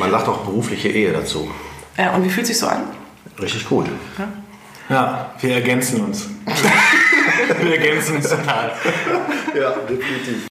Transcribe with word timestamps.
Man 0.00 0.10
sagt 0.10 0.28
auch 0.28 0.46
berufliche 0.46 0.88
Ehe 0.88 1.12
dazu. 1.12 1.50
Ja, 1.98 2.14
und 2.14 2.24
wie 2.24 2.30
fühlt 2.30 2.46
sich 2.46 2.58
so 2.58 2.66
an? 2.66 2.84
Richtig 3.38 3.68
gut. 3.68 3.84
Ja, 4.16 4.28
ja 4.88 5.34
wir 5.38 5.54
ergänzen 5.56 6.00
uns. 6.00 6.26
wir 7.60 7.72
ergänzen 7.76 8.16
uns 8.16 8.30
total. 8.30 8.72
Ja, 9.54 9.72
definitiv. 9.86 10.46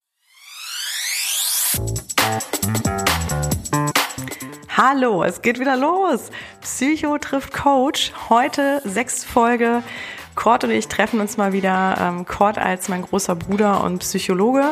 Hallo, 4.77 5.23
es 5.23 5.41
geht 5.41 5.59
wieder 5.59 5.77
los. 5.77 6.29
Psycho 6.61 7.17
trifft 7.17 7.51
Coach. 7.51 8.11
Heute 8.29 8.83
sechste 8.85 9.27
Folge. 9.27 9.81
Kurt 10.39 10.63
und 10.63 10.71
ich 10.71 10.87
treffen 10.87 11.19
uns 11.19 11.35
mal 11.35 11.51
wieder. 11.51 11.97
Ähm, 11.99 12.25
Kurt 12.25 12.57
als 12.57 12.87
mein 12.87 13.01
großer 13.01 13.35
Bruder 13.35 13.83
und 13.83 13.99
Psychologe 13.99 14.71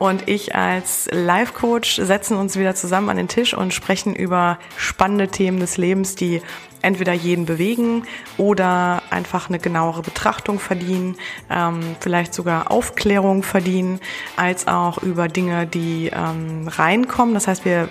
und 0.00 0.28
ich 0.28 0.56
als 0.56 1.08
Life-Coach 1.12 2.00
setzen 2.02 2.36
uns 2.36 2.58
wieder 2.58 2.74
zusammen 2.74 3.10
an 3.10 3.16
den 3.16 3.28
Tisch 3.28 3.54
und 3.54 3.72
sprechen 3.72 4.16
über 4.16 4.58
spannende 4.76 5.28
Themen 5.28 5.60
des 5.60 5.76
Lebens, 5.76 6.16
die 6.16 6.42
entweder 6.84 7.12
jeden 7.12 7.46
bewegen 7.46 8.04
oder 8.36 9.02
einfach 9.10 9.48
eine 9.48 9.58
genauere 9.58 10.02
Betrachtung 10.02 10.58
verdienen, 10.58 11.16
ähm, 11.50 11.80
vielleicht 12.00 12.34
sogar 12.34 12.70
Aufklärung 12.70 13.42
verdienen, 13.42 14.00
als 14.36 14.68
auch 14.68 14.98
über 14.98 15.28
Dinge, 15.28 15.66
die 15.66 16.10
ähm, 16.14 16.68
reinkommen. 16.68 17.34
Das 17.34 17.48
heißt, 17.48 17.64
wir, 17.64 17.88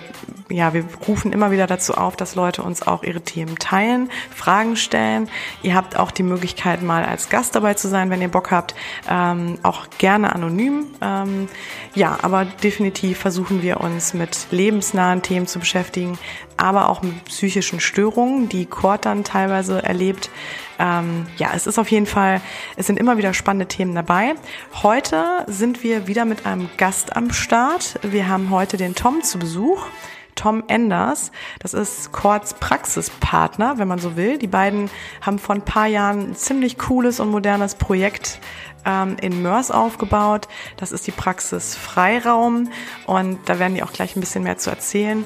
ja, 0.48 0.72
wir 0.72 0.84
rufen 1.06 1.32
immer 1.32 1.50
wieder 1.50 1.66
dazu 1.66 1.94
auf, 1.94 2.16
dass 2.16 2.34
Leute 2.34 2.62
uns 2.62 2.86
auch 2.86 3.02
ihre 3.02 3.20
Themen 3.20 3.58
teilen, 3.58 4.10
Fragen 4.34 4.76
stellen. 4.76 5.28
Ihr 5.62 5.74
habt 5.74 5.96
auch 5.96 6.10
die 6.10 6.22
Möglichkeit, 6.22 6.82
mal 6.82 7.04
als 7.04 7.28
Gast 7.28 7.54
dabei 7.54 7.74
zu 7.74 7.88
sein, 7.88 8.10
wenn 8.10 8.22
ihr 8.22 8.28
Bock 8.28 8.50
habt, 8.50 8.74
ähm, 9.10 9.58
auch 9.62 9.86
gerne 9.98 10.34
anonym. 10.34 10.86
Ähm, 11.00 11.48
ja, 11.94 12.18
aber 12.22 12.44
definitiv 12.44 13.18
versuchen 13.18 13.62
wir 13.62 13.80
uns 13.80 14.14
mit 14.14 14.46
lebensnahen 14.50 15.22
Themen 15.22 15.46
zu 15.46 15.58
beschäftigen, 15.58 16.18
aber 16.56 16.88
auch 16.88 17.02
mit 17.02 17.24
psychischen 17.24 17.80
Störungen, 17.80 18.48
die 18.48 18.66
Kurt 18.66 19.04
dann 19.04 19.24
teilweise 19.24 19.82
erlebt. 19.82 20.30
Ähm, 20.78 21.26
ja, 21.36 21.50
es 21.54 21.66
ist 21.66 21.78
auf 21.78 21.90
jeden 21.90 22.06
Fall, 22.06 22.40
es 22.76 22.86
sind 22.86 22.98
immer 22.98 23.16
wieder 23.16 23.34
spannende 23.34 23.66
Themen 23.66 23.94
dabei. 23.94 24.34
Heute 24.82 25.44
sind 25.46 25.82
wir 25.82 26.06
wieder 26.06 26.24
mit 26.24 26.46
einem 26.46 26.68
Gast 26.76 27.16
am 27.16 27.32
Start. 27.32 27.98
Wir 28.02 28.28
haben 28.28 28.50
heute 28.50 28.76
den 28.76 28.94
Tom 28.94 29.22
zu 29.22 29.38
Besuch. 29.38 29.86
Tom 30.34 30.64
Enders. 30.66 31.30
Das 31.60 31.74
ist 31.74 32.10
Korts 32.10 32.54
Praxispartner, 32.54 33.78
wenn 33.78 33.86
man 33.86 34.00
so 34.00 34.16
will. 34.16 34.36
Die 34.38 34.48
beiden 34.48 34.90
haben 35.20 35.38
vor 35.38 35.54
ein 35.54 35.64
paar 35.64 35.86
Jahren 35.86 36.30
ein 36.30 36.34
ziemlich 36.34 36.76
cooles 36.76 37.20
und 37.20 37.30
modernes 37.30 37.76
Projekt 37.76 38.40
ähm, 38.84 39.16
in 39.20 39.42
Mörs 39.42 39.70
aufgebaut. 39.70 40.48
Das 40.76 40.92
ist 40.92 41.06
die 41.06 41.12
Praxis 41.12 41.76
Freiraum 41.76 42.70
und 43.06 43.38
da 43.48 43.58
werden 43.58 43.74
die 43.74 43.82
auch 43.82 43.92
gleich 43.92 44.16
ein 44.16 44.20
bisschen 44.20 44.44
mehr 44.44 44.58
zu 44.58 44.70
erzählen. 44.70 45.24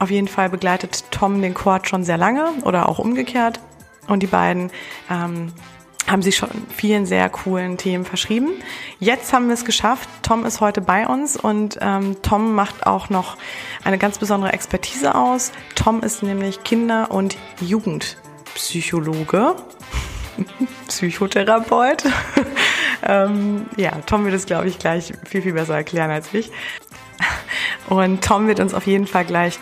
Auf 0.00 0.10
jeden 0.10 0.28
Fall 0.28 0.48
begleitet 0.48 1.04
Tom 1.10 1.40
den 1.42 1.52
Quad 1.52 1.88
schon 1.88 2.04
sehr 2.04 2.16
lange 2.16 2.50
oder 2.64 2.88
auch 2.88 2.98
umgekehrt 2.98 3.60
und 4.08 4.22
die 4.22 4.26
beiden 4.26 4.70
ähm, 5.10 5.52
haben 6.06 6.22
sich 6.22 6.36
schon 6.36 6.48
vielen 6.74 7.04
sehr 7.04 7.28
coolen 7.28 7.76
Themen 7.76 8.06
verschrieben. 8.06 8.48
Jetzt 8.98 9.32
haben 9.34 9.48
wir 9.48 9.54
es 9.54 9.66
geschafft. 9.66 10.08
Tom 10.22 10.46
ist 10.46 10.62
heute 10.62 10.80
bei 10.80 11.06
uns 11.06 11.36
und 11.36 11.78
ähm, 11.82 12.16
Tom 12.22 12.54
macht 12.54 12.86
auch 12.86 13.10
noch 13.10 13.36
eine 13.84 13.98
ganz 13.98 14.18
besondere 14.18 14.54
Expertise 14.54 15.14
aus. 15.14 15.52
Tom 15.74 16.02
ist 16.02 16.22
nämlich 16.22 16.64
Kinder- 16.64 17.10
und 17.10 17.36
Jugendpsychologe, 17.60 19.54
Psychotherapeut 20.88 22.04
ähm, 23.06 23.66
ja, 23.76 23.92
Tom 24.06 24.24
wird 24.24 24.34
es, 24.34 24.46
glaube 24.46 24.68
ich, 24.68 24.78
gleich 24.78 25.12
viel, 25.28 25.42
viel 25.42 25.52
besser 25.52 25.74
erklären 25.74 26.10
als 26.10 26.32
ich. 26.32 26.50
Und 27.88 28.24
Tom 28.24 28.46
wird 28.46 28.60
uns 28.60 28.72
auf 28.72 28.86
jeden 28.86 29.06
Fall 29.06 29.24
gleich 29.24 29.58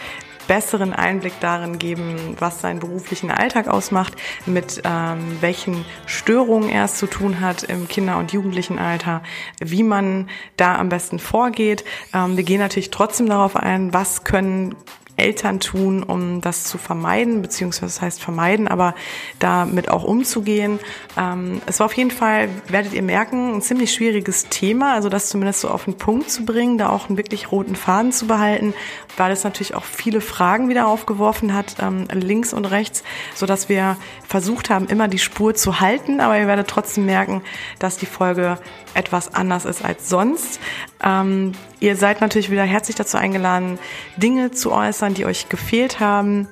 besseren 0.49 0.93
Einblick 0.93 1.35
darin 1.41 1.79
geben, 1.79 2.37
was 2.41 2.61
seinen 2.61 2.81
beruflichen 2.81 3.31
Alltag 3.31 3.69
ausmacht, 3.69 4.17
mit 4.47 4.83
ähm, 4.85 5.37
welchen 5.41 5.85
Störungen 6.07 6.69
er 6.71 6.87
es 6.87 6.97
zu 6.97 7.07
tun 7.07 7.41
hat 7.41 7.63
im 7.63 7.87
Kinder- 7.87 8.19
und 8.19 8.33
Jugendlichenalter, 8.33 9.23
wie 9.61 9.85
man 9.85 10.29
da 10.57 10.77
am 10.77 10.89
besten 10.89 11.21
vorgeht. 11.21 11.85
Ähm, 12.13 12.37
wir 12.37 12.45
gehen 12.45 12.59
natürlich 12.59 12.91
trotzdem 12.91 13.29
darauf 13.29 13.55
ein, 13.55 13.93
was 13.93 14.25
können 14.25 14.75
Eltern 15.19 15.61
tun, 15.61 16.03
um 16.03 16.41
das 16.41 16.65
zu 16.65 16.79
vermeiden, 16.79 17.43
beziehungsweise 17.43 17.87
das 17.87 18.01
heißt 18.01 18.23
vermeiden, 18.23 18.69
aber 18.69 18.95
damit 19.39 19.89
auch 19.89 20.05
umzugehen. 20.05 20.79
Ähm, 21.17 21.61
es 21.67 21.81
war 21.81 21.87
auf 21.87 21.95
jeden 21.95 22.11
Fall, 22.11 22.49
werdet 22.69 22.93
ihr 22.93 23.03
merken, 23.03 23.55
ein 23.55 23.63
ziemlich 23.63 23.93
schwieriges 23.93 24.47
Thema, 24.49 24.95
also 24.95 25.09
das 25.09 25.29
zumindest 25.29 25.61
so 25.61 25.69
auf 25.69 25.85
den 25.85 25.97
Punkt 25.97 26.31
zu 26.31 26.45
bringen, 26.45 26.79
da 26.79 26.89
auch 26.89 27.09
einen 27.09 27.17
wirklich 27.17 27.51
roten 27.53 27.77
Faden 27.77 28.13
zu 28.13 28.27
behalten, 28.27 28.75
weil 29.17 29.33
es 29.33 29.45
natürlich 29.45 29.75
auch 29.75 29.85
viele 29.85 30.21
Fragen 30.21 30.69
wieder 30.69 30.87
aufgeworfen 30.87 31.55
hat, 31.55 31.77
ähm, 31.81 32.07
links 32.13 32.53
und 32.53 32.65
rechts, 32.65 33.03
so 33.35 33.47
dass 33.47 33.69
wir 33.69 33.97
versucht 34.27 34.71
haben, 34.71 34.87
immer 34.87 35.09
die 35.09 35.19
Spur 35.19 35.55
zu 35.55 35.81
halten, 35.81 36.21
aber 36.21 36.39
ihr 36.39 36.47
werdet 36.47 36.69
trotzdem 36.69 37.07
merken, 37.07 37.43
dass 37.79 37.97
die 37.97 38.07
Folge 38.07 38.59
etwas 38.95 39.35
anders 39.35 39.65
ist 39.65 39.85
als 39.85 40.09
sonst. 40.09 40.61
Ähm, 41.03 41.53
ihr 41.81 41.97
seid 41.97 42.21
natürlich 42.21 42.51
wieder 42.51 42.65
herzlich 42.65 42.97
dazu 42.97 43.17
eingeladen, 43.17 43.79
Dinge 44.17 44.51
zu 44.51 44.73
äußern, 44.73 45.15
die 45.15 45.27
euch 45.27 45.49
gefehlt 45.49 46.01
haben. 46.01 46.49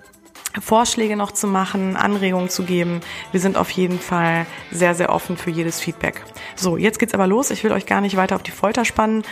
Vorschläge 0.60 1.16
noch 1.16 1.32
zu 1.32 1.46
machen, 1.46 1.96
Anregungen 1.96 2.48
zu 2.48 2.62
geben. 2.62 3.00
Wir 3.30 3.40
sind 3.40 3.56
auf 3.56 3.70
jeden 3.70 4.00
Fall 4.00 4.46
sehr, 4.70 4.94
sehr 4.94 5.10
offen 5.10 5.36
für 5.36 5.50
jedes 5.50 5.80
Feedback. 5.80 6.22
So, 6.54 6.76
jetzt 6.76 6.98
geht's 6.98 7.14
aber 7.14 7.26
los. 7.26 7.50
Ich 7.50 7.62
will 7.62 7.72
euch 7.72 7.86
gar 7.86 8.00
nicht 8.00 8.16
weiter 8.16 8.36
auf 8.36 8.42
die 8.42 8.52
Folter 8.52 8.84
spannen. 8.84 9.22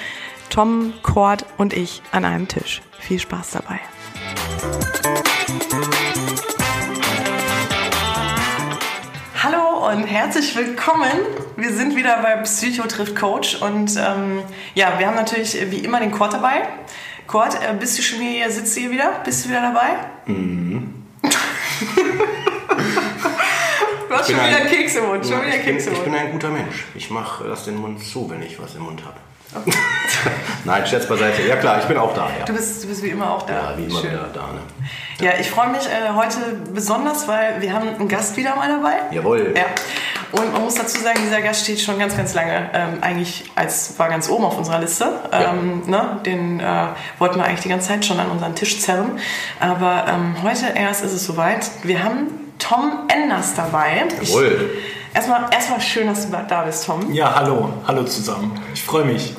Tom, 0.50 0.92
Cord 1.03 1.47
und 1.56 1.72
ich 1.72 2.03
an 2.12 2.25
einem 2.25 2.48
Tisch. 2.48 2.82
Viel 3.00 3.19
Spaß 3.19 3.53
dabei. 3.53 3.81
Und 9.94 10.06
herzlich 10.06 10.56
willkommen. 10.56 11.09
Wir 11.56 11.72
sind 11.72 11.94
wieder 11.94 12.21
bei 12.21 12.34
Psycho 12.38 12.82
trifft 12.88 13.15
Coach 13.15 13.62
und 13.62 13.97
ähm, 13.97 14.43
ja, 14.75 14.99
wir 14.99 15.06
haben 15.06 15.15
natürlich 15.15 15.56
wie 15.71 15.78
immer 15.78 16.00
den 16.00 16.10
Kurt 16.10 16.32
dabei. 16.32 16.62
Kurt, 17.28 17.55
äh, 17.55 17.72
bist 17.78 17.97
du 17.97 18.03
schon 18.03 18.19
hier, 18.19 18.50
sitzt 18.50 18.77
du 18.77 18.81
hier 18.81 18.91
wieder? 18.91 19.21
Bist 19.25 19.44
du 19.44 19.50
wieder 19.50 19.60
dabei? 19.60 19.91
Mhm. 20.27 21.06
du 21.22 21.31
hast 24.10 24.27
schon 24.28 24.34
wieder 24.34 24.56
ein, 24.56 24.66
Keks 24.66 24.97
im 24.97 25.06
Mund, 25.06 25.25
schon 25.25 25.47
wieder 25.47 25.59
Keks 25.59 25.87
im 25.87 25.93
Mund. 25.93 26.04
Ich 26.04 26.12
bin 26.12 26.21
ein 26.21 26.33
guter 26.33 26.50
Mensch. 26.50 26.87
Ich 26.97 27.10
mache 27.10 27.44
das 27.44 27.65
den 27.65 27.77
Mund 27.77 28.04
zu, 28.04 28.28
wenn 28.28 28.43
ich 28.43 28.60
was 28.60 28.75
im 28.75 28.83
Mund 28.83 29.04
habe. 29.04 29.21
Nein, 30.65 30.87
Scherz 30.87 31.06
beiseite. 31.06 31.42
Ja 31.42 31.56
klar, 31.56 31.78
ich 31.81 31.84
bin 31.87 31.97
auch 31.97 32.15
da. 32.15 32.28
Ja. 32.38 32.44
Du, 32.44 32.54
bist, 32.54 32.82
du 32.82 32.88
bist 32.88 33.03
wie 33.03 33.09
immer 33.09 33.31
auch 33.31 33.42
da. 33.42 33.53
Ja, 33.53 33.75
wie 33.76 33.84
immer 33.84 34.00
Schön. 34.00 34.12
wieder 34.12 34.31
da. 34.32 34.41
Ne? 34.53 34.60
Ja, 35.20 35.32
ich 35.38 35.50
freue 35.50 35.69
mich 35.69 35.87
äh, 35.87 36.12
heute 36.15 36.38
besonders, 36.72 37.28
weil 37.28 37.60
wir 37.60 37.72
haben 37.72 37.88
einen 37.88 38.09
Gast 38.09 38.37
wieder 38.37 38.56
mal 38.56 38.69
dabei. 38.69 38.94
Jawohl. 39.10 39.54
Ja. 39.56 39.65
Und 40.32 40.53
man 40.53 40.62
muss 40.62 40.75
dazu 40.75 41.00
sagen, 41.00 41.20
dieser 41.22 41.41
Gast 41.42 41.62
steht 41.62 41.81
schon 41.81 41.98
ganz, 41.98 42.16
ganz 42.16 42.34
lange, 42.34 42.70
ähm, 42.72 42.98
eigentlich 43.03 43.44
als 43.54 43.97
war 43.98 44.09
ganz 44.09 44.28
oben 44.28 44.44
auf 44.44 44.59
unserer 44.59 44.81
Liste. 44.81 45.12
Ähm, 45.31 45.82
ja. 45.86 45.91
ne, 45.91 46.21
den 46.25 46.60
äh, 46.60 46.86
wollten 47.19 47.36
wir 47.36 47.44
eigentlich 47.44 47.60
die 47.60 47.69
ganze 47.69 47.88
Zeit 47.88 48.04
schon 48.04 48.19
an 48.19 48.31
unseren 48.31 48.54
Tisch 48.54 48.81
zerren. 48.81 49.19
Aber 49.60 50.06
ähm, 50.09 50.36
heute 50.42 50.66
erst 50.75 51.04
ist 51.04 51.12
es 51.12 51.25
soweit. 51.25 51.71
Wir 51.84 52.03
haben 52.03 52.28
Tom 52.59 53.09
Enders 53.09 53.54
dabei. 53.54 54.04
Jawohl. 54.22 54.71
Ich, 54.72 55.15
erstmal, 55.15 55.47
erstmal 55.53 55.81
schön, 55.81 56.09
dass 56.09 56.28
du 56.28 56.36
da 56.48 56.62
bist, 56.62 56.84
Tom. 56.86 57.12
Ja, 57.12 57.34
hallo. 57.34 57.69
Hallo 57.86 58.03
zusammen. 58.04 58.60
Ich 58.72 58.82
freue 58.82 59.04
mich. 59.04 59.34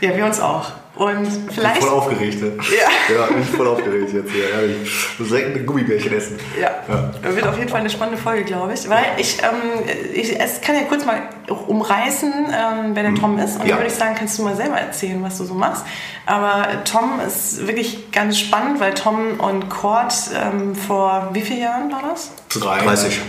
Ja, 0.00 0.16
wir 0.16 0.24
uns 0.24 0.40
auch. 0.40 0.72
Und 0.98 1.28
vielleicht. 1.52 1.76
Ich 1.76 1.80
bin 1.80 1.88
voll 1.88 1.98
aufgeregt. 1.98 2.42
Ne? 2.42 2.52
Ja. 2.58 3.14
ja, 3.14 3.26
bin 3.26 3.44
voll 3.44 3.68
aufgeregt 3.68 4.12
jetzt 4.12 4.32
hier. 4.32 4.48
Ja, 4.48 4.62
ich 4.62 5.18
muss 5.18 5.28
direkt 5.28 5.56
ein 5.56 5.64
Gummibärchen 5.64 6.12
essen. 6.12 6.38
Ja. 6.60 6.70
ja. 6.88 7.36
Wird 7.36 7.46
auf 7.46 7.56
jeden 7.56 7.68
Fall 7.68 7.80
eine 7.80 7.90
spannende 7.90 8.20
Folge, 8.20 8.42
glaube 8.42 8.74
ich. 8.74 8.88
Weil 8.88 9.04
ich, 9.16 9.38
ähm, 9.40 9.88
ich 10.12 10.38
es 10.40 10.60
kann 10.60 10.74
ja 10.74 10.82
kurz 10.88 11.04
mal 11.04 11.22
umreißen, 11.48 12.32
ähm, 12.32 12.90
wer 12.94 13.02
der 13.04 13.12
mhm. 13.12 13.20
Tom 13.20 13.38
ist. 13.38 13.60
Und 13.60 13.62
ja. 13.62 13.68
dann 13.68 13.78
würde 13.78 13.92
ich 13.92 13.94
sagen, 13.94 14.16
kannst 14.18 14.38
du 14.38 14.42
mal 14.42 14.56
selber 14.56 14.76
erzählen, 14.76 15.22
was 15.22 15.38
du 15.38 15.44
so 15.44 15.54
machst. 15.54 15.84
Aber 16.26 16.66
Tom 16.84 17.20
ist 17.24 17.64
wirklich 17.68 18.10
ganz 18.10 18.36
spannend, 18.36 18.80
weil 18.80 18.94
Tom 18.94 19.38
und 19.38 19.68
Cord 19.68 20.12
ähm, 20.34 20.74
vor 20.74 21.30
wie 21.32 21.42
vielen 21.42 21.60
Jahren 21.60 21.92
war 21.92 22.02
das? 22.10 22.32
Drei. 22.48 22.80
30 22.80 23.20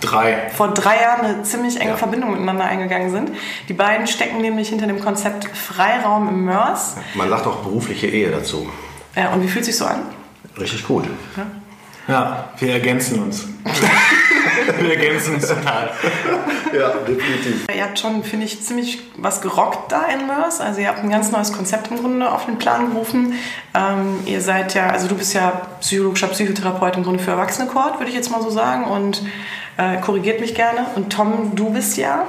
drei. 0.00 0.50
vor 0.54 0.74
drei 0.74 1.00
Jahren 1.02 1.24
eine 1.24 1.42
ziemlich 1.42 1.80
enge 1.80 1.92
ja. 1.92 1.96
Verbindung 1.96 2.32
miteinander 2.32 2.64
eingegangen 2.64 3.10
sind. 3.10 3.30
Die 3.68 3.72
beiden 3.72 4.06
stecken 4.06 4.40
nämlich 4.40 4.68
hinter 4.68 4.86
dem 4.86 5.00
Konzept 5.00 5.44
Freiraum 5.56 6.28
im 6.28 6.44
Mörs. 6.44 6.96
Man 7.14 7.28
sagt 7.28 7.46
auch 7.46 7.56
berufliche 7.56 8.06
Ehe 8.06 8.30
dazu. 8.30 8.68
Ja, 9.14 9.32
und 9.32 9.42
wie 9.42 9.48
fühlt 9.48 9.64
sich 9.64 9.76
so 9.76 9.86
an? 9.86 10.02
Richtig 10.58 10.86
gut. 10.86 11.04
Ja, 11.36 11.46
ja 12.12 12.48
wir 12.58 12.72
ergänzen 12.72 13.22
uns. 13.22 13.46
wir 14.80 14.90
ergänzen 14.90 15.34
uns 15.34 15.48
total. 15.48 15.90
Ja, 16.76 16.90
definitiv. 17.06 17.66
Ihr 17.74 17.82
habt 17.82 17.98
schon, 17.98 18.24
finde 18.24 18.46
ich, 18.46 18.62
ziemlich 18.62 19.00
was 19.16 19.40
gerockt 19.40 19.92
da 19.92 20.06
in 20.06 20.26
Mörs. 20.26 20.60
Also 20.60 20.80
ihr 20.80 20.88
habt 20.88 21.00
ein 21.02 21.10
ganz 21.10 21.30
neues 21.30 21.52
Konzept 21.52 21.90
im 21.90 21.98
Grunde 21.98 22.30
auf 22.30 22.46
den 22.46 22.58
Plan 22.58 22.92
gerufen. 22.92 23.34
Ähm, 23.74 24.20
ihr 24.26 24.40
seid 24.40 24.74
ja, 24.74 24.88
also 24.88 25.08
du 25.08 25.14
bist 25.14 25.34
ja 25.34 25.62
psychologischer 25.80 26.28
Psychotherapeut 26.28 26.96
im 26.96 27.04
Grunde 27.04 27.22
für 27.22 27.32
Erwachsene 27.32 27.68
Kord, 27.68 27.98
würde 27.98 28.10
ich 28.10 28.16
jetzt 28.16 28.30
mal 28.30 28.42
so 28.42 28.50
sagen. 28.50 28.84
Und 28.84 29.22
äh, 29.76 30.00
korrigiert 30.00 30.40
mich 30.40 30.54
gerne. 30.54 30.86
Und 30.94 31.12
Tom, 31.12 31.52
du 31.54 31.70
bist 31.70 31.96
ja 31.96 32.26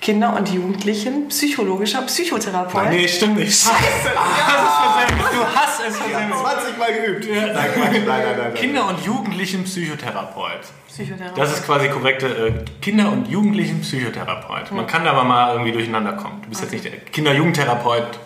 Kinder- 0.00 0.36
und 0.36 0.48
Jugendlichen 0.48 1.28
psychologischer 1.28 2.02
Psychotherapeut. 2.02 2.90
Nee, 2.90 3.08
stimmt 3.08 3.36
nicht. 3.36 3.60
Scheiße! 3.60 4.12
Ah, 4.16 4.26
das 4.52 4.62
ist 4.62 5.16
versemmelt. 5.18 5.34
Du 5.34 5.58
hast 5.58 5.80
es 5.88 5.96
versemmelt. 5.96 6.40
20 6.40 6.78
Mal 6.78 6.92
geübt. 6.94 7.28
Nein, 7.28 7.54
nein, 7.54 7.66
nein, 7.76 8.02
nein, 8.06 8.38
nein. 8.38 8.54
Kinder- 8.54 8.88
und 8.88 9.04
Jugendlichen 9.04 9.64
Psychotherapeut. 9.64 10.60
Psychotherapeut. 10.98 11.38
Das 11.38 11.52
ist 11.52 11.64
quasi 11.64 11.88
korrekte 11.88 12.26
äh, 12.26 12.52
Kinder- 12.80 13.12
und 13.12 13.28
Jugendlichen 13.28 13.82
Psychotherapeut. 13.82 14.72
Man 14.72 14.86
kann 14.88 15.04
da 15.04 15.12
aber 15.12 15.22
mal 15.22 15.52
irgendwie 15.52 15.70
durcheinander 15.70 16.14
kommen. 16.14 16.42
Du 16.42 16.48
bist 16.48 16.60
jetzt 16.62 16.72
nicht 16.72 16.84
der 16.84 16.96
Kinder-Jugendtherapeut, 16.96 18.18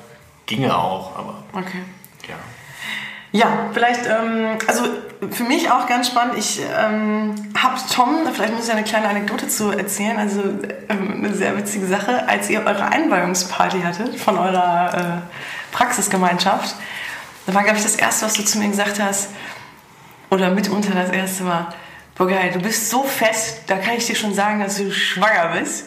ginge 0.47 0.75
auch, 0.75 1.15
aber 1.17 1.43
okay. 1.53 1.83
ja. 2.29 2.37
Ja, 3.35 3.71
vielleicht, 3.73 4.07
ähm, 4.07 4.59
also 4.67 4.85
für 5.31 5.45
mich 5.45 5.71
auch 5.71 5.87
ganz 5.87 6.09
spannend. 6.09 6.37
Ich 6.37 6.61
ähm, 6.61 7.35
habe 7.57 7.77
Tom, 7.95 8.27
vielleicht 8.33 8.55
muss 8.55 8.67
ich 8.67 8.73
eine 8.73 8.85
kleine 8.85 9.09
Anekdote 9.09 9.49
zu 9.49 9.71
erzählen, 9.71 10.19
also 10.19 10.43
ähm, 10.89 11.25
eine 11.25 11.35
sehr 11.35 11.57
witzige 11.57 11.87
Sache, 11.87 12.29
als 12.29 12.51
ihr 12.51 12.61
eure 12.61 12.85
Einweihungsparty 12.85 13.81
hattet 13.81 14.17
von 14.17 14.39
eurer 14.39 15.23
äh, 15.23 15.75
Praxisgemeinschaft. 15.75 16.75
Da 17.47 17.55
war, 17.55 17.65
glaube 17.65 17.79
ich, 17.79 17.85
das 17.85 17.97
Erste, 17.97 18.27
was 18.27 18.35
du 18.35 18.45
zu 18.45 18.59
mir 18.59 18.69
gesagt 18.69 19.01
hast, 19.01 19.31
oder 20.31 20.51
mitunter 20.51 20.95
das 20.95 21.11
Erste 21.11 21.47
war, 21.47 21.75
boah 22.17 22.29
geil, 22.29 22.51
du 22.53 22.61
bist 22.61 22.91
so 22.91 23.03
fest, 23.03 23.63
da 23.67 23.79
kann 23.79 23.97
ich 23.97 24.07
dir 24.07 24.17
schon 24.17 24.35
sagen, 24.35 24.61
dass 24.61 24.77
du 24.77 24.93
schwanger 24.93 25.59
bist. 25.59 25.87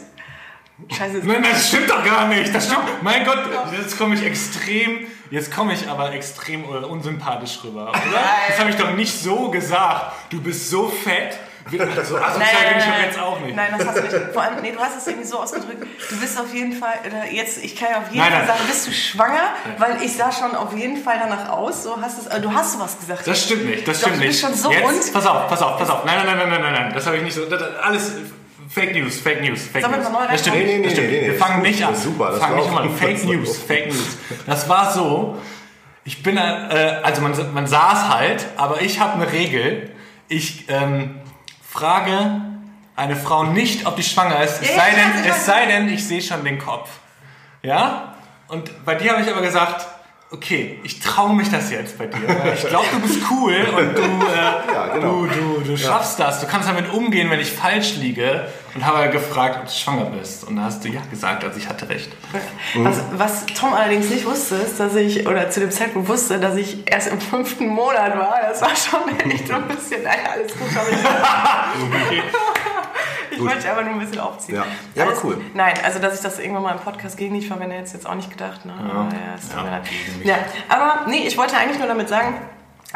Scheiße. 0.89 1.21
Nein, 1.23 1.43
das 1.49 1.69
stimmt 1.69 1.89
doch 1.89 2.03
gar 2.03 2.27
nicht. 2.27 2.53
Das 2.53 2.65
stimmt. 2.65 3.01
Mein 3.01 3.23
Gott, 3.23 3.39
jetzt 3.77 3.97
komme 3.97 4.15
ich 4.15 4.23
extrem, 4.23 5.07
jetzt 5.31 5.53
komme 5.53 5.73
ich 5.73 5.87
aber 5.87 6.11
extrem 6.11 6.63
äh, 6.65 6.85
unsympathisch 6.85 7.59
rüber, 7.63 7.89
oder? 7.89 8.01
Das 8.49 8.59
habe 8.59 8.69
ich 8.69 8.75
doch 8.75 8.91
nicht 8.91 9.17
so 9.17 9.49
gesagt. 9.49 10.13
Du 10.29 10.41
bist 10.41 10.69
so 10.69 10.89
fett. 10.89 11.39
So 12.05 12.17
asozial 12.17 12.39
bin 12.69 12.77
ich 12.77 12.85
doch 12.85 12.99
jetzt 13.03 13.19
auch 13.19 13.39
nicht. 13.39 13.55
Nein, 13.55 13.73
das 13.77 13.87
hast 13.87 13.97
du 13.97 14.01
nicht. 14.03 14.15
Vor 14.33 14.41
allem, 14.43 14.61
nee, 14.61 14.71
du 14.71 14.79
hast 14.79 14.97
es 14.97 15.07
irgendwie 15.07 15.25
so 15.27 15.39
ausgedrückt. 15.39 15.83
Du 16.09 16.19
bist 16.19 16.39
auf 16.39 16.53
jeden 16.53 16.73
Fall, 16.73 16.93
oder 17.07 17.31
jetzt, 17.31 17.63
ich 17.63 17.75
kann 17.75 17.89
ja 17.91 17.97
auf 17.97 18.07
jeden 18.11 18.19
Nein, 18.19 18.31
Fall 18.31 18.39
nein. 18.39 18.47
sagen, 18.47 18.59
bist 18.67 18.87
du 18.87 18.91
schwanger? 18.91 19.49
Weil 19.79 20.01
ich 20.03 20.15
sah 20.15 20.31
schon 20.31 20.55
auf 20.55 20.77
jeden 20.77 20.97
Fall 21.03 21.15
danach 21.19 21.49
aus. 21.49 21.83
So 21.83 21.99
hast 21.99 22.19
es, 22.19 22.27
äh, 22.27 22.39
du 22.39 22.53
hast 22.53 22.73
sowas 22.73 22.99
gesagt. 22.99 23.25
Das 23.25 23.43
stimmt 23.43 23.65
nicht, 23.65 23.87
das 23.87 23.99
Doch, 23.99 24.07
stimmt 24.09 24.17
du 24.17 24.27
nicht. 24.27 24.29
bist 24.29 24.41
schon 24.41 24.53
so 24.53 24.71
Jetzt, 24.71 24.83
rund. 24.83 25.13
pass 25.13 25.25
auf, 25.25 25.47
pass 25.49 25.61
auf, 25.63 25.79
pass 25.79 25.89
auf. 25.89 26.05
Nein, 26.05 26.17
nein, 26.23 26.37
nein, 26.37 26.49
nein, 26.49 26.61
nein, 26.61 26.73
nein, 26.73 26.91
das 26.93 27.05
habe 27.07 27.17
ich 27.17 27.23
nicht 27.23 27.33
so. 27.33 27.45
Das, 27.45 27.61
alles 27.81 28.11
Fake 28.69 28.93
News, 28.93 29.19
Fake 29.21 29.41
News, 29.41 29.63
Fake 29.63 29.81
Sollen 29.83 29.93
wir 29.95 30.01
News. 30.03 30.11
mal 30.11 30.25
neu 30.25 30.31
Das 30.31 30.41
stimmt 30.41 30.57
nicht, 30.57 30.67
Nee, 30.67 30.77
das 30.77 30.85
nee, 30.85 30.91
stimmt 30.91 31.11
nee, 31.11 31.21
nee, 31.21 31.27
Wir 31.27 31.35
fangen 31.35 31.61
nicht 31.63 31.83
an. 31.83 31.95
super, 31.95 32.29
das 32.31 32.39
fangen 32.39 32.55
nicht 32.57 32.69
an. 32.69 32.95
Fake 32.95 33.23
News, 33.25 33.57
Fake 33.57 33.87
News. 33.87 34.17
Das 34.45 34.69
war 34.69 34.91
so, 34.91 35.37
ich 36.03 36.21
bin, 36.21 36.37
äh, 36.37 36.99
also 37.01 37.21
man, 37.21 37.53
man 37.53 37.65
saß 37.65 38.09
halt, 38.09 38.45
aber 38.55 38.81
ich 38.81 38.99
habe 38.99 39.13
eine 39.13 39.31
Regel. 39.31 39.91
Ich 40.27 40.65
ähm, 40.69 41.19
frage 41.75 42.41
eine 42.95 43.17
Frau 43.17 43.43
nicht, 43.43 43.85
ob 43.85 43.97
die 43.97 44.03
schwanger 44.03 44.41
ist, 44.41 44.61
es 44.61 44.69
Ja, 44.69 44.77
sei 44.77 44.91
denn, 44.91 45.25
es 45.25 45.45
sei 45.45 45.65
denn, 45.65 45.89
ich 45.89 46.07
sehe 46.07 46.21
schon 46.21 46.45
den 46.45 46.57
Kopf. 46.57 46.89
Ja? 47.61 48.15
Und 48.47 48.85
bei 48.85 48.95
dir 48.95 49.11
habe 49.11 49.21
ich 49.21 49.29
aber 49.29 49.41
gesagt, 49.41 49.85
okay, 50.31 50.79
ich 50.83 50.99
traue 50.99 51.33
mich 51.33 51.49
das 51.49 51.71
jetzt 51.71 51.97
bei 51.97 52.07
dir. 52.07 52.27
weil 52.27 52.53
Ich 52.53 52.67
glaube, 52.67 52.87
du 52.91 52.99
bist 52.99 53.19
cool 53.31 53.55
und 53.77 53.97
du, 53.97 54.01
äh, 54.01 54.35
Ja, 54.73 54.87
genau. 54.93 55.25
du, 55.25 55.27
du, 55.27 55.61
du 55.61 55.77
schaffst 55.77 56.19
das. 56.19 56.41
Du 56.41 56.47
kannst 56.47 56.67
damit 56.67 56.91
umgehen, 56.91 57.29
wenn 57.29 57.39
ich 57.39 57.51
falsch 57.51 57.95
liege. 57.95 58.47
Und 58.73 58.85
habe 58.85 59.09
gefragt, 59.09 59.57
ob 59.61 59.65
du 59.67 59.71
schwanger 59.71 60.05
bist. 60.05 60.43
Und 60.43 60.57
da 60.57 60.63
hast 60.63 60.83
du 60.83 60.89
ja 60.89 60.99
gesagt, 61.09 61.45
also 61.45 61.57
ich 61.57 61.69
hatte 61.69 61.87
recht. 61.87 62.11
Was, 62.75 63.01
was 63.13 63.45
Tom 63.45 63.73
allerdings 63.73 64.09
nicht 64.09 64.25
wusste, 64.25 64.55
ist, 64.55 64.77
dass 64.81 64.95
ich, 64.95 65.25
oder 65.25 65.49
zu 65.49 65.61
dem 65.61 65.71
Zeitpunkt 65.71 66.09
wusste, 66.09 66.39
dass 66.41 66.57
ich 66.57 66.79
erst 66.85 67.07
im 67.07 67.21
fünften 67.21 67.67
Monat 67.67 68.17
war. 68.17 68.35
Das 68.49 68.61
war 68.61 68.75
schon 68.75 69.17
echt 69.31 69.47
so 69.47 69.53
ein 69.53 69.65
bisschen, 69.69 70.03
naja, 70.03 70.31
alles 70.33 70.51
gut, 70.51 70.67
aber 70.75 70.89
ich, 73.35 73.41
wollte 73.41 73.69
einfach 73.69 73.83
nur 73.83 73.93
ein 73.93 73.99
bisschen 73.99 74.19
aufziehen. 74.19 74.57
Ja. 74.57 74.65
Ja, 74.95 75.03
aber 75.03 75.13
cool. 75.23 75.41
Nein, 75.53 75.73
also 75.83 75.99
dass 75.99 76.15
ich 76.15 76.21
das 76.21 76.39
irgendwann 76.39 76.63
mal 76.63 76.71
im 76.73 76.79
Podcast 76.79 77.17
gegen 77.17 77.35
dich 77.35 77.47
verwende, 77.47 77.75
hätte 77.75 77.87
ich 77.87 77.93
jetzt 77.93 78.07
auch 78.07 78.15
nicht 78.15 78.29
gedacht. 78.29 78.65
Ne? 78.65 78.73
Aber 78.73 79.09
ja, 79.11 79.69
Ja, 80.23 80.31
ja, 80.31 80.37
aber 80.69 81.09
nee, 81.09 81.27
ich 81.27 81.37
wollte 81.37 81.57
eigentlich 81.57 81.79
nur 81.79 81.87
damit 81.87 82.09
sagen, 82.09 82.35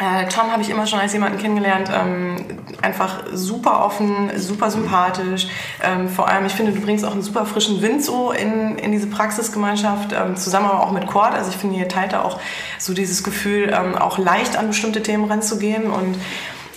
äh, 0.00 0.26
Tom 0.28 0.50
habe 0.50 0.62
ich 0.62 0.70
immer 0.70 0.86
schon 0.86 0.98
als 0.98 1.12
jemanden 1.12 1.36
kennengelernt, 1.36 1.90
ähm, 1.92 2.36
einfach 2.80 3.24
super 3.34 3.84
offen, 3.84 4.30
super 4.36 4.70
sympathisch. 4.70 5.48
Ähm, 5.82 6.08
vor 6.08 6.26
allem, 6.26 6.46
ich 6.46 6.54
finde, 6.54 6.72
du 6.72 6.80
bringst 6.80 7.04
auch 7.04 7.12
einen 7.12 7.22
super 7.22 7.44
frischen 7.44 7.82
Wind 7.82 8.02
so 8.02 8.32
in, 8.32 8.78
in 8.78 8.92
diese 8.92 9.08
Praxisgemeinschaft, 9.08 10.14
ähm, 10.14 10.36
zusammen 10.36 10.70
aber 10.70 10.80
auch 10.84 10.92
mit 10.92 11.06
Cord. 11.06 11.34
Also 11.34 11.50
ich 11.50 11.56
finde, 11.56 11.76
ihr 11.76 11.88
teilt 11.88 12.14
da 12.14 12.22
auch 12.22 12.40
so 12.78 12.94
dieses 12.94 13.22
Gefühl, 13.22 13.74
ähm, 13.76 13.94
auch 13.94 14.16
leicht 14.16 14.56
an 14.56 14.68
bestimmte 14.68 15.02
Themen 15.02 15.30
ranzugehen 15.30 15.90
und 15.90 16.16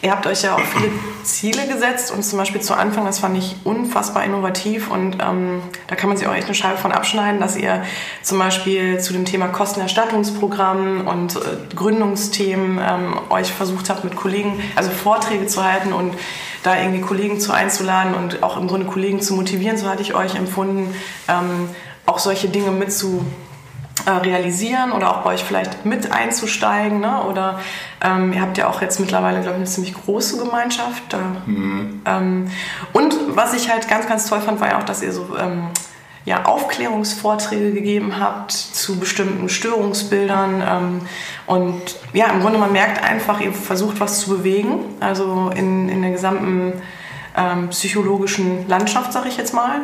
Ihr 0.03 0.11
habt 0.11 0.27
euch 0.27 0.41
ja 0.41 0.55
auch 0.55 0.59
viele 0.59 0.91
Ziele 1.23 1.65
gesetzt 1.65 2.11
und 2.11 2.23
zum 2.23 2.37
Beispiel 2.37 2.59
zu 2.59 2.75
Anfang, 2.75 3.05
das 3.05 3.19
fand 3.19 3.37
ich 3.37 3.55
unfassbar 3.63 4.25
innovativ 4.25 4.91
und 4.91 5.19
ähm, 5.21 5.61
da 5.87 5.95
kann 5.95 6.09
man 6.09 6.17
sich 6.17 6.27
auch 6.27 6.33
echt 6.33 6.47
eine 6.47 6.55
Scheibe 6.55 6.77
von 6.77 6.91
abschneiden, 6.91 7.39
dass 7.39 7.55
ihr 7.55 7.83
zum 8.21 8.37
Beispiel 8.37 8.99
zu 8.99 9.13
dem 9.13 9.23
Thema 9.23 9.47
Kostenerstattungsprogramm 9.47 11.07
und 11.07 11.37
äh, 11.37 11.73
Gründungsthemen 11.73 12.81
ähm, 12.85 13.13
euch 13.29 13.53
versucht 13.53 13.89
habt 13.89 14.03
mit 14.03 14.17
Kollegen, 14.17 14.61
also 14.75 14.91
Vorträge 14.91 15.47
zu 15.47 15.63
halten 15.63 15.93
und 15.93 16.13
da 16.63 16.77
irgendwie 16.77 16.99
Kollegen 16.99 17.39
zu 17.39 17.53
einzuladen 17.53 18.13
und 18.13 18.43
auch 18.43 18.57
im 18.57 18.67
Grunde 18.67 18.87
Kollegen 18.87 19.21
zu 19.21 19.35
motivieren, 19.35 19.77
so 19.77 19.87
hatte 19.87 20.01
ich 20.01 20.15
euch 20.15 20.35
empfunden, 20.35 20.93
ähm, 21.29 21.69
auch 22.05 22.19
solche 22.19 22.49
Dinge 22.49 22.71
mit 22.71 22.91
zu 22.91 23.25
äh, 24.05 24.09
realisieren 24.09 24.91
oder 24.91 25.11
auch 25.11 25.21
bei 25.21 25.33
euch 25.33 25.43
vielleicht 25.45 25.85
mit 25.85 26.11
einzusteigen. 26.11 26.99
Ne? 26.99 27.23
Oder 27.23 27.61
ähm, 28.03 28.33
ihr 28.33 28.41
habt 28.41 28.57
ja 28.57 28.67
auch 28.67 28.81
jetzt 28.81 28.99
mittlerweile, 28.99 29.39
glaube 29.39 29.51
ich, 29.51 29.61
eine 29.61 29.65
ziemlich 29.65 29.93
große 29.93 30.37
Gemeinschaft. 30.37 31.03
Da, 31.09 31.19
ähm, 31.47 32.51
und 32.91 33.15
was 33.29 33.53
ich 33.53 33.71
halt 33.71 33.87
ganz, 33.87 34.07
ganz 34.07 34.27
toll 34.27 34.41
fand, 34.41 34.59
war 34.59 34.69
ja 34.69 34.79
auch, 34.79 34.83
dass 34.83 35.01
ihr 35.01 35.13
so 35.13 35.37
ähm, 35.37 35.69
ja, 36.25 36.45
Aufklärungsvorträge 36.45 37.71
gegeben 37.71 38.19
habt 38.19 38.51
zu 38.51 38.99
bestimmten 38.99 39.49
Störungsbildern. 39.49 40.63
Ähm, 40.67 41.01
und 41.47 41.81
ja, 42.13 42.27
im 42.27 42.41
Grunde, 42.41 42.59
man 42.59 42.71
merkt 42.71 43.03
einfach, 43.03 43.39
ihr 43.39 43.53
versucht 43.53 43.99
was 43.99 44.19
zu 44.19 44.37
bewegen. 44.37 44.79
Also 44.99 45.51
in, 45.55 45.89
in 45.89 46.01
der 46.01 46.11
gesamten 46.11 46.81
ähm, 47.37 47.69
psychologischen 47.69 48.67
Landschaft, 48.67 49.13
sag 49.13 49.25
ich 49.25 49.37
jetzt 49.37 49.53
mal. 49.53 49.81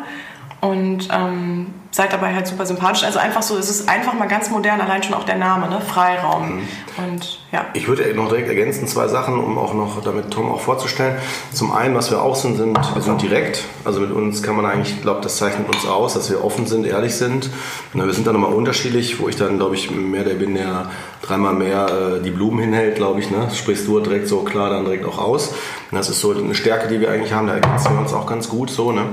Und 0.62 1.08
ähm, 1.12 1.74
seid 1.92 2.12
dabei 2.12 2.36
halt 2.36 2.48
super 2.48 2.66
sympathisch. 2.66 3.04
Also 3.04 3.20
einfach 3.20 3.42
so, 3.42 3.58
es 3.58 3.70
ist 3.70 3.88
einfach 3.88 4.14
mal 4.14 4.28
ganz 4.28 4.50
modern, 4.50 4.82
allein 4.82 5.04
schon 5.04 5.14
auch 5.14 5.24
der 5.24 5.38
Name, 5.38 5.70
ne? 5.70 5.80
Freiraum. 5.80 6.68
Und 6.98 7.39
ja. 7.52 7.66
Ich 7.74 7.88
würde 7.88 8.14
noch 8.14 8.30
direkt 8.30 8.48
ergänzen 8.48 8.88
zwei 8.88 9.08
Sachen, 9.08 9.40
um 9.40 9.58
auch 9.58 9.74
noch 9.74 10.04
damit 10.04 10.30
Tom 10.30 10.52
auch 10.52 10.62
vorzustellen. 10.62 11.18
Zum 11.52 11.72
einen, 11.72 11.96
was 11.96 12.12
wir 12.12 12.22
auch 12.22 12.36
sind, 12.36 12.58
sind 12.58 12.78
wir 12.94 13.02
sind 13.02 13.22
direkt. 13.22 13.64
Also 13.86 14.02
mit 14.02 14.12
uns 14.12 14.44
kann 14.44 14.56
man 14.56 14.66
eigentlich, 14.66 14.98
ich 14.98 15.02
glaube, 15.02 15.22
das 15.22 15.38
zeichnet 15.38 15.68
uns 15.68 15.88
aus, 15.88 16.14
dass 16.14 16.30
wir 16.30 16.44
offen 16.44 16.68
sind, 16.68 16.86
ehrlich 16.86 17.16
sind. 17.16 17.50
Na, 17.94 18.06
wir 18.06 18.14
sind 18.14 18.28
dann 18.28 18.34
nochmal 18.34 18.54
unterschiedlich, 18.54 19.20
wo 19.20 19.30
ich 19.30 19.36
dann, 19.36 19.58
glaube 19.58 19.74
ich, 19.74 19.90
mehr 19.90 20.24
der 20.24 20.36
bin, 20.36 20.54
der 20.54 20.92
dreimal 21.24 21.56
mehr 21.56 21.88
äh, 22.20 22.24
die 22.24 22.30
Blumen 22.30 22.60
hinhält, 22.60 22.98
glaube 22.98 23.20
ich. 23.20 23.32
Ne? 23.32 23.40
Das 23.46 23.58
sprichst 23.58 23.88
du 23.88 24.00
direkt 24.00 24.28
so 24.28 24.42
klar 24.42 24.70
dann 24.70 24.86
direkt 24.86 25.06
auch 25.06 25.18
aus. 25.18 25.50
Und 25.90 25.98
das 25.98 26.08
ist 26.08 26.20
so 26.20 26.32
eine 26.32 26.54
Stärke, 26.54 26.88
die 26.88 27.00
wir 27.00 27.10
eigentlich 27.10 27.34
haben. 27.34 27.48
Da 27.48 27.56
ergänzen 27.56 27.94
wir 27.94 28.00
uns 28.00 28.14
auch 28.14 28.28
ganz 28.28 28.50
gut 28.50 28.70
so, 28.70 28.92
ne? 28.92 29.06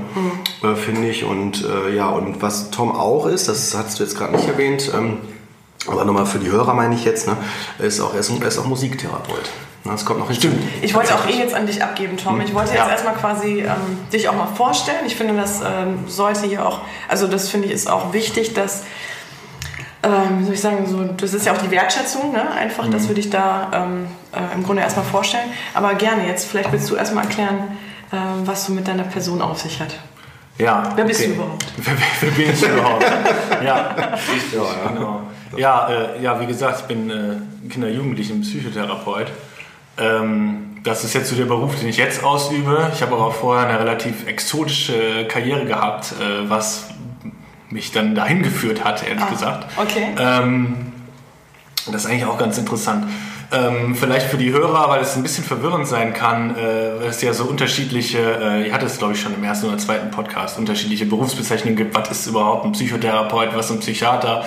äh, 0.61 0.75
finde 0.75 1.09
ich. 1.09 1.23
Und 1.23 1.65
äh, 1.65 1.95
ja, 1.95 2.09
und 2.09 2.39
was 2.43 2.69
Tom 2.69 2.91
auch 2.91 3.25
ist, 3.25 3.49
das 3.49 3.75
hast 3.75 3.99
du 3.99 4.03
jetzt 4.03 4.15
gerade 4.15 4.35
nicht 4.35 4.47
erwähnt, 4.47 4.91
ähm, 4.95 5.17
aber 5.85 6.05
nochmal 6.05 6.25
für 6.25 6.39
die 6.39 6.49
Hörer 6.49 6.73
meine 6.73 6.95
ich 6.95 7.05
jetzt, 7.05 7.27
ne, 7.27 7.37
ist 7.79 7.99
auch, 7.99 8.13
er 8.13 8.19
ist, 8.21 8.29
er 8.29 8.47
ist 8.47 8.57
auch 8.57 8.65
Musiktherapeut. 8.65 9.49
Ne, 9.83 9.91
Das 9.91 10.03
kommt 10.05 10.19
noch 10.19 10.29
hinzu. 10.29 10.49
Ich 10.81 10.93
wollte 10.95 11.13
auch 11.15 11.27
eh 11.27 11.37
jetzt 11.37 11.53
an 11.53 11.65
dich 11.67 11.83
abgeben, 11.83 12.17
Tom. 12.17 12.41
Ich 12.41 12.53
wollte 12.53 12.71
jetzt 12.71 12.79
Ja. 12.79 12.89
erstmal 12.89 13.13
quasi 13.15 13.61
ähm, 13.61 13.99
dich 14.11 14.27
auch 14.27 14.35
mal 14.35 14.47
vorstellen. 14.47 15.05
Ich 15.05 15.15
finde, 15.15 15.35
das 15.35 15.61
ähm, 15.61 15.99
sollte 16.07 16.47
hier 16.47 16.65
auch, 16.65 16.79
also 17.07 17.27
das 17.27 17.49
finde 17.49 17.67
ich 17.67 17.73
ist 17.73 17.89
auch 17.89 18.11
wichtig, 18.13 18.53
dass, 18.53 18.83
ähm, 20.03 20.39
wie 20.39 20.43
soll 20.45 20.53
ich 20.55 20.61
sagen, 20.61 20.85
so, 20.87 21.03
das 21.03 21.33
ist 21.33 21.45
ja 21.45 21.53
auch 21.53 21.57
die 21.61 21.71
Wertschätzung, 21.71 22.31
ne? 22.33 22.51
einfach, 22.51 22.89
dass 22.89 23.07
wir 23.07 23.15
dich 23.15 23.29
da 23.29 23.69
ähm, 23.73 24.07
äh, 24.33 24.55
im 24.55 24.63
Grunde 24.63 24.81
erstmal 24.81 25.05
vorstellen. 25.05 25.49
Aber 25.73 25.93
gerne 25.95 26.27
jetzt, 26.27 26.47
vielleicht 26.49 26.71
willst 26.71 26.89
du 26.89 26.95
erstmal 26.95 27.23
erklären, 27.25 27.77
ähm, 28.11 28.41
was 28.45 28.65
so 28.65 28.73
mit 28.73 28.87
deiner 28.87 29.03
Person 29.03 29.41
auf 29.41 29.59
sich 29.61 29.79
hat. 29.79 29.93
Ja. 30.57 30.91
Wer 30.95 31.05
bist 31.05 31.19
okay. 31.21 31.29
du 31.29 31.35
überhaupt? 31.35 31.65
Wer, 31.77 31.93
wer, 31.93 32.03
wer 32.21 32.31
bin 32.31 32.53
ich 32.53 32.63
überhaupt? 32.63 33.03
ja, 33.51 33.61
Ja, 33.63 33.95
ja. 34.03 34.89
genau. 34.91 35.21
Ja, 35.55 35.89
äh, 35.89 36.21
ja, 36.21 36.39
wie 36.39 36.45
gesagt, 36.45 36.81
ich 36.81 36.85
bin 36.85 37.09
äh, 37.09 37.69
Kinder- 37.69 37.87
und 37.87 37.93
Jugendlichen 37.93 38.41
Psychotherapeut. 38.41 39.27
Ähm, 39.97 40.77
das 40.83 41.03
ist 41.03 41.13
jetzt 41.13 41.29
so 41.29 41.35
der 41.35 41.45
Beruf, 41.45 41.79
den 41.79 41.89
ich 41.89 41.97
jetzt 41.97 42.23
ausübe. 42.23 42.91
Ich 42.93 43.01
habe 43.01 43.15
aber 43.15 43.31
vorher 43.31 43.67
eine 43.67 43.79
relativ 43.79 44.27
exotische 44.27 45.25
Karriere 45.27 45.65
gehabt, 45.65 46.13
äh, 46.13 46.49
was 46.49 46.89
mich 47.69 47.91
dann 47.91 48.15
dahin 48.15 48.43
geführt 48.43 48.83
hat, 48.83 49.07
ehrlich 49.07 49.27
gesagt. 49.29 49.67
Okay. 49.77 50.15
Ähm, 50.17 50.93
das 51.87 52.05
ist 52.05 52.09
eigentlich 52.09 52.25
auch 52.25 52.37
ganz 52.37 52.57
interessant. 52.57 53.05
Ähm, 53.49 53.95
vielleicht 53.95 54.27
für 54.27 54.37
die 54.37 54.51
Hörer, 54.51 54.89
weil 54.89 55.01
es 55.01 55.15
ein 55.15 55.23
bisschen 55.23 55.43
verwirrend 55.43 55.87
sein 55.87 56.13
kann, 56.13 56.55
äh, 56.55 56.99
weil 56.99 57.07
es 57.07 57.21
ja 57.21 57.31
so 57.31 57.45
unterschiedliche, 57.45 58.17
äh, 58.19 58.67
ihr 58.67 58.73
hattet 58.73 58.89
es 58.89 58.97
glaube 58.97 59.13
ich 59.13 59.21
schon 59.21 59.33
im 59.33 59.43
ersten 59.43 59.67
oder 59.67 59.77
zweiten 59.77 60.11
Podcast, 60.11 60.57
unterschiedliche 60.57 61.05
Berufsbezeichnungen 61.05 61.77
gibt. 61.77 61.95
Was 61.95 62.11
ist 62.11 62.27
überhaupt 62.27 62.65
ein 62.65 62.73
Psychotherapeut, 62.73 63.55
was 63.55 63.67
ist 63.67 63.71
ein 63.71 63.79
Psychiater? 63.79 64.45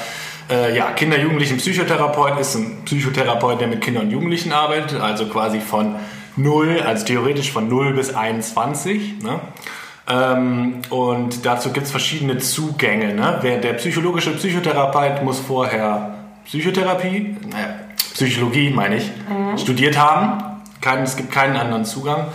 Äh, 0.50 0.76
ja, 0.76 0.90
Kinder-, 0.92 1.20
Jugendlichen 1.20 1.58
Psychotherapeut 1.58 2.40
ist 2.40 2.56
ein 2.56 2.84
Psychotherapeut, 2.84 3.60
der 3.60 3.68
mit 3.68 3.80
Kindern 3.80 4.06
und 4.06 4.10
Jugendlichen 4.10 4.52
arbeitet, 4.52 5.00
also 5.00 5.26
quasi 5.26 5.60
von 5.60 5.94
0, 6.36 6.82
also 6.84 7.04
theoretisch 7.04 7.52
von 7.52 7.68
0 7.68 7.94
bis 7.94 8.12
21. 8.14 9.22
Ne? 9.22 9.38
Ähm, 10.08 10.82
und 10.90 11.46
dazu 11.46 11.72
gibt 11.72 11.86
es 11.86 11.92
verschiedene 11.92 12.38
Zugänge. 12.38 13.14
Ne? 13.14 13.38
Wer, 13.42 13.58
der 13.58 13.74
psychologische 13.74 14.32
Psychotherapeut 14.32 15.22
muss 15.22 15.38
vorher 15.38 16.16
Psychotherapie, 16.44 17.36
naja, 17.48 17.76
Psychologie 18.14 18.70
meine 18.70 18.96
ich, 18.96 19.08
mhm. 19.28 19.56
studiert 19.56 19.96
haben. 19.98 20.42
Kein, 20.80 21.04
es 21.04 21.16
gibt 21.16 21.30
keinen 21.30 21.56
anderen 21.56 21.84
Zugang. 21.84 22.26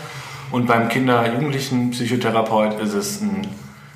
Und 0.52 0.68
beim 0.68 0.88
Kinder-Jugendlichen 0.88 1.92
Psychotherapeut 1.92 2.80
ist 2.80 2.94
es 2.94 3.20
ein 3.22 3.46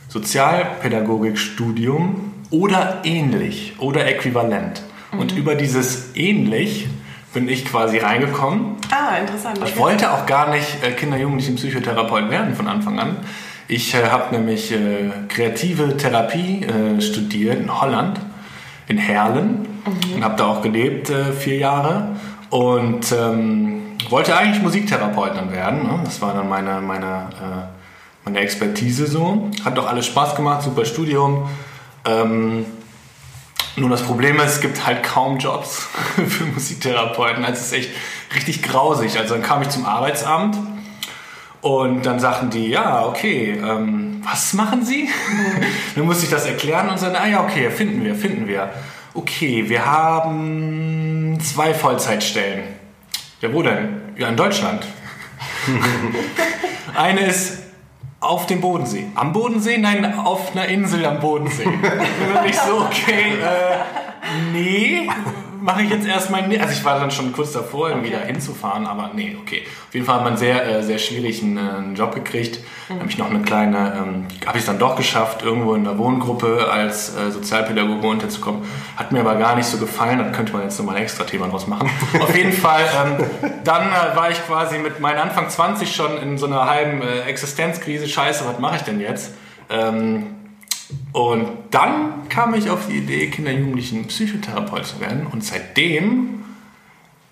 Sozialpädagogikstudium 0.09 2.28
oder 2.51 3.01
ähnlich 3.03 3.75
oder 3.79 4.08
äquivalent. 4.08 4.82
Mhm. 5.12 5.20
Und 5.20 5.38
über 5.38 5.56
dieses 5.56 6.15
ähnlich 6.15 6.88
bin 7.34 7.48
ich 7.48 7.65
quasi 7.65 8.00
reingekommen. 8.00 8.77
Ah, 8.91 9.18
interessant. 9.18 9.60
Ich 9.63 9.77
wollte 9.77 10.12
auch 10.12 10.25
gar 10.25 10.50
nicht 10.50 10.84
äh, 10.84 10.91
Kinder-Jugendlichen 10.91 11.56
Psychotherapeut 11.56 12.29
werden 12.29 12.56
von 12.56 12.68
Anfang 12.68 13.00
an. 13.00 13.18
Ich 13.68 13.94
äh, 13.94 14.08
habe 14.08 14.36
nämlich 14.36 14.72
äh, 14.72 15.12
kreative 15.27 15.96
Therapie 15.96 16.63
äh, 16.63 17.00
studiert 17.01 17.60
in 17.60 17.82
Holland, 17.82 18.20
in 18.88 18.98
Herlen 18.98 19.68
mhm. 19.86 20.15
und 20.15 20.24
habe 20.24 20.36
da 20.38 20.48
auch 20.48 20.62
gelebt 20.62 21.12
äh, 21.12 21.32
vier 21.34 21.58
Jahre 21.58 22.15
und 22.50 23.12
ähm, 23.12 23.82
wollte 24.10 24.36
eigentlich 24.36 24.63
Musiktherapeut 24.63 25.36
dann 25.36 25.51
werden. 25.51 25.84
Ne? 25.84 26.00
Das 26.03 26.20
war 26.20 26.34
dann 26.34 26.50
meine, 26.50 26.82
meine, 26.82 27.06
äh, 27.06 28.25
meine 28.25 28.39
Expertise 28.39 29.06
so. 29.06 29.51
Hat 29.63 29.77
doch 29.77 29.88
alles 29.88 30.08
Spaß 30.08 30.36
gemacht, 30.36 30.63
super 30.63 30.86
Studium. 30.86 31.48
Ähm, 32.06 32.65
nur 33.75 33.89
das 33.89 34.01
Problem 34.01 34.38
ist, 34.39 34.56
es 34.56 34.62
gibt 34.62 34.86
halt 34.86 35.03
kaum 35.03 35.38
Jobs 35.38 35.88
für 36.27 36.46
Musiktherapeuten. 36.46 37.44
Also 37.46 37.60
es 37.60 37.68
ist 37.68 37.74
echt 37.74 37.89
richtig 38.36 38.63
grausig. 38.63 39.18
Also 39.18 39.36
dann 39.36 39.44
kam 39.44 39.62
ich 39.62 39.70
zum 39.70 39.86
Arbeitsamt 39.86 40.58
und 41.62 42.06
dann 42.06 42.20
sagten 42.20 42.50
die, 42.50 42.68
ja, 42.68 43.06
okay, 43.06 43.51
ähm, 43.51 44.22
was 44.24 44.53
machen 44.53 44.86
Sie? 44.86 45.10
dann 45.96 46.06
musste 46.06 46.25
ich 46.25 46.32
das 46.32 46.46
erklären 46.46 46.89
und 46.89 47.00
sagen, 47.00 47.15
ah 47.15 47.27
ja, 47.27 47.44
okay, 47.44 47.70
finden 47.70 48.03
wir, 48.03 48.15
finden 48.15 48.48
wir. 48.48 48.70
Okay, 49.13 49.65
wir 49.68 49.86
haben 49.86 51.38
zwei 51.41 51.74
Vollzeitstellen. 51.74 52.63
Ja, 53.41 53.51
wo 53.53 53.63
denn? 53.63 54.01
Ja, 54.18 54.27
in 54.29 54.36
Deutschland. 54.36 54.86
Eine 56.96 57.22
ist 57.22 57.68
auf 58.19 58.47
dem 58.47 58.61
Bodensee. 58.61 59.07
Am 59.15 59.33
Bodensee? 59.33 59.77
Nein, 59.77 60.19
auf 60.19 60.51
einer 60.51 60.67
Insel 60.67 61.05
am 61.05 61.19
Bodensee. 61.19 61.65
Und 61.65 62.49
ich 62.49 62.57
so, 62.57 62.81
okay, 62.81 63.33
äh, 63.41 64.51
nee, 64.51 65.09
mache 65.62 65.84
ich 65.84 65.89
jetzt 65.89 66.08
erstmal 66.08 66.48
nicht. 66.48 66.62
Also 66.62 66.74
ich 66.74 66.84
war 66.84 67.00
dann 67.00 67.12
schon 67.12 67.32
kurz 67.32 67.51
davor, 67.51 67.89
irgendwie 67.89 68.10
okay. 68.10 68.20
da 68.22 68.25
hinzufahren, 68.25 68.86
aber 68.86 69.12
nee, 69.13 69.38
okay. 69.42 69.63
Auf 69.88 69.94
jeden 69.94 70.06
Fall 70.06 70.16
hat 70.16 70.24
man 70.24 70.38
sehr, 70.38 70.66
äh, 70.68 70.84
sehr 70.84 70.98
schwierig 70.98 71.42
einen, 71.44 71.94
äh, 71.94 71.98
Job 71.98 72.13
gekriegt. 72.16 72.60
Mhm. 72.88 73.00
Habe 73.00 73.10
ich 73.10 73.18
noch 73.18 73.30
eine 73.30 73.42
kleine, 73.42 73.94
ähm, 73.98 74.25
habe 74.46 74.58
ich 74.58 74.63
es 74.63 74.66
dann 74.66 74.80
doch 74.80 74.96
geschafft, 74.96 75.44
irgendwo 75.44 75.74
in 75.74 75.84
der 75.84 75.98
Wohngruppe 75.98 76.70
als 76.72 77.16
äh, 77.16 77.32
Sozialpädagoge 77.32 78.08
unterzukommen. 78.08 78.62
Hat 78.98 79.12
mir 79.12 79.20
aber 79.22 79.36
gar 79.36 79.56
nicht 79.56 79.68
so 79.68 79.78
gefallen, 79.78 80.20
da 80.20 80.25
könnte 80.25 80.54
man 80.54 80.63
jetzt 80.63 80.78
nochmal 80.80 80.96
ein 80.96 81.04
extra 81.04 81.24
Thema 81.24 81.48
draus 81.48 81.68
machen. 81.68 81.89
Auf 82.22 82.36
jeden 82.36 82.54
Fall, 82.54 82.84
ähm, 83.06 83.51
dann 83.63 83.88
äh, 83.88 84.16
war 84.16 84.32
ich 84.32 84.46
quasi 84.46 84.78
mit 84.78 85.00
meinen 85.00 85.20
Anfang 85.20 85.50
20 85.50 85.96
schon 85.96 86.18
in 86.18 86.38
so 86.38 86.46
einer 86.46 86.70
halben 86.70 87.01
äh, 87.01 87.22
Existenzkrise. 87.22 88.08
Scheiße, 88.08 88.46
was 88.46 88.60
mache 88.60 88.78
ich 88.78 88.82
denn 88.84 89.00
jetzt? 89.00 89.34
Ähm, 89.70 90.38
und 91.13 91.48
dann 91.72 92.27
kam 92.29 92.53
ich 92.53 92.69
auf 92.69 92.88
die 92.88 92.98
Idee, 92.98 93.27
Kinder- 93.27 93.51
Jugendlichen 93.51 94.05
Psychotherapeut 94.08 94.86
zu 94.86 95.00
werden. 95.00 95.27
Und 95.27 95.43
seitdem 95.43 96.43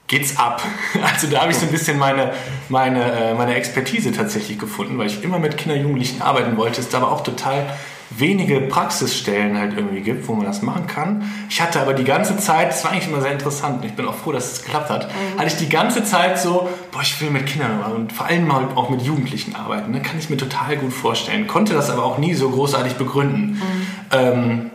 geht's 0.07 0.37
ab. 0.37 0.61
Also 1.01 1.27
da 1.27 1.41
habe 1.41 1.51
ich 1.51 1.57
so 1.57 1.65
ein 1.65 1.71
bisschen 1.71 1.97
meine, 1.97 2.33
meine, 2.69 3.03
äh, 3.11 3.33
meine 3.33 3.55
Expertise 3.55 4.11
tatsächlich 4.11 4.57
gefunden, 4.59 4.97
weil 4.97 5.07
ich 5.07 5.23
immer 5.23 5.39
mit 5.39 5.57
Kinder- 5.57 5.75
Jugendlichen 5.77 6.21
arbeiten 6.21 6.55
wollte. 6.57 6.81
Ist 6.81 6.93
aber 6.95 7.11
auch 7.11 7.21
total 7.23 7.65
wenige 8.09 8.61
Praxisstellen 8.61 9.57
halt 9.57 9.75
irgendwie 9.75 10.01
gibt, 10.01 10.27
wo 10.27 10.33
man 10.33 10.45
das 10.45 10.61
machen 10.61 10.87
kann. 10.87 11.29
Ich 11.49 11.61
hatte 11.61 11.79
aber 11.81 11.93
die 11.93 12.03
ganze 12.03 12.37
Zeit, 12.37 12.69
das 12.69 12.83
war 12.83 12.91
eigentlich 12.91 13.07
immer 13.07 13.21
sehr 13.21 13.31
interessant, 13.31 13.81
und 13.81 13.85
ich 13.85 13.95
bin 13.95 14.05
auch 14.07 14.15
froh, 14.15 14.31
dass 14.31 14.53
es 14.53 14.63
geklappt 14.63 14.89
hat, 14.89 15.07
mhm. 15.07 15.39
hatte 15.39 15.47
ich 15.47 15.57
die 15.57 15.69
ganze 15.69 16.03
Zeit 16.03 16.39
so, 16.39 16.69
boah, 16.91 17.01
ich 17.01 17.19
will 17.21 17.29
mit 17.29 17.45
Kindern 17.45 17.81
und 17.93 18.13
vor 18.13 18.27
allem 18.27 18.49
auch 18.51 18.89
mit 18.89 19.01
Jugendlichen 19.01 19.55
arbeiten. 19.55 19.91
Ne? 19.91 20.01
Kann 20.01 20.17
ich 20.19 20.29
mir 20.29 20.37
total 20.37 20.77
gut 20.77 20.93
vorstellen. 20.93 21.47
Konnte 21.47 21.73
das 21.73 21.89
aber 21.89 22.03
auch 22.03 22.17
nie 22.17 22.33
so 22.33 22.49
großartig 22.49 22.93
begründen. 22.93 23.61
Mhm. 23.61 23.87
Ähm, 24.11 24.71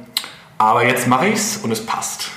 aber 0.59 0.87
jetzt 0.87 1.09
mache 1.09 1.29
ich 1.29 1.35
es 1.35 1.57
und 1.57 1.73
es 1.73 1.85
passt. 1.85 2.31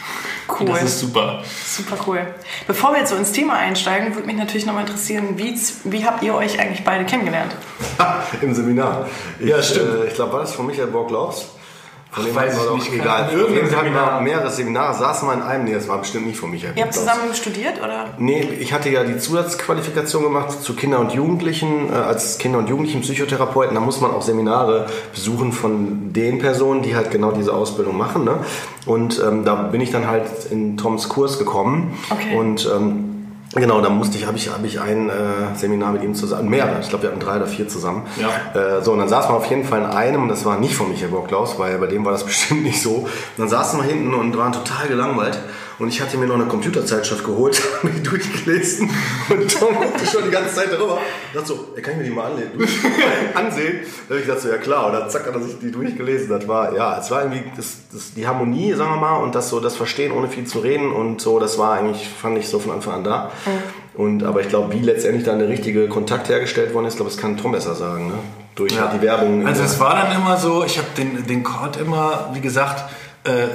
Cool. 0.48 0.68
Das 0.68 0.84
ist 0.84 1.00
super. 1.00 1.44
Super 1.66 1.98
cool. 2.08 2.36
Bevor 2.68 2.92
wir 2.92 3.00
jetzt 3.00 3.10
so 3.10 3.16
ins 3.16 3.32
Thema 3.32 3.56
einsteigen, 3.56 4.14
würde 4.14 4.28
mich 4.28 4.38
natürlich 4.38 4.66
nochmal 4.66 4.84
interessieren, 4.84 5.38
wie, 5.38 5.60
wie 5.86 6.06
habt 6.06 6.24
ihr 6.24 6.36
euch 6.36 6.60
eigentlich 6.60 6.84
beide 6.84 7.06
kennengelernt? 7.06 7.56
Im 8.42 8.54
Seminar. 8.54 9.08
Ja, 9.40 9.60
ich, 9.60 9.66
stimmt. 9.66 10.04
Äh, 10.04 10.08
ich 10.08 10.14
glaube, 10.14 10.34
war 10.34 10.42
das 10.42 10.54
von 10.54 10.68
Michael 10.68 10.88
Borg-Laus? 10.88 11.55
Von 12.16 12.24
dem 12.24 12.34
weiß 12.34 12.58
ich 12.58 12.74
nicht, 12.76 12.94
egal. 12.94 13.30
Irgendwann 13.34 13.76
hatten 13.76 13.94
wir 13.94 14.22
mehrere 14.22 14.50
Seminare, 14.50 14.94
saßen 14.98 15.28
wir 15.28 15.34
in 15.34 15.42
einem, 15.42 15.66
nee, 15.66 15.74
das 15.74 15.90
war 15.90 15.98
bestimmt 15.98 16.28
nicht 16.28 16.40
von 16.40 16.50
Michael. 16.50 16.72
Ihr 16.78 16.84
habt 16.84 16.94
zusammen 16.94 17.34
studiert, 17.34 17.84
oder? 17.84 18.06
Nee, 18.18 18.42
ich 18.58 18.72
hatte 18.72 18.90
ja 18.90 19.04
die 19.04 19.18
Zusatzqualifikation 19.18 20.24
gemacht 20.24 20.64
zu 20.64 20.76
Kinder 20.76 21.00
und 21.00 21.12
Jugendlichen, 21.12 21.92
äh, 21.92 21.96
als 21.96 22.38
Kinder- 22.38 22.60
und 22.60 22.70
Jugendlichen 22.70 23.02
Psychotherapeuten. 23.02 23.76
Da 23.76 23.82
muss 23.82 24.00
man 24.00 24.12
auch 24.12 24.22
Seminare 24.22 24.86
besuchen 25.14 25.52
von 25.52 26.14
den 26.14 26.40
Personen, 26.40 26.84
die 26.84 26.96
halt 26.96 27.12
genau 27.12 27.32
diese 27.32 27.54
Ausbildung 27.54 27.98
machen. 27.98 28.24
Ne? 28.24 28.38
Und 28.86 29.22
ähm, 29.22 29.44
da 29.44 29.56
bin 29.56 29.82
ich 29.82 29.92
dann 29.92 30.08
halt 30.08 30.30
in 30.50 30.78
Toms 30.78 31.10
Kurs 31.10 31.38
gekommen. 31.38 32.00
Okay. 32.10 32.38
Und 32.38 32.72
ähm, 32.74 33.15
Genau, 33.56 33.80
da 33.80 33.90
musste 33.90 34.18
ich, 34.18 34.28
habe 34.28 34.38
ich, 34.38 34.50
hab 34.50 34.64
ich 34.66 34.82
ein 34.82 35.10
äh, 35.10 35.14
Seminar 35.56 35.94
mit 35.94 36.04
ihm 36.04 36.14
zusammen, 36.14 36.50
mehrere, 36.50 36.82
ich 36.82 36.90
glaube, 36.90 37.04
wir 37.04 37.10
hatten 37.10 37.22
drei 37.22 37.38
oder 37.38 37.48
vier 37.48 37.70
zusammen. 37.70 38.06
Ja. 38.18 38.78
Äh, 38.78 38.82
so, 38.84 38.92
und 38.92 39.00
dann 39.00 39.08
saßen 39.08 39.32
wir 39.32 39.38
auf 39.38 39.46
jeden 39.46 39.64
Fall 39.64 39.80
in 39.80 39.86
einem, 39.86 40.24
und 40.24 40.30
das 40.30 40.44
war 40.44 40.60
nicht 40.60 40.76
von 40.76 40.90
Michael 40.90 41.12
Borklaus, 41.12 41.58
weil 41.58 41.78
bei 41.78 41.88
dem 41.88 42.04
war 42.04 42.12
das 42.12 42.24
bestimmt 42.26 42.64
nicht 42.64 42.82
so. 42.82 42.96
Und 42.96 43.10
dann 43.38 43.48
saßen 43.48 43.80
wir 43.80 43.86
hinten 43.86 44.14
und 44.14 44.38
waren 44.38 44.52
total 44.52 44.88
gelangweilt. 44.88 45.40
Und 45.78 45.90
ich 45.90 46.02
hatte 46.02 46.18
mir 46.18 46.26
noch 46.28 46.36
eine 46.36 46.46
Computerzeitschrift 46.46 47.26
geholt, 47.26 47.62
mich 47.84 48.02
durchgelesen 48.02 48.90
und 49.30 49.52
Tom 49.52 49.76
guckte 49.76 50.06
schon 50.06 50.24
die 50.24 50.32
ganze 50.32 50.56
Zeit 50.56 50.72
darüber. 50.72 51.00
Ich 51.28 51.34
dachte 51.34 51.48
so, 51.48 51.68
ey, 51.76 51.82
kann 51.82 51.94
ich 51.94 52.00
mir 52.00 52.04
die 52.06 52.10
mal 52.12 52.26
ansehen? 52.32 52.52
ansehen? 53.34 53.80
Da 54.08 54.14
habe 54.14 54.20
ich 54.20 54.26
gedacht 54.26 54.42
so, 54.42 54.50
ja 54.50 54.58
klar. 54.58 54.88
Und 54.88 54.94
dann 54.94 55.10
zack, 55.10 55.26
hat 55.28 55.34
er 55.34 55.42
sich 55.42 55.60
die 55.60 55.72
durchgelesen. 55.72 56.30
Das 56.30 56.48
war, 56.48 56.74
ja, 56.76 56.98
es 57.00 57.12
war 57.12 57.24
irgendwie 57.24 57.44
das, 57.56 57.78
das, 57.92 58.14
die 58.14 58.26
Harmonie, 58.26 58.74
sagen 58.74 58.92
wir 58.92 59.02
mal, 59.02 59.18
und 59.18 59.36
das 59.36 59.50
so, 59.50 59.60
das 59.60 59.76
Verstehen 59.76 60.12
ohne 60.12 60.28
viel 60.30 60.46
zu 60.46 60.60
reden 60.60 60.92
und 60.92 61.20
so, 61.20 61.40
das 61.40 61.58
war 61.58 61.74
eigentlich, 61.74 62.08
fand 62.08 62.38
ich 62.38 62.48
so 62.48 62.60
von 62.60 62.72
Anfang 62.72 62.94
an 62.96 63.04
da. 63.04 63.32
Mhm. 63.46 64.02
Und, 64.02 64.24
aber 64.24 64.42
ich 64.42 64.50
glaube, 64.50 64.74
wie 64.74 64.80
letztendlich 64.80 65.24
da 65.24 65.36
der 65.36 65.48
richtige 65.48 65.88
Kontakt 65.88 66.30
hergestellt 66.30 66.74
worden 66.74 66.86
ist, 66.86 66.98
glaube 66.98 67.12
das 67.12 67.20
kann 67.20 67.38
Tom 67.38 67.54
besser 67.54 67.76
sagen, 67.76 68.08
ne? 68.08 68.14
Durch 68.56 68.74
ja. 68.74 68.84
halt 68.84 68.94
die 68.94 69.02
Werbung. 69.02 69.46
Also 69.46 69.64
es 69.64 69.80
war 69.82 69.96
dann 69.96 70.16
immer 70.16 70.38
so, 70.38 70.64
ich 70.64 70.78
habe 70.78 70.88
den, 70.98 71.28
den 71.28 71.44
Chord 71.44 71.76
immer, 71.76 72.30
wie 72.34 72.40
gesagt, 72.40 72.86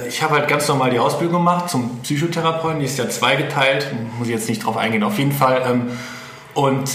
ich 0.07 0.21
habe 0.21 0.35
halt 0.35 0.47
ganz 0.47 0.67
normal 0.67 0.89
die 0.89 0.99
Ausbildung 0.99 1.37
gemacht 1.37 1.69
zum 1.69 1.99
Psychotherapeuten, 2.01 2.79
die 2.79 2.85
ist 2.85 2.97
ja 2.97 3.09
zweigeteilt, 3.09 3.87
muss 4.17 4.27
ich 4.27 4.33
jetzt 4.33 4.49
nicht 4.49 4.65
drauf 4.65 4.77
eingehen, 4.77 5.03
auf 5.03 5.17
jeden 5.17 5.31
Fall. 5.31 5.63
Ähm, 5.65 5.91
und 6.53 6.91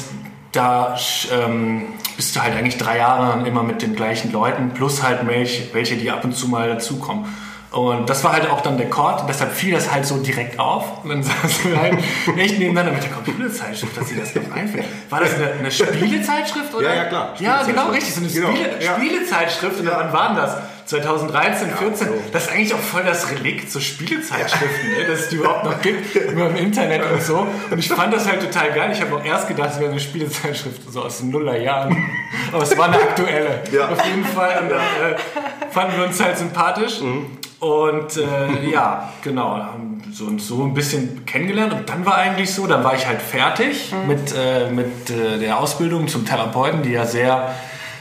da 0.52 0.96
ähm, 1.32 1.86
bist 2.16 2.34
du 2.36 2.42
halt 2.42 2.54
eigentlich 2.54 2.76
drei 2.76 2.98
Jahre 2.98 3.46
immer 3.46 3.62
mit 3.62 3.82
den 3.82 3.94
gleichen 3.94 4.32
Leuten, 4.32 4.70
plus 4.70 5.02
halt 5.02 5.20
welche, 5.26 5.96
die 5.96 6.10
ab 6.10 6.24
und 6.24 6.34
zu 6.36 6.48
mal 6.48 6.68
dazukommen. 6.68 7.26
Und 7.72 8.08
das 8.08 8.24
war 8.24 8.32
halt 8.32 8.48
auch 8.48 8.62
dann 8.62 8.78
der 8.78 8.88
Chord, 8.88 9.20
und 9.20 9.28
deshalb 9.28 9.52
fiel 9.52 9.74
das 9.74 9.92
halt 9.92 10.06
so 10.06 10.16
direkt 10.18 10.58
auf. 10.58 11.04
Und 11.04 11.10
dann 11.10 11.22
saßen 11.22 11.70
wir 11.70 11.80
halt 11.80 11.98
echt 12.36 12.58
nebeneinander 12.58 12.92
mit 12.92 13.02
der 13.02 13.10
Computerzeitschrift, 13.10 13.96
dass 13.96 14.08
sie 14.08 14.16
das 14.16 14.34
noch 14.34 14.50
einfällt. 14.54 14.86
War 15.10 15.20
das 15.20 15.34
eine, 15.34 15.50
eine 15.52 15.70
Spielezeitschrift, 15.70 16.74
oder? 16.74 16.88
Ja, 16.88 16.94
ja, 16.94 17.04
klar. 17.04 17.34
Ja, 17.38 17.62
genau, 17.64 17.88
richtig, 17.90 18.14
so 18.14 18.20
eine 18.20 18.30
genau. 18.30 18.48
Spiele, 18.48 18.84
ja. 18.84 18.94
Spielezeitschrift. 18.94 19.80
Und 19.80 19.86
wann 19.90 20.12
waren 20.12 20.36
das? 20.36 20.56
2013, 20.86 21.70
14, 21.70 22.08
das 22.32 22.44
ist 22.44 22.52
eigentlich 22.52 22.74
auch 22.74 22.78
voll 22.78 23.02
das 23.02 23.28
Relikt, 23.30 23.70
so 23.70 23.80
Spielezeitschriften, 23.80 24.90
ne, 24.90 25.06
dass 25.08 25.20
es 25.20 25.28
die 25.30 25.36
überhaupt 25.36 25.64
noch 25.64 25.80
gibt, 25.82 26.14
über 26.14 26.48
im 26.48 26.56
Internet 26.56 27.02
und 27.10 27.20
so. 27.22 27.46
Und 27.70 27.78
ich 27.78 27.88
fand 27.88 28.14
das 28.14 28.28
halt 28.28 28.40
total 28.40 28.72
geil. 28.72 28.90
Ich 28.92 29.00
habe 29.00 29.16
auch 29.16 29.24
erst 29.24 29.48
gedacht, 29.48 29.70
es 29.72 29.80
wäre 29.80 29.90
eine 29.90 30.00
Spielezeitschrift 30.00 30.80
so 30.88 31.02
aus 31.02 31.18
den 31.18 31.30
Nullerjahren. 31.30 32.08
Aber 32.52 32.62
es 32.62 32.78
war 32.78 32.86
eine 32.86 32.96
aktuelle. 32.96 33.62
Ja. 33.72 33.88
Auf 33.88 34.04
jeden 34.06 34.24
Fall. 34.24 34.62
Und 34.62 34.70
äh, 34.70 35.70
fanden 35.70 35.96
wir 35.96 36.06
uns 36.06 36.22
halt 36.22 36.38
sympathisch. 36.38 37.00
Mhm. 37.00 37.26
Und 37.58 38.16
äh, 38.16 38.70
ja, 38.70 39.12
genau, 39.22 39.56
haben 39.56 40.02
so, 40.12 40.38
so 40.38 40.62
ein 40.62 40.74
bisschen 40.74 41.26
kennengelernt. 41.26 41.72
Und 41.72 41.88
dann 41.88 42.06
war 42.06 42.16
eigentlich 42.16 42.54
so, 42.54 42.66
dann 42.66 42.84
war 42.84 42.94
ich 42.94 43.06
halt 43.06 43.20
fertig 43.20 43.92
mhm. 43.92 44.08
mit, 44.08 44.34
äh, 44.36 44.70
mit 44.70 45.10
äh, 45.10 45.38
der 45.38 45.58
Ausbildung 45.58 46.06
zum 46.06 46.24
Therapeuten, 46.24 46.82
die 46.82 46.92
ja 46.92 47.06
sehr, 47.06 47.54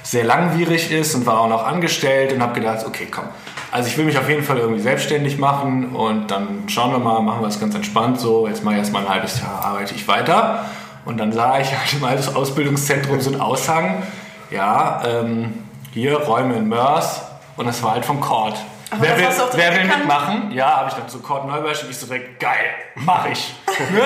sehr 0.06 0.24
langwierig 0.24 0.92
ist 0.92 1.16
und 1.16 1.26
war 1.26 1.40
auch 1.40 1.50
noch 1.50 1.66
angestellt 1.66 2.32
und 2.32 2.42
habe 2.42 2.54
gedacht, 2.60 2.86
okay, 2.86 3.08
komm. 3.10 3.26
Also 3.72 3.90
ich 3.90 3.98
will 3.98 4.06
mich 4.06 4.18
auf 4.18 4.30
jeden 4.30 4.44
Fall 4.44 4.60
irgendwie 4.60 4.82
selbstständig 4.82 5.40
machen 5.40 5.96
und 5.96 6.30
dann 6.30 6.64
schauen 6.68 6.92
wir 6.92 7.00
mal, 7.00 7.22
machen 7.22 7.42
wir 7.42 7.48
es 7.48 7.60
ganz 7.60 7.74
entspannt 7.74 8.20
so. 8.20 8.48
Jetzt 8.48 8.64
mache 8.64 8.76
ich 8.76 8.80
erstmal 8.80 9.02
ein 9.02 9.10
halbes 9.10 9.42
Jahr, 9.42 9.66
arbeite 9.66 9.96
ich 9.96 10.08
weiter. 10.08 10.66
Und 11.06 11.18
dann 11.18 11.32
sah 11.32 11.60
ich 11.60 11.72
halt 11.72 11.92
im 11.94 12.04
Altes 12.04 12.36
Ausbildungszentrum 12.36 13.20
so 13.20 13.32
einen 13.32 13.42
Aushang, 13.42 14.04
ja, 14.52 15.02
ähm, 15.06 15.54
hier 15.92 16.18
Räume 16.18 16.56
in 16.56 16.68
Mörs 16.68 17.22
und 17.58 17.66
das 17.66 17.82
war 17.82 17.94
halt 17.94 18.06
vom 18.06 18.22
Court. 18.22 18.56
Aber 18.92 19.02
wer 19.02 19.18
will, 19.18 19.26
auch 19.26 19.50
wer 19.58 19.76
will 19.76 19.84
mitmachen? 19.86 20.52
Ja, 20.52 20.78
habe 20.78 20.90
ich 20.90 20.96
dann 20.96 21.10
so 21.10 21.18
Kord 21.20 21.48
Neubersch 21.48 21.84
und 21.84 21.90
ich 21.90 21.98
so 21.98 22.06
direkt, 22.06 22.40
geil, 22.40 22.70
mach 22.96 23.26
ich. 23.28 23.56
ne? 23.92 24.02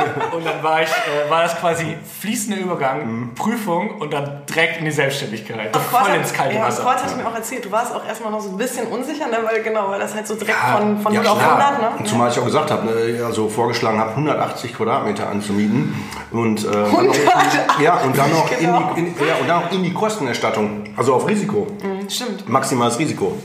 Und 0.32 0.46
dann 0.46 0.62
war 0.62 0.80
ich, 0.80 0.88
äh, 0.88 1.28
war 1.28 1.42
das 1.42 1.58
quasi 1.60 1.94
fließender 2.20 2.58
Übergang, 2.58 3.32
Prüfung 3.34 4.00
und 4.00 4.12
dann 4.14 4.46
direkt 4.46 4.78
in 4.78 4.86
die 4.86 4.90
Selbstständigkeit. 4.90 5.72
Kurt 5.72 5.84
Voll 5.84 6.00
hat- 6.12 6.16
ins 6.16 6.32
kalte 6.32 6.54
ja, 6.54 6.62
Wasser. 6.66 6.82
Kurt 6.84 7.02
hat 7.04 7.16
mir 7.18 7.26
auch 7.26 7.34
erzählt, 7.34 7.64
du 7.66 7.70
warst 7.70 7.94
auch 7.94 8.06
erstmal 8.06 8.30
noch 8.32 8.40
so 8.40 8.48
ein 8.50 8.56
bisschen 8.56 8.86
unsicher, 8.86 9.26
ne, 9.26 9.38
weil 9.44 9.62
genau, 9.62 9.90
weil 9.90 10.00
das 10.00 10.14
halt 10.14 10.26
so 10.26 10.36
direkt 10.36 10.56
Ja, 10.56 10.78
von, 10.78 11.00
von 11.02 11.12
Ja, 11.12 11.20
0 11.22 11.28
auf 11.32 11.38
klar. 11.38 11.58
100, 11.72 11.80
ne? 11.82 11.98
Und 11.98 12.08
Zumal 12.08 12.30
ich 12.30 12.38
auch 12.38 12.44
gesagt 12.46 12.70
habe, 12.70 12.86
ne, 12.86 13.22
also 13.26 13.48
vorgeschlagen 13.48 13.98
habe, 13.98 14.10
180 14.10 14.74
Quadratmeter 14.74 15.28
anzumieten 15.28 15.94
und, 16.30 16.64
äh, 16.64 16.70
dann 16.70 16.82
noch, 16.84 16.96
180, 16.96 17.60
ja, 17.82 17.94
und 17.96 18.16
dann 18.16 18.30
noch 18.30 18.48
genau. 18.58 18.92
in 18.96 19.04
die, 19.04 19.10
in, 19.20 19.28
ja, 19.28 19.34
und 19.38 19.48
dann 19.48 19.62
in 19.72 19.82
die 19.82 19.92
Kostenerstattung, 19.92 20.84
also 20.96 21.14
auf 21.14 21.28
Risiko, 21.28 21.66
Mhm, 21.82 22.08
Stimmt. 22.08 22.48
maximales 22.48 22.98
Risiko. 22.98 23.36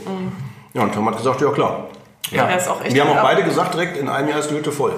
Ja, 0.76 0.82
und 0.82 0.92
Tom 0.94 1.08
hat 1.08 1.16
gesagt, 1.16 1.40
ja 1.40 1.50
klar. 1.50 1.86
Ja. 2.30 2.44
Er 2.48 2.58
ist 2.58 2.68
auch 2.68 2.84
echt 2.84 2.94
Wir 2.94 3.02
haben 3.02 3.16
auch 3.16 3.22
beide 3.22 3.42
gesagt, 3.42 3.72
direkt 3.72 3.96
in 3.96 4.10
einem 4.10 4.28
Jahr 4.28 4.40
ist 4.40 4.50
die 4.50 4.54
Hütte 4.56 4.70
voll. 4.70 4.92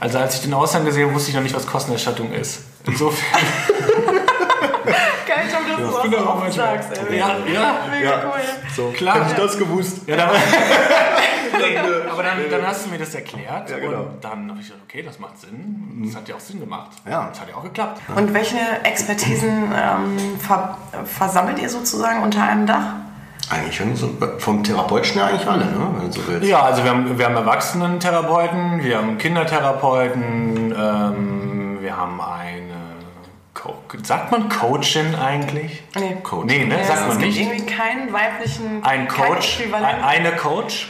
Also 0.00 0.18
als 0.18 0.34
ich 0.34 0.40
den 0.42 0.52
Aushang 0.54 0.84
gesehen 0.84 1.04
habe, 1.04 1.14
wusste 1.14 1.30
ich 1.30 1.36
noch 1.36 1.42
nicht, 1.42 1.54
was 1.54 1.66
Kostenerstattung 1.68 2.32
ist. 2.32 2.62
Insofern. 2.84 3.40
Geil, 5.26 5.44
Tom, 5.52 5.84
dass 5.84 5.94
du 5.96 6.02
bin 6.02 6.10
das 6.12 6.20
auch 6.26 6.34
manchmal- 6.40 6.82
sagst. 6.82 7.00
Ey. 7.08 7.18
Ja, 7.18 7.28
ja. 7.46 7.74
Mega 7.90 8.10
Ja. 8.10 8.22
cool. 8.24 8.40
So, 8.74 8.90
Klar. 8.96 9.14
Hätte 9.20 9.26
ich 9.30 9.36
das 9.36 9.56
gewusst. 9.58 9.98
Ja, 10.08 10.16
dann, 10.16 10.30
nee, 11.58 11.78
aber 12.10 12.22
dann, 12.24 12.38
dann 12.50 12.66
hast 12.66 12.86
du 12.86 12.90
mir 12.90 12.98
das 12.98 13.14
erklärt 13.14 13.70
Ja, 13.70 13.78
genau. 13.78 13.98
und 14.00 14.24
dann 14.24 14.48
habe 14.50 14.58
ich 14.60 14.66
gesagt, 14.66 14.82
okay, 14.88 15.02
das 15.02 15.18
macht 15.20 15.38
Sinn. 15.38 16.02
Das 16.06 16.16
hat 16.16 16.28
ja 16.28 16.34
auch 16.34 16.40
Sinn 16.40 16.58
gemacht. 16.58 16.90
Ja. 17.08 17.28
Das 17.28 17.40
hat 17.40 17.48
ja 17.50 17.54
auch 17.54 17.62
geklappt. 17.62 18.00
Und 18.16 18.34
welche 18.34 18.58
Expertisen 18.82 19.70
ähm, 19.76 20.40
ver 20.40 20.76
versammelt 21.04 21.60
ihr 21.60 21.68
sozusagen 21.68 22.22
unter 22.24 22.42
einem 22.42 22.66
Dach? 22.66 22.94
Eigentlich 23.50 23.76
schon 23.76 23.96
so, 23.96 24.08
vom 24.38 24.62
Therapeutischen 24.62 25.20
her 25.20 25.26
eigentlich 25.30 25.48
alle, 25.48 25.64
ne? 25.66 25.90
wenn 25.96 26.06
du 26.06 26.12
so 26.12 26.26
willst. 26.28 26.48
Ja, 26.48 26.62
also 26.62 26.84
wir 26.84 26.90
haben, 26.90 27.18
wir 27.18 27.24
haben 27.26 27.34
Erwachsenentherapeuten, 27.34 28.82
wir 28.84 28.96
haben 28.96 29.18
Kindertherapeuten, 29.18 30.72
ähm, 30.78 31.78
wir 31.80 31.96
haben 31.96 32.20
eine. 32.20 32.70
Co 33.52 33.74
sagt 34.04 34.30
man 34.30 34.48
Coachin 34.48 35.14
eigentlich? 35.16 35.82
Nee. 35.98 36.16
Coach. 36.22 36.46
Nee, 36.46 36.64
ne? 36.64 36.78
Ja, 36.78 36.84
sagt 36.84 37.00
es 37.00 37.06
man 37.08 37.18
gibt 37.18 37.36
nicht. 37.36 37.40
irgendwie 37.40 37.66
keinen 37.66 38.12
weiblichen 38.12 38.84
Ein 38.84 39.08
Coach, 39.08 39.58
ein- 39.72 40.04
eine 40.04 40.32
Coach. 40.36 40.88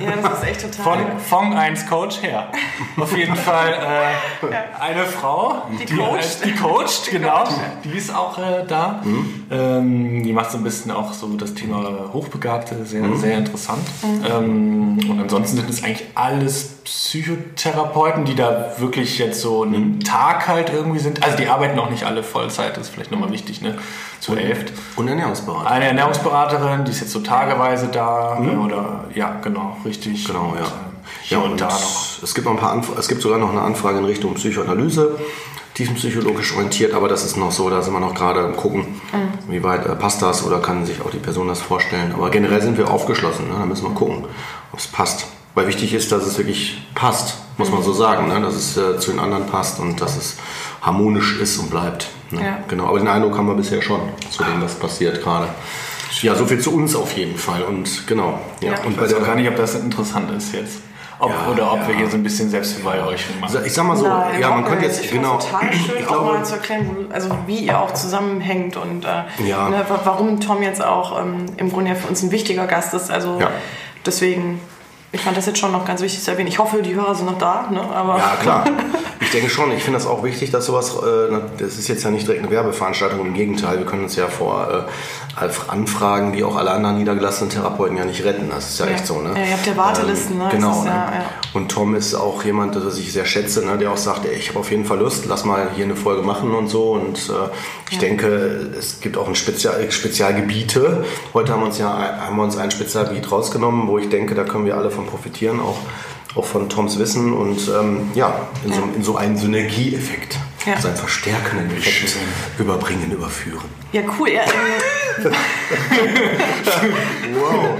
Ja, 0.00 0.16
das 0.22 0.38
ist 0.38 0.44
echt 0.48 0.60
total. 0.62 0.84
Von 0.84 1.18
Fong 1.20 1.54
1 1.54 1.86
Coach 1.86 2.22
her. 2.22 2.48
Auf 2.96 3.16
jeden 3.16 3.36
Fall 3.36 3.72
äh, 3.72 4.54
eine 4.80 5.04
Frau, 5.04 5.62
Die 5.78 5.84
coacht. 5.86 6.42
äh, 6.42 6.46
die 6.46 6.54
coacht, 6.54 7.10
genau. 7.10 7.44
Die 7.84 7.96
ist 7.96 8.14
auch 8.14 8.38
äh, 8.38 8.64
da. 8.66 9.02
Ähm, 9.50 10.22
die 10.22 10.32
macht 10.32 10.50
so 10.50 10.58
ein 10.58 10.64
bisschen 10.64 10.90
auch 10.90 11.12
so 11.12 11.26
das 11.36 11.54
Thema 11.54 12.10
Hochbegabte 12.12 12.84
sehr, 12.84 13.16
sehr 13.16 13.38
interessant. 13.38 13.86
Ähm, 14.04 14.98
und 15.10 15.20
ansonsten 15.20 15.56
sind 15.58 15.70
es 15.70 15.82
eigentlich 15.84 16.06
alles 16.14 16.75
Psychotherapeuten, 16.86 18.24
die 18.24 18.36
da 18.36 18.74
wirklich 18.78 19.18
jetzt 19.18 19.40
so 19.40 19.64
einen 19.64 19.98
Tag 20.00 20.46
halt 20.46 20.72
irgendwie 20.72 21.00
sind. 21.00 21.22
Also 21.24 21.36
die 21.36 21.48
arbeiten 21.48 21.76
auch 21.80 21.90
nicht 21.90 22.04
alle 22.04 22.22
Vollzeit, 22.22 22.76
das 22.76 22.86
ist 22.86 22.94
vielleicht 22.94 23.10
nochmal 23.10 23.32
wichtig, 23.32 23.60
ne? 23.60 23.76
Zu 24.20 24.36
elft. 24.36 24.72
Und 24.94 25.08
Ernährungsberater. 25.08 25.68
Eine 25.68 25.86
Ernährungsberaterin, 25.86 26.84
die 26.84 26.92
ist 26.92 27.00
jetzt 27.00 27.10
so 27.10 27.20
tageweise 27.20 27.88
da 27.88 28.38
äh, 28.40 28.56
oder 28.56 29.04
ja, 29.14 29.36
genau, 29.42 29.76
richtig. 29.84 30.26
Genau, 30.26 30.50
Und, 30.50 30.60
ja. 30.60 30.64
äh, 30.64 30.66
ja, 31.28 31.38
und, 31.38 31.52
und 31.52 31.60
da 31.60 31.66
noch. 31.66 32.22
Es 32.22 32.34
gibt, 32.34 32.46
noch 32.46 32.54
ein 32.54 32.60
paar 32.60 32.70
Anf 32.70 32.96
es 32.96 33.08
gibt 33.08 33.20
sogar 33.20 33.38
noch 33.38 33.50
eine 33.50 33.62
Anfrage 33.62 33.98
in 33.98 34.04
Richtung 34.04 34.34
Psychoanalyse, 34.34 35.18
tiefenpsychologisch 35.74 36.54
orientiert, 36.54 36.94
aber 36.94 37.08
das 37.08 37.24
ist 37.24 37.36
noch 37.36 37.50
so, 37.50 37.68
da 37.68 37.82
sind 37.82 37.94
wir 37.94 38.00
noch 38.00 38.14
gerade 38.14 38.44
am 38.44 38.54
gucken, 38.54 39.00
wie 39.48 39.64
weit 39.64 39.84
äh, 39.86 39.96
passt 39.96 40.22
das 40.22 40.46
oder 40.46 40.60
kann 40.60 40.86
sich 40.86 41.00
auch 41.00 41.10
die 41.10 41.18
Person 41.18 41.48
das 41.48 41.60
vorstellen. 41.60 42.12
Aber 42.14 42.30
generell 42.30 42.62
sind 42.62 42.78
wir 42.78 42.88
aufgeschlossen, 42.88 43.48
ne? 43.48 43.56
da 43.58 43.66
müssen 43.66 43.86
wir 43.86 43.94
gucken, 43.94 44.24
ob 44.72 44.78
es 44.78 44.86
passt. 44.86 45.26
Weil 45.56 45.66
wichtig 45.66 45.92
ist, 45.94 46.12
dass 46.12 46.24
es 46.26 46.36
wirklich 46.38 46.80
passt, 46.94 47.34
muss 47.56 47.70
man 47.70 47.82
so 47.82 47.92
sagen, 47.92 48.28
ne? 48.28 48.40
dass 48.40 48.54
es 48.54 48.76
äh, 48.76 48.98
zu 48.98 49.10
den 49.10 49.18
anderen 49.18 49.46
passt 49.46 49.80
und 49.80 50.00
dass 50.00 50.16
es 50.16 50.36
harmonisch 50.82 51.38
ist 51.40 51.58
und 51.58 51.70
bleibt. 51.70 52.08
Ne? 52.30 52.42
Ja. 52.44 52.58
Genau, 52.68 52.86
aber 52.88 52.98
den 52.98 53.08
Eindruck 53.08 53.36
haben 53.38 53.46
wir 53.48 53.54
bisher 53.54 53.80
schon, 53.82 54.00
zu 54.30 54.44
dem, 54.44 54.60
was 54.62 54.74
passiert 54.74 55.22
gerade. 55.22 55.48
Ja, 56.22 56.34
so 56.34 56.46
viel 56.46 56.60
zu 56.60 56.72
uns 56.74 56.94
auf 56.94 57.12
jeden 57.16 57.36
Fall 57.36 57.62
und 57.62 58.06
genau. 58.06 58.38
Ja. 58.60 58.72
Ja. 58.72 58.78
Und 58.84 58.92
Ich 58.92 58.96
bei 58.96 59.02
weiß 59.04 59.14
auch 59.14 59.24
gar 59.24 59.34
nicht, 59.34 59.48
ob 59.48 59.56
das 59.56 59.74
interessant 59.74 60.30
ist 60.36 60.52
jetzt. 60.54 60.76
Ob, 61.18 61.30
Ja, 61.30 61.50
oder 61.50 61.72
ob 61.72 61.78
ja. 61.80 61.88
wir 61.88 61.94
hier 61.96 62.08
so 62.10 62.16
ein 62.18 62.22
bisschen 62.22 62.50
Selbstbeweihräuchung 62.50 63.40
machen. 63.40 63.58
ich 63.64 63.72
sag 63.72 63.86
mal 63.86 63.96
so, 63.96 64.06
Nein, 64.06 64.38
ja, 64.38 64.50
man 64.50 64.64
könnte 64.66 64.84
jetzt, 64.84 65.02
ich 65.02 65.10
genau, 65.10 65.38
find's 65.38 65.46
total 65.50 65.72
schön, 65.72 65.94
ich 66.00 66.06
auch 66.06 66.12
glaube, 66.12 66.32
mal 66.38 66.44
zu 66.44 66.52
erklären, 66.54 67.06
also 67.10 67.30
wie 67.46 67.60
ihr 67.60 67.80
auch 67.80 67.94
zusammenhängt 67.94 68.76
und 68.76 69.06
äh, 69.06 69.24
Ja. 69.48 69.70
ne, 69.70 69.82
wa- 69.88 70.00
warum 70.04 70.38
Tom 70.40 70.62
jetzt 70.62 70.84
auch 70.84 71.18
ähm, 71.18 71.46
im 71.56 71.72
Grunde 71.72 71.90
ja 71.92 71.96
für 71.96 72.08
uns 72.08 72.22
ein 72.22 72.30
wichtiger 72.30 72.66
Gast 72.66 72.92
ist. 72.92 73.10
Also 73.10 73.38
Ja. 73.40 73.50
deswegen, 74.04 74.60
ich 75.16 75.22
fand 75.22 75.36
das 75.36 75.46
jetzt 75.46 75.58
schon 75.58 75.72
noch 75.72 75.84
ganz 75.84 76.00
wichtig 76.02 76.22
zu 76.22 76.30
erwähnen. 76.30 76.48
Ich 76.48 76.58
hoffe, 76.58 76.82
die 76.82 76.94
Hörer 76.94 77.14
sind 77.14 77.26
noch 77.26 77.38
da, 77.38 77.68
ne? 77.70 77.80
aber 77.80 78.18
Ja, 78.18 78.36
klar. 78.40 78.64
Ich 79.20 79.30
denke 79.30 79.48
schon. 79.50 79.72
Ich 79.72 79.82
finde 79.82 79.98
das 79.98 80.06
auch 80.06 80.22
wichtig, 80.22 80.50
dass 80.50 80.66
sowas, 80.66 80.90
äh, 80.96 81.34
das 81.58 81.76
ist 81.78 81.88
jetzt 81.88 82.04
ja 82.04 82.10
nicht 82.10 82.26
direkt 82.26 82.42
eine 82.42 82.50
Werbeveranstaltung, 82.52 83.20
im 83.26 83.34
Gegenteil. 83.34 83.78
Wir 83.78 83.86
können 83.86 84.04
uns 84.04 84.16
ja 84.16 84.26
vor 84.28 84.86
äh, 85.40 85.48
Anfragen, 85.68 86.32
wie 86.34 86.44
auch 86.44 86.56
alle 86.56 86.70
anderen 86.70 86.98
niedergelassenen 86.98 87.50
Therapeuten, 87.50 87.96
ja 87.96 88.04
nicht 88.04 88.24
retten. 88.24 88.48
Das 88.50 88.70
ist 88.70 88.78
ja, 88.80 88.86
Ja. 88.86 88.92
echt 88.92 89.06
so. 89.06 89.20
Ne? 89.20 89.30
Ja, 89.36 89.44
ihr 89.46 89.52
habt 89.52 89.66
ja 89.66 89.76
Wartelisten, 89.76 90.38
ne? 90.38 90.44
Das 90.44 90.52
Genau. 90.54 90.82
ne? 90.82 90.88
ja- 90.90 91.12
ja. 91.14 91.24
Und 91.54 91.70
Tom 91.70 91.94
ist 91.94 92.14
auch 92.14 92.42
jemand, 92.44 92.76
das 92.76 92.98
ich 92.98 93.12
sehr 93.12 93.24
schätze, 93.24 93.64
ne? 93.64 93.76
der 93.78 93.90
auch 93.92 93.96
sagt, 93.96 94.24
ey, 94.26 94.34
ich 94.34 94.48
habe 94.50 94.58
auf 94.60 94.70
jeden 94.70 94.84
Fall 94.84 94.98
Lust, 94.98 95.24
lass 95.26 95.44
mal 95.44 95.68
hier 95.74 95.84
eine 95.84 95.96
Folge 95.96 96.22
machen 96.22 96.54
und 96.54 96.68
so. 96.68 96.92
Und 96.92 97.18
äh, 97.30 97.32
ich 97.90 97.98
denke, 97.98 98.26
es 98.78 99.00
gibt 99.00 99.16
auch 99.16 99.28
ein 99.28 99.34
Spezial, 99.34 99.90
Spezialgebiete. 99.90 101.04
Heute 101.34 101.52
haben 101.52 101.60
wir 101.60 101.66
uns 101.66 101.78
ja 101.78 101.86
haben 102.26 102.36
wir 102.36 102.42
uns 102.42 102.56
ein 102.56 102.70
Spezialgebiet 102.70 103.30
rausgenommen, 103.30 103.88
wo 103.88 103.98
ich 103.98 104.08
denke, 104.08 104.34
da 104.34 104.44
können 104.44 104.64
wir 104.66 104.76
alle 104.76 104.90
von 104.90 105.06
profitieren, 105.06 105.60
auch 105.60 105.78
auch 106.36 106.44
von 106.44 106.68
Toms 106.68 106.98
Wissen 106.98 107.32
und 107.32 107.58
ähm, 107.68 108.10
ja, 108.14 108.40
in, 108.64 108.72
So, 108.72 108.82
in 108.94 109.02
so 109.02 109.16
einen 109.16 109.36
Synergieeffekt, 109.36 110.36
Ja. 110.66 110.78
so 110.80 110.88
einen 110.88 110.96
verstärkenden 110.96 111.74
Effekt 111.76 112.16
überbringen, 112.58 113.10
überführen. 113.10 113.64
ja, 113.92 114.02
cool. 114.18 114.28
Ja, 114.30 114.42
ähm, 114.42 115.32
Wow. 117.34 117.78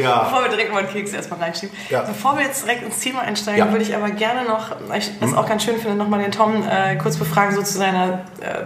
Ja. 0.00 0.24
Bevor 0.24 0.42
wir 0.42 0.48
direkt 0.50 0.72
mal 0.72 0.80
einen 0.80 0.88
Keks 0.88 1.12
erstmal 1.12 1.40
reinschieben. 1.40 1.74
Ja. 1.90 2.02
Bevor 2.02 2.36
wir 2.36 2.44
jetzt 2.44 2.64
direkt 2.64 2.82
ins 2.84 2.98
Thema 3.00 3.20
einsteigen, 3.22 3.58
Ja. 3.58 3.70
würde 3.70 3.82
ich 3.84 3.94
aber 3.94 4.10
gerne 4.10 4.44
noch, 4.48 4.76
weil 4.88 4.98
ich 4.98 5.10
das 5.20 5.34
auch 5.34 5.48
ganz 5.48 5.64
schön 5.64 5.76
finde, 5.78 5.96
nochmal 5.96 6.20
den 6.22 6.32
Tom 6.32 6.62
äh, 6.68 6.96
kurz 6.96 7.16
befragen, 7.16 7.54
so 7.54 7.62
zu 7.62 7.78
seiner 7.78 8.20
äh, 8.40 8.64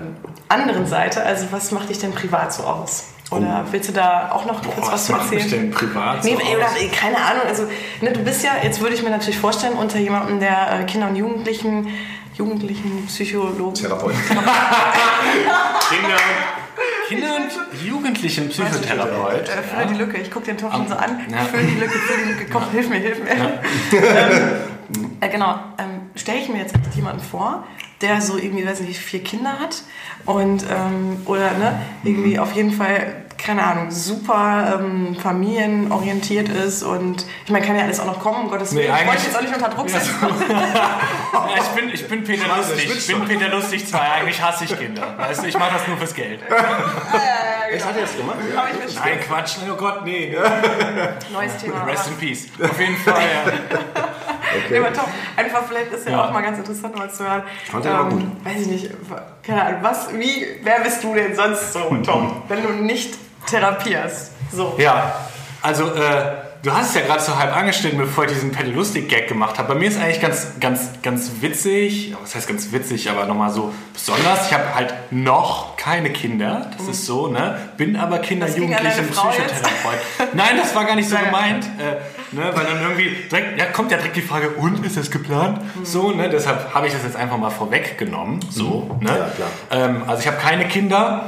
anderen 0.49 0.87
Seite. 0.87 1.23
Also, 1.23 1.47
was 1.51 1.71
macht 1.73 1.89
dich 1.89 1.99
denn 1.99 2.13
privat 2.13 2.53
so 2.53 2.65
aus? 2.65 3.05
Oder 3.31 3.65
willst 3.73 3.89
du 3.89 3.93
da 3.93 4.31
auch 4.33 4.45
noch 4.47 4.63
kurz 4.63 4.87
Boah, 4.87 4.93
was 4.93 5.07
zu 5.07 5.13
macht 5.13 5.31
mich 5.33 5.43
erzählen? 5.43 5.63
denn 5.63 5.71
privat 5.73 6.23
so 6.23 6.29
Nee, 6.29 6.37
ey, 6.49 6.57
oder, 6.57 6.67
aus? 6.67 6.77
ey, 6.79 6.89
keine 6.89 7.17
Ahnung, 7.17 7.43
also 7.49 7.65
ne, 8.01 8.13
du 8.13 8.21
bist 8.23 8.45
ja, 8.45 8.53
jetzt 8.63 8.81
würde 8.81 8.95
ich 8.95 9.03
mir 9.03 9.11
natürlich 9.11 9.39
vorstellen, 9.39 9.73
unter 9.75 9.99
jemandem, 9.99 10.39
der 10.39 10.81
äh, 10.81 10.85
Kinder 10.85 11.09
und 11.09 11.17
Jugendlichen, 11.17 11.89
Jugendlichen 12.35 13.05
Psychologen, 13.07 13.75
Therapeut. 13.75 14.15
Kinder, 15.89 16.17
Kinder 17.09 17.27
und 17.37 17.83
Jugendlichen 17.85 18.49
Psychotherapeut. 18.49 19.49
Äh, 19.49 19.63
fülle 19.63 19.87
die 19.87 19.95
Lücke, 19.95 20.19
ich 20.19 20.31
gucke 20.31 20.47
den 20.47 20.59
Tom 20.59 20.71
schon 20.73 20.89
so 20.89 20.95
an. 20.95 21.21
Ja. 21.31 21.39
Fülle 21.45 21.65
die 21.65 21.81
Lücke, 21.81 21.99
fülle 21.99 22.25
die 22.27 22.33
Lücke, 22.33 22.47
komm, 22.53 22.71
hilf 22.71 22.89
mir, 22.89 22.97
hilf 22.99 23.19
mir. 23.23 23.31
ähm, 23.93 25.17
äh, 25.21 25.29
genau, 25.29 25.55
ähm, 25.79 26.11
stelle 26.15 26.39
ich 26.39 26.49
mir 26.49 26.59
jetzt 26.59 26.75
echt 26.75 26.95
jemanden 26.95 27.21
vor, 27.23 27.65
der 28.01 28.21
so 28.21 28.37
irgendwie, 28.37 28.67
weiß 28.67 28.81
nicht, 28.81 28.99
vier 29.01 29.23
Kinder 29.23 29.59
hat 29.59 29.83
und, 30.27 30.65
ähm, 30.71 31.23
oder 31.27 31.53
ne, 31.53 31.79
irgendwie 32.05 32.39
auf 32.39 32.53
jeden 32.53 32.73
Fall, 32.73 33.23
keine 33.39 33.63
Ahnung, 33.65 33.91
super 33.91 34.79
ähm, 34.81 35.15
familienorientiert 35.23 36.49
ist 36.49 36.83
und 36.83 37.25
ich 37.45 37.51
meine, 37.51 37.65
kann 37.65 37.77
ja 37.77 37.83
alles 37.85 38.01
auch 38.01 38.07
noch 38.07 38.21
kommen, 38.21 38.45
um 38.45 38.51
Gottes 38.51 38.73
Nee, 38.73 38.81
Willen. 38.85 38.95
ich 39.01 39.07
wollte 39.07 39.23
jetzt 39.25 39.37
auch 39.37 39.43
nicht 39.43 39.55
unter 39.55 39.69
Druck 39.69 39.89
Ja, 39.91 39.99
setzen. 40.01 40.15
Ja, 41.33 41.63
ich, 41.63 41.69
bin, 41.81 41.91
ich 41.91 42.09
bin 42.09 42.25
Peter 42.25 42.47
Scheiße, 42.47 42.73
Lustig. 42.73 42.97
Ich 42.99 43.07
bin. 43.07 43.25
Peter 43.29 43.49
Lustig 43.55 43.87
2. 43.87 43.99
Eigentlich 44.01 44.43
hasse 44.43 44.65
ich 44.65 44.79
Kinder. 44.79 45.15
Weißt 45.17 45.43
du, 45.43 45.47
ich 45.49 45.59
mache 45.59 45.75
das 45.75 45.87
nur 45.87 45.97
fürs 45.97 46.15
Geld. 46.15 46.41
Echt, 46.43 47.85
hat 47.85 47.95
er 47.97 48.03
das 48.03 48.17
gemacht? 48.17 48.37
Mit 48.43 48.55
Nein, 48.55 49.21
Quatsch. 49.27 49.57
Oh 49.71 49.75
Gott, 49.77 50.05
nee. 50.05 50.35
neues 51.33 51.57
Thema. 51.59 51.85
Rest 51.85 52.09
in 52.09 52.17
Peace. 52.17 52.47
Auf 52.63 52.81
jeden 52.81 52.97
Fall. 52.97 53.15
Ja. 53.23 53.53
Ja, 54.71 54.81
aber 54.81 54.93
top. 54.93 55.09
Einfach 55.37 55.63
vielleicht 55.69 55.93
ist 55.93 56.07
ja, 56.07 56.13
Ja. 56.13 56.25
auch 56.27 56.33
mal 56.33 56.43
ganz 56.43 56.59
interessant 56.59 56.97
mal 56.97 57.11
zu 57.11 57.25
hören. 57.25 57.43
fand 57.71 57.85
den 57.85 57.93
aber 57.93 58.09
gut. 58.11 58.23
Weiß 58.45 58.61
ich 58.63 58.67
nicht, 58.67 58.91
keine 59.43 59.63
Ahnung, 59.65 59.81
was, 59.83 60.13
wie, 60.15 60.47
wer 60.63 60.81
bist 60.81 61.03
du 61.05 61.15
denn 61.15 61.35
sonst 61.35 61.73
so, 61.73 61.81
Tom, 62.05 62.43
wenn 62.49 62.63
du 62.63 62.71
nicht 62.73 63.15
therapierst? 63.49 64.33
So. 64.53 64.75
Ja, 64.79 65.15
also 65.63 65.85
äh, 65.95 66.33
du 66.63 66.73
hast 66.73 66.91
es 66.91 66.95
ja 66.97 67.01
gerade 67.03 67.21
so 67.21 67.37
halb 67.37 67.57
angeschnitten, 67.57 67.99
bevor 67.99 68.25
ich 68.25 68.33
diesen 68.33 68.53
Pedalustik-Gag 68.53 69.29
gemacht 69.29 69.59
habe. 69.59 69.75
Bei 69.75 69.79
mir 69.79 69.89
ist 69.89 69.99
eigentlich 70.01 70.21
ganz, 70.21 70.49
ganz, 70.61 70.91
ganz 71.03 71.31
witzig, 71.41 72.15
was 72.23 72.35
heißt 72.35 72.47
ganz 72.49 72.71
witzig, 72.73 73.11
aber 73.11 73.27
nochmal 73.27 73.51
so 73.51 73.73
besonders. 73.93 74.47
Ich 74.47 74.53
habe 74.53 74.75
halt 74.75 74.95
noch 75.11 75.77
keine 75.77 76.11
Kinder, 76.11 76.71
das 76.77 76.89
ist 76.89 77.07
so, 77.07 77.29
ne? 77.29 77.59
Bin 77.77 77.97
aber 77.97 78.19
Kinder, 78.19 78.49
Jugendliche 78.49 79.01
und? 79.01 79.11
Psychotherapeut. 79.11 80.35
Nein, 80.35 80.57
das 80.57 80.75
war 80.75 80.85
gar 80.85 80.97
nicht 80.97 81.09
so 81.09 81.17
gemeint, 81.17 81.65
äh, 81.79 81.97
ne? 82.33 82.43
Weil 82.55 82.65
dann 82.65 82.81
irgendwie 82.83 83.11
direkt, 83.31 83.59
ja, 83.59 83.67
kommt 83.67 83.91
ja 83.91 83.97
direkt 83.97 84.17
die 84.17 84.23
Frage, 84.23 84.51
und 84.51 84.85
ist 84.85 84.97
das 84.97 85.11
geplant? 85.11 85.61
So, 85.83 86.11
ne? 86.13 86.29
Deshalb 86.29 86.75
habe 86.75 86.87
ich 86.87 86.93
das 86.93 87.03
jetzt 87.05 87.17
einfach 87.17 87.39
mal 87.39 87.51
vorweggenommen. 87.51 88.41
So, 88.51 88.97
ne? 89.01 89.09
Ja, 89.11 89.31
klar. 89.35 89.49
Ähm, 89.71 90.03
also 90.07 90.21
ich 90.21 90.27
habe 90.27 90.39
keine 90.39 90.67
Kinder. 90.69 91.25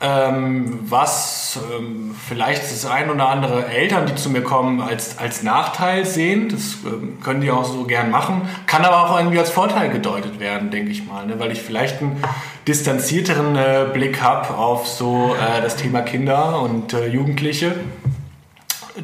ähm, 0.00 0.80
was 0.82 1.58
ähm, 1.78 2.14
vielleicht 2.28 2.62
das 2.62 2.84
ein 2.84 3.10
oder 3.10 3.28
andere 3.28 3.66
Eltern, 3.68 4.06
die 4.06 4.14
zu 4.14 4.28
mir 4.28 4.42
kommen, 4.42 4.80
als, 4.80 5.18
als 5.18 5.42
Nachteil 5.42 6.04
sehen. 6.04 6.48
Das 6.50 6.76
ähm, 6.84 7.20
können 7.22 7.40
die 7.40 7.50
auch 7.50 7.64
so 7.64 7.84
gern 7.84 8.10
machen. 8.10 8.42
Kann 8.66 8.84
aber 8.84 9.04
auch 9.04 9.18
irgendwie 9.18 9.38
als 9.38 9.50
Vorteil 9.50 9.88
gedeutet 9.90 10.40
werden, 10.40 10.70
denke 10.70 10.90
ich 10.90 11.06
mal. 11.06 11.26
Ne? 11.26 11.38
Weil 11.38 11.52
ich 11.52 11.62
vielleicht 11.62 12.02
einen 12.02 12.22
distanzierteren 12.68 13.56
äh, 13.56 13.86
Blick 13.92 14.20
habe 14.20 14.54
auf 14.54 14.86
so 14.86 15.34
äh, 15.34 15.62
das 15.62 15.76
Thema 15.76 16.02
Kinder 16.02 16.60
und 16.60 16.92
äh, 16.92 17.06
Jugendliche, 17.06 17.74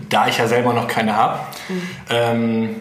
da 0.09 0.29
ich 0.29 0.38
ja 0.38 0.46
selber 0.46 0.72
noch 0.72 0.88
keine 0.88 1.16
habe. 1.16 1.40
Mhm. 1.68 1.83
Ähm, 2.11 2.76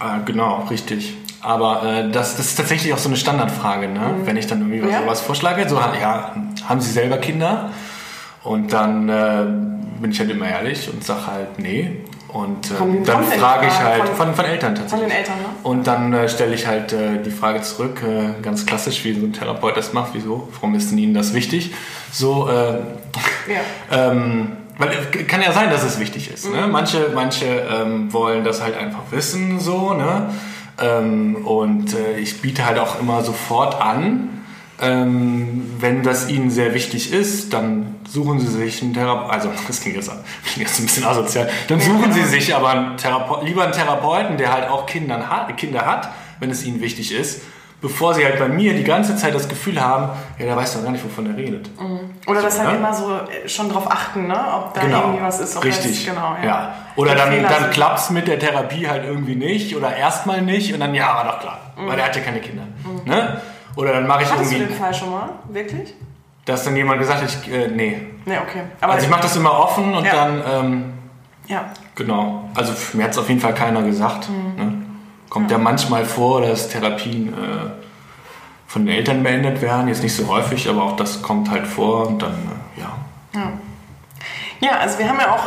äh, 0.00 0.24
genau, 0.24 0.66
richtig. 0.70 1.16
Aber 1.42 1.82
äh, 1.84 2.10
das, 2.10 2.36
das 2.36 2.46
ist 2.46 2.56
tatsächlich 2.56 2.92
auch 2.92 2.98
so 2.98 3.08
eine 3.08 3.16
Standardfrage, 3.16 3.88
ne? 3.88 4.00
Mhm. 4.00 4.26
wenn 4.26 4.36
ich 4.36 4.46
dann 4.46 4.60
irgendwie 4.60 4.90
ja. 4.90 5.00
sowas 5.00 5.20
vorschlage. 5.20 5.68
So, 5.68 5.76
ja, 5.76 6.34
haben 6.68 6.80
Sie 6.80 6.90
selber 6.90 7.18
Kinder? 7.18 7.70
Und 8.42 8.72
dann 8.72 9.08
äh, 9.08 9.44
bin 10.00 10.10
ich 10.10 10.18
halt 10.18 10.30
immer 10.30 10.48
ehrlich 10.48 10.90
und 10.92 11.04
sage 11.04 11.26
halt, 11.26 11.58
nee. 11.58 12.00
Und 12.28 12.70
äh, 12.70 13.04
dann 13.04 13.24
frage 13.24 13.66
ich 13.66 13.80
halt 13.80 14.06
von, 14.08 14.16
von, 14.16 14.34
von, 14.34 14.44
Eltern 14.44 14.74
tatsächlich. 14.74 15.00
Von 15.00 15.08
den 15.08 15.18
Eltern, 15.18 15.38
ne? 15.38 15.44
Und 15.62 15.86
dann 15.86 16.12
äh, 16.12 16.28
stelle 16.28 16.54
ich 16.54 16.66
halt 16.66 16.92
äh, 16.92 17.20
die 17.24 17.30
Frage 17.30 17.60
zurück, 17.62 18.02
äh, 18.06 18.40
ganz 18.40 18.66
klassisch, 18.66 19.04
wie 19.04 19.14
so 19.18 19.26
ein 19.26 19.32
Therapeut 19.32 19.76
das 19.76 19.92
macht. 19.92 20.10
Wieso? 20.12 20.48
Warum 20.52 20.74
ist 20.74 20.90
denn 20.90 20.98
Ihnen 20.98 21.14
das 21.14 21.34
wichtig? 21.34 21.74
So, 22.12 22.48
äh, 22.48 22.52
ja. 23.52 23.60
ähm, 23.90 24.56
weil 24.80 25.24
kann 25.26 25.42
ja 25.42 25.52
sein, 25.52 25.70
dass 25.70 25.84
es 25.84 26.00
wichtig 26.00 26.30
ist. 26.32 26.50
Ne? 26.50 26.66
Mhm. 26.66 26.72
Manche, 26.72 27.10
manche 27.14 27.44
ähm, 27.44 28.12
wollen 28.12 28.42
das 28.42 28.62
halt 28.62 28.76
einfach 28.76 29.02
wissen, 29.10 29.60
so, 29.60 29.92
ne? 29.92 30.30
Ähm, 30.80 31.36
und 31.44 31.94
äh, 31.94 32.18
ich 32.18 32.40
biete 32.40 32.64
halt 32.64 32.78
auch 32.78 32.98
immer 32.98 33.22
sofort 33.22 33.80
an, 33.80 34.40
ähm, 34.80 35.74
wenn 35.78 36.02
das 36.02 36.30
Ihnen 36.30 36.50
sehr 36.50 36.72
wichtig 36.72 37.12
ist, 37.12 37.52
dann 37.52 37.96
suchen 38.08 38.40
Sie 38.40 38.46
sich 38.46 38.82
einen 38.82 38.94
Therapeuten, 38.94 39.30
also 39.30 39.50
das 39.66 39.82
klingt 39.82 39.96
jetzt, 39.96 40.10
klingt 40.44 40.68
jetzt 40.68 40.80
ein 40.80 40.86
bisschen 40.86 41.04
asozial, 41.04 41.50
dann 41.68 41.80
suchen 41.80 42.12
Sie 42.12 42.24
sich 42.24 42.54
aber 42.54 42.70
einen 42.70 42.96
lieber 43.44 43.64
einen 43.64 43.72
Therapeuten, 43.72 44.38
der 44.38 44.52
halt 44.52 44.70
auch 44.70 44.86
Kindern 44.86 45.28
hat, 45.28 45.54
Kinder 45.58 45.84
hat, 45.84 46.10
wenn 46.38 46.50
es 46.50 46.64
Ihnen 46.64 46.80
wichtig 46.80 47.12
ist, 47.12 47.42
bevor 47.80 48.14
sie 48.14 48.24
halt 48.24 48.38
bei 48.38 48.48
mir 48.48 48.74
die 48.74 48.84
ganze 48.84 49.16
Zeit 49.16 49.34
das 49.34 49.48
Gefühl 49.48 49.80
haben, 49.80 50.10
ja, 50.38 50.46
der 50.46 50.56
weiß 50.56 50.74
doch 50.74 50.82
gar 50.82 50.90
nicht, 50.90 51.04
wovon 51.04 51.26
er 51.26 51.36
redet. 51.36 51.68
Mhm. 51.80 52.10
Oder 52.26 52.40
so, 52.40 52.46
das 52.46 52.58
halt 52.58 52.72
ne? 52.72 52.76
immer 52.76 52.92
so 52.92 53.10
äh, 53.12 53.48
schon 53.48 53.70
drauf 53.70 53.90
achten, 53.90 54.26
ne? 54.26 54.38
ob 54.54 54.74
da 54.74 54.82
genau. 54.82 55.00
irgendwie 55.00 55.22
was 55.22 55.40
ist. 55.40 55.56
Ob 55.56 55.64
Richtig. 55.64 56.04
Das, 56.04 56.14
genau, 56.14 56.36
ja. 56.42 56.46
ja. 56.46 56.74
Oder 56.96 57.14
dann, 57.14 57.42
dann 57.42 57.70
klappt 57.70 57.98
es 57.98 58.10
mit 58.10 58.28
der 58.28 58.38
Therapie 58.38 58.88
halt 58.88 59.04
irgendwie 59.04 59.34
nicht 59.34 59.74
oder 59.74 59.96
erstmal 59.96 60.42
nicht 60.42 60.72
und 60.74 60.80
dann, 60.80 60.94
ja, 60.94 61.14
war 61.14 61.24
doch 61.24 61.40
klar, 61.40 61.58
mhm. 61.76 61.88
weil 61.88 61.96
der 61.96 62.06
hat 62.06 62.16
ja 62.16 62.22
keine 62.22 62.40
Kinder. 62.40 62.64
Mhm. 62.84 63.10
Ne? 63.10 63.40
Oder 63.76 63.92
dann 63.94 64.06
mache 64.06 64.24
ich 64.24 64.30
Hattest 64.30 64.52
irgendwie... 64.52 64.66
du 64.66 64.72
den 64.72 64.82
Fall 64.82 64.94
schon 64.94 65.10
mal? 65.10 65.28
Wirklich? 65.48 65.94
Dass 66.44 66.64
dann 66.64 66.76
jemand 66.76 67.00
gesagt 67.00 67.22
hat, 67.22 67.28
ich, 67.28 67.52
äh, 67.52 67.68
nee. 67.68 68.00
Nee, 68.26 68.38
okay. 68.38 68.62
Aber 68.80 68.94
also 68.94 69.04
ich 69.04 69.10
mache 69.10 69.22
das 69.22 69.36
immer 69.36 69.58
offen 69.58 69.94
und 69.94 70.04
ja. 70.04 70.12
dann... 70.12 70.42
Ähm, 70.46 70.92
ja. 71.46 71.64
Genau. 71.96 72.48
Also 72.54 72.72
mir 72.92 73.04
hat 73.04 73.10
es 73.10 73.18
auf 73.18 73.28
jeden 73.28 73.40
Fall 73.40 73.54
keiner 73.54 73.82
gesagt. 73.82 74.28
Mhm. 74.28 74.54
Ne? 74.56 74.79
Kommt 75.30 75.50
ja. 75.50 75.56
ja. 75.56 75.62
manchmal 75.62 76.04
vor, 76.04 76.42
dass 76.42 76.68
Therapien 76.68 77.32
äh, 77.32 77.70
von 78.66 78.84
den 78.84 78.94
Eltern 78.94 79.22
beendet 79.22 79.62
werden. 79.62 79.88
Jetzt 79.88 80.02
nicht 80.02 80.14
so 80.14 80.28
häufig, 80.28 80.68
aber 80.68 80.82
auch 80.82 80.96
das 80.96 81.22
kommt 81.22 81.50
halt 81.50 81.66
vor 81.66 82.06
und 82.08 82.20
dann, 82.20 82.32
äh, 82.32 82.80
ja. 82.80 82.98
ja. 83.34 83.52
Ja, 84.60 84.78
also 84.78 84.98
wir 84.98 85.08
haben 85.08 85.18
ja 85.18 85.32
auch, 85.32 85.44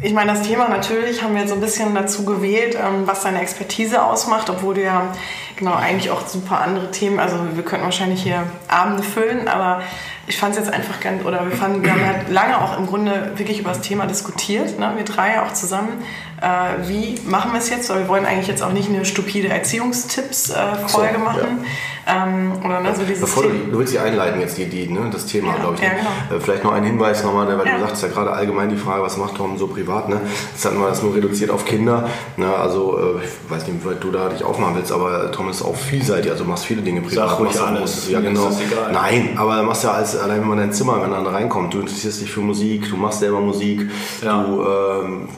ich 0.00 0.12
meine, 0.12 0.32
das 0.32 0.42
Thema 0.42 0.68
natürlich 0.68 1.22
haben 1.22 1.34
wir 1.34 1.48
so 1.48 1.54
ein 1.54 1.60
bisschen 1.60 1.92
dazu 1.94 2.24
gewählt, 2.24 2.76
ähm, 2.76 3.02
was 3.06 3.22
deine 3.22 3.40
Expertise 3.40 4.04
ausmacht, 4.04 4.48
obwohl 4.48 4.74
du 4.74 4.84
ja 4.84 5.12
genau 5.56 5.74
eigentlich 5.74 6.10
auch 6.12 6.26
super 6.26 6.60
andere 6.60 6.90
Themen, 6.92 7.18
also 7.18 7.36
wir 7.54 7.64
könnten 7.64 7.84
wahrscheinlich 7.84 8.22
hier 8.22 8.44
Abende 8.68 9.02
füllen, 9.02 9.48
aber 9.48 9.82
ich 10.28 10.38
fand 10.38 10.54
es 10.54 10.60
jetzt 10.60 10.72
einfach 10.72 11.00
ganz, 11.00 11.24
oder 11.24 11.48
wir 11.48 11.56
fanden, 11.56 11.82
wir 11.82 11.92
haben 11.92 12.04
halt 12.04 12.28
lange 12.28 12.60
auch 12.60 12.78
im 12.78 12.86
Grunde 12.86 13.32
wirklich 13.36 13.60
über 13.60 13.70
das 13.70 13.80
Thema 13.80 14.06
diskutiert, 14.06 14.78
ne? 14.78 14.92
wir 14.96 15.04
drei 15.04 15.42
auch 15.42 15.52
zusammen. 15.52 16.04
Äh, 16.40 16.88
wie 16.88 17.18
machen 17.26 17.52
wir 17.52 17.58
es 17.58 17.70
jetzt? 17.70 17.88
Weil 17.90 18.00
wir 18.00 18.08
wollen 18.08 18.26
eigentlich 18.26 18.48
jetzt 18.48 18.62
auch 18.62 18.72
nicht 18.72 18.88
eine 18.88 19.04
stupide 19.04 19.48
Erziehungstipps-Folge 19.48 21.10
äh, 21.10 21.18
so, 21.18 21.24
machen. 21.24 21.58
Ja. 21.62 21.68
Ähm, 22.08 22.52
oder 22.64 22.80
ne, 22.80 22.94
so 22.94 23.02
dieses 23.02 23.22
Bevor 23.22 23.42
du, 23.42 23.48
du 23.48 23.78
willst 23.78 23.92
sie 23.92 23.98
einleiten 23.98 24.40
jetzt, 24.40 24.56
die, 24.56 24.66
die, 24.66 24.86
ne, 24.88 25.10
das 25.10 25.26
Thema, 25.26 25.54
ja, 25.54 25.58
glaube 25.58 25.74
ich. 25.74 25.80
Ja, 25.80 25.88
ne? 25.88 25.94
genau. 25.96 26.36
äh, 26.36 26.40
vielleicht 26.40 26.62
noch 26.62 26.72
ein 26.72 26.84
Hinweis 26.84 27.24
nochmal, 27.24 27.46
ne, 27.46 27.58
weil 27.58 27.72
du 27.72 27.80
sagst 27.80 28.02
ja 28.02 28.08
gerade 28.08 28.30
allgemein 28.30 28.68
die 28.68 28.76
Frage, 28.76 29.02
was 29.02 29.16
macht 29.16 29.34
Tom 29.34 29.58
so 29.58 29.66
privat? 29.66 30.08
Ne? 30.08 30.20
Jetzt 30.52 30.64
hatten 30.64 30.78
wir 30.78 30.88
das 30.88 31.02
nur 31.02 31.16
reduziert 31.16 31.50
auf 31.50 31.64
Kinder. 31.64 32.08
Ne? 32.36 32.54
Also 32.54 32.96
äh, 32.96 33.24
ich 33.24 33.50
weiß 33.50 33.66
nicht, 33.66 33.82
wie 33.82 33.90
weit 33.90 34.04
du 34.04 34.12
da 34.12 34.28
dich 34.28 34.44
aufmachen 34.44 34.76
willst, 34.76 34.92
aber 34.92 35.32
Tom 35.32 35.50
ist 35.50 35.62
auch 35.62 35.74
vielseitig, 35.74 36.30
also 36.30 36.44
du 36.44 36.50
machst 36.50 36.66
viele 36.66 36.82
Dinge 36.82 37.00
privat. 37.00 37.30
Sag 37.30 37.40
ruhig 37.40 37.60
alles. 37.60 38.08
Ja, 38.08 38.20
genau. 38.20 38.50
Nein, 38.92 39.30
aber 39.36 39.56
du 39.56 39.62
machst 39.64 39.82
ja 39.82 39.92
als 39.92 40.16
allein 40.16 40.42
wenn 40.42 40.48
man 40.48 40.58
in 40.58 40.64
dein 40.66 40.72
Zimmer, 40.72 41.02
wenn 41.02 41.12
reinkommt, 41.26 41.74
du 41.74 41.80
interessierst 41.80 42.20
dich 42.20 42.30
für 42.30 42.40
Musik, 42.40 42.88
du 42.88 42.96
machst 42.96 43.18
selber 43.18 43.40
Musik, 43.40 43.90
ja. 44.22 44.44
du 44.44 44.62
ähm, 44.62 45.28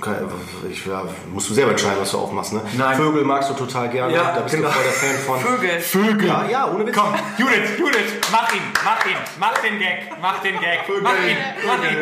ich, 0.70 0.87
ja, 0.88 1.02
musst 1.32 1.50
du 1.50 1.54
selber 1.54 1.72
entscheiden, 1.72 1.98
was 2.00 2.10
du 2.10 2.18
aufmachst. 2.18 2.52
Ne? 2.52 2.62
Nein. 2.76 2.96
Vögel 2.96 3.24
magst 3.24 3.50
du 3.50 3.54
total 3.54 3.88
gerne, 3.88 4.14
ja, 4.14 4.32
da 4.34 4.40
bist 4.40 4.54
genau. 4.54 4.68
du 4.68 4.74
voll 4.74 4.82
der 4.84 4.92
Fan 4.92 5.16
von. 5.16 5.40
Vögel. 5.40 5.80
Vögel. 5.80 6.28
Ja, 6.28 6.44
ja, 6.50 6.70
ohne 6.72 6.86
Witz. 6.86 6.96
Komm, 6.96 7.14
Judith, 7.36 7.78
Judith, 7.78 8.12
mach 8.30 8.52
ihn, 8.52 8.62
mach 8.84 9.06
ihn, 9.06 9.16
mach 9.38 9.58
den 9.58 9.78
Gag, 9.78 10.10
mach 10.20 10.38
den 10.40 10.58
Gag, 10.60 10.86
Vögel. 10.86 11.02
mach 11.02 11.12
ihn, 11.12 11.36
mach 11.66 11.90
ihn. 11.90 11.98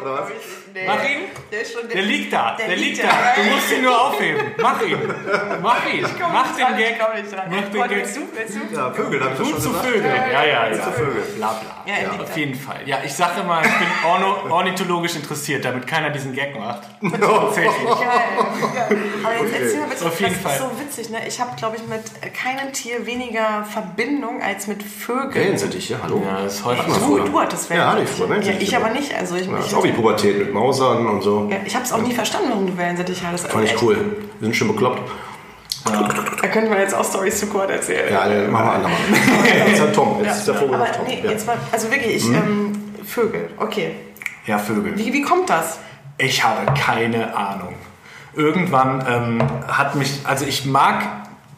Oder 0.00 0.14
was? 0.14 0.28
Nee. 0.72 0.86
Mach 0.86 1.04
ihn. 1.04 1.20
Der, 1.50 1.64
schon, 1.64 1.88
der, 1.88 1.96
der 1.96 2.02
liegt 2.02 2.32
da. 2.32 2.56
Der, 2.56 2.68
der 2.68 2.76
liegt, 2.76 2.96
liegt 2.96 3.04
da. 3.04 3.10
Du 3.36 3.42
musst 3.50 3.72
ihn 3.72 3.82
nur 3.82 4.00
aufheben. 4.00 4.40
Mach 4.60 4.82
ihn. 4.82 4.98
Mach 5.62 5.86
ihn. 5.92 6.02
Mach 6.02 6.56
den 6.56 6.76
Gag. 6.78 6.98
Mach 6.98 7.70
den 7.70 7.72
Gag. 7.72 7.90
Willst 7.90 8.16
du? 8.16 8.20
Willst 8.32 8.54
du? 8.54 8.74
Ja, 8.74 8.90
Vögel, 8.92 9.22
hab 9.22 9.32
ich 9.32 9.48
schon 9.48 9.60
zu 9.60 9.68
gesagt. 9.68 9.86
Vögel. 9.86 10.04
Ja, 10.04 10.44
ja, 10.44 10.66
ja. 10.68 10.72
Zu 10.72 10.92
Vögel. 10.92 11.22
Bla, 11.36 11.52
bla. 11.52 11.94
Ja, 11.94 12.02
ja 12.02 12.20
auf 12.20 12.36
jeden 12.36 12.54
Fall. 12.54 12.80
Ja, 12.86 12.98
ich 13.04 13.12
sage 13.12 13.40
immer, 13.40 13.60
ich 13.60 13.78
bin 13.78 14.50
ornithologisch 14.50 15.16
interessiert, 15.16 15.64
damit 15.64 15.86
keiner 15.86 16.10
diesen 16.10 16.32
Gag 16.32 16.58
macht. 16.58 16.82
Tatsächlich. 17.20 17.72
Geil. 17.74 18.98
Aber 19.24 19.46
jetzt 19.46 19.60
erzähl 19.60 19.80
mal 19.80 19.88
bitte, 19.88 20.06
auf 20.06 20.20
jeden 20.20 20.32
das 20.32 20.42
Fall. 20.42 20.52
ist 20.52 20.58
so 20.58 20.80
witzig. 20.80 21.10
Ne? 21.10 21.18
Ich 21.26 21.40
habe, 21.40 21.54
glaube 21.56 21.76
ich, 21.76 21.86
mit 21.86 22.34
keinem 22.34 22.72
Tier 22.72 23.04
weniger 23.04 23.64
Verbindung 23.64 24.40
als 24.40 24.66
mit 24.66 24.82
Vögeln. 24.82 25.34
Wellensittich, 25.34 25.90
ja, 25.90 25.98
hallo? 26.02 26.22
Ja, 26.24 26.42
das 26.42 26.54
ist 26.54 26.64
häufig. 26.64 26.84
Du, 26.84 27.18
du 27.18 27.40
hattest 27.40 27.68
Wellensittich. 27.68 27.76
Ja, 27.76 27.92
hatte 27.92 28.02
ich 28.02 28.10
früher. 28.10 28.42
Ja, 28.42 28.60
ich 28.60 28.76
aber 28.76 28.90
nicht. 28.90 29.14
Also 29.14 29.36
ich, 29.36 29.46
ja, 29.46 29.58
ist 29.58 29.81
auch 29.82 29.86
die 29.86 29.92
Pubertät 29.92 30.38
mit 30.38 30.52
Mausern 30.52 31.06
und 31.06 31.22
so. 31.22 31.48
Ja, 31.50 31.58
ich 31.64 31.74
habe 31.74 31.84
es 31.84 31.92
auch 31.92 32.00
nie 32.00 32.12
verstanden, 32.12 32.48
warum 32.50 32.66
du 32.66 32.76
Wellensittich 32.76 33.24
hattest. 33.24 33.48
Fand 33.48 33.64
ich 33.64 33.82
cool. 33.82 33.96
Wir 34.38 34.46
sind 34.46 34.54
schon 34.54 34.68
bekloppt. 34.68 35.00
Ja. 35.88 36.08
Da 36.40 36.48
könnte 36.48 36.70
man 36.70 36.78
jetzt 36.78 36.94
auch 36.94 37.04
Storys 37.04 37.40
zu 37.40 37.46
Quad 37.46 37.70
erzählen. 37.70 38.12
Ja, 38.12 38.28
ja 38.28 38.48
machen 38.48 38.66
wir 38.66 38.72
andermal. 38.72 38.98
jetzt 39.68 39.80
ja 39.80 39.86
Tom. 39.86 40.18
Jetzt 40.18 40.26
ja. 40.26 40.32
ist 40.32 40.48
der 40.48 40.54
Vogel 40.54 40.74
Aber 40.74 40.92
Tom. 40.92 41.06
Nee, 41.06 41.22
jetzt 41.24 41.46
mal, 41.46 41.56
also 41.72 41.90
wirklich, 41.90 42.24
hm? 42.24 42.34
ähm, 42.34 42.72
Vögel, 43.04 43.50
okay. 43.58 43.96
Ja, 44.46 44.58
Vögel. 44.58 44.96
Wie, 44.96 45.12
wie 45.12 45.22
kommt 45.22 45.50
das? 45.50 45.78
Ich 46.18 46.44
habe 46.44 46.72
keine 46.74 47.36
Ahnung. 47.36 47.74
Irgendwann 48.34 49.04
ähm, 49.08 49.42
hat 49.66 49.96
mich, 49.96 50.20
also 50.24 50.46
ich 50.46 50.64
mag, 50.64 51.02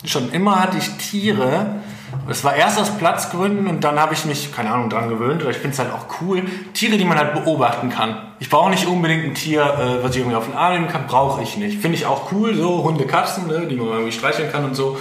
schon 0.05 0.33
immer 0.33 0.63
hatte 0.63 0.79
ich 0.79 0.91
Tiere, 0.97 1.83
es 2.29 2.45
war 2.45 2.55
erst 2.57 2.79
aus 2.79 2.91
Platzgründen 2.97 3.67
und 3.67 3.85
dann 3.85 3.99
habe 4.01 4.15
ich 4.15 4.25
mich, 4.25 4.53
keine 4.53 4.73
Ahnung, 4.73 4.89
dran 4.89 5.09
gewöhnt. 5.09 5.43
Oder 5.43 5.51
ich 5.51 5.59
finde 5.59 5.75
es 5.75 5.79
halt 5.79 5.93
auch 5.93 6.07
cool. 6.21 6.43
Tiere, 6.73 6.97
die 6.97 7.05
man 7.05 7.19
halt 7.19 7.35
beobachten 7.35 7.91
kann. 7.91 8.17
Ich 8.39 8.49
brauche 8.49 8.71
nicht 8.71 8.87
unbedingt 8.87 9.25
ein 9.25 9.35
Tier, 9.35 9.63
äh, 9.63 10.03
was 10.03 10.13
ich 10.13 10.19
irgendwie 10.19 10.37
auf 10.37 10.47
den 10.47 10.55
Arm 10.55 10.75
nehmen 10.75 10.89
kann. 10.89 11.07
Brauche 11.07 11.43
ich 11.43 11.57
nicht. 11.57 11.81
Finde 11.81 11.99
ich 11.99 12.07
auch 12.07 12.33
cool, 12.33 12.55
so 12.55 12.83
Hunde, 12.83 13.07
Katzen, 13.07 13.47
ne, 13.47 13.67
die 13.67 13.77
man 13.77 13.89
irgendwie 13.89 14.13
streicheln 14.13 14.51
kann 14.51 14.65
und 14.65 14.75
so. 14.75 14.97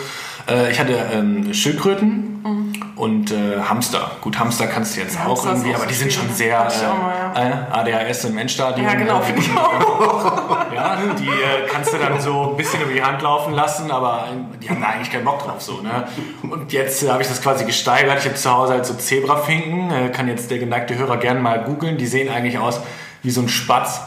Äh, 0.47 0.71
ich 0.71 0.79
hatte 0.79 0.93
ähm, 1.13 1.53
Schildkröten 1.53 2.41
mhm. 2.43 2.73
und 2.95 3.32
äh, 3.32 3.62
Hamster. 3.62 4.12
Gut, 4.21 4.38
Hamster 4.38 4.67
kannst 4.67 4.95
du 4.95 5.01
jetzt 5.01 5.15
ja, 5.15 5.25
auch 5.25 5.45
irgendwie, 5.45 5.73
aber 5.73 5.86
die 5.86 5.93
sind 5.93 6.12
schon 6.12 6.29
sehr 6.34 6.60
äh, 6.60 7.34
mal, 7.34 7.49
ja. 7.49 7.67
ADHS 7.71 8.25
im 8.25 8.38
Endstadium. 8.38 8.86
Ja, 8.86 8.95
genau, 8.95 9.21
finde 9.21 9.41
ich 9.41 9.51
auch. 9.58 10.71
ja, 10.75 10.97
die 11.17 11.27
äh, 11.27 11.67
kannst 11.71 11.93
du 11.93 11.97
dann 11.97 12.19
so 12.19 12.51
ein 12.51 12.58
bisschen 12.58 12.82
über 12.82 12.91
die 12.91 13.03
Hand 13.03 13.21
laufen 13.21 13.53
lassen, 13.53 13.89
aber 13.91 14.27
die 14.62 14.69
haben 14.69 14.82
da 14.82 14.88
eigentlich 14.88 15.12
keinen 15.12 15.25
Bock 15.25 15.43
drauf. 15.43 15.62
So, 15.62 15.82
ne? 15.82 16.08
Und 16.43 16.73
jetzt 16.73 17.03
äh, 17.03 17.10
habe 17.10 17.21
ich 17.21 17.29
das 17.29 17.41
quasi 17.41 17.65
gesteigert. 17.65 18.19
Ich 18.19 18.25
habe 18.25 18.36
zu 18.36 18.51
Hause 18.51 18.73
halt 18.73 18.86
so 18.86 18.93
Zebrafinken. 18.95 19.91
Äh, 19.91 20.10
kann 20.10 20.27
jetzt 20.27 20.51
der 20.51 20.60
geneigte 20.60 20.97
Hörer 20.97 21.17
gerne 21.17 21.39
mal 21.39 21.63
googeln. 21.63 21.97
Die 21.97 22.08
sehen 22.08 22.29
eigentlich 22.29 22.58
aus 22.58 22.82
wie 23.21 23.32
so 23.32 23.41
ein 23.41 23.47
Spatz 23.47 24.01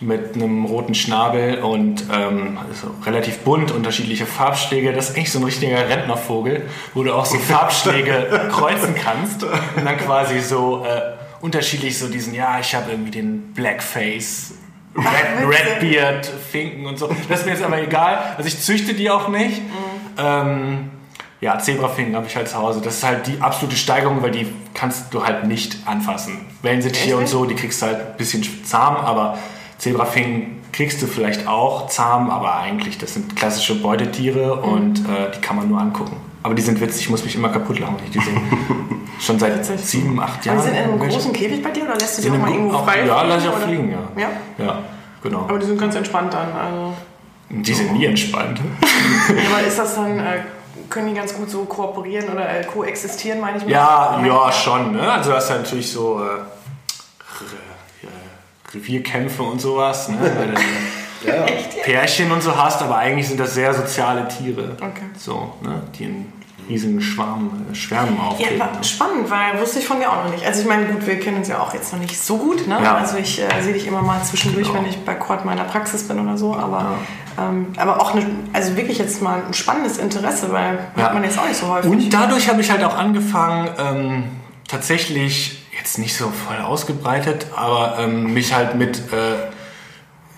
mit 0.00 0.34
einem 0.34 0.66
roten 0.66 0.94
Schnabel 0.94 1.62
und 1.62 2.04
ähm, 2.12 2.58
also 2.58 2.90
relativ 3.04 3.38
bunt, 3.38 3.72
unterschiedliche 3.72 4.26
Farbschläge. 4.26 4.92
Das 4.92 5.10
ist 5.10 5.16
eigentlich 5.16 5.32
so 5.32 5.38
ein 5.38 5.44
richtiger 5.44 5.88
Rentnervogel, 5.88 6.68
wo 6.94 7.02
du 7.02 7.14
auch 7.14 7.24
so 7.24 7.38
Farbschläge 7.38 8.48
kreuzen 8.50 8.94
kannst 8.94 9.44
und 9.44 9.84
dann 9.84 9.96
quasi 9.96 10.40
so 10.40 10.84
äh, 10.84 11.14
unterschiedlich 11.40 11.98
so 11.98 12.08
diesen, 12.08 12.34
ja, 12.34 12.58
ich 12.60 12.74
habe 12.74 12.90
irgendwie 12.90 13.10
den 13.10 13.52
Blackface, 13.54 14.54
Red, 14.96 15.48
Redbeard, 15.82 16.26
Finken 16.26 16.86
und 16.86 16.98
so. 16.98 17.08
Das 17.28 17.40
ist 17.40 17.46
mir 17.46 17.52
jetzt 17.52 17.64
aber 17.64 17.80
egal. 17.80 18.34
Also 18.36 18.48
ich 18.48 18.60
züchte 18.60 18.94
die 18.94 19.10
auch 19.10 19.28
nicht. 19.28 19.62
Mhm. 19.62 20.18
Ähm, 20.18 20.90
ja, 21.40 21.58
Zebrafinken 21.58 22.16
habe 22.16 22.26
ich 22.26 22.36
halt 22.36 22.48
zu 22.48 22.56
Hause. 22.56 22.80
Das 22.82 22.96
ist 22.96 23.04
halt 23.04 23.26
die 23.26 23.40
absolute 23.40 23.76
Steigerung, 23.76 24.22
weil 24.22 24.30
die 24.30 24.46
kannst 24.74 25.12
du 25.12 25.24
halt 25.24 25.44
nicht 25.44 25.76
anfassen. 25.86 26.46
Wellensittiche 26.62 27.16
und 27.16 27.28
so, 27.28 27.44
die 27.44 27.54
kriegst 27.54 27.82
du 27.82 27.86
halt 27.86 27.98
ein 27.98 28.16
bisschen 28.16 28.42
zahm, 28.64 28.96
aber 28.96 29.38
Zebrafinken 29.78 30.62
kriegst 30.72 31.00
du 31.00 31.06
vielleicht 31.06 31.46
auch 31.46 31.88
zahm, 31.88 32.30
aber 32.30 32.56
eigentlich 32.56 32.98
das 32.98 33.14
sind 33.14 33.34
klassische 33.36 33.80
Beutetiere 33.80 34.56
mhm. 34.56 34.72
und 34.72 34.98
äh, 35.00 35.30
die 35.34 35.40
kann 35.40 35.56
man 35.56 35.68
nur 35.68 35.80
angucken. 35.80 36.16
Aber 36.42 36.54
die 36.54 36.62
sind 36.62 36.80
witzig, 36.80 37.02
ich 37.02 37.10
muss 37.10 37.24
mich 37.24 37.34
immer 37.34 37.48
kaputt 37.48 37.78
lachen, 37.78 37.96
wenn 37.98 38.04
ich 38.04 38.10
die 38.12 38.20
sehe. 38.20 38.40
Schon 39.18 39.38
seit 39.38 39.64
sieben, 39.64 40.20
acht 40.20 40.38
Aber 40.40 40.46
Jahren. 40.46 40.58
die 40.58 40.62
sind 40.64 40.74
in 40.76 40.84
einem 40.84 40.98
großen 40.98 41.32
Käfig 41.32 41.62
bei 41.62 41.70
dir 41.70 41.84
oder 41.84 41.94
lässt 41.94 42.18
du 42.18 42.22
die 42.22 42.30
auch 42.30 42.38
mal 42.38 42.50
irgendwo 42.50 42.76
auch- 42.76 42.84
frei? 42.84 43.06
Ja, 43.06 43.22
lass 43.22 43.42
ich 43.42 43.48
auch 43.48 43.56
oder? 43.56 43.66
fliegen, 43.66 43.90
ja. 43.90 44.22
Ja? 44.22 44.64
Ja, 44.64 44.78
genau. 45.22 45.40
Aber 45.40 45.58
die 45.58 45.66
sind 45.66 45.80
ganz 45.80 45.94
entspannt 45.94 46.34
dann. 46.34 46.52
Also. 46.52 46.92
Die 47.48 47.74
sind 47.74 47.92
nie 47.94 48.04
entspannt. 48.04 48.60
Aber 49.28 49.66
ist 49.66 49.78
das 49.78 49.94
dann, 49.94 50.18
äh, 50.18 50.40
können 50.90 51.08
die 51.08 51.14
ganz 51.14 51.34
gut 51.34 51.48
so 51.50 51.64
kooperieren 51.64 52.28
oder 52.28 52.48
äh, 52.48 52.64
koexistieren, 52.64 53.40
meine 53.40 53.58
ich 53.58 53.64
mal? 53.64 53.70
Ja, 53.70 54.22
ja, 54.24 54.52
schon. 54.52 54.92
Ne? 54.92 55.10
Also 55.10 55.30
du 55.30 55.36
hast 55.36 55.48
ja 55.48 55.56
natürlich 55.56 55.90
so 55.90 56.20
äh, 56.22 56.40
Ja, 58.76 58.80
Revierkämpfe 58.80 59.42
und 59.42 59.60
sowas, 59.60 60.08
ne? 60.08 60.18
weil 60.20 60.48
du 60.48 60.56
Echt? 61.52 61.82
Pärchen 61.82 62.30
und 62.30 62.42
so 62.42 62.56
hast, 62.56 62.82
aber 62.82 62.96
eigentlich 62.98 63.28
sind 63.28 63.40
das 63.40 63.54
sehr 63.54 63.72
soziale 63.74 64.28
Tiere. 64.28 64.76
Okay. 64.80 65.02
So, 65.16 65.54
ne? 65.62 65.82
die 65.98 66.04
in 66.04 66.32
riesigen 66.68 67.00
Schwarm, 67.00 67.66
äh, 67.70 67.74
Schwärmen 67.74 68.16
Ja, 68.16 68.22
auftreten. 68.28 68.58
war 68.60 68.82
spannend, 68.82 69.30
weil 69.30 69.60
wusste 69.60 69.78
ich 69.78 69.86
von 69.86 69.98
dir 70.00 70.10
auch 70.10 70.24
noch 70.24 70.30
nicht. 70.32 70.44
Also 70.44 70.60
ich 70.62 70.66
meine, 70.68 70.86
gut, 70.86 71.06
wir 71.06 71.18
kennen 71.20 71.38
uns 71.38 71.48
ja 71.48 71.60
auch 71.60 71.72
jetzt 71.74 71.92
noch 71.92 72.00
nicht 72.00 72.18
so 72.20 72.38
gut. 72.38 72.66
Ne? 72.66 72.78
Ja. 72.82 72.96
Also 72.96 73.16
ich 73.18 73.40
äh, 73.40 73.62
sehe 73.62 73.72
dich 73.72 73.86
immer 73.86 74.02
mal 74.02 74.22
zwischendurch, 74.24 74.72
wenn 74.74 74.84
ich 74.86 74.98
bei 75.04 75.14
Quad 75.14 75.44
meiner 75.44 75.64
Praxis 75.64 76.06
bin 76.08 76.18
oder 76.20 76.36
so. 76.36 76.54
Aber, 76.54 76.98
ähm, 77.38 77.68
aber 77.76 78.00
auch 78.00 78.14
eine, 78.14 78.26
also 78.52 78.76
wirklich 78.76 78.98
jetzt 78.98 79.22
mal 79.22 79.42
ein 79.46 79.54
spannendes 79.54 79.98
Interesse, 79.98 80.50
weil 80.52 80.78
Ja. 80.96 81.04
hat 81.04 81.14
man 81.14 81.22
jetzt 81.24 81.38
auch 81.38 81.46
nicht 81.46 81.58
so 81.60 81.68
häufig. 81.68 81.90
Und 81.90 82.12
dadurch 82.12 82.48
habe 82.48 82.60
ich 82.60 82.70
halt 82.70 82.82
auch 82.84 82.96
angefangen, 82.96 83.68
ähm, 83.78 84.24
tatsächlich, 84.68 85.65
jetzt 85.76 85.98
nicht 85.98 86.16
so 86.16 86.30
voll 86.30 86.56
ausgebreitet, 86.58 87.46
aber 87.54 87.98
ähm, 87.98 88.32
mich 88.34 88.52
halt 88.54 88.74
mit, 88.74 88.98
äh, 89.12 89.50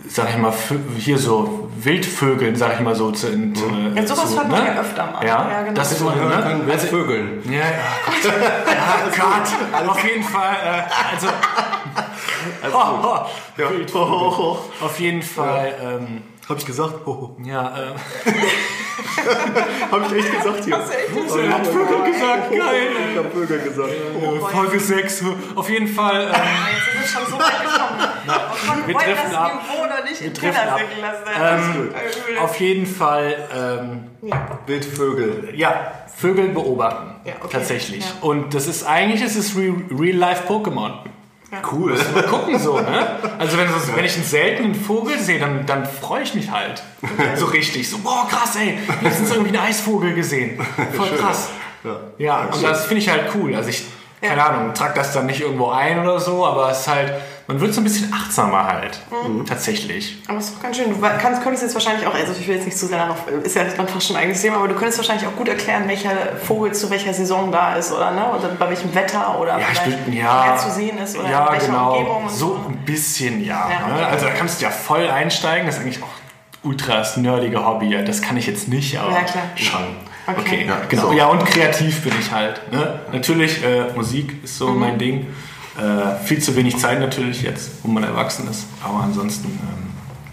sag 0.08 0.30
ich 0.30 0.36
mal, 0.36 0.52
hier 0.98 1.18
so 1.18 1.70
Wildvögeln, 1.80 2.56
sag 2.56 2.74
ich 2.74 2.80
mal 2.80 2.94
so, 2.94 3.10
zu, 3.12 3.28
zu, 3.52 3.64
Ja, 3.94 4.06
sowas 4.06 4.30
zu, 4.30 4.36
hört 4.36 4.48
man 4.48 4.66
ja 4.66 4.80
öfter 4.80 5.06
mal. 5.06 5.24
Ja, 5.24 5.48
Ja, 5.50 5.62
genau. 5.62 5.74
das 5.74 5.92
ist 5.92 5.98
so, 5.98 6.06
Man 6.06 6.16
hören 6.16 6.28
ne? 6.30 6.42
können, 6.42 6.62
wer 6.66 6.78
vögeln. 6.78 7.42
Ja, 7.50 7.58
ja, 7.58 7.64
Gott. 8.04 8.32
Ja, 8.66 9.24
Gott. 9.24 9.88
Auf 9.88 10.04
jeden 10.04 10.24
Fall, 10.24 10.56
äh, 10.64 11.14
also. 11.14 11.28
Oh, 12.72 12.76
oh, 13.02 13.26
Wild. 13.56 13.94
Auf 13.94 15.00
jeden 15.00 15.22
Fall, 15.22 15.74
ähm, 15.82 16.22
Hab 16.48 16.56
ich 16.58 16.64
gesagt? 16.66 17.06
Oh, 17.06 17.30
ja, 17.44 17.74
ähm, 17.76 18.32
hab 19.90 20.06
ich 20.12 20.18
echt 20.18 20.32
gesagt 20.32 20.64
hier. 20.64 20.78
Hast 20.78 20.88
du 20.92 20.96
echt 20.96 21.08
Oh, 21.30 21.36
er 21.38 21.52
hat 21.54 21.66
Vögel 21.66 22.12
gesagt, 22.12 22.50
geil. 22.50 22.88
Ich 23.12 23.18
hab 23.18 23.32
Vögel 23.32 23.58
gesagt. 23.60 23.90
äh, 23.90 24.40
Folge 24.52 24.80
6. 24.80 25.24
Auf 25.54 25.68
jeden 25.68 25.88
Fall, 25.88 26.22
ähm, 26.22 26.30
Jetzt 26.30 26.94
ist 26.94 27.04
es 27.04 27.10
schon 27.12 27.26
so 27.30 27.38
weit 27.38 27.60
gekommen. 27.62 28.00
Von 28.66 28.86
wir 28.86 28.94
treffen 28.96 29.30
das 29.30 29.34
ab. 29.34 29.60
Den 30.20 30.34
treffen 30.34 30.68
ab. 30.68 30.80
ähm, 31.40 31.90
auf 32.40 32.60
jeden 32.60 32.86
Fall, 32.86 33.48
ähm, 33.54 34.04
Wildvögel. 34.66 35.52
ja, 35.54 35.92
Vögel 36.16 36.48
beobachten. 36.48 37.14
Ja, 37.24 37.34
okay. 37.40 37.48
Tatsächlich. 37.52 38.04
Ja. 38.04 38.10
Und 38.22 38.54
das 38.54 38.66
ist 38.66 38.84
eigentlich, 38.84 39.22
es 39.22 39.36
ist 39.36 39.54
Re- 39.56 39.84
Real-Life-Pokémon. 41.50 41.72
Cool. 41.72 41.98
Mal 42.14 42.22
gucken 42.24 42.58
so, 42.58 42.78
ne? 42.78 43.16
Also 43.38 43.56
wenn, 43.58 43.68
so, 43.68 43.96
wenn 43.96 44.04
ich 44.04 44.14
einen 44.14 44.24
seltenen 44.24 44.74
Vogel 44.74 45.18
sehe, 45.18 45.38
dann, 45.38 45.64
dann 45.66 45.86
freue 45.86 46.22
ich 46.22 46.34
mich 46.34 46.50
halt. 46.50 46.82
So 47.36 47.46
richtig. 47.46 47.88
So, 47.88 47.98
boah, 47.98 48.26
krass, 48.28 48.56
ey. 48.56 48.78
Letztens 49.02 49.30
irgendwie 49.30 49.56
einen 49.56 49.66
Eisvogel 49.66 50.14
gesehen. 50.14 50.60
Voll 50.94 51.08
krass. 51.18 51.48
Ja, 52.18 52.44
und 52.52 52.62
das 52.62 52.86
finde 52.86 53.02
ich 53.02 53.08
halt 53.08 53.30
cool. 53.34 53.54
Also 53.54 53.70
ich, 53.70 53.84
keine 54.20 54.36
Ja. 54.36 54.46
Ahnung, 54.48 54.74
trag 54.74 54.94
das 54.94 55.12
dann 55.12 55.26
nicht 55.26 55.40
irgendwo 55.40 55.70
ein 55.70 56.00
oder 56.00 56.18
so, 56.18 56.44
aber 56.44 56.70
es 56.70 56.80
ist 56.80 56.88
halt, 56.88 57.14
man 57.48 57.60
wird 57.60 57.72
so 57.72 57.80
ein 57.80 57.84
bisschen 57.84 58.12
achtsamer 58.12 58.66
halt. 58.66 59.00
Mhm. 59.26 59.46
Tatsächlich. 59.46 60.18
Aber 60.28 60.38
ist 60.38 60.54
doch 60.54 60.62
ganz 60.62 60.76
schön. 60.76 60.90
Du 60.90 61.00
kannst, 61.00 61.42
könntest 61.42 61.62
jetzt 61.64 61.74
wahrscheinlich 61.74 62.06
auch, 62.06 62.14
also 62.14 62.34
ich 62.38 62.46
will 62.46 62.56
jetzt 62.56 62.66
nicht 62.66 62.76
zu 62.76 62.86
sehr 62.86 62.98
darauf, 62.98 63.26
ist 63.42 63.56
ja 63.56 63.64
dann 63.64 63.88
fast 63.88 64.06
schon 64.06 64.16
ein 64.16 64.22
eigenes 64.22 64.42
Thema, 64.42 64.56
aber 64.58 64.68
du 64.68 64.74
könntest 64.74 64.98
wahrscheinlich 64.98 65.26
auch 65.26 65.34
gut 65.34 65.48
erklären, 65.48 65.88
welcher 65.88 66.10
Vogel 66.44 66.72
zu 66.74 66.90
welcher 66.90 67.14
Saison 67.14 67.50
da 67.50 67.74
ist, 67.76 67.90
oder 67.90 68.10
ne? 68.10 68.26
Oder 68.38 68.48
bei 68.50 68.68
welchem 68.68 68.94
Wetter 68.94 69.40
oder 69.40 69.58
Ja, 69.58 69.66
bin, 70.04 70.12
ja, 70.12 70.44
wer 70.46 70.56
zu 70.58 70.70
sehen 70.70 70.98
ist 70.98 71.16
oder 71.18 71.30
ja, 71.30 71.46
in 71.46 71.52
welcher 71.54 71.66
genau. 71.68 71.92
Umgebung 71.96 72.28
so 72.28 72.36
so. 72.36 72.60
ein 72.68 72.76
bisschen, 72.84 73.42
ja. 73.42 73.66
Ja, 73.70 73.88
ne? 73.88 73.94
okay. 73.94 74.04
Also 74.12 74.26
da 74.26 74.32
kannst 74.32 74.60
du 74.60 74.64
ja 74.66 74.70
voll 74.70 75.08
einsteigen. 75.08 75.66
Das 75.66 75.76
ist 75.76 75.80
eigentlich 75.82 76.02
auch 76.02 76.08
ultra 76.64 76.98
das 76.98 77.16
nerdige 77.16 77.64
Hobby. 77.64 77.86
Ja, 77.86 78.02
Das 78.02 78.20
kann 78.20 78.36
ich 78.36 78.46
jetzt 78.46 78.68
nicht, 78.68 78.98
aber 78.98 79.12
Ja, 79.12 79.22
klar. 79.22 79.44
schon. 79.54 79.80
Okay. 80.26 80.40
Okay, 80.40 80.66
Ja, 80.68 80.76
genau. 80.86 81.02
so. 81.06 81.12
Ja, 81.14 81.26
und 81.28 81.46
kreativ 81.46 82.02
bin 82.02 82.12
ich 82.20 82.30
halt. 82.30 82.70
Ne? 82.70 83.00
Natürlich, 83.10 83.64
äh, 83.64 83.90
Musik 83.94 84.44
ist 84.44 84.58
so 84.58 84.68
Mhm. 84.68 84.78
mein 84.80 84.98
Ding. 84.98 85.26
Äh, 85.78 86.24
viel 86.24 86.40
zu 86.40 86.56
wenig 86.56 86.76
Zeit 86.78 86.98
natürlich 87.00 87.42
jetzt, 87.42 87.70
wo 87.82 87.88
man 87.88 88.02
erwachsen 88.02 88.48
ist. 88.50 88.66
Aber 88.82 89.02
ansonsten, 89.04 89.46
ähm, 89.46 89.86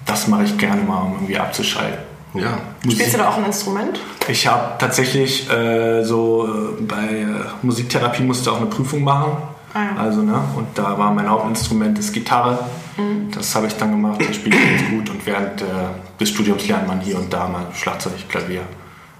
das 0.06 0.28
mache 0.28 0.44
ich 0.44 0.58
gerne 0.58 0.82
mal, 0.82 1.02
um 1.02 1.14
irgendwie 1.14 1.38
abzuschalten. 1.38 2.00
Ja. 2.34 2.58
Spielst 2.84 3.14
du 3.14 3.18
da 3.20 3.30
auch 3.30 3.38
ein 3.38 3.46
Instrument? 3.46 4.00
Ich 4.28 4.48
habe 4.48 4.74
tatsächlich 4.78 5.50
äh, 5.50 6.04
so 6.04 6.48
äh, 6.48 6.82
bei 6.82 7.22
äh, 7.22 7.26
Musiktherapie 7.62 8.24
musste 8.24 8.52
auch 8.52 8.58
eine 8.58 8.66
Prüfung 8.66 9.04
machen. 9.04 9.38
Ah 9.74 9.84
ja. 9.84 9.96
Also, 9.98 10.22
ne? 10.22 10.42
Und 10.56 10.68
da 10.76 10.98
war 10.98 11.14
mein 11.14 11.30
Hauptinstrument 11.30 11.98
ist 12.00 12.12
Gitarre. 12.12 12.60
Mhm. 12.98 13.32
Das 13.32 13.56
habe 13.56 13.68
ich 13.68 13.76
dann 13.76 13.92
gemacht. 13.92 14.20
Das 14.26 14.36
spiele 14.36 14.58
ich 14.58 14.78
ganz 14.80 14.90
gut. 14.90 15.10
Und 15.10 15.26
während 15.26 15.62
äh, 15.62 15.66
des 16.20 16.30
Studiums 16.30 16.68
lernt 16.68 16.88
man 16.88 17.00
hier 17.02 17.18
und 17.18 17.32
da 17.32 17.48
mal 17.48 17.68
Schlagzeug, 17.74 18.14
Klavier, 18.30 18.62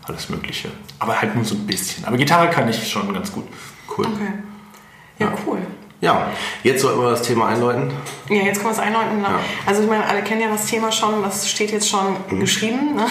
alles 0.04 0.30
Mögliche. 0.30 0.70
Aber 1.00 1.22
halt 1.22 1.36
nur 1.36 1.46
so 1.46 1.56
ein 1.56 1.68
bisschen. 1.68 2.04
Aber 2.06 2.18
Gitarre 2.18 2.50
kann 2.50 2.68
ich 2.68 2.90
schon 2.90 3.14
ganz 3.14 3.32
gut. 3.32 3.46
Cool. 3.98 4.08
Okay. 4.08 4.34
Ja, 5.20 5.32
cool. 5.46 5.60
Ja, 6.02 6.28
jetzt 6.64 6.82
sollten 6.82 7.00
wir 7.02 7.10
das 7.12 7.22
Thema 7.22 7.48
einläuten. 7.48 7.92
Ja, 8.30 8.44
jetzt 8.44 8.58
können 8.58 8.68
wir 8.70 8.72
es 8.74 8.80
einläuten. 8.80 9.22
Ja. 9.24 9.40
Also 9.66 9.82
ich 9.84 9.90
meine, 9.90 10.06
alle 10.06 10.22
kennen 10.24 10.42
ja 10.42 10.50
das 10.50 10.66
Thema 10.66 10.92
schon, 10.92 11.24
das 11.24 11.50
steht 11.50 11.72
jetzt 11.72 11.90
schon 11.90 12.16
Mhm. 12.30 12.40
geschrieben. 12.42 12.96
Ne? 12.96 13.06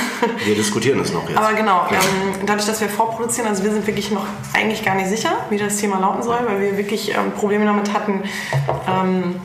Wir 0.45 0.55
diskutieren 0.55 1.01
es 1.01 1.13
noch 1.13 1.27
jetzt. 1.29 1.39
Aber 1.39 1.55
genau, 1.55 1.87
ähm, 1.91 2.47
dadurch, 2.47 2.67
dass 2.67 2.81
wir 2.81 2.89
vorproduzieren, 2.89 3.49
also 3.49 3.65
wir 3.65 3.73
sind 3.73 3.87
wirklich 3.87 4.11
noch 4.11 4.27
eigentlich 4.53 4.85
gar 4.85 4.95
nicht 4.97 5.09
sicher, 5.09 5.33
wie 5.51 5.57
das 5.59 5.79
Thema 5.79 5.99
lauten 5.99 6.23
soll, 6.23 6.39
weil 6.47 6.61
wir 6.61 6.77
wirklich 6.77 7.11
ähm, 7.11 7.33
Probleme 7.37 7.65
damit 7.65 7.93
hatten, 7.95 8.23
ähm, 8.87 9.37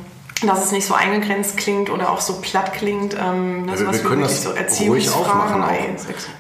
dass 0.45 0.63
es 0.65 0.71
nicht 0.71 0.85
so 0.85 0.93
eingegrenzt 0.93 1.57
klingt 1.57 1.89
oder 1.89 2.09
auch 2.11 2.21
so 2.21 2.39
platt 2.41 2.73
klingt. 2.73 3.13
Ähm, 3.13 3.65
Ja, 3.65 3.71
das, 3.71 3.79
wir, 3.81 3.87
was 3.87 3.95
wir 3.95 4.09
können 4.09 4.21
wirklich 4.21 4.43
das 4.55 4.77
so 4.77 4.83
ruhig 4.85 5.09
aufmachen. 5.09 5.63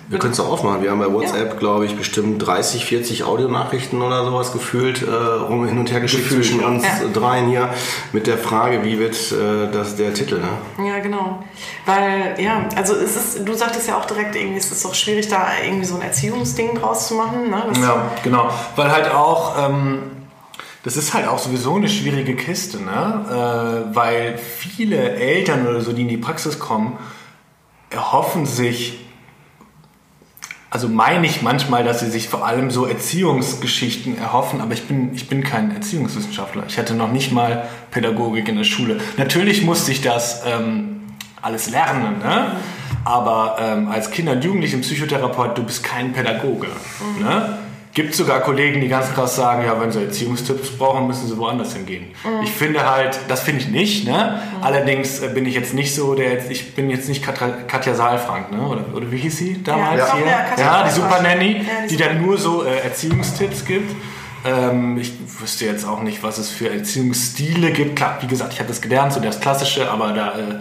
Wir 0.07 0.19
können 0.19 0.33
es 0.33 0.39
auch 0.39 0.49
aufmachen. 0.49 0.81
Wir 0.81 0.91
haben 0.91 0.99
bei 0.99 1.11
WhatsApp, 1.11 1.59
glaube 1.59 1.85
ich, 1.85 1.95
bestimmt 1.95 2.45
30, 2.45 2.85
40 2.85 3.23
Audionachrichten 3.23 4.01
oder 4.01 4.25
sowas 4.25 4.53
gefühlt 4.53 5.01
äh, 5.01 5.11
rum 5.11 5.65
hin 5.67 5.77
und 5.77 5.91
her 5.91 5.99
geschickt 5.99 6.23
Gefühlt, 6.23 6.45
zwischen 6.45 6.61
ja. 6.61 6.67
uns 6.67 6.83
Ja. 6.83 7.07
dreien 7.13 7.47
hier 7.47 7.69
mit 8.13 8.27
der 8.27 8.37
Frage, 8.37 8.83
wie 8.83 8.99
wird 8.99 9.15
äh, 9.31 9.71
das 9.71 9.95
der 9.97 10.13
Titel? 10.13 10.39
Ne? 10.39 10.87
Ja, 10.87 10.99
genau. 10.99 11.43
Weil, 11.85 12.35
ja, 12.39 12.67
also 12.75 12.95
es 12.95 13.15
ist, 13.15 13.47
du 13.47 13.53
sagtest 13.53 13.87
ja 13.87 13.97
auch 13.97 14.05
direkt, 14.05 14.35
irgendwie 14.35 14.57
es 14.57 14.71
ist 14.71 14.83
doch 14.85 14.95
schwierig, 14.95 15.27
da 15.27 15.47
irgendwie 15.63 15.85
so 15.85 15.95
ein 15.95 16.01
Erziehungsding 16.01 16.75
draus 16.79 17.07
zu 17.07 17.15
machen. 17.15 17.49
Ne? 17.49 17.63
Ja, 17.81 18.11
genau. 18.23 18.49
Weil 18.75 18.91
halt 18.91 19.13
auch, 19.13 19.69
ähm, 19.69 20.03
das 20.83 20.95
ist 20.95 21.13
halt 21.13 21.27
auch 21.27 21.39
sowieso 21.39 21.75
eine 21.75 21.89
schwierige 21.89 22.35
Kiste, 22.35 22.81
ne? 22.81 23.25
Äh, 23.91 23.95
weil 23.95 24.37
viele 24.37 25.13
Eltern 25.15 25.67
oder 25.67 25.81
so, 25.81 25.91
die 25.91 26.03
in 26.03 26.07
die 26.07 26.17
Praxis 26.17 26.57
kommen, 26.57 26.97
erhoffen 27.89 28.45
sich, 28.45 28.99
also 30.69 30.87
meine 30.87 31.25
ich 31.25 31.41
manchmal, 31.41 31.83
dass 31.83 31.99
sie 31.99 32.09
sich 32.09 32.29
vor 32.29 32.45
allem 32.45 32.69
so 32.69 32.85
Erziehungsgeschichten 32.85 34.17
erhoffen, 34.17 34.61
aber 34.61 34.73
ich 34.73 34.87
bin, 34.87 35.13
ich 35.15 35.27
bin 35.27 35.43
kein 35.43 35.71
Erziehungswissenschaftler. 35.71 36.63
Ich 36.67 36.77
hatte 36.77 36.93
noch 36.93 37.11
nicht 37.11 37.31
mal 37.31 37.67
Pädagogik 37.91 38.47
in 38.47 38.55
der 38.55 38.63
Schule. 38.63 38.99
Natürlich 39.17 39.63
musste 39.63 39.91
ich 39.91 40.01
das 40.01 40.43
ähm, 40.45 41.01
alles 41.41 41.69
lernen, 41.71 42.19
ne? 42.19 42.51
aber 43.03 43.57
ähm, 43.59 43.89
als 43.89 44.11
Kinder- 44.11 44.33
und 44.33 44.43
Jugendlichen-Psychotherapeut, 44.43 45.57
du 45.57 45.63
bist 45.63 45.83
kein 45.83 46.13
Pädagoge. 46.13 46.67
Ne? 47.19 47.57
Gibt 47.91 48.13
sogar 48.13 48.41
Kollegen, 48.41 48.81
die 48.81 48.87
ganz 48.87 49.11
krass 49.13 49.35
sagen, 49.35 49.63
ja, 49.65 49.81
wenn 49.81 49.91
sie 49.91 50.03
Erziehungstipps 50.03 50.77
brauchen, 50.77 51.07
müssen 51.07 51.27
sie 51.27 51.35
woanders 51.37 51.73
hingehen. 51.73 52.11
Ich 52.43 52.51
finde 52.51 52.87
halt, 52.87 53.19
das 53.27 53.41
finde 53.41 53.61
ich 53.61 53.67
nicht. 53.69 54.05
Ne? 54.07 54.39
Allerdings 54.61 55.19
äh, 55.21 55.29
bin 55.29 55.45
ich 55.47 55.55
jetzt 55.55 55.73
nicht 55.73 55.95
so, 55.95 56.13
der 56.13 56.31
jetzt, 56.33 56.51
ich 56.51 56.75
bin 56.75 56.91
jetzt 56.91 57.09
nicht 57.09 57.25
Katja, 57.25 57.47
Katja 57.67 57.95
Saalfrank, 57.95 58.51
ne? 58.51 58.61
oder, 58.61 58.85
oder 58.93 59.11
wie 59.11 59.17
hieß 59.17 59.37
sie 59.37 59.63
damals 59.63 59.97
Ja, 60.07 60.15
hier? 60.15 60.25
ja, 60.25 60.39
Katja 60.49 60.65
ja, 60.65 60.83
die. 60.83 60.91
Super 60.91 61.21
Nanny, 61.23 61.53
Ja, 61.57 61.61
die 61.85 61.87
die 61.87 61.97
dann 61.97 62.21
nur 62.21 62.37
so 62.37 62.63
äh, 62.63 62.77
Erziehungstipps 62.79 63.65
gibt. 63.65 63.95
Ähm, 64.45 64.97
ich 64.99 65.13
wüsste 65.41 65.65
jetzt 65.65 65.85
auch 65.85 66.03
nicht, 66.03 66.21
was 66.21 66.37
es 66.37 66.49
für 66.51 66.69
Erziehungsstile 66.69 67.71
gibt. 67.71 67.95
Klar, 67.95 68.19
wie 68.21 68.27
gesagt, 68.27 68.53
ich 68.53 68.59
habe 68.59 68.69
das 68.69 68.81
gelernt, 68.81 69.13
so 69.13 69.19
das 69.19 69.39
Klassische, 69.39 69.89
aber 69.89 70.13
da, 70.13 70.37
äh, 70.37 70.59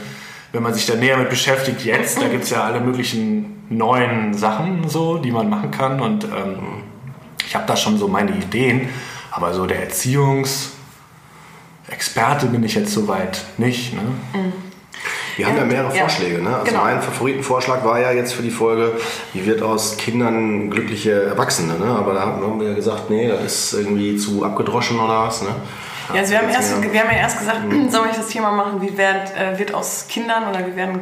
wenn 0.52 0.62
man 0.62 0.72
sich 0.72 0.86
da 0.86 0.94
näher 0.94 1.18
mit 1.18 1.28
beschäftigt, 1.28 1.84
jetzt, 1.84 2.20
da 2.22 2.28
gibt 2.28 2.44
es 2.44 2.50
ja 2.50 2.62
alle 2.64 2.80
möglichen 2.80 3.64
neuen 3.68 4.32
Sachen, 4.32 4.88
so, 4.88 5.18
die 5.18 5.30
man 5.30 5.50
machen 5.50 5.70
kann. 5.70 6.00
Und 6.00 6.24
ähm, 6.24 6.77
ich 7.48 7.54
habe 7.54 7.66
da 7.66 7.76
schon 7.76 7.96
so 7.96 8.08
meine 8.08 8.32
Ideen, 8.32 8.90
aber 9.30 9.54
so 9.54 9.64
der 9.64 9.84
Erziehungsexperte 9.84 12.44
bin 12.46 12.62
ich 12.62 12.74
jetzt 12.74 12.92
soweit 12.92 13.42
nicht. 13.56 13.94
Ne? 13.94 14.02
Wir 15.36 15.46
haben 15.46 15.56
ja 15.56 15.64
mehrere 15.64 15.94
Ja, 15.94 16.00
Vorschläge. 16.00 16.42
Ne? 16.42 16.54
Also 16.54 16.66
genau. 16.66 16.84
mein 16.84 17.00
Favoritenvorschlag 17.00 17.82
war 17.86 18.00
ja 18.00 18.12
jetzt 18.12 18.34
für 18.34 18.42
die 18.42 18.50
Folge, 18.50 18.92
wie 19.32 19.46
wird 19.46 19.62
aus 19.62 19.96
Kindern 19.96 20.68
glückliche 20.68 21.22
Erwachsene? 21.22 21.78
Ne? 21.78 21.86
Aber 21.86 22.12
da 22.12 22.20
haben 22.20 22.60
wir 22.60 22.68
ja 22.68 22.74
gesagt, 22.74 23.08
nee, 23.08 23.28
das 23.28 23.44
ist 23.44 23.72
irgendwie 23.72 24.18
zu 24.18 24.44
abgedroschen 24.44 25.00
oder 25.00 25.22
was. 25.22 25.40
Ne? 25.40 25.48
Ja, 26.12 26.20
also 26.20 26.32
wir 26.32 26.40
haben, 26.40 26.50
erst, 26.50 26.82
wir 26.82 27.00
haben 27.00 27.10
ja 27.10 27.16
erst 27.16 27.38
gesagt, 27.38 27.60
soll 27.90 28.08
ich 28.10 28.16
das 28.16 28.28
Thema 28.28 28.52
machen, 28.52 28.82
wie 28.82 28.98
wird, 28.98 29.34
äh, 29.38 29.58
wird 29.58 29.72
aus 29.72 30.06
Kindern 30.08 30.50
oder 30.50 30.66
wie 30.66 30.76
werden 30.76 31.00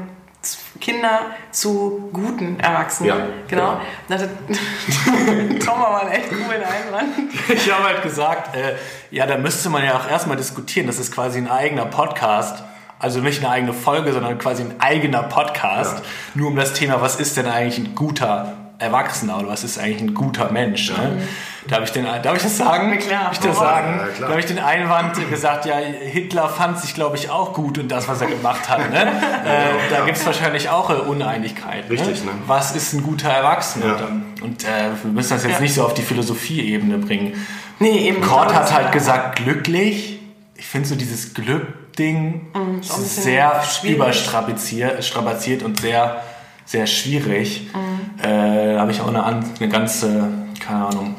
Kinder 0.80 1.20
zu 1.50 2.10
guten 2.12 2.60
Erwachsenen. 2.60 3.08
Ja, 3.08 3.26
genau. 3.48 3.80
genau. 4.08 5.58
Tom 5.64 5.82
aber 5.82 6.02
einen 6.02 6.12
echt 6.12 6.28
coolen 6.28 6.62
Einwand. 6.62 7.32
Ich 7.48 7.72
habe 7.72 7.84
halt 7.84 8.02
gesagt, 8.02 8.54
äh, 8.56 8.74
ja, 9.10 9.26
da 9.26 9.36
müsste 9.38 9.70
man 9.70 9.84
ja 9.84 9.96
auch 9.96 10.08
erstmal 10.08 10.36
diskutieren. 10.36 10.86
Das 10.86 10.98
ist 10.98 11.12
quasi 11.12 11.38
ein 11.38 11.50
eigener 11.50 11.86
Podcast. 11.86 12.62
Also 12.98 13.20
nicht 13.20 13.40
eine 13.40 13.50
eigene 13.50 13.72
Folge, 13.72 14.12
sondern 14.12 14.38
quasi 14.38 14.62
ein 14.62 14.80
eigener 14.80 15.24
Podcast. 15.24 15.98
Ja. 15.98 16.04
Nur 16.34 16.48
um 16.48 16.56
das 16.56 16.72
Thema, 16.72 17.00
was 17.00 17.16
ist 17.16 17.36
denn 17.36 17.46
eigentlich 17.46 17.78
ein 17.78 17.94
guter 17.94 18.65
Erwachsener 18.78 19.38
oder 19.38 19.48
was 19.48 19.64
ist 19.64 19.78
eigentlich 19.78 20.02
ein 20.02 20.14
guter 20.14 20.50
Mensch? 20.52 20.90
Ne? 20.90 21.22
Darf, 21.68 21.84
ich 21.84 21.92
den, 21.92 22.04
darf 22.04 22.36
ich 22.36 22.42
das 22.42 22.56
sagen? 22.56 22.90
Ja, 22.90 22.96
klar. 22.96 23.22
Darf 23.24 23.32
ich 23.32 23.38
das 23.40 23.58
sagen? 23.58 23.96
Ja, 23.98 24.06
klar. 24.06 24.14
da 24.20 24.28
habe 24.28 24.40
ich 24.40 24.46
den 24.46 24.58
Einwand 24.58 25.30
gesagt, 25.30 25.66
ja, 25.66 25.76
Hitler 25.76 26.48
fand 26.48 26.78
sich, 26.78 26.94
glaube 26.94 27.16
ich, 27.16 27.30
auch 27.30 27.52
gut 27.54 27.78
und 27.78 27.88
das, 27.90 28.06
was 28.06 28.20
er 28.20 28.28
gemacht 28.28 28.68
hat. 28.68 28.90
Ne? 28.90 29.02
äh, 29.44 29.90
da 29.90 30.04
gibt 30.04 30.18
es 30.18 30.26
wahrscheinlich 30.26 30.68
auch 30.68 30.90
eine 30.90 31.02
Uneinigkeit. 31.02 31.88
Richtig, 31.90 32.20
ne? 32.24 32.32
ne? 32.32 32.38
Was 32.46 32.76
ist 32.76 32.92
ein 32.92 33.02
guter 33.02 33.30
Erwachsener? 33.30 33.86
Ja. 33.86 34.44
Und, 34.44 34.64
äh, 34.64 34.90
wir 35.02 35.10
müssen 35.10 35.30
das 35.34 35.44
jetzt 35.44 35.54
Ja. 35.54 35.60
nicht 35.60 35.74
so 35.74 35.84
auf 35.84 35.94
die 35.94 36.02
Philosophie-Ebene 36.02 36.98
bringen. 36.98 37.46
Nee, 37.78 38.08
eben. 38.08 38.20
Kort 38.20 38.54
hat 38.54 38.64
Das- 38.64 38.74
halt 38.74 38.92
gesagt, 38.92 39.36
glücklich. 39.36 40.20
Ich 40.54 40.66
finde 40.66 40.88
so 40.88 40.94
dieses 40.94 41.34
Glück-Ding 41.34 42.52
bisschen 42.78 43.04
sehr 43.04 43.62
überstrapaziert 43.82 45.04
strapaziert 45.04 45.62
und 45.62 45.80
sehr, 45.80 46.22
sehr 46.66 46.86
schwierig. 46.86 47.70
Mhm. 47.72 48.22
Äh, 48.22 48.74
da 48.74 48.80
habe 48.80 48.90
ich 48.90 49.00
auch 49.00 49.08
eine, 49.08 49.24
eine 49.24 49.68
ganze, 49.68 50.28
keine 50.60 50.86
Ahnung. 50.86 51.14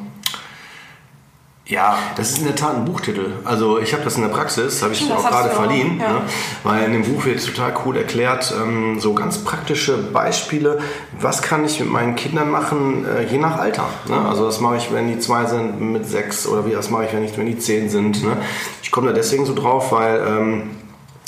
Ja, 1.70 1.98
Das 2.16 2.30
ist 2.30 2.38
in 2.38 2.46
der 2.46 2.56
Tat 2.56 2.76
ein 2.76 2.86
Buchtitel. 2.86 3.26
Also 3.44 3.80
ich 3.80 3.92
habe 3.92 4.02
das 4.02 4.16
in 4.16 4.22
der 4.22 4.30
Praxis, 4.30 4.82
habe 4.82 4.94
ich 4.94 5.06
das 5.06 5.18
auch 5.18 5.30
gerade 5.30 5.50
verliehen, 5.50 6.00
ja. 6.00 6.14
ne? 6.14 6.22
weil 6.64 6.86
in 6.86 6.94
dem 6.94 7.04
Buch 7.04 7.26
wird 7.26 7.46
total 7.46 7.74
cool 7.86 7.98
erklärt, 7.98 8.54
ähm, 8.58 9.02
so 9.02 9.14
ganz 9.14 9.40
praktische 9.40 9.98
Beispiele, 9.98 10.80
was 11.20 11.42
kann 11.42 11.66
ich 11.66 11.82
mit 11.82 11.90
meinen 11.90 12.16
Kindern 12.16 12.52
machen, 12.52 13.06
äh, 13.06 13.26
je 13.26 13.38
nach 13.38 13.58
Alter. 13.58 13.90
Ne? 14.08 14.18
Also 14.18 14.46
das 14.46 14.62
mache 14.62 14.78
ich, 14.78 14.94
wenn 14.94 15.10
die 15.10 15.20
zwei 15.20 15.46
sind, 15.46 15.82
mit 15.82 16.08
sechs 16.08 16.48
oder 16.48 16.66
wie 16.66 16.72
das 16.72 16.90
mache 16.90 17.04
ich, 17.06 17.14
wenn, 17.14 17.26
ich, 17.26 17.38
wenn 17.38 17.48
die 17.48 17.58
zehn 17.58 17.90
sind. 17.90 18.24
Ne? 18.24 18.38
Ich 18.82 18.90
komme 18.90 19.08
da 19.08 19.14
deswegen 19.14 19.46
so 19.46 19.54
drauf, 19.54 19.92
weil 19.92 20.26
ähm, 20.26 20.70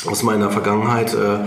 aus 0.08 0.24
meiner 0.24 0.50
Vergangenheit 0.50 1.14
äh, 1.14 1.40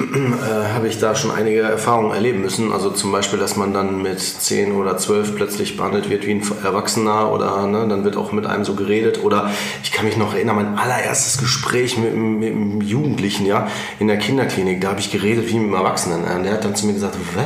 äh, 0.00 0.74
habe 0.74 0.88
ich 0.88 0.98
da 0.98 1.14
schon 1.14 1.30
einige 1.30 1.60
Erfahrungen 1.60 2.12
erleben 2.12 2.40
müssen. 2.40 2.72
Also 2.72 2.90
zum 2.90 3.12
Beispiel, 3.12 3.38
dass 3.38 3.56
man 3.56 3.72
dann 3.74 4.02
mit 4.02 4.20
10 4.20 4.72
oder 4.72 4.96
12 4.96 5.36
plötzlich 5.36 5.76
behandelt 5.76 6.08
wird 6.10 6.26
wie 6.26 6.32
ein 6.32 6.42
Erwachsener 6.64 7.30
oder 7.32 7.66
ne, 7.66 7.86
dann 7.88 8.04
wird 8.04 8.16
auch 8.16 8.32
mit 8.32 8.46
einem 8.46 8.64
so 8.64 8.74
geredet. 8.74 9.22
Oder 9.22 9.50
ich 9.82 9.92
kann 9.92 10.04
mich 10.06 10.16
noch 10.16 10.34
erinnern, 10.34 10.56
mein 10.56 10.78
allererstes 10.78 11.38
Gespräch 11.38 11.98
mit, 11.98 12.12
einem- 12.12 12.38
mit 12.38 12.52
einem 12.52 12.80
Jugendlichen 12.80 13.46
ja, 13.46 13.68
in 13.98 14.08
der 14.08 14.18
Kinderklinik, 14.18 14.80
da 14.80 14.88
habe 14.88 15.00
ich 15.00 15.10
geredet 15.12 15.48
wie 15.48 15.54
mit 15.58 15.64
einem 15.66 15.74
Erwachsenen. 15.74 16.24
Und 16.24 16.44
der 16.44 16.52
hat 16.54 16.64
dann 16.64 16.74
zu 16.74 16.86
mir 16.86 16.94
gesagt, 16.94 17.16
Wä? 17.34 17.42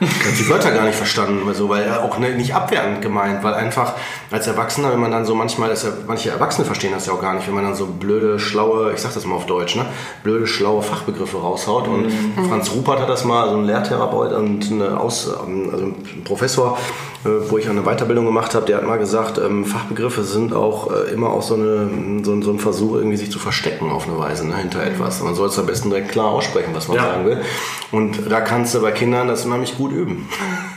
Ich 0.00 0.06
habe 0.06 0.36
die 0.38 0.48
Wörter 0.48 0.70
gar 0.72 0.84
nicht 0.84 0.96
verstanden, 0.96 1.52
so, 1.54 1.68
weil 1.68 1.84
er 1.84 2.04
auch 2.04 2.18
ne, 2.18 2.30
nicht 2.30 2.54
abwertend 2.54 3.00
gemeint, 3.00 3.42
weil 3.42 3.54
einfach 3.54 3.94
als 4.30 4.46
Erwachsener, 4.46 4.92
wenn 4.92 5.00
man 5.00 5.10
dann 5.10 5.24
so 5.24 5.34
manchmal, 5.34 5.70
ja, 5.70 5.76
manche 6.06 6.30
Erwachsene 6.30 6.66
verstehen 6.66 6.92
das 6.92 7.06
ja 7.06 7.14
auch 7.14 7.20
gar 7.20 7.34
nicht, 7.34 7.46
wenn 7.46 7.54
man 7.54 7.64
dann 7.64 7.74
so 7.74 7.86
blöde, 7.86 8.38
schlaue, 8.38 8.92
ich 8.92 9.00
sag 9.00 9.14
das 9.14 9.24
mal 9.24 9.36
auf 9.36 9.46
Deutsch, 9.46 9.76
ne, 9.76 9.86
blöde, 10.22 10.46
schlaue 10.46 10.82
Fachbegriffe 10.82 11.38
raushaut. 11.38 11.88
Und 11.88 12.12
Franz 12.48 12.70
Rupert 12.72 13.00
hat 13.00 13.08
das 13.08 13.24
mal, 13.24 13.48
so 13.48 13.56
ein 13.56 13.64
Lehrtherapeut 13.64 14.32
und 14.32 14.70
eine 14.70 15.00
Aus, 15.00 15.30
ähm, 15.46 15.70
also 15.72 15.84
ein 15.86 16.24
Professor, 16.24 16.78
wo 17.48 17.58
ich 17.58 17.68
eine 17.68 17.82
Weiterbildung 17.82 18.24
gemacht 18.24 18.54
habe, 18.54 18.66
der 18.66 18.76
hat 18.78 18.84
mal 18.84 18.98
gesagt, 18.98 19.38
ähm, 19.38 19.64
Fachbegriffe 19.64 20.24
sind 20.24 20.52
auch 20.52 20.90
äh, 20.92 21.10
immer 21.12 21.30
auch 21.30 21.42
so, 21.42 21.54
eine, 21.54 21.88
so, 22.24 22.32
ein- 22.32 22.42
so 22.42 22.50
ein 22.52 22.58
Versuch, 22.58 22.94
irgendwie 22.96 23.16
sich 23.16 23.30
zu 23.30 23.38
verstecken 23.38 23.90
auf 23.90 24.08
eine 24.08 24.18
Weise 24.18 24.46
ne, 24.46 24.56
hinter 24.56 24.82
etwas. 24.82 25.22
Man 25.22 25.34
soll 25.34 25.48
es 25.48 25.58
am 25.58 25.66
besten 25.66 25.90
direkt 25.90 26.10
klar 26.10 26.26
aussprechen, 26.26 26.70
was 26.74 26.88
man 26.88 26.96
Ja. 26.96 27.02
sagen 27.04 27.26
will. 27.26 27.40
Und 27.92 28.30
da 28.30 28.40
kannst 28.40 28.74
du 28.74 28.80
bei 28.80 28.92
Kindern 28.92 29.28
das 29.28 29.44
unheimlich 29.44 29.76
gut 29.76 29.92
üben. 29.92 30.28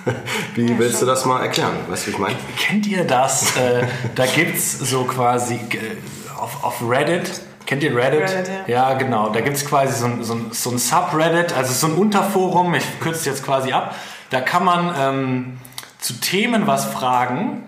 Wie 0.56 0.78
willst 0.78 1.02
du 1.02 1.06
das 1.06 1.26
mal 1.26 1.42
erklären? 1.42 1.72
Weißt 1.90 2.04
du, 2.04 2.08
wie 2.08 2.12
ich 2.14 2.20
meine? 2.20 2.36
kennt 2.58 2.88
ihr 2.88 3.04
das? 3.06 3.56
äh, 3.58 3.84
da 4.16 4.26
gibt 4.26 4.56
es 4.58 4.80
so 4.80 5.04
quasi 5.04 5.56
äh, 5.56 6.38
auf, 6.40 6.64
auf 6.64 6.82
Reddit. 6.88 7.42
Kennt 7.66 7.84
ihr 7.84 7.96
Reddit? 7.96 8.22
Reddit, 8.22 8.50
ja. 8.68 8.94
genau. 8.96 9.30
Da 9.30 9.42
gibt 9.42 9.56
es 9.56 9.66
quasi 9.66 9.94
so 10.00 10.06
ein, 10.06 10.24
so, 10.24 10.34
ein, 10.34 10.46
so 10.52 10.72
ein 10.72 10.80
Subreddit, 10.80 11.56
also 11.56 11.72
so 11.74 11.88
ein 11.88 11.94
Unterforum, 12.00 12.74
ich 12.74 13.00
kürze 13.00 13.20
es 13.20 13.26
jetzt 13.26 13.46
quasi 13.46 13.72
ab. 13.74 13.94
Da 14.32 14.42
kann 14.42 14.64
man 14.66 14.94
ähm, 15.00 15.58
zu 16.00 16.14
Themen 16.20 16.66
was 16.66 16.86
fragen 16.86 17.64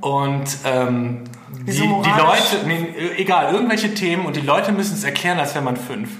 und 0.00 0.44
ähm, 0.64 1.24
die, 1.66 1.72
die? 1.72 1.86
Leute, 1.86 2.66
nee, 2.66 2.94
egal, 3.16 3.52
irgendwelche 3.52 3.92
Themen 3.94 4.24
und 4.24 4.36
die 4.36 4.40
Leute 4.40 4.72
müssen 4.72 4.94
es 4.94 5.04
erklären, 5.04 5.38
als 5.38 5.54
wäre 5.54 5.64
man 5.64 5.76
fünf. 5.76 6.10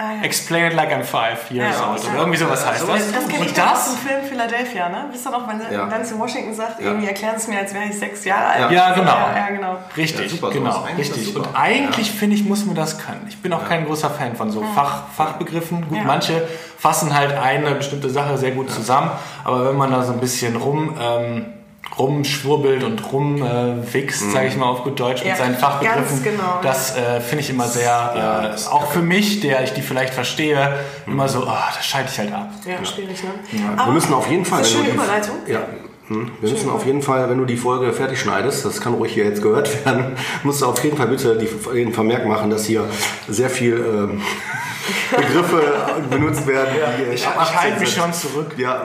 Ah, 0.00 0.12
ja. 0.14 0.22
Explain 0.22 0.66
it 0.66 0.74
like 0.74 0.92
I'm 0.92 1.02
five 1.02 1.50
years 1.50 1.76
Ja, 1.76 1.90
old. 1.90 2.00
ja. 2.04 2.10
Oder 2.10 2.18
irgendwie 2.20 2.38
sowas 2.38 2.64
heißt 2.64 2.88
das. 2.88 3.12
Das 3.12 3.26
kenne 3.28 3.44
ich 3.46 3.52
dann 3.52 3.70
aus 3.70 3.74
das 3.86 3.94
dem 3.96 4.06
Film 4.08 4.22
Philadelphia, 4.26 4.88
ne? 4.88 5.06
Wisst 5.10 5.26
ihr 5.26 5.30
noch, 5.32 5.48
wenn 5.48 5.60
Ja. 5.72 5.86
Denzel 5.86 6.18
Washington 6.20 6.54
sagt, 6.54 6.78
Ja. 6.78 6.86
irgendwie 6.86 7.08
erklären 7.08 7.34
Sie 7.36 7.42
es 7.42 7.48
mir, 7.48 7.58
als 7.58 7.74
wäre 7.74 7.84
ich 7.86 7.98
sechs 7.98 8.24
Jahre 8.24 8.46
alt. 8.46 8.70
Ja, 8.70 8.94
genau. 8.94 9.10
Ja, 9.10 9.36
ja, 9.36 9.48
genau. 9.50 9.76
Richtig, 9.96 10.30
Ja, 10.30 10.38
super, 10.38 10.50
genau, 10.52 10.86
richtig. 10.96 11.24
das 11.24 11.34
super. 11.34 11.48
Und 11.48 11.56
eigentlich 11.56 12.12
finde 12.12 12.36
ich, 12.36 12.44
muss 12.44 12.64
man 12.64 12.76
das 12.76 12.96
können. 13.04 13.26
Ich 13.28 13.42
bin 13.42 13.52
auch 13.52 13.68
kein 13.68 13.86
großer 13.86 14.10
Fan 14.10 14.36
von 14.36 14.52
so 14.52 14.62
Fach, 14.72 15.08
Fachbegriffen. 15.16 15.88
Gut, 15.88 15.98
Ja. 15.98 16.04
manche 16.04 16.46
fassen 16.78 17.12
halt 17.16 17.36
eine 17.36 17.74
bestimmte 17.74 18.08
Sache 18.08 18.38
sehr 18.38 18.52
gut 18.52 18.70
zusammen, 18.70 19.10
aber 19.42 19.68
wenn 19.68 19.76
man 19.76 19.90
da 19.90 20.04
so 20.04 20.12
ein 20.12 20.20
bisschen 20.20 20.54
rum 20.54 20.94
ähm, 21.00 21.46
rumschwurbelt 21.98 22.84
und 22.84 23.12
rumwichst, 23.12 24.30
sage 24.32 24.48
ich 24.48 24.56
mal 24.56 24.66
auf 24.66 24.84
gut 24.84 25.00
Deutsch, 25.00 25.22
Ja, 25.22 25.30
mit 25.30 25.38
seinen 25.38 25.56
Fachbegriffen, 25.56 26.04
ganz 26.08 26.22
genau. 26.22 26.60
das 26.62 26.96
äh, 26.96 27.20
finde 27.20 27.42
ich 27.42 27.50
immer 27.50 27.66
sehr, 27.66 27.86
Ja, 27.86 28.44
äh, 28.54 28.56
auch 28.70 28.90
für 28.92 29.02
mich, 29.02 29.40
der 29.40 29.64
ich 29.64 29.72
die 29.72 29.82
vielleicht 29.82 30.14
verstehe, 30.14 30.78
immer 31.06 31.28
so, 31.28 31.44
ah, 31.46 31.68
das 31.74 31.84
schalte 31.86 32.10
ich 32.12 32.18
halt 32.18 32.32
ab. 32.32 32.50
Ja, 32.66 32.84
schwierig, 32.84 33.22
ne? 33.24 33.30
Wir 33.84 33.92
müssen 33.92 34.14
auf 34.14 34.30
jeden 34.30 34.44
Fall. 34.44 34.58
Eine 34.58 34.66
wenn 34.66 34.72
schöne 34.72 34.84
du 34.84 34.90
die- 34.90 34.96
Überleitung. 34.96 35.34
Ja. 35.46 35.58
Hm. 36.08 36.30
Wir 36.40 36.50
müssen 36.50 36.70
auf 36.70 36.86
jeden 36.86 37.02
Fall, 37.02 37.28
wenn 37.28 37.36
du 37.38 37.44
die 37.44 37.56
Folge 37.58 37.92
fertig 37.92 38.18
schneidest, 38.20 38.64
das 38.64 38.80
kann 38.80 38.94
ruhig 38.94 39.12
hier 39.12 39.24
jetzt 39.24 39.42
gehört 39.42 39.68
werden, 39.84 40.16
musst 40.42 40.62
du 40.62 40.66
auf 40.66 40.82
jeden 40.82 40.96
Fall 40.96 41.08
bitte 41.08 41.36
die, 41.36 41.48
den 41.74 41.92
Vermerk 41.92 42.26
machen, 42.26 42.48
dass 42.50 42.64
hier 42.64 42.84
sehr 43.28 43.50
viel 43.50 43.74
ähm, 43.74 44.22
Begriffe 45.10 46.02
benutzt 46.10 46.46
werden. 46.46 46.68
die 46.98 47.14
Ich, 47.14 47.26
ab 47.26 47.34
ich 47.36 47.40
18 47.40 47.58
halte 47.58 47.80
mich 47.80 47.94
schon 47.94 48.12
zurück. 48.12 48.54
Ja, 48.56 48.84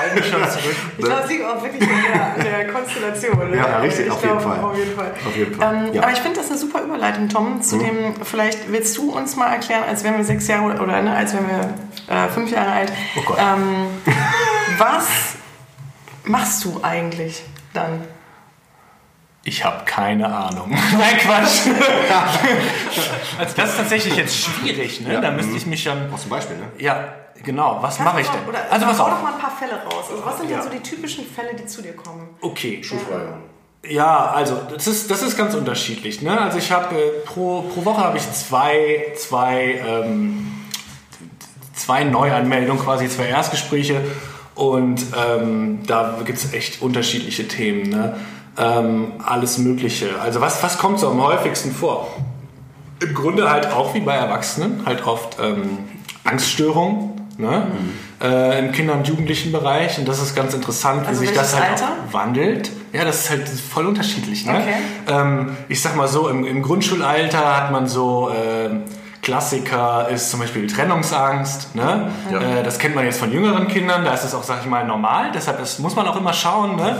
halte 0.00 0.14
mich 0.16 0.26
schon 0.26 0.42
zurück. 0.42 0.76
Ich 0.98 1.04
glaube, 1.04 1.28
sie 1.28 1.44
auch 1.44 1.62
wirklich 1.62 1.82
in 1.82 1.88
der, 1.88 2.44
der 2.44 2.72
Konstellation. 2.72 3.54
Ja, 3.54 3.78
richtig, 3.78 4.06
ich 4.06 4.12
auf 4.12 4.22
jeden 4.22 4.38
glaube, 4.38 4.56
Fall. 4.56 4.64
Auf 4.64 4.76
jeden 4.76 4.96
Fall. 4.96 5.12
Auf 5.26 5.36
jeden 5.36 5.54
Fall, 5.54 5.74
Ähm, 5.74 5.94
ja. 5.94 6.02
Aber 6.02 6.12
ich 6.12 6.20
finde 6.20 6.40
das 6.40 6.50
eine 6.50 6.58
super 6.58 6.82
Überleitung, 6.82 7.28
Tom, 7.28 7.62
zu 7.62 7.78
dem, 7.78 8.14
vielleicht 8.22 8.70
willst 8.70 8.96
du 8.96 9.12
uns 9.12 9.36
mal 9.36 9.52
erklären, 9.52 9.84
als 9.88 10.04
wären 10.04 10.16
wir 10.16 10.24
sechs 10.24 10.46
Jahre 10.48 10.80
oder 10.80 11.02
ne, 11.02 11.14
als 11.14 11.32
wären 11.34 11.46
wir 11.48 12.14
äh, 12.14 12.28
fünf 12.28 12.50
Jahre 12.50 12.72
alt. 12.72 12.92
Oh 13.16 13.22
Gott. 13.22 13.38
Ähm, 13.38 13.86
was 14.78 15.06
machst 16.24 16.64
du 16.64 16.80
eigentlich 16.82 17.42
dann? 17.72 18.00
Ich 19.50 19.64
habe 19.64 19.84
keine 19.84 20.32
Ahnung. 20.32 20.70
Nein, 20.92 21.16
Quatsch. 21.18 21.66
also 23.38 23.54
das 23.56 23.70
ist 23.70 23.76
tatsächlich 23.78 24.14
jetzt 24.14 24.36
schwierig, 24.44 25.00
ne? 25.00 25.20
Da 25.20 25.32
müsste 25.32 25.56
ich 25.56 25.66
mich 25.66 25.82
schon. 25.82 25.98
Zum 26.16 26.30
Beispiel, 26.30 26.56
ne? 26.56 26.66
Ja, 26.78 27.14
genau. 27.42 27.78
Was 27.80 27.98
mache 27.98 28.20
ich 28.20 28.28
denn? 28.28 28.48
Oder, 28.48 28.60
Also 28.70 28.86
pass 28.86 28.98
hau 29.00 29.04
auf. 29.06 29.10
doch 29.10 29.22
mal 29.24 29.32
ein 29.34 29.40
paar 29.40 29.50
Fälle 29.50 29.72
raus. 29.82 30.04
Also 30.08 30.24
was 30.24 30.38
sind 30.38 30.50
Ja. 30.50 30.58
denn 30.60 30.66
so 30.66 30.70
die 30.70 30.78
typischen 30.88 31.24
Fälle, 31.26 31.54
die 31.60 31.66
zu 31.66 31.82
dir 31.82 31.94
kommen? 31.96 32.28
Okay. 32.40 32.80
Schuhfrei. 32.84 33.22
Ja, 33.88 34.30
also 34.30 34.56
das 34.72 34.86
ist, 34.86 35.10
das 35.10 35.20
ist 35.22 35.36
ganz 35.36 35.52
unterschiedlich. 35.54 36.22
Ne? 36.22 36.40
Also 36.40 36.58
ich 36.58 36.70
habe 36.70 36.94
äh, 36.94 37.08
pro, 37.26 37.62
pro 37.62 37.84
Woche 37.84 38.04
habe 38.04 38.18
ich 38.18 38.32
zwei, 38.32 39.12
zwei, 39.16 39.82
ähm, 39.84 40.46
zwei 41.74 42.04
Neuanmeldungen, 42.04 42.80
quasi 42.84 43.08
zwei 43.08 43.24
Erstgespräche 43.26 44.00
und 44.54 45.02
ähm, 45.18 45.80
da 45.88 46.18
gibt 46.24 46.38
es 46.38 46.52
echt 46.52 46.82
unterschiedliche 46.82 47.48
Themen. 47.48 47.90
Ne? 47.90 48.16
Ähm, 48.58 49.12
alles 49.24 49.58
Mögliche. 49.58 50.20
Also 50.20 50.40
was, 50.40 50.62
was 50.62 50.78
kommt 50.78 50.98
so 50.98 51.08
am 51.08 51.22
häufigsten 51.22 51.72
vor? 51.72 52.08
Im 53.02 53.14
Grunde 53.14 53.50
halt 53.50 53.72
auch 53.72 53.94
wie 53.94 54.00
bei 54.00 54.14
Erwachsenen, 54.14 54.82
halt 54.84 55.06
oft 55.06 55.38
ähm, 55.40 55.78
Angststörungen. 56.24 57.12
Ne? 57.38 57.62
Äh, 58.22 58.58
Im 58.58 58.72
Kinder- 58.72 58.92
und 58.94 59.08
Jugendlichen-Bereich. 59.08 59.98
Und 59.98 60.06
das 60.06 60.20
ist 60.20 60.36
ganz 60.36 60.52
interessant, 60.52 61.06
Also 61.06 61.22
wie 61.22 61.26
sich 61.26 61.34
das 61.34 61.58
halt 61.58 61.82
wandelt. 62.10 62.70
Ja, 62.92 63.04
das 63.04 63.20
ist 63.20 63.30
halt 63.30 63.48
voll 63.48 63.86
unterschiedlich. 63.86 64.44
Ne? 64.44 64.52
Okay. 64.52 64.74
Ähm, 65.08 65.56
ich 65.68 65.80
sag 65.80 65.96
mal 65.96 66.08
so, 66.08 66.28
im, 66.28 66.44
im 66.44 66.62
Grundschulalter 66.62 67.56
hat 67.56 67.72
man 67.72 67.86
so 67.86 68.30
ähm, 68.30 68.82
Klassiker 69.22 70.08
ist 70.08 70.30
zum 70.30 70.40
Beispiel 70.40 70.66
Trennungsangst. 70.66 71.74
Ne? 71.74 72.10
Ja. 72.32 72.40
Äh, 72.40 72.62
das 72.62 72.78
kennt 72.78 72.94
man 72.94 73.04
jetzt 73.04 73.18
von 73.18 73.32
jüngeren 73.32 73.68
Kindern, 73.68 74.04
da 74.04 74.14
ist 74.14 74.24
es 74.24 74.34
auch, 74.34 74.42
sag 74.42 74.60
ich 74.60 74.66
mal, 74.66 74.86
normal. 74.86 75.30
Deshalb 75.34 75.58
das 75.58 75.78
muss 75.78 75.94
man 75.94 76.06
auch 76.08 76.16
immer 76.16 76.32
schauen. 76.32 76.76
Ne? 76.76 76.96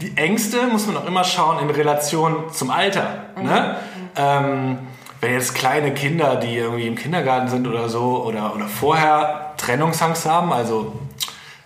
Die 0.00 0.16
Ängste 0.16 0.66
muss 0.66 0.86
man 0.86 0.96
auch 0.96 1.06
immer 1.06 1.24
schauen 1.24 1.60
in 1.60 1.70
Relation 1.70 2.52
zum 2.52 2.70
Alter. 2.70 3.24
Ne? 3.40 3.76
Ähm, 4.16 4.78
wenn 5.20 5.32
jetzt 5.32 5.54
kleine 5.54 5.94
Kinder, 5.94 6.36
die 6.36 6.56
irgendwie 6.56 6.86
im 6.86 6.96
Kindergarten 6.96 7.48
sind 7.48 7.66
oder 7.66 7.88
so 7.88 8.24
oder, 8.24 8.54
oder 8.54 8.66
vorher 8.66 9.54
Trennungsangst 9.56 10.26
haben, 10.26 10.52
also 10.52 10.92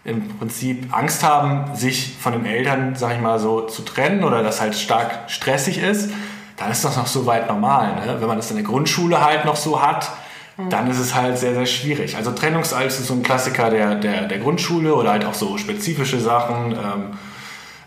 im 0.05 0.29
Prinzip 0.39 0.97
Angst 0.97 1.23
haben, 1.23 1.75
sich 1.75 2.17
von 2.21 2.33
den 2.33 2.47
Eltern, 2.47 2.95
sag 2.95 3.15
ich 3.15 3.21
mal, 3.21 3.39
so 3.39 3.63
zu 3.63 3.83
trennen 3.83 4.25
oder 4.25 4.43
das 4.43 4.61
halt 4.61 4.75
stark 4.75 5.29
stressig 5.29 5.79
ist, 5.79 6.11
dann 6.57 6.71
ist 6.71 6.85
das 6.85 6.97
noch 6.97 7.07
so 7.07 7.27
weit 7.27 7.49
normal. 7.49 7.95
Ne? 7.97 8.17
Wenn 8.21 8.29
man 8.29 8.37
das 8.37 8.51
in 8.51 8.57
der 8.57 8.65
Grundschule 8.65 9.25
halt 9.25 9.45
noch 9.45 9.57
so 9.57 9.83
hat, 9.83 10.11
mhm. 10.57 10.71
dann 10.71 10.91
ist 10.91 10.99
es 10.99 11.15
halt 11.15 11.39
sehr, 11.39 11.55
sehr 11.55 11.67
schwierig. 11.67 12.17
Also 12.17 12.33
Trennungsangst 12.33 13.01
ist 13.01 13.07
so 13.07 13.15
ein 13.15 13.23
Klassiker 13.23 13.71
der, 13.71 13.97
der, 13.97 14.27
der 14.27 14.39
Grundschule 14.39 14.95
oder 14.95 15.11
halt 15.11 15.25
auch 15.25 15.35
so 15.35 15.59
spezifische 15.59 16.21
Sachen. 16.21 16.73
Ähm, 16.73 17.19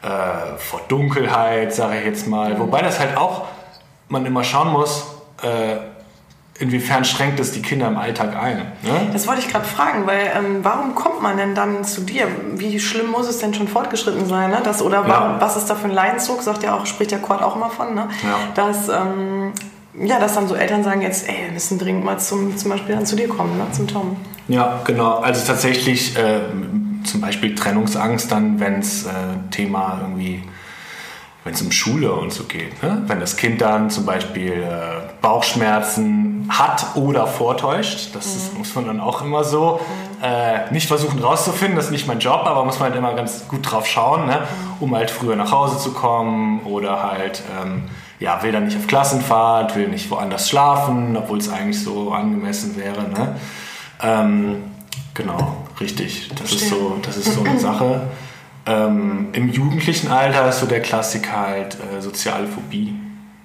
äh, 0.02 0.58
vor 0.58 0.82
Dunkelheit, 0.88 1.74
sage 1.74 2.00
ich 2.00 2.06
jetzt 2.06 2.28
mal. 2.28 2.60
Wobei 2.60 2.82
das 2.82 3.00
halt 3.00 3.18
auch 3.18 3.46
man 4.10 4.26
immer 4.26 4.44
schauen 4.44 4.72
muss, 4.72 5.06
äh, 5.42 5.78
inwiefern 6.62 7.06
schränkt 7.06 7.40
es 7.40 7.52
die 7.52 7.62
Kinder 7.62 7.88
im 7.88 7.98
Alltag 7.98 8.36
ein? 8.36 8.58
Ne? 8.84 9.10
Das 9.14 9.28
wollte 9.28 9.42
ich 9.42 9.50
gerade 9.50 9.66
fragen, 9.66 10.06
weil 10.06 10.32
ähm, 10.36 10.60
warum 10.64 10.96
kommt 10.96 11.22
man 11.22 11.38
denn 11.38 11.56
dann 11.56 11.84
zu 11.84 12.02
dir? 12.02 12.28
Wie 12.54 12.80
schlimm 12.80 13.10
muss 13.10 13.28
es 13.28 13.40
denn 13.40 13.54
schon 13.54 13.68
fortgeschritten 13.68 14.26
sein? 14.28 14.52
Ne? 14.52 14.62
Das, 14.64 14.82
oder 14.82 15.06
ja. 15.08 15.38
was 15.40 15.58
ist 15.58 15.70
da 15.70 15.76
für 15.76 15.88
ein 15.88 15.94
Leidensdruck? 15.94 16.42
Sagt 16.42 16.64
ja 16.64 16.76
auch, 16.76 16.86
spricht 16.86 17.12
der 17.12 17.20
Kurt 17.20 17.42
auch 17.42 17.56
immer 17.56 17.70
von, 17.70 17.96
ne? 17.96 18.10
Ja. 18.24 18.38
Dass, 18.54 18.90
ähm, 18.90 19.54
ja, 20.00 20.20
dass 20.20 20.36
dann 20.36 20.48
so 20.48 20.56
Eltern 20.56 20.84
sagen 20.84 21.02
jetzt, 21.02 21.28
ey, 21.28 21.46
wir 21.46 21.52
müssen 21.54 21.80
dringend 21.80 22.06
mal 22.06 22.20
zum, 22.20 22.56
zum 22.58 22.72
Beispiel 22.72 22.96
dann 22.96 23.06
zu 23.06 23.16
dir 23.16 23.28
kommen, 23.28 23.58
ne? 23.58 23.66
zum 23.72 23.88
Tom. 23.88 24.16
Ja, 24.48 24.82
genau. 24.86 25.20
Also 25.20 25.46
tatsächlich 25.46 26.18
äh, 26.18 26.42
zum 27.04 27.22
Beispiel 27.22 27.56
Trennungsangst 27.56 28.32
dann, 28.32 28.60
wenn 28.60 28.80
es 28.80 29.06
äh, 29.06 29.10
Thema 29.52 30.00
irgendwie 30.02 30.44
wenn 31.44 31.54
es 31.54 31.62
um 31.62 31.72
Schule 31.72 32.14
und 32.14 32.32
so 32.32 32.44
geht. 32.44 32.84
Ne? 32.84 33.02
Wenn 33.08 33.20
das 33.20 33.36
Kind 33.36 33.62
dann 33.62 33.90
zum 33.90 34.06
Beispiel 34.06 34.52
äh, 34.52 35.10
Bauchschmerzen 35.22 36.48
hat 36.50 36.96
oder 36.96 37.26
vortäuscht, 37.26 38.14
das 38.14 38.28
mhm. 38.28 38.38
ist, 38.38 38.58
muss 38.58 38.76
man 38.76 38.86
dann 38.86 39.00
auch 39.00 39.24
immer 39.24 39.44
so 39.44 39.80
mhm. 39.82 40.24
äh, 40.24 40.72
nicht 40.72 40.88
versuchen 40.88 41.20
rauszufinden, 41.20 41.76
das 41.76 41.86
ist 41.86 41.92
nicht 41.92 42.08
mein 42.08 42.20
Job, 42.20 42.44
aber 42.46 42.64
muss 42.64 42.80
man 42.80 42.90
halt 42.90 42.98
immer 42.98 43.14
ganz 43.14 43.48
gut 43.48 43.72
drauf 43.72 43.88
schauen, 43.88 44.28
ne? 44.28 44.42
Mhm. 44.42 44.84
um 44.84 44.96
halt 44.96 45.10
früher 45.10 45.36
nach 45.36 45.52
Hause 45.52 45.80
zu 45.80 45.94
kommen 45.94 46.62
oder 46.62 47.02
halt, 47.04 47.42
ähm, 47.60 47.86
ja, 48.20 48.44
will 48.44 48.52
dann 48.52 48.66
nicht 48.66 48.78
auf 48.78 48.86
Klassenfahrt, 48.86 49.76
will 49.76 49.88
nicht 49.88 50.12
woanders 50.12 50.48
schlafen, 50.48 51.18
obwohl 51.18 51.40
es 51.40 51.50
eigentlich 51.50 51.84
so 51.84 52.12
angemessen 52.12 52.78
wäre. 52.78 53.02
Ne? 53.10 53.36
Ähm, 54.04 54.64
genau, 55.16 55.61
richtig. 55.82 56.30
Das 56.40 56.52
ist, 56.52 56.70
so, 56.70 57.00
das 57.02 57.18
ist 57.18 57.34
so 57.34 57.44
eine 57.44 57.60
Sache. 57.60 58.10
Ähm, 58.66 59.30
Im 59.34 59.50
jugendlichen 59.50 60.10
Alter 60.10 60.48
ist 60.50 60.60
so 60.60 60.66
der 60.66 60.82
Klassiker 60.82 61.36
halt 61.36 61.76
äh, 61.76 62.02
soziale 62.02 62.48
Phobie. 62.48 62.94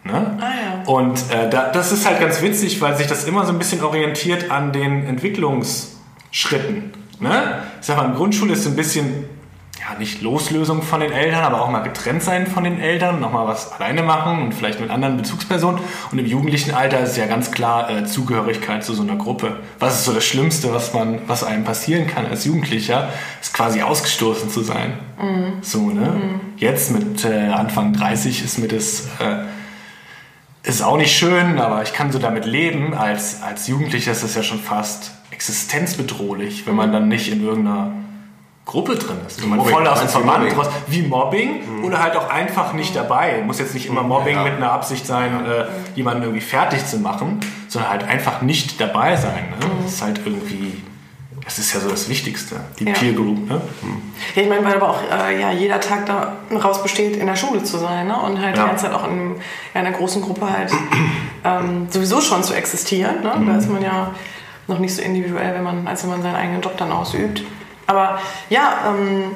Ne? 0.05 0.39
Ah, 0.41 0.45
ja. 0.45 0.83
Und 0.87 1.19
äh, 1.31 1.51
da, 1.51 1.71
das 1.73 1.91
ist 1.91 2.07
halt 2.07 2.21
ganz 2.21 2.41
witzig, 2.43 2.81
weil 2.81 2.97
sich 2.97 3.07
das 3.07 3.25
immer 3.25 3.45
so 3.45 3.53
ein 3.53 3.59
bisschen 3.59 3.83
orientiert 3.83 4.51
an 4.51 4.73
den 4.73 5.05
Entwicklungsschritten. 5.05 6.93
Ne? 7.19 7.63
Ich 7.81 7.87
sag 7.87 7.97
mal, 7.97 8.07
in 8.07 8.15
Grundschule 8.15 8.53
ist 8.53 8.65
so 8.65 8.71
ein 8.71 8.77
bisschen 8.77 9.25
ja, 9.89 9.99
nicht 9.99 10.21
Loslösung 10.23 10.83
von 10.83 11.01
den 11.01 11.13
Eltern, 11.13 11.45
aber 11.45 11.63
auch 11.63 11.71
mal 11.71 11.81
getrennt 11.81 12.23
sein 12.23 12.47
von 12.47 12.65
den 12.65 12.81
Eltern, 12.81 13.21
nochmal 13.21 13.47
was 13.47 13.73
alleine 13.73 14.03
machen 14.03 14.43
und 14.43 14.55
vielleicht 14.55 14.81
mit 14.81 14.91
anderen 14.91 15.17
Bezugspersonen. 15.17 15.81
Und 16.11 16.19
im 16.19 16.27
jugendlichen 16.27 16.75
Alter 16.75 17.01
ist 17.01 17.17
ja 17.17 17.27
ganz 17.27 17.53
klar 17.53 17.91
äh, 17.91 18.05
Zugehörigkeit 18.05 18.85
zu 18.85 18.95
so 18.95 19.03
einer 19.03 19.17
Gruppe. 19.17 19.61
Was 19.79 20.01
ist 20.01 20.05
so 20.05 20.13
das 20.13 20.25
Schlimmste, 20.25 20.75
was, 20.75 20.93
man, 20.93 21.21
was 21.27 21.45
einem 21.45 21.65
passieren 21.65 22.07
kann 22.07 22.27
als 22.27 22.45
Jugendlicher, 22.45 23.11
ist 23.41 23.55
quasi 23.55 23.83
ausgestoßen 23.83 24.51
zu 24.51 24.63
sein. 24.63 24.95
Mhm. 25.21 25.63
So, 25.63 25.91
ne? 25.91 26.11
Mhm. 26.11 26.41
Jetzt 26.57 26.91
mit 26.91 27.25
äh, 27.25 27.49
Anfang 27.49 27.93
30 27.93 28.45
ist 28.45 28.59
mir 28.59 28.69
das... 28.69 29.07
Äh, 29.21 29.45
ist 30.69 30.83
auch 30.83 30.97
nicht 30.97 31.17
schön, 31.17 31.61
aber 31.61 31.85
ich 31.85 31.93
kann 31.93 32.11
so 32.11 32.19
damit 32.19 32.45
leben. 32.45 32.93
Als, 32.93 33.41
als 33.41 33.69
Jugendlicher 33.69 34.11
ist 34.11 34.25
das 34.25 34.35
ja 34.35 34.43
schon 34.43 34.59
fast 34.59 35.13
existenzbedrohlich, 35.31 36.67
wenn 36.67 36.75
man 36.75 36.91
dann 36.91 37.07
nicht 37.07 37.31
in 37.31 37.41
irgendeiner 37.41 37.93
Gruppe 38.67 38.97
drin 38.97 39.19
ist. 39.25 39.41
Wenn 39.41 39.51
man 39.51 39.59
Mobbing. 39.59 39.75
voll 39.75 39.87
aus 39.87 40.01
dem 40.01 40.09
Verband 40.09 40.57
raus, 40.57 40.67
wie 40.89 41.03
Mobbing 41.03 41.79
mhm. 41.79 41.85
oder 41.85 42.03
halt 42.03 42.17
auch 42.17 42.29
einfach 42.29 42.73
nicht 42.73 42.97
dabei. 42.97 43.41
Muss 43.47 43.61
jetzt 43.61 43.75
nicht 43.75 43.87
immer 43.87 44.03
mhm. 44.03 44.09
Mobbing 44.09 44.37
ja. 44.37 44.43
mit 44.43 44.55
einer 44.55 44.73
Absicht 44.73 45.07
sein, 45.07 45.47
äh, 45.47 45.67
jemanden 45.95 46.25
irgendwie 46.25 46.41
fertig 46.41 46.85
zu 46.85 46.99
machen, 46.99 47.41
sondern 47.69 47.91
halt 47.91 48.05
einfach 48.05 48.43
nicht 48.43 48.81
dabei 48.81 49.15
sein. 49.15 49.51
Ne? 49.51 49.67
Mhm. 49.67 49.85
Das 49.85 49.93
ist 49.93 50.03
halt 50.03 50.21
irgendwie, 50.25 50.83
das 51.45 51.61
ist 51.61 51.73
ja 51.75 51.79
so 51.81 51.89
das 51.89 52.09
Wichtigste, 52.09 52.57
die 52.81 52.87
ja. 52.87 52.93
Peer 52.93 53.13
Group. 53.13 53.49
Ne? 53.49 53.61
Mhm. 53.83 54.03
Ja, 54.35 54.43
ich 54.43 54.49
meine, 54.49 54.65
weil 54.65 54.75
aber 54.75 54.91
auch 54.91 55.01
äh, 55.13 55.41
ja, 55.41 55.53
jeder 55.53 55.79
Tag 55.79 56.07
daraus 56.51 56.83
besteht, 56.83 57.17
in 57.17 57.27
der 57.29 57.37
Schule 57.37 57.63
zu 57.63 57.79
sein 57.79 58.09
ne? 58.09 58.21
und 58.21 58.43
halt 58.43 58.57
ja. 58.57 58.65
die 58.65 58.69
ganze 58.69 58.87
Zeit 58.87 58.95
auch 58.95 59.07
in, 59.07 59.37
in 59.37 59.41
einer 59.75 59.93
großen 59.93 60.21
Gruppe 60.23 60.51
halt 60.51 60.73
ähm, 61.45 61.87
sowieso 61.89 62.21
schon 62.21 62.43
zu 62.43 62.53
existieren. 62.53 63.23
Ne? 63.23 63.31
Da 63.31 63.37
mhm. 63.37 63.59
ist 63.61 63.71
man 63.71 63.81
ja 63.81 64.11
noch 64.67 64.81
nicht 64.81 64.97
so 64.97 65.03
individuell, 65.03 65.55
wenn 65.55 65.63
man, 65.63 65.87
als 65.87 66.03
wenn 66.03 66.11
man 66.11 66.23
seinen 66.23 66.35
eigenen 66.35 66.63
Job 66.63 66.77
dann 66.77 66.91
ausübt. 66.91 67.45
Aber 67.87 68.19
ja, 68.51 68.75
ähm, 68.89 69.33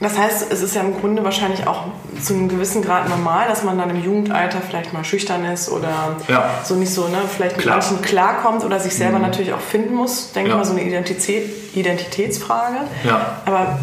das 0.00 0.18
heißt, 0.18 0.52
es 0.52 0.62
ist 0.62 0.74
ja 0.74 0.82
im 0.82 1.00
Grunde 1.00 1.24
wahrscheinlich 1.24 1.66
auch 1.66 1.84
zu 2.22 2.34
einem 2.34 2.48
gewissen 2.48 2.82
Grad 2.82 3.08
normal, 3.08 3.48
dass 3.48 3.62
man 3.62 3.78
dann 3.78 3.88
im 3.88 4.04
Jugendalter 4.04 4.60
vielleicht 4.60 4.92
mal 4.92 5.04
schüchtern 5.04 5.44
ist 5.46 5.70
oder 5.70 6.16
ja. 6.28 6.50
so 6.64 6.74
nicht 6.74 6.92
so, 6.92 7.08
ne, 7.08 7.16
vielleicht 7.34 7.56
mit 7.56 7.64
Klar. 7.64 7.78
manchen 7.78 8.02
klarkommt 8.02 8.62
oder 8.62 8.78
sich 8.78 8.94
selber 8.94 9.16
mhm. 9.16 9.24
natürlich 9.24 9.54
auch 9.54 9.60
finden 9.60 9.94
muss. 9.94 10.32
Denke 10.32 10.50
ja. 10.50 10.56
mal, 10.56 10.64
so 10.64 10.72
eine 10.72 10.82
Identität, 10.82 11.74
Identitätsfrage. 11.74 12.76
Ja. 13.04 13.38
Aber 13.46 13.78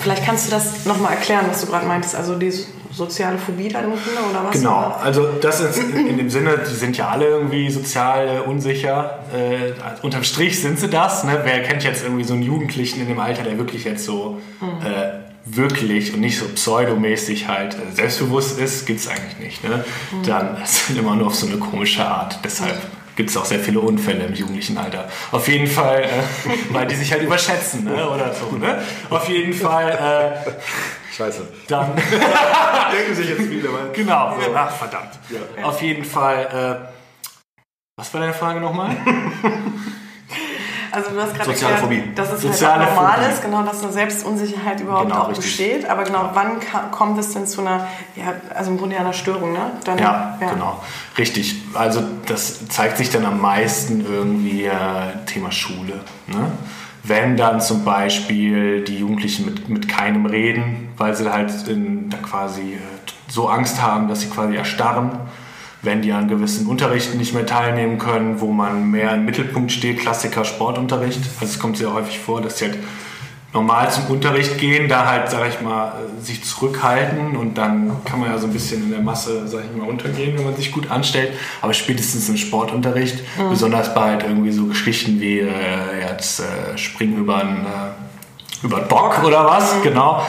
vielleicht 0.00 0.24
kannst 0.24 0.46
du 0.46 0.52
das 0.52 0.84
nochmal 0.86 1.14
erklären, 1.14 1.46
was 1.48 1.60
du 1.60 1.66
gerade 1.66 1.86
meintest. 1.86 2.14
Also 2.14 2.36
diese 2.36 2.66
soziale 2.98 3.38
Phobie 3.38 3.68
da 3.68 3.80
drin 3.80 3.92
oder 3.92 4.44
was? 4.44 4.52
Genau, 4.52 4.96
also 5.02 5.28
das 5.40 5.60
ist 5.60 5.78
in 5.78 6.18
dem 6.18 6.28
Sinne, 6.28 6.58
die 6.68 6.74
sind 6.74 6.96
ja 6.96 7.08
alle 7.08 7.26
irgendwie 7.26 7.70
sozial 7.70 8.42
unsicher. 8.46 9.20
Äh, 9.32 9.72
unterm 10.02 10.24
Strich 10.24 10.60
sind 10.60 10.78
sie 10.78 10.88
das. 10.88 11.24
Ne? 11.24 11.40
Wer 11.44 11.62
kennt 11.62 11.84
jetzt 11.84 12.04
irgendwie 12.04 12.24
so 12.24 12.34
einen 12.34 12.42
Jugendlichen 12.42 13.00
in 13.00 13.08
dem 13.08 13.20
Alter, 13.20 13.44
der 13.44 13.56
wirklich 13.56 13.84
jetzt 13.84 14.04
so 14.04 14.38
mhm. 14.60 14.86
äh, 14.86 15.20
wirklich 15.44 16.12
und 16.12 16.20
nicht 16.20 16.38
so 16.38 16.46
pseudomäßig 16.46 17.48
halt 17.48 17.74
äh, 17.74 17.94
selbstbewusst 17.94 18.58
ist, 18.58 18.86
gibt 18.86 19.00
es 19.00 19.08
eigentlich 19.08 19.38
nicht. 19.38 19.64
Ne? 19.64 19.84
Mhm. 20.12 20.22
Dann 20.24 20.56
sind 20.64 20.98
immer 20.98 21.14
nur 21.16 21.28
auf 21.28 21.34
so 21.34 21.46
eine 21.46 21.56
komische 21.56 22.04
Art. 22.04 22.40
Deshalb. 22.44 22.76
Gibt 23.18 23.30
es 23.30 23.36
auch 23.36 23.44
sehr 23.44 23.58
viele 23.58 23.80
Unfälle 23.80 24.26
im 24.26 24.34
jugendlichen 24.34 24.78
Alter. 24.78 25.08
Auf 25.32 25.48
jeden 25.48 25.66
Fall, 25.66 26.04
äh, 26.04 26.08
weil 26.72 26.86
die 26.86 26.94
sich 26.94 27.10
halt 27.10 27.20
überschätzen 27.22 27.82
ne? 27.82 28.08
oder 28.08 28.32
so. 28.32 28.56
Ne? 28.56 28.80
Auf 29.10 29.28
jeden 29.28 29.52
Fall. 29.52 29.90
Äh, 30.46 30.50
Scheiße. 31.12 31.48
Dann 31.66 31.96
denken 32.92 33.14
sich 33.16 33.28
jetzt 33.28 33.42
viele. 33.42 33.72
Weil 33.72 33.90
genau, 33.92 34.36
so, 34.40 34.54
ach 34.54 34.70
verdammt. 34.70 35.18
Ja. 35.30 35.64
Auf 35.64 35.82
jeden 35.82 36.04
Fall. 36.04 36.86
Äh, 36.86 37.60
was 37.96 38.14
war 38.14 38.20
deine 38.20 38.34
Frage 38.34 38.60
nochmal? 38.60 38.96
Also 40.90 41.10
du 41.10 41.20
hast 41.20 41.34
gerade 41.34 41.50
erklärt, 41.50 41.80
Phobie. 41.80 42.02
dass 42.14 42.32
es 42.32 42.42
Soziale 42.42 42.86
halt 42.86 42.94
normal 42.94 43.14
Phobie. 43.14 43.32
ist, 43.32 43.42
genau, 43.42 43.62
dass 43.62 43.82
eine 43.82 43.92
Selbstunsicherheit 43.92 44.80
überhaupt 44.80 45.08
genau, 45.08 45.22
auch 45.22 45.28
richtig. 45.28 45.44
besteht. 45.44 45.90
Aber 45.90 46.04
genau, 46.04 46.30
wann 46.34 46.58
kommt 46.90 47.18
es 47.18 47.32
denn 47.32 47.46
zu 47.46 47.60
einer, 47.60 47.86
ja, 48.16 48.34
also 48.54 48.70
im 48.70 48.78
Grunde 48.78 48.98
einer 48.98 49.12
Störung, 49.12 49.52
ne? 49.52 49.72
Dann, 49.84 49.98
ja, 49.98 50.38
ja, 50.40 50.50
genau, 50.52 50.80
richtig. 51.16 51.56
Also 51.74 52.02
das 52.26 52.68
zeigt 52.68 52.98
sich 52.98 53.10
dann 53.10 53.24
am 53.24 53.40
meisten 53.40 54.04
irgendwie 54.04 54.64
äh, 54.64 54.72
Thema 55.26 55.52
Schule. 55.52 56.00
Ne? 56.26 56.52
wenn 57.04 57.36
dann 57.36 57.60
zum 57.60 57.84
Beispiel 57.84 58.84
die 58.84 58.98
Jugendlichen 58.98 59.46
mit, 59.46 59.68
mit 59.68 59.88
keinem 59.88 60.26
reden, 60.26 60.90
weil 60.96 61.14
sie 61.14 61.32
halt 61.32 61.66
in, 61.68 62.10
da 62.10 62.18
quasi 62.18 62.74
äh, 62.74 62.78
so 63.28 63.48
Angst 63.48 63.80
haben, 63.80 64.08
dass 64.08 64.20
sie 64.20 64.28
quasi 64.28 64.56
erstarren, 64.56 65.10
wenn 65.82 66.02
die 66.02 66.12
an 66.12 66.28
gewissen 66.28 66.66
Unterrichten 66.66 67.18
nicht 67.18 67.34
mehr 67.34 67.46
teilnehmen 67.46 67.98
können, 67.98 68.40
wo 68.40 68.52
man 68.52 68.90
mehr 68.90 69.14
im 69.14 69.24
Mittelpunkt 69.24 69.70
steht, 69.70 70.00
Klassiker 70.00 70.44
Sportunterricht. 70.44 71.20
Also 71.40 71.52
es 71.52 71.58
kommt 71.58 71.76
sehr 71.76 71.92
häufig 71.92 72.18
vor, 72.18 72.40
dass 72.40 72.58
sie 72.58 72.66
halt 72.66 72.78
normal 73.52 73.90
zum 73.90 74.06
Unterricht 74.06 74.58
gehen, 74.58 74.88
da 74.88 75.06
halt, 75.06 75.30
sag 75.30 75.48
ich 75.48 75.60
mal, 75.60 75.92
sich 76.20 76.44
zurückhalten 76.44 77.36
und 77.36 77.56
dann 77.56 78.04
kann 78.04 78.20
man 78.20 78.30
ja 78.30 78.38
so 78.38 78.46
ein 78.46 78.52
bisschen 78.52 78.82
in 78.82 78.90
der 78.90 79.00
Masse, 79.00 79.48
sag 79.48 79.64
ich 79.64 79.76
mal, 79.76 79.88
untergehen, 79.88 80.36
wenn 80.36 80.44
man 80.44 80.56
sich 80.56 80.70
gut 80.72 80.90
anstellt. 80.90 81.32
Aber 81.62 81.72
spätestens 81.72 82.28
im 82.28 82.36
Sportunterricht, 82.36 83.22
mhm. 83.38 83.50
besonders 83.50 83.94
bei 83.94 84.10
halt 84.10 84.24
irgendwie 84.24 84.52
so 84.52 84.66
Geschichten 84.66 85.20
wie 85.20 85.40
äh, 85.40 85.48
jetzt 86.08 86.40
äh, 86.40 86.76
Springen 86.76 87.16
über 87.16 87.38
einen, 87.38 87.64
äh, 87.64 88.64
über 88.64 88.80
Bock 88.80 89.22
oder 89.24 89.44
was, 89.46 89.76
mhm. 89.76 89.82
genau, 89.82 90.22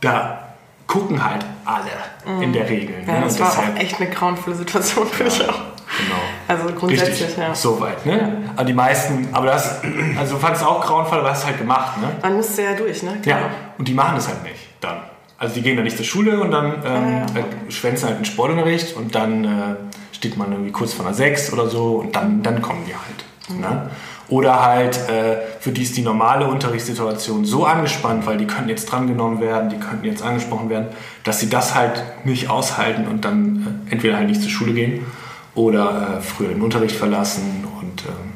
da 0.00 0.54
gucken 0.86 1.22
halt 1.24 1.44
alle 1.64 2.15
mhm. 2.26 2.42
in 2.42 2.52
der 2.52 2.68
Regel. 2.68 2.96
Ja, 3.06 3.14
ne? 3.14 3.20
das 3.24 3.38
war 3.40 3.48
deshalb, 3.48 3.76
auch 3.76 3.80
echt 3.80 4.00
eine 4.00 4.10
grauenvolle 4.10 4.56
Situation, 4.56 5.06
finde 5.06 5.32
ja. 5.32 5.44
ich 5.44 5.48
auch. 5.48 5.60
Genau. 5.98 6.20
Also 6.48 6.74
grundsätzlich, 6.74 7.22
Richtig, 7.22 7.36
ja. 7.38 7.54
Soweit, 7.54 8.04
ne? 8.04 8.18
Ja. 8.18 8.50
Aber 8.56 8.64
die 8.64 8.72
meisten, 8.72 9.28
aber 9.32 9.46
das, 9.46 9.80
also 10.18 10.34
du 10.34 10.40
fandest 10.40 10.64
auch 10.64 10.84
grauenvoll, 10.84 11.20
aber 11.20 11.30
hast 11.30 11.40
es 11.40 11.46
halt 11.46 11.58
gemacht, 11.58 12.00
ne? 12.00 12.08
Man 12.22 12.36
musste 12.36 12.62
ja 12.62 12.74
durch, 12.74 13.02
ne? 13.02 13.18
Genau. 13.22 13.36
Ja, 13.36 13.50
und 13.78 13.86
die 13.86 13.94
machen 13.94 14.16
es 14.16 14.28
halt 14.28 14.42
nicht 14.42 14.60
dann. 14.80 14.98
Also 15.38 15.54
die 15.54 15.62
gehen 15.62 15.76
dann 15.76 15.84
nicht 15.84 15.96
zur 15.96 16.06
Schule 16.06 16.40
und 16.40 16.50
dann 16.50 16.66
ähm, 16.66 16.82
ah, 16.84 17.26
ja. 17.34 17.40
äh, 17.40 17.70
schwänzen 17.70 18.06
halt 18.06 18.16
einen 18.16 18.24
Sportunterricht 18.24 18.96
und 18.96 19.14
dann 19.14 19.44
äh, 19.44 19.76
steht 20.12 20.36
man 20.36 20.50
irgendwie 20.50 20.72
kurz 20.72 20.94
vor 20.94 21.04
einer 21.04 21.14
6 21.14 21.52
oder 21.52 21.68
so 21.68 21.96
und 21.96 22.16
dann, 22.16 22.42
dann 22.42 22.62
kommen 22.62 22.84
die 22.86 22.94
halt. 22.94 23.24
Mhm. 23.48 23.60
Ne? 23.60 23.90
Oder 24.28 24.64
halt, 24.64 24.96
äh, 25.08 25.36
für 25.60 25.70
die 25.70 25.82
ist 25.82 25.96
die 25.96 26.02
normale 26.02 26.48
Unterrichtssituation 26.48 27.44
so 27.44 27.64
angespannt, 27.64 28.26
weil 28.26 28.36
die 28.38 28.46
könnten 28.46 28.68
jetzt 28.68 28.86
drangenommen 28.86 29.40
werden, 29.40 29.70
die 29.70 29.78
könnten 29.78 30.04
jetzt 30.04 30.22
angesprochen 30.22 30.68
werden, 30.68 30.88
dass 31.22 31.38
sie 31.38 31.48
das 31.48 31.76
halt 31.76 32.02
nicht 32.24 32.50
aushalten 32.50 33.06
und 33.06 33.24
dann 33.24 33.84
äh, 33.86 33.92
entweder 33.92 34.16
halt 34.16 34.28
nicht 34.28 34.42
zur 34.42 34.50
Schule 34.50 34.72
gehen 34.72 35.06
oder 35.54 36.18
äh, 36.18 36.20
früher 36.22 36.48
den 36.48 36.60
Unterricht 36.60 36.96
verlassen. 36.96 37.64
Und, 37.80 38.04
ähm, 38.04 38.32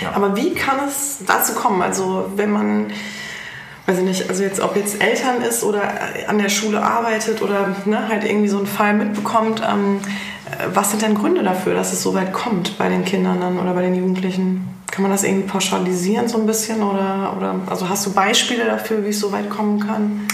ja. 0.00 0.12
Aber 0.14 0.34
wie 0.34 0.54
kann 0.54 0.76
es 0.86 1.18
dazu 1.26 1.52
kommen? 1.52 1.82
Also 1.82 2.30
wenn 2.36 2.50
man, 2.50 2.86
weiß 3.84 3.98
ich 3.98 4.04
nicht, 4.04 4.30
also 4.30 4.42
jetzt 4.42 4.60
ob 4.60 4.76
jetzt 4.76 5.02
Eltern 5.02 5.42
ist 5.42 5.62
oder 5.62 5.82
an 6.26 6.38
der 6.38 6.48
Schule 6.48 6.82
arbeitet 6.82 7.42
oder 7.42 7.74
ne, 7.84 8.08
halt 8.08 8.24
irgendwie 8.24 8.48
so 8.48 8.56
einen 8.56 8.66
Fall 8.66 8.94
mitbekommt, 8.94 9.60
ähm, 9.60 10.00
was 10.72 10.90
sind 10.90 11.02
denn 11.02 11.14
Gründe 11.14 11.42
dafür, 11.42 11.74
dass 11.74 11.92
es 11.92 12.02
so 12.02 12.14
weit 12.14 12.32
kommt 12.32 12.78
bei 12.78 12.88
den 12.88 13.04
Kindern 13.04 13.40
dann 13.40 13.58
oder 13.58 13.74
bei 13.74 13.82
den 13.82 13.94
Jugendlichen? 13.94 14.78
Kann 14.90 15.02
man 15.02 15.10
das 15.10 15.22
irgendwie 15.22 15.46
pauschalisieren 15.48 16.28
so 16.28 16.38
ein 16.38 16.46
bisschen 16.46 16.82
oder, 16.82 17.34
oder 17.36 17.54
also 17.66 17.88
hast 17.88 18.06
du 18.06 18.12
Beispiele 18.12 18.64
dafür, 18.64 19.04
wie 19.04 19.10
es 19.10 19.20
so 19.20 19.30
weit 19.32 19.50
kommen 19.50 19.80
kann? 19.80 20.26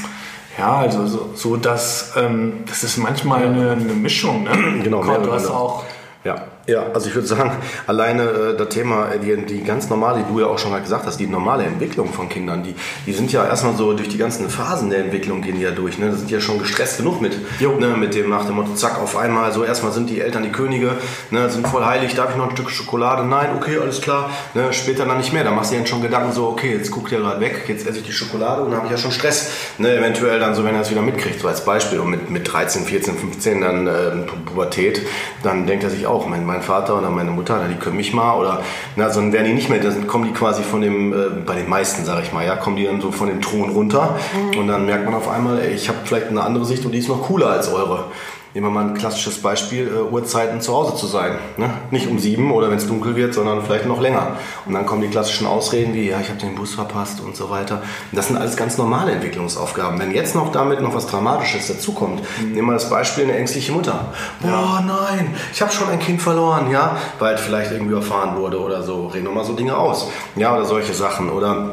Ja, 0.57 0.77
also 0.77 1.07
so, 1.07 1.31
so 1.35 1.57
dass 1.57 2.13
ähm, 2.17 2.65
das 2.67 2.85
ist 2.85 2.97
manchmal 2.97 3.45
eine, 3.45 3.73
eine 3.73 3.93
Mischung. 3.93 4.45
Ne? 4.45 4.81
Genau, 4.83 5.01
Gott, 5.01 5.27
du 5.27 5.33
hast 5.33 5.49
auch 5.49 5.85
Ja, 6.23 6.47
ja, 6.67 6.85
also 6.95 7.09
ich 7.09 7.15
würde 7.15 7.29
sagen, 7.29 7.53
alleine 7.87 8.23
äh, 8.23 8.57
das 8.57 8.69
Thema, 8.71 9.09
äh, 9.13 9.19
die, 9.19 9.37
die 9.45 9.63
ganz 9.65 9.91
normale, 9.91 10.25
die 10.25 10.33
du 10.33 10.41
ja 10.41 10.47
auch 10.47 10.59
schon 10.59 10.71
mal 10.71 10.81
gesagt 10.81 11.05
hast, 11.07 11.19
die 11.21 11.27
normale 11.27 11.65
Entwicklung 11.65 12.11
von 12.13 12.29
Kindern, 12.31 12.63
die, 12.63 12.75
die 13.07 13.13
sind 13.13 13.31
ja 13.33 13.45
erstmal 13.47 13.75
so 13.77 13.93
durch 13.93 14.09
die 14.09 14.17
ganzen 14.17 14.49
Phasen 14.49 14.89
der 14.89 15.01
Entwicklung 15.01 15.43
gehen 15.43 15.57
die 15.57 15.63
ja 15.63 15.73
durch. 15.73 15.99
Ne? 15.99 16.09
Das 16.11 16.21
sind 16.21 16.31
ja 16.31 16.41
schon 16.41 16.59
gestresst 16.59 16.97
genug 16.97 17.21
mit. 17.21 17.35
Ne? 17.61 17.89
Mit 17.99 18.15
dem 18.15 18.31
nach 18.31 18.47
dem 18.47 18.55
Motto, 18.55 18.73
zack, 18.75 18.99
auf 19.03 19.15
einmal, 19.17 19.53
so 19.53 19.63
erstmal 19.65 19.93
sind 19.93 20.09
die 20.09 20.21
Eltern 20.23 20.43
die 20.43 20.53
Könige, 20.53 20.93
ne? 21.31 21.51
sind 21.51 21.67
voll 21.69 21.85
heilig, 21.85 22.15
darf 22.15 22.31
ich 22.31 22.37
noch 22.37 22.49
ein 22.49 22.57
Stück 22.57 22.71
Schokolade? 22.71 23.25
Nein, 23.27 23.51
okay, 23.57 23.79
alles 23.79 24.01
klar. 24.01 24.31
Ne? 24.55 24.73
Später 24.73 25.05
dann 25.05 25.19
nicht 25.19 25.33
mehr. 25.35 25.45
Da 25.45 25.51
machst 25.51 25.71
du 25.71 25.75
dir 25.75 25.81
dann 25.81 25.87
schon 25.87 26.01
Gedanken 26.01 26.33
so, 26.33 26.49
okay, 26.49 26.73
jetzt 26.77 26.91
guckt 26.91 27.13
ihr 27.13 27.19
gerade 27.19 27.41
weg, 27.41 27.65
jetzt 27.69 27.87
esse 27.87 27.99
ich 27.99 28.05
die 28.05 28.13
Schokolade 28.13 28.63
und 28.63 28.71
dann 28.71 28.77
habe 28.79 28.87
ich 28.87 28.93
ja 28.93 28.99
schon 28.99 29.13
Stress. 29.13 29.51
Ne? 29.77 29.95
Eventuell 29.99 30.39
dann 30.41 30.55
so, 30.55 30.65
wenn 30.65 30.75
er 30.75 30.81
es 30.81 30.91
wieder 30.91 31.03
mitkriegt, 31.03 31.41
so 31.41 31.49
als 31.49 31.63
Beispiel. 31.65 32.01
Und 32.01 32.11
mit, 32.11 32.31
mit 32.31 32.51
13, 32.51 32.85
14, 32.85 33.17
15 33.19 33.61
dann 33.61 33.87
äh, 33.87 33.91
Pu- 33.91 34.45
Pubertät, 34.47 35.03
dann 35.43 35.67
denkt 35.67 35.85
er 35.85 35.91
sich 35.91 36.07
auch, 36.07 36.27
mein, 36.27 36.47
mein 36.55 36.63
Vater 36.63 36.99
oder 36.99 37.11
meine 37.11 37.31
Mutter, 37.31 37.59
na, 37.61 37.69
die 37.69 37.75
können 37.75 37.97
mich 37.97 38.13
mal 38.15 38.39
oder 38.39 38.63
na, 38.97 39.11
so, 39.11 39.21
dann 39.21 39.33
werden 39.33 39.47
die 39.47 39.55
nicht 39.55 39.69
mehr, 39.69 39.81
dann 39.81 40.07
kommen 40.07 40.25
die 40.25 40.33
quasi 40.33 40.63
von 40.63 40.81
dem, 40.81 41.13
äh, 41.13 41.17
bei 41.45 41.57
den 41.57 41.69
meisten 41.69 42.05
sage 42.05 42.23
ich 42.23 42.33
mal, 42.33 42.47
ja, 42.47 42.57
kommen 42.57 42.77
die 42.77 42.85
dann 42.85 43.01
so 43.01 43.11
von 43.11 43.29
dem 43.29 43.41
Thron 43.41 43.71
runter 43.71 44.17
und 44.57 44.69
dann 44.69 44.87
merkt 44.87 45.05
man 45.05 45.15
auf 45.15 45.29
einmal, 45.29 45.59
ey, 45.59 45.73
ich 45.75 45.89
habe 45.89 45.99
vielleicht 46.05 46.29
eine 46.29 46.43
andere 46.43 46.65
Sicht 46.65 46.85
und 46.85 46.93
die 46.93 46.99
ist 46.99 47.09
noch 47.09 47.23
cooler 47.23 47.49
als 47.49 47.73
eure. 47.73 48.07
Nehmen 48.55 48.67
wir 48.67 48.71
mal 48.71 48.87
ein 48.87 48.95
klassisches 48.95 49.43
Beispiel, 49.43 49.89
äh, 49.89 50.13
Uhrzeiten 50.13 50.61
zu 50.61 50.73
Hause 50.73 50.95
zu 50.95 51.09
sein. 51.09 51.39
Ne? 51.57 51.71
Nicht 51.91 52.07
um 52.07 52.21
sieben 52.21 52.53
oder 52.53 52.71
wenn 52.71 52.79
es 52.79 52.87
dunkel 52.87 53.17
wird, 53.17 53.35
sondern 53.35 53.65
vielleicht 53.65 53.87
noch 53.87 54.01
länger. 54.01 54.37
Und 54.65 54.75
dann 54.75 54.87
kommen 54.87 55.03
die 55.03 55.09
klassischen 55.09 55.49
Ausreden 55.49 55.93
wie, 55.93 56.09
ja, 56.09 56.21
ich 56.21 56.29
habe 56.29 56.39
den 56.39 56.55
Bus 56.55 56.73
verpasst 56.75 57.21
und 57.21 57.35
so 57.35 57.51
weiter. 57.51 57.83
Und 58.13 58.17
das 58.17 58.29
sind 58.29 58.37
alles 58.37 58.57
ganz 58.57 58.79
normale 58.79 59.11
Entwicklungsaufgaben. 59.11 59.99
Wenn 59.99 60.13
jetzt 60.13 60.37
noch 60.37 60.53
damit 60.53 60.81
noch 60.81 60.95
was 60.95 61.09
Dramatisches 61.09 61.67
dazukommt, 61.67 62.23
nehmen 62.41 62.69
wir 62.69 62.75
das 62.75 62.89
Beispiel 62.89 63.25
eine 63.25 63.37
ängstliche 63.37 63.73
Mutter. 63.73 64.13
Boah, 64.41 64.85
nein, 64.87 65.35
ich 65.53 65.61
habe 65.61 65.73
schon 65.73 65.89
ein 65.89 65.99
Kind 65.99 66.23
verloren, 66.23 66.71
ja, 66.71 66.97
weil 67.19 67.37
vielleicht 67.37 67.73
irgendwie 67.73 67.95
erfahren 67.95 68.37
wurde 68.37 68.61
oder 68.61 68.85
so. 68.85 69.09
Reden 69.09 69.25
wir 69.25 69.33
mal 69.33 69.45
so 69.45 69.55
Dinge 69.55 69.77
aus. 69.77 70.09
Ja, 70.37 70.55
oder 70.55 70.65
solche 70.65 70.95
Sachen. 70.95 71.29
Oder 71.29 71.73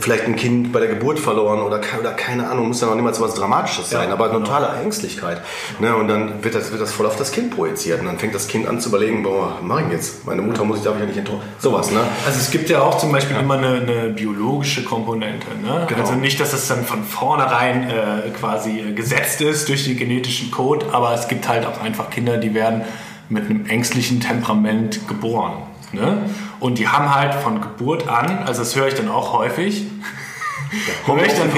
vielleicht 0.00 0.24
ein 0.24 0.36
Kind 0.36 0.72
bei 0.72 0.80
der 0.80 0.88
Geburt 0.88 1.18
verloren 1.18 1.60
oder, 1.60 1.80
oder 1.98 2.12
keine 2.12 2.48
Ahnung, 2.48 2.68
muss 2.68 2.80
ja 2.80 2.86
noch 2.86 2.94
niemals 2.94 3.20
was 3.20 3.34
Dramatisches 3.34 3.90
sein, 3.90 4.10
aber 4.10 4.30
totale 4.30 4.68
Ängstlichkeit. 4.82 5.40
Ne? 5.80 5.94
Und 5.94 6.08
dann 6.08 6.44
wird 6.44 6.54
das, 6.54 6.70
wird 6.70 6.80
das 6.80 6.92
voll 6.92 7.06
auf 7.06 7.16
das 7.16 7.32
Kind 7.32 7.54
projiziert 7.54 8.00
und 8.00 8.06
dann 8.06 8.18
fängt 8.18 8.34
das 8.34 8.48
Kind 8.48 8.68
an 8.68 8.80
zu 8.80 8.88
überlegen, 8.88 9.22
boah, 9.22 9.54
was 9.54 9.62
mach 9.62 9.80
ich 9.80 9.92
jetzt? 9.92 10.26
Meine 10.26 10.42
Mutter 10.42 10.64
muss 10.64 10.78
ich, 10.78 10.84
darf 10.84 10.94
ich 10.94 11.00
ja 11.00 11.06
nicht 11.06 11.18
enttäuschen. 11.18 11.42
Sowas, 11.58 11.90
ne? 11.90 12.00
Also 12.26 12.38
es 12.38 12.50
gibt 12.50 12.70
ja 12.70 12.82
auch 12.82 12.98
zum 12.98 13.12
Beispiel 13.12 13.36
immer 13.36 13.54
eine, 13.54 13.80
eine 13.80 14.10
biologische 14.10 14.84
Komponente. 14.84 15.46
Ne? 15.62 15.86
Genau. 15.88 16.00
Also 16.00 16.14
nicht, 16.14 16.40
dass 16.40 16.52
es 16.52 16.68
dann 16.68 16.84
von 16.84 17.04
vornherein 17.04 17.88
äh, 17.88 18.30
quasi 18.38 18.80
äh, 18.80 18.92
gesetzt 18.92 19.40
ist 19.40 19.68
durch 19.68 19.84
den 19.84 19.96
genetischen 19.96 20.50
Code, 20.50 20.86
aber 20.92 21.14
es 21.14 21.28
gibt 21.28 21.48
halt 21.48 21.66
auch 21.66 21.80
einfach 21.80 22.10
Kinder, 22.10 22.36
die 22.36 22.54
werden 22.54 22.82
mit 23.28 23.44
einem 23.44 23.66
ängstlichen 23.66 24.20
Temperament 24.20 25.08
geboren. 25.08 25.54
Ne? 25.94 26.30
Und 26.60 26.78
die 26.78 26.88
haben 26.88 27.14
halt 27.14 27.34
von 27.34 27.60
Geburt 27.60 28.08
an, 28.08 28.42
also 28.46 28.60
das 28.62 28.74
höre 28.76 28.88
ich 28.88 28.94
dann 28.94 29.08
auch 29.08 29.32
häufig, 29.32 29.86
höre 31.06 31.24
ich, 31.24 31.32
dann, 31.34 31.52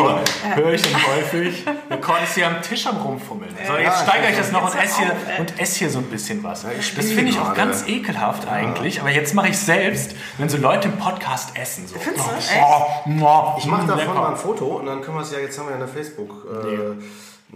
höre 0.57 0.72
ich 0.74 0.82
dann 0.82 1.07
häufig, 1.07 1.64
der 1.89 2.01
Cord 2.01 2.22
ist 2.24 2.34
hier 2.34 2.47
am 2.49 2.61
Tisch 2.61 2.87
am 2.87 2.97
rumfummeln. 2.99 3.55
So, 3.66 3.74
jetzt 3.76 3.84
Ja, 3.84 3.93
steigere 4.07 4.30
ich 4.30 4.37
das 4.37 4.53
noch 4.53 4.72
und 4.74 4.82
esse, 4.82 4.99
hier, 4.99 5.16
und 5.39 5.59
esse 5.61 5.78
hier 5.78 5.91
so 5.91 5.99
ein 6.01 6.05
bisschen 6.07 6.43
was. 6.43 6.64
ich 6.78 6.95
das 6.95 7.07
finde 7.07 7.30
ich 7.30 7.39
auch 7.39 7.55
ganz 7.55 7.87
ekelhaft 7.89 8.47
eigentlich, 8.49 9.01
aber 9.01 9.11
jetzt 9.11 9.34
mache 9.34 9.49
ich 9.49 9.59
selbst, 9.59 10.14
wenn 10.39 10.49
so 10.49 10.59
Leute 10.59 10.89
im 10.89 10.99
Podcast 10.99 11.57
essen. 11.57 11.87
So. 11.87 11.97
Findest 11.99 12.26
du? 12.26 12.30
Oh, 12.30 12.37
Echt? 12.37 13.22
oh, 13.22 13.55
Ich 13.59 13.66
mache 13.66 13.87
davon 13.87 13.99
lecker. 13.99 14.14
mal 14.14 14.30
ein 14.30 14.37
Foto 14.37 14.64
und 14.66 14.87
dann 14.87 15.01
können 15.01 15.16
wir 15.16 15.22
es 15.22 15.32
ja, 15.32 15.39
jetzt 15.39 15.59
haben 15.59 15.66
wir 15.66 15.72
ja 15.76 15.82
eine 15.82 15.89
Facebook, 15.89 16.30
äh, 16.51 16.95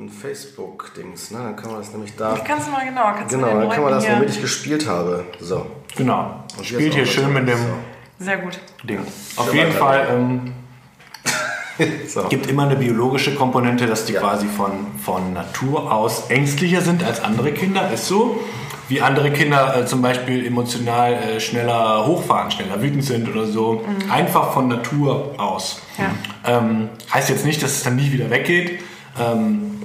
ein 0.05 0.09
Facebook-Dings, 0.09 1.30
ne? 1.30 1.38
Dann 1.38 1.57
können 1.57 1.74
wir 1.74 1.78
das 1.78 1.92
nämlich 1.92 2.16
da. 2.16 2.38
Kannst 2.44 2.68
du 2.68 2.72
mal 2.72 2.84
genau, 2.84 3.03
kannst 3.16 3.34
Genau, 3.34 3.46
dann 3.48 3.61
wir 3.70 3.76
Leuten 3.76 3.90
das, 3.90 4.09
womit 4.11 4.30
ich 4.30 4.40
gespielt 4.40 4.88
habe. 4.88 5.24
So. 5.40 5.66
Genau. 5.96 6.44
Und 6.57 6.64
Spielt 6.66 6.94
hier 6.94 7.07
schön 7.07 7.32
mit 7.32 7.48
dem 7.48 7.59
Sehr 8.18 8.38
gut. 8.38 8.59
Ding. 8.84 9.01
Auf 9.36 9.53
jeden 9.55 9.72
Fall 9.72 10.07
ähm, 10.12 10.53
So. 12.09 12.24
gibt 12.28 12.46
immer 12.46 12.64
eine 12.64 12.76
biologische 12.76 13.34
Komponente, 13.34 13.86
dass 13.86 14.05
die 14.05 14.12
Ja. 14.14 14.20
quasi 14.20 14.46
von, 14.46 14.70
von 15.03 15.32
Natur 15.32 15.90
aus 15.92 16.28
ängstlicher 16.30 16.80
sind 16.82 17.03
als 17.05 17.22
andere 17.22 17.53
Kinder. 17.53 17.90
Ist 17.92 18.07
so. 18.07 18.40
Wie 18.88 19.01
andere 19.01 19.30
Kinder 19.30 19.76
äh, 19.76 19.86
zum 19.86 20.03
Beispiel 20.03 20.44
emotional 20.44 21.12
äh, 21.12 21.40
schneller 21.40 22.07
hochfahren, 22.07 22.51
schneller 22.51 22.82
wütend 22.82 23.05
sind 23.05 23.28
oder 23.28 23.46
so. 23.46 23.84
Einfach 24.11 24.53
von 24.53 24.66
Natur 24.68 25.34
aus. 25.38 25.80
Ja. 25.96 26.59
Ähm, 26.59 26.88
heißt 27.14 27.28
jetzt 27.30 27.44
nicht, 27.44 27.62
dass 27.62 27.70
es 27.72 27.82
dann 27.84 27.96
nie 27.96 28.11
wieder 28.12 28.28
weggeht. 28.30 28.80
Ähm, 29.18 29.79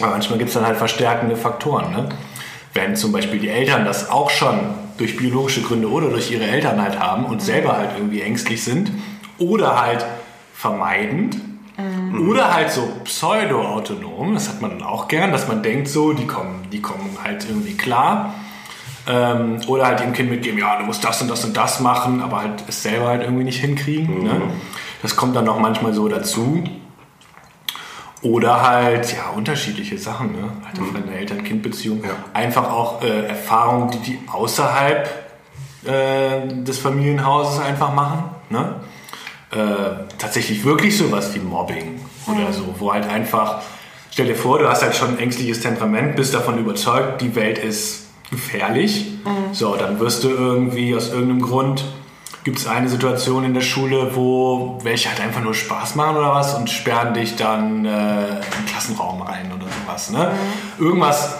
aber 0.00 0.10
manchmal 0.10 0.38
gibt 0.38 0.48
es 0.48 0.54
dann 0.54 0.66
halt 0.66 0.76
verstärkende 0.76 1.36
Faktoren. 1.36 1.92
Ne? 1.92 2.08
Wenn 2.74 2.96
zum 2.96 3.12
Beispiel 3.12 3.40
die 3.40 3.48
Eltern 3.48 3.84
das 3.84 4.10
auch 4.10 4.30
schon 4.30 4.58
durch 4.98 5.16
biologische 5.16 5.62
Gründe 5.62 5.90
oder 5.90 6.08
durch 6.10 6.30
ihre 6.30 6.44
Eltern 6.44 6.80
halt 6.80 6.98
haben 6.98 7.26
und 7.26 7.42
selber 7.42 7.76
halt 7.76 7.90
irgendwie 7.96 8.22
ängstlich 8.22 8.62
sind 8.62 8.90
oder 9.38 9.80
halt 9.80 10.04
vermeidend 10.54 11.36
oder 12.28 12.54
halt 12.54 12.70
so 12.70 12.88
pseudo-autonom, 13.04 14.34
das 14.34 14.48
hat 14.48 14.62
man 14.62 14.70
dann 14.70 14.82
auch 14.82 15.08
gern, 15.08 15.32
dass 15.32 15.48
man 15.48 15.62
denkt 15.62 15.88
so, 15.88 16.12
die 16.12 16.26
kommen, 16.26 16.66
die 16.72 16.80
kommen 16.80 17.18
halt 17.22 17.46
irgendwie 17.48 17.76
klar. 17.76 18.34
Ähm, 19.08 19.60
oder 19.68 19.86
halt 19.86 20.00
dem 20.00 20.12
Kind 20.12 20.30
mitgeben, 20.30 20.58
ja, 20.58 20.78
du 20.78 20.84
musst 20.84 21.04
das 21.04 21.22
und 21.22 21.28
das 21.30 21.44
und 21.44 21.56
das 21.56 21.80
machen, 21.80 22.22
aber 22.22 22.40
halt 22.40 22.64
es 22.66 22.82
selber 22.82 23.08
halt 23.08 23.22
irgendwie 23.22 23.44
nicht 23.44 23.60
hinkriegen. 23.60 24.24
Ne? 24.24 24.42
Das 25.02 25.14
kommt 25.14 25.36
dann 25.36 25.44
noch 25.44 25.60
manchmal 25.60 25.92
so 25.92 26.08
dazu. 26.08 26.64
Oder 28.22 28.66
halt, 28.66 29.12
ja, 29.12 29.30
unterschiedliche 29.36 29.98
Sachen, 29.98 30.32
ne? 30.32 30.50
Halt 30.64 30.80
auf 30.80 30.94
eine 30.94 31.16
Eltern-Kind-Beziehung. 31.16 32.02
Einfach 32.32 32.70
auch 32.72 33.02
äh, 33.02 33.26
Erfahrungen, 33.26 33.90
die 33.90 33.98
die 33.98 34.18
außerhalb 34.26 35.08
äh, 35.84 36.48
des 36.64 36.78
Familienhauses 36.78 37.60
einfach 37.60 37.94
machen. 37.94 38.24
Ne? 38.50 38.80
Äh, 39.52 40.16
tatsächlich 40.18 40.64
wirklich 40.64 40.96
sowas 40.96 41.34
wie 41.34 41.38
Mobbing 41.38 42.00
oder 42.26 42.52
so, 42.52 42.74
wo 42.78 42.92
halt 42.92 43.08
einfach, 43.08 43.62
stell 44.10 44.26
dir 44.26 44.34
vor, 44.34 44.58
du 44.58 44.68
hast 44.68 44.82
halt 44.82 44.96
schon 44.96 45.10
ein 45.10 45.18
ängstliches 45.18 45.60
Temperament, 45.60 46.16
bist 46.16 46.34
davon 46.34 46.58
überzeugt, 46.58 47.20
die 47.20 47.34
Welt 47.36 47.58
ist 47.58 48.06
gefährlich. 48.30 49.12
So, 49.52 49.76
dann 49.76 50.00
wirst 50.00 50.24
du 50.24 50.30
irgendwie 50.30 50.94
aus 50.96 51.12
irgendeinem 51.12 51.42
Grund 51.42 51.84
gibt 52.46 52.58
es 52.58 52.68
eine 52.68 52.88
Situation 52.88 53.42
in 53.42 53.54
der 53.54 53.60
Schule, 53.60 54.14
wo 54.14 54.78
welche 54.84 55.08
halt 55.08 55.20
einfach 55.20 55.40
nur 55.40 55.52
Spaß 55.52 55.96
machen 55.96 56.16
oder 56.16 56.32
was 56.32 56.54
und 56.54 56.70
sperren 56.70 57.12
dich 57.12 57.34
dann 57.34 57.84
äh, 57.84 57.88
in 57.88 58.34
den 58.36 58.66
Klassenraum 58.68 59.20
rein 59.20 59.52
oder 59.52 59.66
sowas. 59.66 60.12
Ne? 60.12 60.30
Irgendwas, 60.78 61.38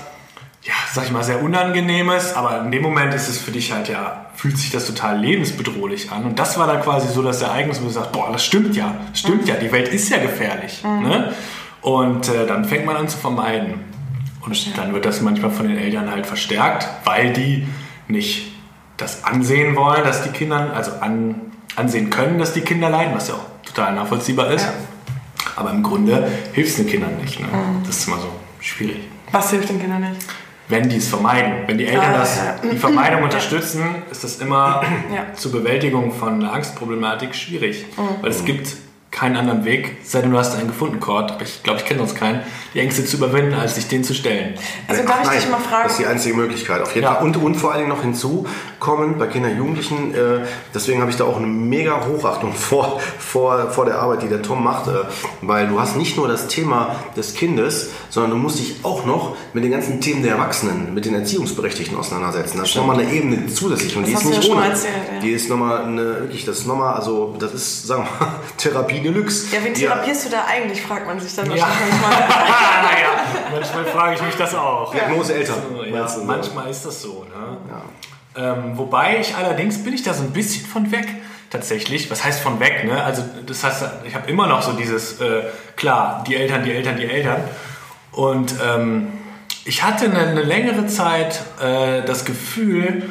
ja, 0.64 0.74
sag 0.92 1.04
ich 1.04 1.12
mal, 1.12 1.22
sehr 1.22 1.44
Unangenehmes, 1.44 2.34
aber 2.34 2.60
in 2.60 2.72
dem 2.72 2.82
Moment 2.82 3.14
ist 3.14 3.28
es 3.28 3.38
für 3.38 3.52
dich 3.52 3.70
halt 3.70 3.88
ja, 3.88 4.26
fühlt 4.34 4.58
sich 4.58 4.72
das 4.72 4.84
total 4.88 5.20
lebensbedrohlich 5.20 6.10
an. 6.10 6.24
Und 6.24 6.40
das 6.40 6.58
war 6.58 6.66
dann 6.66 6.82
quasi 6.82 7.06
so 7.06 7.22
das 7.22 7.40
Ereignis, 7.40 7.80
wo 7.80 7.84
du 7.84 7.92
sagst, 7.92 8.10
boah, 8.10 8.32
das 8.32 8.44
stimmt 8.44 8.74
ja, 8.74 8.92
das 9.10 9.20
stimmt 9.20 9.46
ja, 9.46 9.54
die 9.54 9.70
Welt 9.70 9.86
ist 9.86 10.08
ja 10.08 10.18
gefährlich. 10.18 10.82
Ne? 10.82 11.32
Und 11.82 12.28
äh, 12.30 12.48
dann 12.48 12.64
fängt 12.64 12.84
man 12.84 12.96
an 12.96 13.08
zu 13.08 13.16
vermeiden. 13.16 13.74
Und 14.44 14.76
dann 14.76 14.92
wird 14.92 15.04
das 15.04 15.20
manchmal 15.20 15.52
von 15.52 15.68
den 15.68 15.78
Eltern 15.78 16.10
halt 16.10 16.26
verstärkt, 16.26 16.88
weil 17.04 17.32
die 17.32 17.68
nicht 18.08 18.55
das 18.96 19.24
ansehen 19.24 19.76
wollen, 19.76 20.04
dass 20.04 20.22
die 20.22 20.30
Kinder, 20.30 20.72
also 20.74 20.92
an, 21.00 21.40
ansehen 21.76 22.10
können, 22.10 22.38
dass 22.38 22.52
die 22.52 22.62
Kinder 22.62 22.88
leiden, 22.90 23.14
was 23.14 23.28
ja 23.28 23.34
auch 23.34 23.44
total 23.66 23.94
nachvollziehbar 23.94 24.50
ist. 24.50 24.64
Ja. 24.64 24.72
Aber 25.56 25.70
im 25.70 25.82
Grunde 25.82 26.28
hilft 26.52 26.70
es 26.70 26.76
den 26.76 26.86
Kindern 26.86 27.16
nicht. 27.16 27.40
Ne? 27.40 27.46
Das 27.86 27.98
ist 27.98 28.08
immer 28.08 28.18
so 28.18 28.30
schwierig. 28.60 29.00
Was 29.32 29.50
hilft 29.50 29.68
den 29.68 29.80
Kindern 29.80 30.00
nicht? 30.00 30.20
Wenn 30.68 30.88
die 30.88 30.96
es 30.96 31.08
vermeiden, 31.08 31.52
wenn 31.66 31.78
die 31.78 31.86
Eltern 31.86 32.14
Ah, 32.14 32.18
das, 32.18 32.36
ja. 32.38 32.70
die 32.70 32.76
Vermeidung 32.76 33.22
unterstützen, 33.22 34.02
ist 34.10 34.24
das 34.24 34.38
immer 34.38 34.82
Ja. 35.14 35.32
zur 35.34 35.52
Bewältigung 35.52 36.12
von 36.12 36.34
einer 36.42 36.52
Angstproblematik 36.52 37.34
schwierig. 37.34 37.86
Mhm. 37.96 38.22
Weil 38.22 38.30
es 38.30 38.44
gibt 38.44 38.76
keinen 39.18 39.36
anderen 39.36 39.64
Weg, 39.64 39.96
sei 40.04 40.20
denn 40.20 40.30
du 40.30 40.36
hast 40.38 40.54
einen 40.56 40.66
gefunden, 40.68 41.00
Cord, 41.00 41.32
aber 41.32 41.42
ich 41.42 41.62
glaube, 41.62 41.78
ich 41.80 41.86
kenne 41.86 42.00
sonst 42.00 42.16
keinen, 42.16 42.42
die 42.74 42.80
Ängste 42.80 43.04
zu 43.06 43.16
überwinden, 43.16 43.54
als 43.54 43.74
sich 43.76 43.88
denen 43.88 44.04
zu 44.04 44.12
stellen. 44.12 44.54
Also 44.88 45.02
Ach 45.04 45.08
darf 45.08 45.20
ich 45.22 45.26
nein, 45.28 45.40
dich 45.40 45.50
mal 45.50 45.58
fragen? 45.58 45.82
Das 45.84 45.92
ist 45.92 45.98
die 46.00 46.06
einzige 46.06 46.36
Möglichkeit, 46.36 46.82
auf 46.82 46.94
jeden 46.94 47.06
Ja. 47.06 47.14
Fall. 47.14 47.24
Und, 47.24 47.36
und 47.38 47.54
vor 47.54 47.70
allen 47.72 47.80
Dingen 47.84 47.88
noch 47.96 48.02
hinzukommen 48.02 49.16
bei 49.18 49.26
Kindern 49.26 49.52
und 49.52 49.58
Jugendlichen, 49.58 50.14
äh, 50.14 50.40
deswegen 50.74 51.00
habe 51.00 51.10
ich 51.10 51.16
da 51.16 51.24
auch 51.24 51.38
eine 51.38 51.46
mega 51.46 52.06
Hochachtung 52.06 52.52
vor, 52.54 53.00
vor, 53.18 53.70
vor 53.70 53.86
der 53.86 53.98
Arbeit, 54.00 54.22
die 54.22 54.28
der 54.28 54.42
Tom 54.42 54.62
macht, 54.62 54.88
äh, 54.88 54.92
weil 55.40 55.66
du 55.68 55.80
hast 55.80 55.96
nicht 55.96 56.16
nur 56.18 56.28
das 56.28 56.48
Thema 56.48 56.96
des 57.16 57.34
Kindes, 57.34 57.90
sondern 58.10 58.32
du 58.32 58.36
musst 58.36 58.58
dich 58.58 58.76
auch 58.82 59.06
noch 59.06 59.34
mit 59.54 59.64
den 59.64 59.70
ganzen 59.70 60.00
Themen 60.02 60.22
der 60.22 60.32
Erwachsenen, 60.32 60.92
mit 60.92 61.06
den 61.06 61.14
Erziehungsberechtigten 61.14 61.96
auseinandersetzen. 61.96 62.58
Das 62.58 62.68
ist 62.68 62.76
nochmal 62.76 62.98
eine 63.00 63.10
Ebene 63.10 63.46
zusätzlich 63.46 63.96
und 63.96 64.02
Das 64.02 64.10
die 64.10 64.14
ist 64.16 64.24
nicht 64.36 64.48
ja 64.48 64.54
ohne. 64.54 64.68
erzählt, 64.68 64.92
ja. 65.14 65.20
Die 65.20 65.30
ist 65.30 65.48
nochmal 65.48 65.84
eine, 65.84 66.20
wirklich, 66.20 66.44
das 66.44 66.58
ist 66.58 66.66
nochmal, 66.66 66.94
also 66.94 67.34
das 67.38 67.54
ist, 67.54 67.86
sagen 67.86 68.04
wir 68.20 68.26
mal, 68.26 68.34
Therapie 68.58 69.05
Deluxe. 69.12 69.54
Ja, 69.54 69.62
wen 69.62 69.74
therapierst 69.74 70.26
du 70.26 70.30
da 70.30 70.44
eigentlich, 70.46 70.82
fragt 70.82 71.06
man 71.06 71.20
sich 71.20 71.34
dann 71.34 71.46
Ja. 71.50 71.62
wahrscheinlich 71.62 72.00
manchmal. 72.00 72.28
ja, 72.28 73.52
manchmal 73.52 73.84
frage 73.86 74.14
ich 74.16 74.22
mich 74.22 74.34
das 74.36 74.54
auch. 74.54 74.92
Diagnose 74.92 75.34
Eltern. 75.34 75.56
Ja, 75.92 76.06
du 76.06 76.24
manchmal 76.24 76.70
ist 76.70 76.84
das 76.84 77.02
so. 77.02 77.24
Ne? 77.24 77.56
Ähm, 78.36 78.76
wobei 78.76 79.18
ich 79.20 79.34
allerdings 79.34 79.82
bin 79.82 79.94
ich 79.94 80.02
da 80.02 80.12
so 80.12 80.22
ein 80.22 80.32
bisschen 80.32 80.66
von 80.66 80.92
weg 80.92 81.06
tatsächlich. 81.50 82.10
Was 82.10 82.24
heißt 82.24 82.40
von 82.40 82.60
weg? 82.60 82.84
Ne? 82.84 83.02
Also 83.02 83.22
das 83.46 83.64
heißt, 83.64 83.84
ich 84.04 84.14
habe 84.14 84.28
immer 84.30 84.46
noch 84.46 84.62
so 84.62 84.72
dieses, 84.72 85.20
äh, 85.20 85.44
klar, 85.76 86.24
die 86.26 86.36
Eltern, 86.36 86.64
die 86.64 86.72
Eltern, 86.72 86.96
die 86.96 87.06
Eltern. 87.06 87.42
Und 88.12 88.54
ähm, 88.66 89.08
ich 89.64 89.82
hatte 89.82 90.06
eine, 90.06 90.18
eine 90.20 90.42
längere 90.42 90.86
Zeit 90.86 91.40
äh, 91.62 92.02
das 92.02 92.24
Gefühl, 92.24 93.08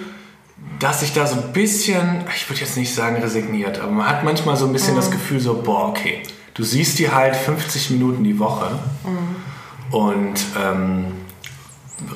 dass 0.85 1.01
ich 1.01 1.13
da 1.13 1.25
so 1.25 1.37
ein 1.37 1.51
bisschen, 1.51 2.25
ich 2.35 2.47
würde 2.47 2.61
jetzt 2.61 2.77
nicht 2.77 2.93
sagen 2.93 3.15
resigniert, 3.15 3.79
aber 3.79 3.91
man 3.91 4.07
hat 4.07 4.23
manchmal 4.23 4.55
so 4.55 4.67
ein 4.67 4.71
bisschen 4.71 4.93
mhm. 4.93 4.97
das 4.97 5.09
Gefühl 5.09 5.39
so, 5.39 5.59
boah, 5.59 5.89
okay, 5.89 6.21
du 6.53 6.63
siehst 6.63 6.99
die 6.99 7.09
halt 7.09 7.35
50 7.35 7.89
Minuten 7.89 8.23
die 8.23 8.37
Woche 8.37 8.69
mhm. 9.03 9.95
und 9.95 10.35
ähm, 10.63 11.05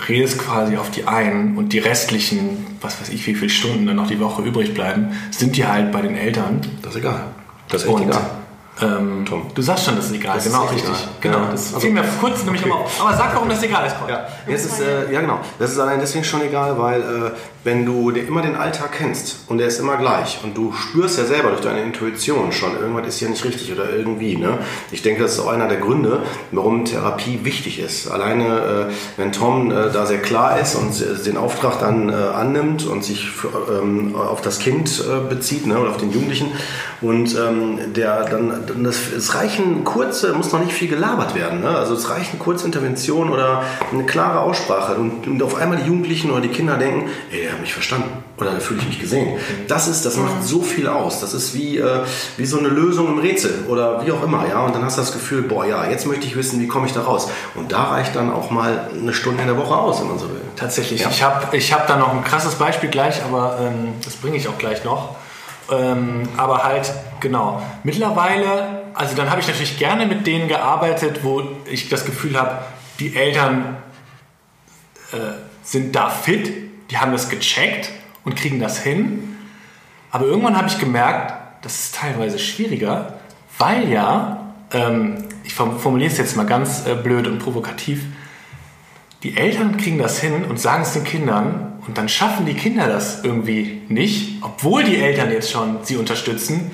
redest 0.08 0.38
quasi 0.38 0.78
auf 0.78 0.92
die 0.92 1.08
einen 1.08 1.58
und 1.58 1.74
die 1.74 1.80
restlichen, 1.80 2.68
was 2.80 3.02
weiß 3.02 3.10
ich, 3.10 3.26
wie 3.26 3.34
viele 3.34 3.50
Stunden 3.50 3.88
dann 3.88 3.96
noch 3.96 4.08
die 4.08 4.20
Woche 4.20 4.44
übrig 4.44 4.76
bleiben, 4.76 5.14
sind 5.32 5.58
die 5.58 5.66
halt 5.66 5.92
bei 5.92 6.04
den 6.04 6.16
Eltern. 6.16 6.62
Das 6.84 6.94
ist 6.94 7.00
egal. 7.00 7.24
Das 7.70 7.82
ist 7.82 7.88
echt 7.88 7.96
und, 7.96 8.04
egal. 8.04 8.30
Ähm, 8.82 9.26
Tom. 9.28 9.48
Du 9.54 9.62
sagst 9.62 9.86
schon, 9.86 9.96
das 9.96 10.06
ist 10.06 10.14
egal. 10.14 10.36
Das 10.36 10.46
genau, 10.46 10.66
ist 10.66 10.74
richtig. 10.74 10.90
Egal. 10.90 11.10
Genau, 11.22 11.40
ja. 11.40 11.52
das 11.52 11.68
also, 11.68 11.80
fiel 11.80 11.92
mir 11.92 12.04
kurz 12.20 12.44
nämlich 12.44 12.64
okay. 12.64 12.72
auf. 12.72 13.02
Aber 13.02 13.18
sag, 13.18 13.36
warum 13.36 13.50
das 13.50 13.62
egal 13.62 13.86
ist, 13.86 13.96
Ja, 14.08 14.28
Jetzt 14.48 14.66
ist, 14.66 14.80
äh, 14.80 15.12
ja 15.12 15.22
genau. 15.22 15.40
Das 15.58 15.72
ist 15.72 15.80
allein 15.80 16.00
deswegen 16.00 16.24
schon 16.24 16.42
egal, 16.42 16.78
weil 16.80 17.02
äh, 17.02 17.32
wenn 17.64 17.86
du 17.86 18.10
immer 18.12 18.42
den 18.42 18.56
Alltag 18.56 18.94
kennst 18.94 19.46
und 19.48 19.58
der 19.58 19.68
ist 19.68 19.80
immer 19.80 19.98
gleich 19.98 20.40
und 20.44 20.56
du 20.56 20.72
spürst 20.72 21.18
ja 21.18 21.26
selber 21.26 21.50
durch 21.50 21.62
deine 21.62 21.82
Intuition 21.82 22.52
schon, 22.52 22.80
irgendwas 22.80 23.08
ist 23.08 23.20
hier 23.20 23.30
nicht 23.30 23.44
richtig 23.44 23.72
oder 23.72 23.92
irgendwie. 23.94 24.38
Ne? 24.38 24.60
Ich 24.92 25.02
denke, 25.02 25.22
das 25.24 25.34
ist 25.34 25.40
auch 25.40 25.50
einer 25.50 25.68
der 25.68 25.78
Gründe, 25.78 26.24
warum 26.52 26.86
Therapie 26.86 27.40
wichtig 27.44 27.80
ist. 27.80 28.10
Alleine, 28.10 28.90
äh, 28.90 28.94
wenn 29.18 29.32
Tom 29.32 29.72
äh, 29.72 29.92
da 29.92 30.06
sehr 30.06 30.22
klar 30.22 30.60
ist 30.60 30.76
und 30.76 31.26
den 31.26 31.38
Auftrag 31.38 31.80
dann 31.80 32.10
äh, 32.10 32.14
annimmt 32.14 32.86
und 32.88 33.04
sich 33.04 33.30
für, 33.30 33.50
ähm, 33.82 34.16
auf 34.16 34.42
das 34.42 34.60
Kind 34.60 35.04
äh, 35.06 35.28
bezieht 35.28 35.68
ne, 35.68 35.78
oder 35.78 35.90
auf 35.90 35.98
den 35.98 36.12
Jugendlichen 36.12 36.52
und 37.02 37.36
ähm, 37.36 37.94
der 37.94 38.24
dann, 38.24 38.84
das, 38.84 39.12
es 39.16 39.36
reichen 39.36 39.84
kurze, 39.84 40.34
muss 40.34 40.52
noch 40.52 40.60
nicht 40.60 40.74
viel 40.74 40.88
gelabert 40.88 41.36
werden. 41.36 41.62
Ne? 41.62 41.70
Also 41.70 41.94
es 41.94 42.10
reichen 42.10 42.40
kurze 42.40 42.66
Interventionen 42.66 43.34
oder 43.34 43.64
eine 43.92 44.06
klare 44.06 44.40
Aussprache 44.42 44.96
und, 44.96 45.28
und 45.28 45.44
auf 45.44 45.56
einmal 45.56 45.78
die 45.78 45.88
Jugendlichen 45.88 46.32
oder 46.32 46.42
die 46.42 46.50
Kinder 46.50 46.78
denken, 46.78 47.10
ey, 47.32 47.49
der 47.50 47.56
hat 47.56 47.62
mich 47.62 47.74
verstanden 47.74 48.24
oder 48.38 48.52
da 48.52 48.60
fühle 48.60 48.80
ich 48.82 48.88
mich 48.88 49.00
gesehen. 49.00 49.40
Das 49.68 49.88
ist, 49.88 50.06
das 50.06 50.18
macht 50.18 50.44
so 50.44 50.62
viel 50.62 50.88
aus. 50.88 51.20
Das 51.20 51.34
ist 51.34 51.56
wie, 51.56 51.80
äh, 51.80 52.04
wie 52.38 52.46
so 52.46 52.60
eine 52.60 52.68
Lösung 52.68 53.08
im 53.08 53.18
Rätsel 53.18 53.66
oder 53.68 54.06
wie 54.06 54.12
auch 54.12 54.22
immer, 54.22 54.48
ja. 54.48 54.64
Und 54.64 54.76
dann 54.76 54.86
hast 54.86 54.98
du 54.98 55.02
das 55.02 55.12
Gefühl, 55.12 55.42
boah, 55.42 55.66
ja, 55.66 55.90
jetzt 55.90 56.06
möchte 56.06 56.28
ich 56.28 56.36
wissen, 56.36 56.62
wie 56.62 56.68
komme 56.68 56.86
ich 56.86 56.94
da 56.94 57.02
raus. 57.02 57.28
Und 57.56 57.72
da 57.72 57.86
reicht 57.86 58.16
dann 58.16 58.32
auch 58.32 58.52
mal 58.52 58.92
eine 58.94 59.14
Stunde 59.14 59.42
in 59.42 59.48
der 59.48 59.58
Woche 59.58 59.76
aus, 59.76 60.00
wenn 60.00 60.10
man 60.10 60.20
so 60.20 60.30
will. 60.30 60.42
Tatsächlich. 60.56 61.02
Ja. 61.02 61.10
Ich 61.10 61.24
habe 61.24 61.58
ich 61.58 61.74
hab 61.74 61.88
da 61.88 61.98
noch 61.98 62.14
ein 62.14 62.24
krasses 62.24 62.54
Beispiel 62.54 62.90
gleich, 62.90 63.24
aber 63.24 63.58
ähm, 63.60 63.94
das 64.06 64.16
bringe 64.16 64.38
ich 64.38 64.48
auch 64.48 64.60
gleich 64.60 64.84
noch. 64.84 65.16
Ähm, 65.72 66.30
aber 66.38 66.64
halt, 66.64 66.94
genau. 67.20 67.64
Mittlerweile, 67.84 68.84
also 68.94 69.16
dann 69.16 69.32
habe 69.32 69.42
ich 69.42 69.48
natürlich 69.48 69.80
gerne 69.80 70.06
mit 70.06 70.28
denen 70.28 70.48
gearbeitet, 70.48 71.24
wo 71.24 71.42
ich 71.66 71.90
das 71.90 72.06
Gefühl 72.06 72.40
habe, 72.40 72.60
die 73.00 73.16
Eltern 73.16 73.78
äh, 75.14 75.18
sind 75.64 75.96
da 75.96 76.10
fit, 76.10 76.69
die 76.90 76.98
haben 76.98 77.12
das 77.12 77.30
gecheckt 77.30 77.92
und 78.24 78.36
kriegen 78.36 78.60
das 78.60 78.82
hin. 78.82 79.38
Aber 80.12 80.26
irgendwann 80.26 80.58
habe 80.58 80.68
ich 80.68 80.80
gemerkt, 80.80 81.34
das 81.62 81.80
ist 81.80 81.96
teilweise 81.96 82.40
schwieriger, 82.40 83.20
weil 83.58 83.90
ja, 83.90 84.54
ähm, 84.72 85.26
ich 85.44 85.54
formuliere 85.54 86.12
es 86.12 86.18
jetzt 86.18 86.36
mal 86.36 86.46
ganz 86.46 86.86
äh, 86.88 86.96
blöd 86.96 87.28
und 87.28 87.40
provokativ, 87.40 88.04
die 89.24 89.36
Eltern 89.36 89.76
kriegen 89.76 89.98
das 89.98 90.20
hin 90.20 90.46
und 90.46 90.60
sagen 90.60 90.84
es 90.84 90.94
den 90.94 91.04
Kindern 91.04 91.74
und 91.86 91.98
dann 91.98 92.08
schaffen 92.08 92.46
die 92.46 92.54
Kinder 92.54 92.88
das 92.88 93.24
irgendwie 93.24 93.82
nicht, 93.90 94.42
obwohl 94.42 94.84
die 94.84 94.96
Eltern 94.96 95.32
jetzt 95.32 95.52
schon 95.52 95.80
sie 95.84 95.98
unterstützen. 95.98 96.72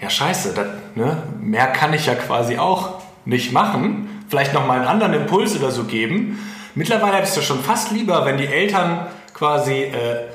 Ja, 0.00 0.10
scheiße, 0.10 0.52
das, 0.54 0.66
ne, 0.94 1.22
mehr 1.40 1.68
kann 1.68 1.94
ich 1.94 2.06
ja 2.06 2.14
quasi 2.14 2.58
auch 2.58 3.00
nicht 3.24 3.52
machen. 3.52 4.08
Vielleicht 4.28 4.52
nochmal 4.52 4.80
einen 4.80 4.88
anderen 4.88 5.14
Impuls 5.14 5.56
oder 5.56 5.70
so 5.70 5.84
geben. 5.84 6.38
Mittlerweile 6.74 7.14
habe 7.14 7.22
ich 7.22 7.30
es 7.30 7.36
ja 7.36 7.42
schon 7.42 7.60
fast 7.60 7.92
lieber, 7.92 8.26
wenn 8.26 8.36
die 8.36 8.46
Eltern 8.46 9.06
quasi 9.34 9.82
äh, 9.82 10.28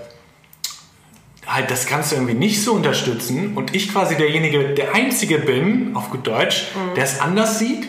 halt 1.47 1.72
das 1.72 1.88
Ganze 1.88 2.16
irgendwie 2.16 2.36
nicht 2.36 2.62
so 2.64 2.74
unterstützen 2.74 3.58
und 3.58 3.76
ich 3.76 3.91
quasi 3.91 4.16
derjenige, 4.16 4.76
der 4.76 4.93
Einzige 4.93 5.39
bin, 5.39 5.95
auf 5.95 6.12
gut 6.12 6.28
Deutsch, 6.28 6.68
mhm. 6.76 6.95
der 6.95 7.06
es 7.06 7.20
anders 7.20 7.58
sieht. 7.58 7.88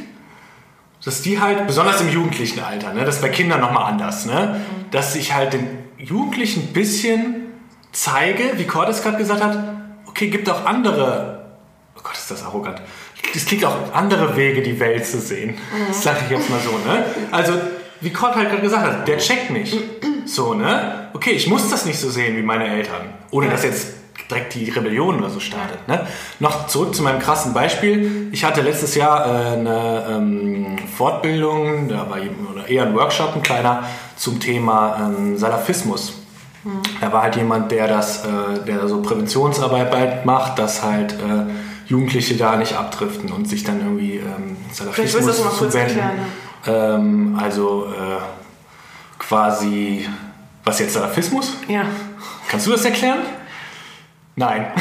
Dass 1.04 1.22
die 1.22 1.40
halt, 1.40 1.66
besonders 1.66 2.00
im 2.02 2.10
jugendlichen 2.10 2.60
Alter, 2.60 2.92
ne, 2.92 3.06
das 3.06 3.16
ist 3.16 3.22
bei 3.22 3.30
Kindern 3.30 3.60
nochmal 3.60 3.90
anders, 3.90 4.26
ne, 4.26 4.60
mhm. 4.60 4.90
dass 4.90 5.14
ich 5.16 5.34
halt 5.34 5.54
den 5.54 5.66
Jugendlichen 5.96 6.68
ein 6.68 6.72
bisschen 6.74 7.52
zeige, 7.90 8.42
wie 8.56 8.64
Cordes 8.64 9.02
gerade 9.02 9.16
gesagt 9.16 9.42
hat, 9.42 9.58
okay, 10.06 10.28
gibt 10.28 10.48
auch 10.50 10.66
andere, 10.66 11.52
oh 11.96 12.00
Gott, 12.02 12.14
ist 12.14 12.30
das 12.30 12.44
arrogant, 12.44 12.82
es 13.34 13.46
gibt 13.46 13.64
auch 13.64 13.94
andere 13.94 14.36
Wege, 14.36 14.60
die 14.62 14.78
Welt 14.78 15.06
zu 15.06 15.18
sehen. 15.20 15.50
Mhm. 15.50 15.86
Das 15.88 16.02
sage 16.02 16.18
ich 16.24 16.30
jetzt 16.30 16.50
mal 16.50 16.60
so, 16.60 16.70
ne? 16.70 17.04
Also 17.30 17.54
wie 18.00 18.10
Kurt 18.10 18.34
halt 18.34 18.50
gerade 18.50 18.62
gesagt 18.62 18.86
hat, 18.86 19.08
der 19.08 19.18
checkt 19.18 19.50
mich. 19.50 19.76
So, 20.26 20.54
ne? 20.54 21.08
Okay, 21.12 21.30
ich 21.30 21.48
muss 21.48 21.68
das 21.70 21.84
nicht 21.86 21.98
so 21.98 22.10
sehen 22.10 22.36
wie 22.36 22.42
meine 22.42 22.68
Eltern. 22.68 23.14
Ohne 23.30 23.48
dass 23.48 23.64
jetzt 23.64 23.88
direkt 24.30 24.54
die 24.54 24.70
Rebellion 24.70 25.18
oder 25.18 25.30
so 25.30 25.40
startet. 25.40 25.86
Ne? 25.88 26.06
Noch 26.38 26.66
zurück 26.68 26.94
zu 26.94 27.02
meinem 27.02 27.18
krassen 27.18 27.52
Beispiel. 27.52 28.28
Ich 28.32 28.44
hatte 28.44 28.60
letztes 28.62 28.94
Jahr 28.94 29.26
äh, 29.26 29.58
eine 29.58 30.06
ähm, 30.08 30.78
Fortbildung, 30.96 31.88
da 31.88 32.08
war 32.08 32.18
oder 32.52 32.68
eher 32.68 32.84
ein 32.84 32.94
Workshop, 32.94 33.34
ein 33.34 33.42
kleiner, 33.42 33.84
zum 34.16 34.40
Thema 34.40 35.12
ähm, 35.16 35.36
Salafismus. 35.36 36.14
Mhm. 36.64 36.82
Da 37.00 37.12
war 37.12 37.22
halt 37.22 37.36
jemand, 37.36 37.70
der 37.72 37.88
das, 37.88 38.24
äh, 38.24 38.64
der 38.66 38.86
so 38.86 39.02
Präventionsarbeit 39.02 40.24
macht, 40.26 40.58
dass 40.58 40.82
halt 40.82 41.12
äh, 41.14 41.50
Jugendliche 41.86 42.36
da 42.36 42.56
nicht 42.56 42.76
abdriften 42.76 43.32
und 43.32 43.48
sich 43.48 43.64
dann 43.64 43.80
irgendwie 43.80 44.16
ähm, 44.16 44.56
Salafismus 44.72 45.58
zuwenden. 45.58 46.00
Ähm, 46.66 47.38
also 47.40 47.86
äh, 47.86 48.39
quasi, 49.30 50.08
was 50.64 50.80
jetzt 50.80 50.94
Salafismus? 50.94 51.52
Ja. 51.68 51.84
Kannst 52.48 52.66
du 52.66 52.72
das 52.72 52.84
erklären? 52.84 53.20
Nein. 54.34 54.72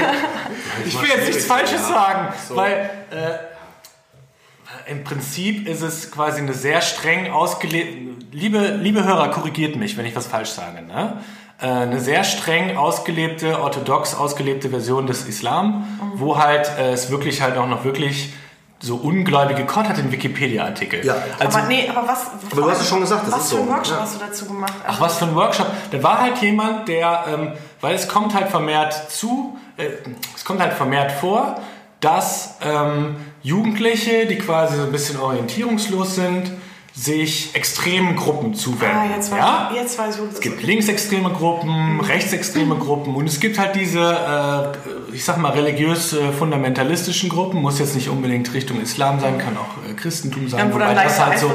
ich 0.86 0.98
will 0.98 1.10
jetzt 1.10 1.26
nichts 1.26 1.44
Falsches 1.44 1.82
ja. 1.82 1.88
sagen, 1.88 2.34
so. 2.48 2.56
weil 2.56 2.88
äh, 3.10 4.90
im 4.90 5.04
Prinzip 5.04 5.68
ist 5.68 5.82
es 5.82 6.10
quasi 6.10 6.40
eine 6.40 6.54
sehr 6.54 6.80
streng 6.80 7.30
ausgelebte. 7.30 8.24
Liebe, 8.32 8.78
liebe 8.80 9.04
Hörer, 9.04 9.30
korrigiert 9.30 9.76
mich, 9.76 9.98
wenn 9.98 10.06
ich 10.06 10.16
was 10.16 10.26
falsch 10.26 10.50
sage. 10.50 10.80
Ne? 10.80 11.22
Äh, 11.60 11.66
eine 11.66 12.00
sehr 12.00 12.24
streng 12.24 12.78
ausgelebte, 12.78 13.60
orthodox 13.60 14.14
ausgelebte 14.14 14.70
Version 14.70 15.06
des 15.06 15.26
Islam, 15.26 15.80
mhm. 15.80 16.12
wo 16.14 16.38
halt 16.38 16.66
äh, 16.78 16.92
es 16.92 17.10
wirklich 17.10 17.42
halt 17.42 17.58
auch 17.58 17.68
noch 17.68 17.84
wirklich 17.84 18.32
so 18.78 18.96
ungläubige 18.96 19.64
Gott 19.64 19.88
hat 19.88 19.96
den 19.96 20.12
Wikipedia-Artikel. 20.12 21.04
Ja. 21.04 21.16
Also, 21.38 21.58
aber 21.58 21.66
nee, 21.66 21.88
aber 21.88 22.06
was? 22.06 22.26
Aber 22.50 22.62
du 22.62 22.70
hast 22.70 22.82
es 22.82 22.88
schon 22.88 23.00
gesagt, 23.00 23.26
das 23.26 23.32
was 23.32 23.44
ist 23.44 23.50
so. 23.50 23.56
Was 23.56 23.64
für 23.64 23.70
ein 23.70 23.76
Workshop 23.76 23.96
ja. 23.96 24.02
hast 24.02 24.14
du 24.14 24.18
dazu 24.18 24.46
gemacht? 24.46 24.74
Ach, 24.86 25.00
was 25.00 25.18
für 25.18 25.24
ein 25.24 25.34
Workshop? 25.34 25.66
Da 25.90 26.02
war 26.02 26.20
halt 26.20 26.38
jemand, 26.38 26.88
der, 26.88 27.24
ähm, 27.28 27.52
weil 27.80 27.94
es 27.94 28.08
kommt 28.08 28.34
halt 28.34 28.48
vermehrt 28.48 29.10
zu, 29.10 29.58
äh, 29.76 29.88
es 30.34 30.44
kommt 30.44 30.60
halt 30.60 30.74
vermehrt 30.74 31.12
vor, 31.12 31.60
dass 32.00 32.56
ähm, 32.62 33.16
Jugendliche, 33.42 34.26
die 34.26 34.36
quasi 34.36 34.76
so 34.76 34.82
ein 34.82 34.92
bisschen 34.92 35.18
orientierungslos 35.18 36.14
sind, 36.14 36.52
sich 36.98 37.54
extremen 37.54 38.16
Gruppen 38.16 38.54
zuwenden. 38.54 38.96
Ah, 38.96 39.14
jetzt 39.14 39.30
weiß, 39.30 39.38
ja? 39.38 39.70
jetzt 39.74 39.98
weiß 39.98 40.16
ich, 40.16 40.22
es 40.32 40.40
gibt 40.40 40.62
linksextreme 40.62 41.28
Gruppen, 41.28 42.00
rechtsextreme 42.00 42.76
Gruppen 42.76 43.14
und 43.14 43.26
es 43.26 43.38
gibt 43.38 43.58
halt 43.58 43.76
diese, 43.76 44.00
äh, 44.00 45.14
ich 45.14 45.22
sag 45.22 45.36
mal, 45.36 45.52
religiös-fundamentalistischen 45.52 47.28
Gruppen, 47.28 47.60
muss 47.60 47.78
jetzt 47.78 47.94
nicht 47.94 48.08
unbedingt 48.08 48.52
Richtung 48.54 48.80
Islam 48.80 49.20
sein, 49.20 49.36
kann 49.36 49.58
auch 49.58 49.90
äh, 49.90 49.92
Christentum 49.92 50.48
sein. 50.48 50.68
Ja, 50.68 50.74
wo 50.74 50.78
dann 50.78 50.94
leicht 50.94 51.20
halt 51.20 51.38
so, 51.38 51.52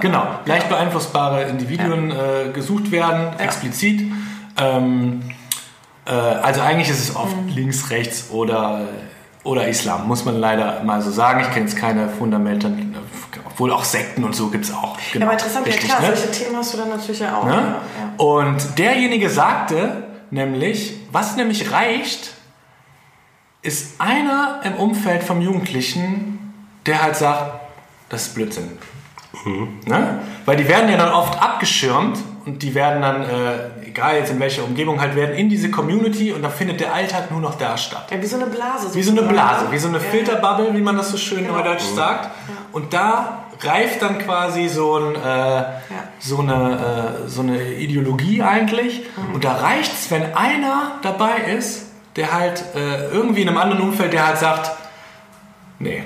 Genau, 0.00 0.26
leicht 0.44 0.68
beeinflussbare 0.68 1.44
Individuen 1.44 2.10
ja. 2.10 2.16
äh, 2.46 2.48
gesucht 2.52 2.90
werden, 2.90 3.28
ja. 3.38 3.44
explizit. 3.44 4.10
Ähm, 4.58 5.22
äh, 6.04 6.10
also 6.10 6.62
eigentlich 6.62 6.90
ist 6.90 6.98
es 6.98 7.14
oft 7.14 7.36
mhm. 7.36 7.48
links, 7.48 7.90
rechts 7.90 8.30
oder 8.30 8.88
oder 9.42 9.68
Islam, 9.68 10.06
muss 10.06 10.26
man 10.26 10.38
leider 10.38 10.82
mal 10.82 11.00
so 11.00 11.10
sagen. 11.10 11.40
Ich 11.40 11.50
kenne 11.50 11.64
jetzt 11.64 11.76
keine 11.76 12.08
Fundamente, 12.10 12.70
obwohl 13.60 13.72
auch 13.74 13.84
Sekten 13.84 14.24
und 14.24 14.34
so 14.34 14.48
gibt 14.48 14.64
es 14.64 14.72
auch. 14.72 14.96
Genau, 15.12 15.26
ja, 15.26 15.30
aber 15.30 15.32
interessant, 15.32 15.66
richtig, 15.66 15.90
ja 15.90 15.96
klar, 15.96 16.10
ne? 16.10 16.16
solche 16.16 16.32
Themen 16.32 16.56
hast 16.56 16.72
du 16.72 16.78
dann 16.78 16.88
natürlich 16.88 17.20
ja 17.20 17.36
auch. 17.36 17.44
Ne? 17.44 17.52
Ja, 17.52 17.58
ja. 17.58 18.14
Und 18.16 18.78
derjenige 18.78 19.28
sagte 19.28 20.04
nämlich, 20.30 20.94
was 21.12 21.36
nämlich 21.36 21.70
reicht, 21.70 22.32
ist 23.60 24.00
einer 24.00 24.60
im 24.64 24.76
Umfeld 24.76 25.22
vom 25.22 25.42
Jugendlichen, 25.42 26.54
der 26.86 27.02
halt 27.02 27.16
sagt, 27.16 27.60
das 28.08 28.28
ist 28.28 28.34
Blödsinn. 28.34 28.78
Mhm. 29.44 29.80
Ne? 29.84 30.20
Weil 30.46 30.56
die 30.56 30.66
werden 30.66 30.90
ja 30.90 30.96
dann 30.96 31.12
oft 31.12 31.40
abgeschirmt 31.42 32.18
und 32.46 32.62
die 32.62 32.74
werden 32.74 33.02
dann, 33.02 33.22
äh, 33.22 33.88
egal 33.88 34.16
jetzt 34.16 34.30
in 34.30 34.40
welcher 34.40 34.64
Umgebung 34.64 35.02
halt, 35.02 35.14
werden 35.14 35.36
in 35.36 35.50
diese 35.50 35.70
Community 35.70 36.32
und 36.32 36.40
da 36.40 36.48
findet 36.48 36.80
der 36.80 36.94
Alltag 36.94 37.30
nur 37.30 37.40
noch 37.40 37.56
da 37.56 37.76
statt. 37.76 38.06
Ja, 38.10 38.22
wie 38.22 38.26
so 38.26 38.36
eine 38.36 38.46
Blase. 38.46 38.94
Wie 38.94 39.02
so 39.02 39.10
eine 39.10 39.22
Blase, 39.22 39.66
wie 39.70 39.78
so 39.78 39.88
eine 39.88 40.00
Filterbubble, 40.00 40.72
wie 40.72 40.80
man 40.80 40.96
das 40.96 41.10
so 41.10 41.18
schön 41.18 41.42
genau. 41.42 41.58
neudeutsch 41.58 41.90
mhm. 41.90 41.96
sagt. 41.96 42.24
Ja. 42.24 42.30
Und 42.72 42.94
da 42.94 43.44
reift 43.62 44.02
dann 44.02 44.18
quasi 44.18 44.68
so, 44.68 44.96
ein, 44.96 45.14
äh, 45.14 45.64
so, 46.18 46.38
eine, 46.38 47.22
äh, 47.24 47.28
so 47.28 47.42
eine 47.42 47.74
Ideologie 47.74 48.42
eigentlich. 48.42 49.02
Und 49.32 49.44
da 49.44 49.56
reicht 49.56 49.92
es, 49.92 50.10
wenn 50.10 50.34
einer 50.34 50.92
dabei 51.02 51.36
ist, 51.56 51.86
der 52.16 52.32
halt 52.32 52.64
äh, 52.74 53.08
irgendwie 53.10 53.42
in 53.42 53.48
einem 53.48 53.58
anderen 53.58 53.82
Umfeld, 53.82 54.12
der 54.12 54.26
halt 54.26 54.38
sagt, 54.38 54.70
nee, 55.78 56.02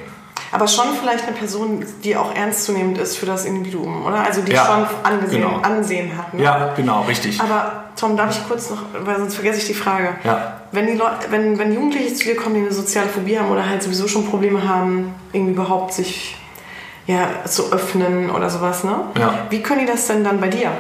Aber 0.53 0.69
schon 0.69 0.87
vielleicht 1.01 1.27
eine 1.27 1.37
Person, 1.37 1.85
die 2.05 2.17
auch 2.17 2.35
ernstzunehmend 2.35 2.99
ist 2.99 3.17
für 3.17 3.27
das 3.27 3.45
Individuum, 3.45 4.07
oder? 4.07 4.21
Also 4.21 4.43
die 4.43 4.53
Ja, 4.53 4.67
schon 4.67 4.87
angesehen, 5.03 5.43
genau. 5.43 5.61
Ansehen 5.63 6.17
hat. 6.17 6.33
Ne? 6.33 6.43
Ja, 6.43 6.73
genau, 6.77 7.03
richtig. 7.03 7.41
Aber 7.41 7.85
Tom, 7.97 8.17
darf 8.17 8.37
ich 8.37 8.47
kurz 8.47 8.71
noch, 8.71 8.83
weil 9.05 9.17
sonst 9.17 9.35
vergesse 9.35 9.59
ich 9.59 9.67
die 9.67 9.75
Frage. 9.75 10.11
Ja. 10.23 10.61
Wenn, 10.71 10.87
die 10.87 10.95
Leute, 10.95 11.27
wenn, 11.31 11.59
wenn 11.59 11.73
Jugendliche 11.73 12.15
zu 12.15 12.25
dir 12.25 12.37
kommen, 12.37 12.55
die 12.55 12.61
eine 12.61 12.73
soziale 12.73 13.09
Phobie 13.09 13.39
haben 13.39 13.51
oder 13.51 13.69
halt 13.69 13.83
sowieso 13.83 14.07
schon 14.07 14.27
Probleme 14.27 14.69
haben, 14.69 15.15
irgendwie 15.33 15.53
überhaupt 15.53 15.93
sich 15.93 16.37
ja, 17.07 17.29
zu 17.45 17.73
öffnen 17.73 18.31
oder 18.31 18.49
sowas, 18.51 18.85
ne? 18.85 18.97
Ja. 19.19 19.47
Wie 19.51 19.63
können 19.63 19.81
die 19.81 19.87
das 19.87 20.07
denn 20.07 20.25
dann 20.25 20.41
bei 20.41 20.49
dir? 20.49 20.71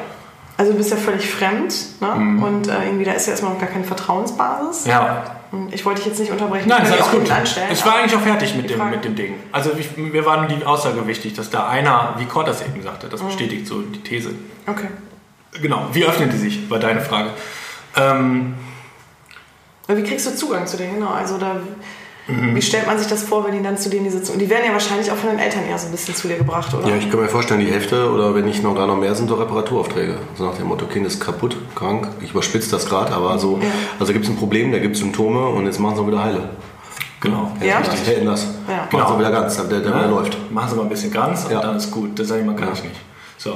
Also 0.57 0.71
du 0.73 0.79
bist 0.79 0.91
ja 0.93 0.97
völlig 0.97 1.29
fremd 1.29 1.75
ne? 2.01 2.13
und 2.47 2.69
äh, 2.69 2.85
irgendwie 2.85 3.05
da 3.05 3.13
ist 3.13 3.27
ja 3.27 3.33
erstmal 3.33 3.55
noch 3.55 3.61
gar 3.61 3.69
keine 3.69 3.85
Vertrauensbasis. 3.85 4.85
Mhm. 4.85 4.91
Ja. 4.91 5.25
Ich 5.71 5.85
wollte 5.85 6.01
dich 6.01 6.11
jetzt 6.11 6.19
nicht 6.21 6.31
unterbrechen. 6.33 6.69
Nein, 6.69 6.83
ich 6.89 6.99
ist 6.99 7.11
gut. 7.11 7.31
anstellen, 7.31 7.69
Ich 7.73 7.85
war 7.85 7.97
eigentlich 7.97 8.17
auch 8.17 8.21
fertig 8.23 8.55
mit 8.57 8.71
dem, 8.71 8.79
Frage- 8.79 8.91
mit 8.97 9.05
dem 9.05 9.15
Ding. 9.17 9.35
Also 9.53 9.71
ich, 9.79 9.97
mir 9.97 10.25
war 10.25 10.39
nur 10.39 10.47
die 10.49 10.65
Aussage 10.65 11.07
wichtig, 11.07 11.35
dass 11.35 11.51
da 11.51 11.69
einer, 11.69 12.15
wie 12.19 12.25
Kort 12.27 12.47
das 12.49 12.63
eben 12.63 12.83
sagte, 12.83 13.09
das 13.09 13.21
bestätigt 13.23 13.67
so 13.67 13.81
die 13.83 14.01
These. 14.01 14.31
Okay. 14.67 14.89
Genau, 15.61 15.89
wie 15.93 16.05
öffnen 16.05 16.31
die 16.31 16.37
sich, 16.37 16.69
war 16.71 16.79
deine 16.81 17.01
Frage. 17.01 17.31
Ähm, 17.97 18.55
wie 19.87 20.03
kriegst 20.03 20.27
du 20.27 20.35
Zugang 20.37 20.67
zu 20.67 20.77
denen? 20.77 20.95
Genau, 20.95 21.11
also 21.11 21.37
da, 21.39 21.57
Mhm. 22.27 22.55
wie 22.55 22.63
stellt 22.63 22.87
man 22.87 22.99
sich 22.99 23.07
das 23.07 23.23
vor, 23.23 23.45
wenn 23.47 23.53
die 23.53 23.63
dann 23.63 23.77
zu 23.77 23.91
denen 23.91 24.05
die 24.05 24.11
sitzen? 24.11 24.33
Und 24.33 24.39
die 24.39 24.49
werden 24.49 24.65
ja 24.67 24.73
wahrscheinlich 24.73 25.11
auch 25.13 25.17
von 25.17 25.29
den 25.31 25.39
Eltern 25.39 25.67
eher 25.69 25.79
so 25.79 25.87
ein 25.87 25.93
bisschen 25.93 26.15
zu 26.15 26.27
dir 26.29 26.37
gebracht, 26.39 26.73
oder? 26.73 26.89
Ja, 26.89 26.97
ich 26.97 27.11
kann 27.11 27.21
mir 27.21 27.29
vorstellen, 27.29 27.61
die 27.61 27.71
Hälfte 27.71 28.11
oder 28.11 28.35
wenn 28.35 28.47
nicht 28.47 28.63
noch 28.63 28.75
gar 28.75 28.87
noch 28.87 28.97
mehr 28.97 29.15
sind 29.15 29.29
so 29.29 29.35
Reparaturaufträge. 29.35 30.17
So 30.37 30.45
nach 30.47 30.55
dem 30.57 30.67
Motto, 30.69 30.87
Kind 30.87 31.07
ist 31.07 31.21
kaputt, 31.21 31.57
krank. 31.75 32.09
Ich 32.23 32.31
überspitze 32.31 32.71
das 32.71 32.87
gerade, 32.87 33.13
aber 33.13 33.39
so, 33.39 33.59
Ja. 33.61 33.69
also 34.01 34.13
gibt 34.15 34.25
es 34.25 34.31
ein 34.31 34.37
Problem, 34.37 34.73
da 34.73 34.79
gibt 34.79 34.95
es 34.95 35.01
Symptome 35.03 35.47
und 35.49 35.67
jetzt 35.67 35.79
machen 35.81 35.97
sie 35.97 36.07
wieder 36.07 36.23
heile. 36.25 36.49
genau. 37.21 37.53
Ja? 37.63 37.79
Richtig, 37.79 38.07
hätten 38.07 38.27
das. 38.27 38.45
Ja. 38.69 38.77
Machen 38.77 38.89
Genau. 38.91 39.13
sie 39.13 39.19
wieder 39.19 39.31
ganz, 39.31 39.57
der, 39.57 39.65
der 39.67 39.81
wieder 39.85 40.09
läuft. 40.09 40.37
Machen 40.53 40.69
Sie 40.71 40.77
mal 40.77 40.83
ein 40.83 40.89
bisschen 40.89 41.11
ganz 41.13 41.45
und 41.45 41.53
Ja. 41.53 41.61
dann 41.61 41.77
ist 41.77 41.91
gut. 41.91 42.19
Das 42.19 42.29
sage 42.29 42.41
ich 42.41 42.47
mal 42.47 42.55
kann 42.57 42.69
Ja. 42.69 42.73
ich 42.75 42.85
nicht. 42.85 42.97
So. 43.39 43.55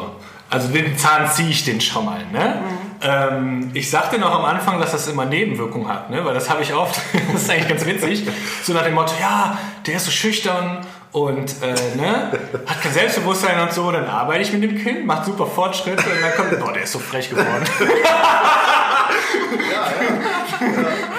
Also 0.50 0.68
den 0.68 0.96
Zahn 0.96 1.30
ziehe 1.30 1.50
ich 1.50 1.64
den 1.64 1.78
schon 1.80 2.04
mal. 2.06 2.20
Ne? 2.32 2.60
Ähm, 3.00 3.70
ich 3.74 3.90
sagte 3.90 4.18
noch 4.18 4.34
am 4.34 4.44
Anfang, 4.44 4.80
dass 4.80 4.92
das 4.92 5.06
immer 5.06 5.24
Nebenwirkungen 5.24 5.88
hat, 5.88 6.10
ne? 6.10 6.24
weil 6.24 6.34
das 6.34 6.50
habe 6.50 6.62
ich 6.62 6.74
oft. 6.74 7.00
das 7.32 7.42
ist 7.42 7.50
eigentlich 7.50 7.68
ganz 7.68 7.86
witzig. 7.86 8.26
So 8.62 8.72
nach 8.72 8.82
dem 8.82 8.94
Motto, 8.94 9.12
ja, 9.20 9.56
der 9.86 9.96
ist 9.96 10.04
so 10.06 10.10
schüchtern 10.10 10.84
und 11.12 11.62
äh, 11.62 11.96
ne? 11.96 12.32
hat 12.66 12.82
kein 12.82 12.92
Selbstbewusstsein 12.92 13.60
und 13.60 13.72
so. 13.72 13.90
Dann 13.92 14.06
arbeite 14.06 14.42
ich 14.42 14.52
mit 14.52 14.62
dem 14.62 14.76
Kind, 14.76 15.06
macht 15.06 15.26
super 15.26 15.46
Fortschritte 15.46 16.02
und 16.02 16.22
dann 16.22 16.34
kommt, 16.34 16.58
boah, 16.60 16.72
der 16.72 16.82
ist 16.82 16.92
so 16.92 16.98
frech 16.98 17.30
geworden. 17.30 17.64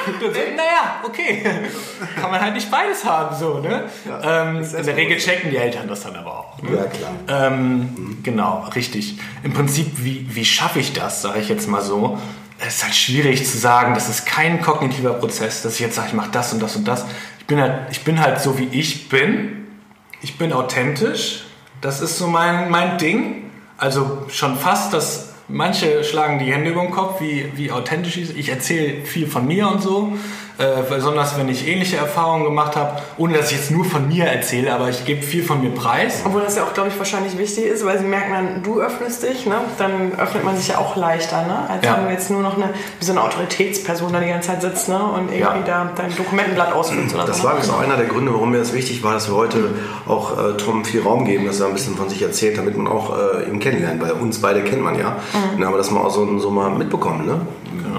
Und 0.09 0.21
so, 0.21 0.27
naja, 0.89 1.03
okay. 1.03 1.43
Kann 2.19 2.31
man 2.31 2.41
halt 2.41 2.53
nicht 2.53 2.69
beides 2.69 3.03
haben, 3.05 3.35
so, 3.35 3.59
ne? 3.59 3.85
ähm, 4.23 4.63
in 4.63 4.85
der 4.85 4.95
Regel 4.95 5.17
checken 5.17 5.51
die 5.51 5.57
Eltern 5.57 5.87
das 5.87 6.01
dann 6.01 6.15
aber 6.15 6.39
auch. 6.39 6.61
Ne? 6.61 6.75
Ja, 6.75 6.83
klar. 6.85 7.11
Ähm, 7.47 8.17
genau, 8.23 8.67
richtig. 8.75 9.17
Im 9.43 9.53
Prinzip, 9.53 9.91
wie, 9.97 10.25
wie 10.29 10.45
schaffe 10.45 10.79
ich 10.79 10.93
das, 10.93 11.21
sage 11.21 11.39
ich 11.39 11.49
jetzt 11.49 11.67
mal 11.67 11.81
so. 11.81 12.17
Es 12.59 12.77
ist 12.77 12.83
halt 12.83 12.95
schwierig 12.95 13.45
zu 13.45 13.57
sagen, 13.57 13.93
das 13.93 14.09
ist 14.09 14.25
kein 14.25 14.61
kognitiver 14.61 15.13
Prozess, 15.13 15.61
dass 15.61 15.75
ich 15.75 15.79
jetzt 15.79 15.95
sage, 15.95 16.09
ich 16.09 16.13
mache 16.13 16.31
das 16.31 16.51
und 16.53 16.61
das 16.61 16.75
und 16.75 16.87
das. 16.87 17.05
Ich 17.39 17.45
bin 17.45 17.61
halt, 17.61 17.91
ich 17.91 18.03
bin 18.03 18.19
halt 18.19 18.39
so, 18.41 18.57
wie 18.59 18.67
ich 18.71 19.09
bin. 19.09 19.67
Ich 20.21 20.37
bin 20.37 20.51
authentisch. 20.51 21.45
Das 21.81 22.01
ist 22.01 22.17
so 22.17 22.27
mein, 22.27 22.69
mein 22.69 22.97
Ding. 22.97 23.49
Also 23.77 24.25
schon 24.29 24.57
fast 24.57 24.93
das. 24.93 25.27
Manche 25.51 26.03
schlagen 26.03 26.37
die 26.37 26.53
Hände 26.53 26.69
über 26.69 26.81
den 26.81 26.91
Kopf, 26.91 27.21
wie, 27.21 27.51
wie 27.55 27.71
authentisch 27.71 28.17
ich 28.17 28.37
Ich 28.37 28.49
erzähle 28.49 29.03
viel 29.03 29.25
von 29.25 29.47
mir 29.47 29.67
und 29.67 29.81
so. 29.81 30.13
Äh, 30.59 30.83
besonders 30.89 31.37
wenn 31.37 31.47
ich 31.47 31.65
ähnliche 31.69 31.95
Erfahrungen 31.95 32.43
gemacht 32.43 32.75
habe, 32.75 33.01
ohne 33.17 33.37
dass 33.37 33.49
ich 33.49 33.57
jetzt 33.57 33.71
nur 33.71 33.85
von 33.85 34.09
mir 34.09 34.25
erzähle, 34.25 34.73
aber 34.73 34.89
ich 34.89 35.05
gebe 35.05 35.21
viel 35.21 35.41
von 35.41 35.61
mir 35.61 35.69
preis. 35.69 36.23
Obwohl 36.25 36.41
das 36.41 36.57
ja 36.57 36.63
auch, 36.63 36.73
glaube 36.73 36.89
ich, 36.89 36.97
wahrscheinlich 36.99 37.37
wichtig 37.37 37.63
ist, 37.63 37.85
weil 37.85 37.97
sie 37.97 38.03
merken 38.03 38.33
dann, 38.33 38.61
du 38.63 38.81
öffnest 38.81 39.23
dich, 39.23 39.45
ne? 39.45 39.55
dann 39.77 40.11
öffnet 40.19 40.43
man 40.43 40.57
sich 40.57 40.67
ja 40.67 40.77
auch 40.79 40.97
leichter, 40.97 41.43
ne? 41.43 41.69
als 41.69 41.85
Ja. 41.85 41.95
wenn 41.97 42.07
du 42.07 42.11
jetzt 42.11 42.29
nur 42.29 42.41
noch 42.41 42.57
eine, 42.57 42.71
wie 42.99 43.05
so 43.05 43.13
eine 43.13 43.23
Autoritätsperson 43.23 44.11
da 44.11 44.19
die 44.19 44.27
ganze 44.27 44.49
Zeit 44.49 44.61
sitzt 44.61 44.89
ne? 44.89 44.99
und 45.01 45.31
irgendwie 45.31 45.39
Ja. 45.39 45.57
da 45.65 45.91
dein 45.95 46.13
Dokumentenblatt 46.13 46.73
ausfüllst 46.73 47.15
oder 47.15 47.23
Das 47.23 47.37
so. 47.37 47.43
war 47.45 47.51
ne? 47.53 47.59
übrigens 47.59 47.73
auch 47.73 47.79
einer 47.81 47.95
der 47.95 48.07
Gründe, 48.07 48.33
warum 48.33 48.51
mir 48.51 48.57
das 48.59 48.73
wichtig 48.73 49.01
war, 49.01 49.13
dass 49.13 49.29
wir 49.29 49.37
heute 49.37 49.63
auch 50.09 50.37
äh, 50.37 50.57
Tom 50.57 50.83
viel 50.83 51.01
Raum 51.03 51.23
geben, 51.23 51.45
dass 51.47 51.61
er 51.61 51.67
ein 51.67 51.73
bisschen 51.73 51.95
von 51.95 52.09
sich 52.09 52.21
erzählt, 52.21 52.57
damit 52.57 52.75
man 52.77 52.87
auch 52.87 53.13
äh, 53.17 53.49
ihn 53.49 53.59
kennenlernt. 53.59 54.01
Weil 54.01 54.11
uns 54.11 54.41
beide 54.41 54.61
kennt 54.65 54.81
man 54.83 54.99
ja. 54.99 55.15
Mhm. 55.55 55.61
Ja, 55.61 55.69
aber 55.69 55.77
das 55.77 55.89
mal 55.89 56.01
auch 56.01 56.09
so, 56.11 56.37
so 56.37 56.49
mal 56.51 56.69
mitbekommen, 56.71 57.25
ne? 57.25 57.39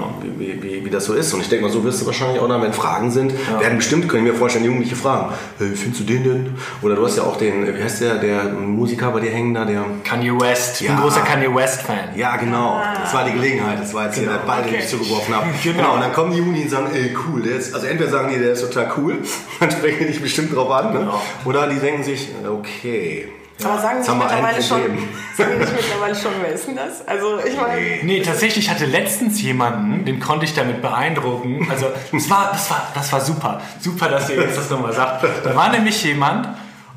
Genau. 0.01 0.15
Wie, 0.39 0.63
wie, 0.63 0.85
wie, 0.85 0.91
das 0.91 1.05
so 1.05 1.15
ist. 1.15 1.33
Und 1.35 1.41
ich 1.41 1.49
denke 1.49 1.67
mal, 1.67 1.71
so 1.73 1.85
wirst 1.85 2.01
du 2.03 2.07
wahrscheinlich 2.07 2.41
auch 2.41 2.49
dann, 2.49 2.63
wenn 2.63 2.73
Fragen 2.73 3.11
sind, 3.11 3.33
werden 3.61 3.77
bestimmt, 3.77 4.09
können 4.09 4.25
wir 4.25 4.33
mir 4.33 4.39
vorstellen, 4.39 4.65
Jugendliche 4.65 4.97
fragen. 4.97 5.33
Hey, 5.59 5.71
wie 5.71 5.77
findest 5.77 6.01
du 6.01 6.05
den 6.05 6.25
denn? 6.25 6.55
Oder 6.83 6.97
du 6.97 7.05
hast 7.05 7.17
ja 7.17 7.25
auch 7.25 7.37
den, 7.37 7.67
äh, 7.67 7.77
wie 7.79 7.83
heißt 7.83 8.01
der, 8.01 8.17
der 8.17 8.45
Musiker 8.45 9.11
bei 9.11 9.21
dir 9.21 9.31
hängen 9.31 9.55
da, 9.55 9.65
der. 9.65 9.85
Kanye 10.05 10.39
West. 10.41 10.81
Ja. 10.81 10.93
ein 10.93 11.01
großer 11.01 11.21
Kanye 11.21 11.55
West-Fan. 11.55 12.17
Ja, 12.17 12.37
genau. 12.37 12.81
Das 13.03 13.13
war 13.15 13.25
die 13.25 13.33
Gelegenheit. 13.33 13.81
Das 13.81 13.93
war 13.95 14.07
jetzt 14.07 14.19
hier 14.19 14.29
der 14.29 14.39
Ball, 14.39 14.63
den 14.63 14.71
Okay. 14.75 14.83
ich 14.83 14.89
zugeworfen 14.89 15.35
habe. 15.35 15.47
Genau. 15.63 15.77
Genau. 15.81 15.95
Und 15.95 16.01
dann 16.01 16.13
kommen 16.13 16.33
die 16.33 16.39
Juni 16.39 16.63
und 16.63 16.71
sagen, 16.71 16.89
ey, 16.93 17.15
cool, 17.27 17.43
der 17.43 17.57
ist, 17.57 17.75
also 17.75 17.87
entweder 17.87 18.11
sagen 18.11 18.31
die, 18.33 18.39
der 18.39 18.53
ist 18.53 18.61
total 18.63 18.93
cool, 18.97 19.19
dann 19.61 19.71
sprechen 19.71 19.99
die 20.01 20.07
dich 20.07 20.23
bestimmt 20.23 20.55
drauf 20.55 20.71
an, 20.71 20.93
ne? 20.93 21.01
Genau. 21.01 21.23
Oder 21.45 21.69
die 21.69 21.79
denken 21.79 22.03
sich, 22.03 22.29
okay. 22.49 23.29
Aber 23.65 23.81
sagen 23.81 24.03
sie 24.03 24.15
mittlerweile 24.15 24.63
schon, 24.63 24.81
sagen 25.37 25.59
nicht 25.59 25.73
mittlerweile 25.73 26.15
schon, 26.15 26.33
wer 26.41 26.53
ist 26.53 26.67
denn 26.67 26.77
das? 26.77 27.07
Also 27.07 27.39
ich 27.47 27.57
meine, 27.57 27.81
Nee, 28.03 28.23
tatsächlich 28.23 28.67
ich 28.67 28.71
hatte 28.71 28.87
letztens 28.87 29.41
jemanden, 29.43 30.05
den 30.05 30.21
konnte 30.21 30.45
ich 30.45 30.55
damit 30.55 30.83
beeindrucken. 30.83 31.67
Also 31.71 31.87
das 32.13 32.31
war, 32.31 32.51
das 32.53 32.71
war, 32.71 32.89
das 32.95 33.13
war 33.13 33.21
super. 33.21 33.61
Super, 33.81 34.09
dass 34.09 34.29
ihr 34.31 34.37
jetzt 34.37 34.57
das 34.57 34.71
nochmal 34.71 34.93
sagt. 34.93 35.25
Da 35.45 35.55
war 35.57 35.71
nämlich 35.71 36.03
jemand 36.05 36.49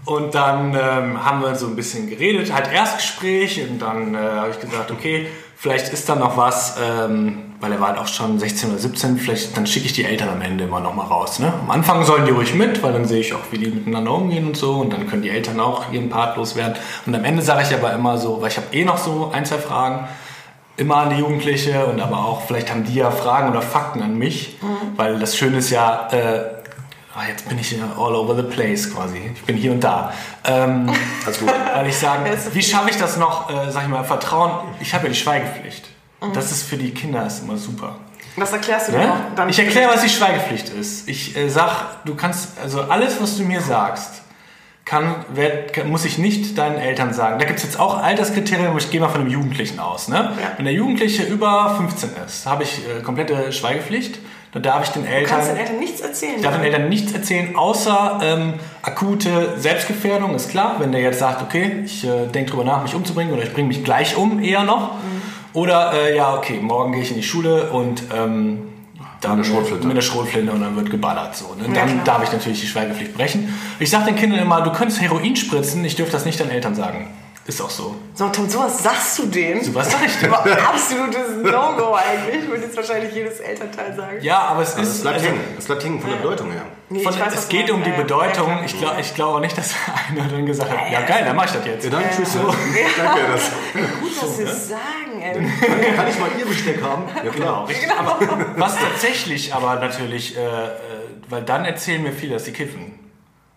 und 0.06 0.36
dann 0.36 0.76
ähm, 0.76 1.24
haben 1.24 1.42
wir 1.42 1.56
so 1.56 1.68
ein 1.68 1.76
bisschen 1.76 2.10
geredet, 2.10 2.54
halt 2.54 2.72
Erstgespräch 2.72 3.62
und 3.70 3.80
dann 3.80 4.14
äh, 4.14 4.18
habe 4.18 4.50
ich 4.52 4.60
gesagt, 4.60 4.92
okay, 4.92 5.28
vielleicht 5.64 5.94
ist 5.94 6.10
da 6.10 6.16
noch 6.16 6.36
was, 6.36 6.76
ähm, 6.84 7.54
weil 7.62 7.72
er 7.72 7.80
war 7.80 7.88
halt 7.90 7.98
auch 7.98 8.08
schon 8.08 8.38
16 8.38 8.72
oder 8.72 8.80
17, 8.80 9.18
vielleicht 9.18 9.56
dann 9.56 9.66
schicke 9.66 9.86
ich 9.86 9.94
die 9.94 10.04
Eltern 10.04 10.28
am 10.28 10.42
Ende 10.42 10.66
immer 10.66 10.82
noch 10.82 10.94
mal 10.94 11.06
raus. 11.06 11.40
Ne? 11.40 11.54
Am 11.58 11.72
Anfang 11.72 12.04
sollen 12.04 12.26
die 12.26 12.32
ruhig 12.32 12.54
mit, 12.54 12.84
weil 12.84 12.92
dann 12.92 13.06
sehe 13.06 13.22
ich 13.22 13.34
auch, 13.34 13.40
wie 13.52 13.58
die 13.58 13.68
miteinander 13.68 14.12
umgehen 14.12 14.46
und 14.46 14.58
so 14.58 14.74
und 14.74 14.92
dann 14.92 15.08
können 15.08 15.22
die 15.22 15.30
Eltern 15.30 15.62
auch 15.62 15.90
ihren 15.94 16.10
Part 16.10 16.36
loswerden. 16.36 16.76
Und 17.06 17.16
am 17.16 17.24
Ende 17.24 17.42
sage 17.42 17.62
ich 17.62 17.74
aber 17.74 17.94
immer 17.94 18.18
so, 18.18 18.42
weil 18.42 18.50
ich 18.50 18.58
habe 18.58 18.68
eh 18.74 18.84
noch 18.84 18.98
so 18.98 19.32
ein, 19.34 19.46
zwei 19.46 19.58
Fragen, 19.58 20.06
immer 20.76 20.98
an 20.98 21.12
die 21.12 21.16
Jugendliche 21.16 21.86
und 21.86 22.02
aber 22.02 22.18
auch, 22.18 22.42
vielleicht 22.42 22.70
haben 22.70 22.84
die 22.84 22.96
ja 22.96 23.10
Fragen 23.10 23.50
oder 23.50 23.62
Fakten 23.62 24.02
an 24.02 24.18
mich, 24.18 24.58
weil 24.98 25.18
das 25.18 25.38
Schöne 25.38 25.60
ist 25.60 25.70
ja, 25.70 26.10
äh, 26.12 26.40
ah, 27.16 27.22
jetzt 27.28 27.48
bin 27.48 27.58
ich 27.60 27.72
ja 27.72 27.86
all 27.98 28.16
over 28.16 28.36
the 28.36 28.44
place 28.44 28.94
quasi, 28.94 29.32
ich 29.36 29.44
bin 29.44 29.56
hier 29.58 29.72
und 29.72 29.84
da. 29.84 30.14
Ähm, 30.46 30.90
Alles 31.26 31.40
gut. 31.40 31.50
weil 31.74 31.88
ich 31.88 31.98
sage, 31.98 32.38
wie 32.54 32.62
schaffe 32.64 32.90
ich 32.90 32.98
das 32.98 33.18
noch, 33.18 33.50
äh, 33.50 33.72
sag 33.72 33.84
ich 33.84 33.90
mal, 33.90 34.04
Vertrauen, 34.04 34.52
ich 34.80 34.94
habe 34.94 35.06
ja 35.06 35.10
die 35.14 35.20
Schweigepflicht. 35.20 35.90
Das 36.34 36.52
ist 36.52 36.64
für 36.64 36.78
die 36.78 36.92
Kinder 36.92 37.28
ist 37.28 37.44
immer 37.44 37.58
super. 37.58 37.98
was 38.38 38.54
erklärst 38.54 38.88
du 38.88 38.92
dir 38.94 39.00
Ne? 39.00 39.12
auch 39.12 39.36
dann? 39.36 39.50
Ich 39.50 39.60
erkläre, 39.60 39.92
was 39.94 40.02
die 40.04 40.10
Schweigepflicht 40.10 40.70
ist. 40.70 41.10
Ich 41.10 41.36
äh, 41.36 41.50
sag, 41.50 42.06
du 42.06 42.16
kannst, 42.16 42.58
also 42.62 42.82
alles, 42.84 43.22
was 43.22 43.36
du 43.38 43.44
mir 43.44 43.60
sagst, 43.60 44.22
kann, 44.86 45.16
werd, 45.34 45.74
kann, 45.74 45.90
muss 45.90 46.06
ich 46.06 46.18
nicht 46.18 46.58
deinen 46.58 46.78
Eltern 46.78 47.14
sagen. 47.14 47.40
Da 47.40 47.46
gibt 47.46 47.60
es 47.60 47.66
jetzt 47.66 47.78
auch 47.78 47.98
Alterskriterien, 48.02 48.68
aber 48.68 48.78
ich 48.78 48.90
gehe 48.90 49.02
mal 49.02 49.10
von 49.10 49.20
einem 49.22 49.30
Jugendlichen 49.30 49.80
aus. 49.80 50.08
Ne? 50.08 50.16
Ja. 50.42 50.52
Wenn 50.56 50.64
der 50.66 50.74
Jugendliche 50.74 51.24
über 51.24 51.76
15 51.78 52.10
ist, 52.26 52.46
habe 52.46 52.64
ich 52.64 52.80
äh, 52.88 53.02
komplette 53.02 53.52
Schweigepflicht. 53.52 54.20
Da 54.54 54.60
darf 54.60 54.84
ich 54.84 54.90
den 54.92 55.04
Du 55.04 55.10
Eltern, 55.10 55.30
kannst 55.36 55.50
den 55.50 55.58
Eltern 55.58 55.80
nichts 55.80 56.02
erzählen. 56.02 56.36
ich 56.38 56.42
darf 56.44 56.54
den 56.56 56.64
Eltern 56.64 56.88
nichts 56.90 57.12
erzählen, 57.12 57.56
außer 57.56 58.20
ähm, 58.24 58.54
akute 58.84 59.54
Selbstgefährdung, 59.58 60.36
ist 60.36 60.50
klar. 60.52 60.76
Wenn 60.80 60.92
der 60.92 61.02
jetzt 61.02 61.20
sagt, 61.20 61.42
okay, 61.42 61.82
ich 61.86 62.04
äh, 62.06 62.28
denke 62.28 62.52
drüber 62.52 62.64
nach, 62.64 62.84
mich 62.84 62.94
umzubringen 62.94 63.34
oder 63.34 63.44
ich 63.44 63.52
bringe 63.54 63.68
mich 63.70 63.84
gleich 63.84 64.16
um, 64.16 64.42
eher 64.44 64.64
noch. 64.64 64.92
Oder 65.54 65.94
äh, 65.94 66.16
ja, 66.16 66.36
okay, 66.36 66.60
morgen 66.62 66.92
gehe 66.94 67.02
ich 67.02 67.10
in 67.10 67.18
die 67.18 67.24
Schule 67.24 67.72
und 67.72 68.04
ähm, 68.16 68.70
dann 69.22 69.38
Mit 69.38 69.46
einer 69.48 69.56
Schrotflinte. 69.56 69.88
mit 69.88 69.96
einer 69.96 70.02
Schrotflinte 70.02 70.52
und 70.52 70.62
dann 70.62 70.76
wird 70.76 70.90
geballert. 70.92 71.36
So, 71.36 71.56
ne? 71.56 71.68
Ja, 71.68 71.74
Dann 71.74 72.04
klar. 72.04 72.04
darf 72.20 72.24
ich 72.24 72.32
natürlich 72.32 72.60
die 72.62 72.68
Schweigepflicht 72.68 73.16
brechen. 73.16 73.54
Ich 73.80 73.90
sage 73.90 74.06
den 74.06 74.16
Kindern 74.16 74.40
immer, 74.40 74.62
du 74.62 74.72
könntest 74.72 75.00
Heroin 75.02 75.36
spritzen, 75.36 75.84
ich 75.86 75.96
dürfte 75.96 76.14
das 76.14 76.26
nicht 76.26 76.40
deinen 76.40 76.52
Eltern 76.52 76.76
sagen. 76.76 77.08
Ist 77.46 77.62
auch 77.62 77.70
so. 77.70 77.94
So, 78.14 78.30
Tom, 78.30 78.50
sowas 78.50 78.82
sagst 78.82 79.20
du 79.20 79.26
denen? 79.26 79.62
So, 79.62 79.76
was 79.76 79.92
sag 79.92 80.06
ich 80.06 80.16
denn? 80.18 80.34
Absolutes 80.34 81.30
No-Go 81.44 81.94
eigentlich, 81.94 82.48
würde 82.50 82.64
jetzt 82.64 82.78
wahrscheinlich 82.78 83.14
jedes 83.14 83.42
Elternteil 83.42 83.94
sagen. 83.94 84.18
Ja, 84.22 84.40
aber 84.44 84.62
es 84.62 84.70
Also 84.78 84.82
es 84.84 84.96
ist. 84.96 85.02
bleibt 85.02 85.16
also- 85.18 85.28
hängen. 85.28 85.42
Es 85.60 85.66
bleibt 85.66 85.84
hängen 85.84 86.00
von 86.00 86.10
der 86.10 86.18
Bedeutung 86.18 86.52
her. 86.52 86.62
Nee, 86.88 87.04
Von, 87.04 87.20
weiß, 87.20 87.34
es 87.36 87.50
geht 87.50 87.70
um 87.70 87.84
die 87.84 87.90
ja, 87.90 87.98
Bedeutung. 87.98 88.60
Ich 88.66 88.78
glaube 88.78 89.02
ich 89.02 89.14
glaub 89.14 89.36
auch 89.36 89.40
nicht, 89.42 89.58
dass 89.58 89.74
einer 90.10 90.26
dann 90.30 90.46
gesagt 90.46 90.72
hat, 90.72 90.90
ja 90.92 91.02
geil, 91.02 91.24
dann 91.26 91.36
mach 91.36 91.46
ich 91.46 91.52
das 91.52 91.66
jetzt. 91.66 91.84
Ja, 91.84 91.90
dann 91.90 92.04
tschüss. 92.16 92.34
Danke, 92.98 93.20
das. 93.34 93.52
Gut, 94.00 94.22
dass 94.24 94.38
sie 94.38 94.44
es 94.44 94.70
sagen, 94.70 95.22
ey. 95.22 95.96
Kann 95.96 96.08
ich 96.08 96.20
mal 96.20 96.30
ihr 96.40 96.46
Besteck 96.46 96.82
haben? 96.82 97.04
Ja, 97.14 97.24
Genau, 97.24 97.36
klar. 97.36 97.68
richtig. 97.68 97.92
Aber 97.92 98.20
was 98.58 98.78
tatsächlich 98.78 99.54
aber 99.54 99.76
natürlich, 99.76 100.38
äh, 100.38 100.40
äh, 100.40 100.70
weil 101.30 101.42
dann 101.44 101.66
erzählen 101.66 102.02
mir 102.04 102.14
viele, 102.14 102.36
dass 102.36 102.46
sie 102.46 102.54
kiffen. 102.54 103.00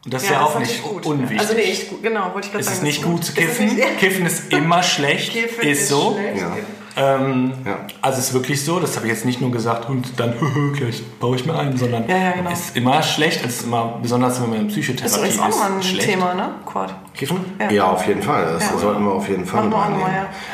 Und 0.06 0.14
das 0.14 0.22
ist 0.22 0.30
ja, 0.30 0.38
das 0.38 0.48
auch 0.48 0.58
nicht 0.60 0.70
ich 0.70 0.82
gut. 0.82 1.04
unwichtig. 1.04 1.40
Also 1.40 1.54
nee, 1.54 1.60
ich, 1.62 1.90
genau, 2.00 2.32
wollte 2.32 2.46
ich 2.46 2.52
gerade 2.52 2.60
es 2.60 2.66
sagen. 2.66 2.76
ist 2.78 2.82
nicht 2.84 3.02
gut 3.02 3.24
zu 3.24 3.32
Es 3.32 3.38
ist 3.38 3.44
kiffen. 3.58 3.74
nicht- 3.76 3.98
Kiffen 3.98 4.26
ist 4.26 4.52
immer 4.52 4.82
schlecht. 4.82 5.32
Kiffen 5.32 5.68
ist 5.68 5.88
so. 5.88 6.14
schlecht. 6.16 6.40
Ja. 6.42 6.56
Ähm, 6.98 7.52
Ja. 7.66 7.80
Also 8.00 8.20
es 8.20 8.28
ist 8.28 8.32
wirklich 8.34 8.64
so, 8.64 8.78
das 8.80 8.96
habe 8.96 9.06
ich 9.06 9.12
jetzt 9.12 9.26
nicht 9.26 9.40
nur 9.42 9.50
gesagt 9.50 9.86
und 9.90 10.18
dann 10.18 10.32
gleich 10.78 11.02
baue 11.20 11.36
ich 11.36 11.44
mir 11.44 11.54
ein, 11.58 11.76
sondern 11.76 12.08
Ja, 12.08 12.16
ja, 12.16 12.30
genau. 12.30 12.48
es 12.50 12.60
ist 12.66 12.76
immer 12.76 13.02
schlecht, 13.02 13.44
es 13.44 13.56
ist 13.56 13.64
immer, 13.64 13.98
besonders 14.00 14.40
wenn 14.40 14.48
man 14.48 14.60
in 14.60 14.68
Psychotherapie 14.68 15.06
ist 15.06 15.16
übrigens 15.18 15.38
auch 15.40 15.48
ist, 15.48 15.58
mal 15.58 15.72
ein 15.72 15.82
schlecht. 15.82 16.08
Thema, 16.08 16.32
ne? 16.34 16.50
Quad. 16.64 16.94
Kiffen? 17.12 17.44
Ja. 17.60 17.70
Ja, 17.70 17.84
auf 17.90 18.06
jeden 18.06 18.22
Fall. 18.22 18.46
Das 18.54 18.62
Ja. 18.70 18.78
sollten 18.78 19.04
wir 19.04 19.12
auf 19.12 19.28
jeden 19.28 19.44
Fall 19.44 19.64
Machen 19.64 20.00
ja. 20.00 20.06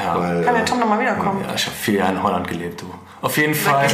Ja. 0.03 0.18
Weil, 0.18 0.42
Kann 0.44 0.55
der 0.55 0.62
äh, 0.62 0.66
Tom 0.66 0.80
nochmal 0.80 0.98
wiederkommen? 0.98 1.44
Ja, 1.46 1.55
ich 1.55 1.66
habe 1.66 1.76
vier 1.76 1.98
Jahre 1.98 2.12
in 2.12 2.22
Holland 2.22 2.48
gelebt, 2.48 2.80
du. 2.80 2.86
Auf 3.20 3.36
jeden 3.36 3.55
Fall. 3.55 3.86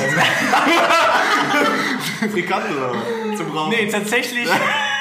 Frikandel 2.32 2.76
oder? 2.78 3.36
zum 3.36 3.50
Rauchen. 3.50 3.70
nee, 3.70 3.88
tatsächlich, 3.90 4.48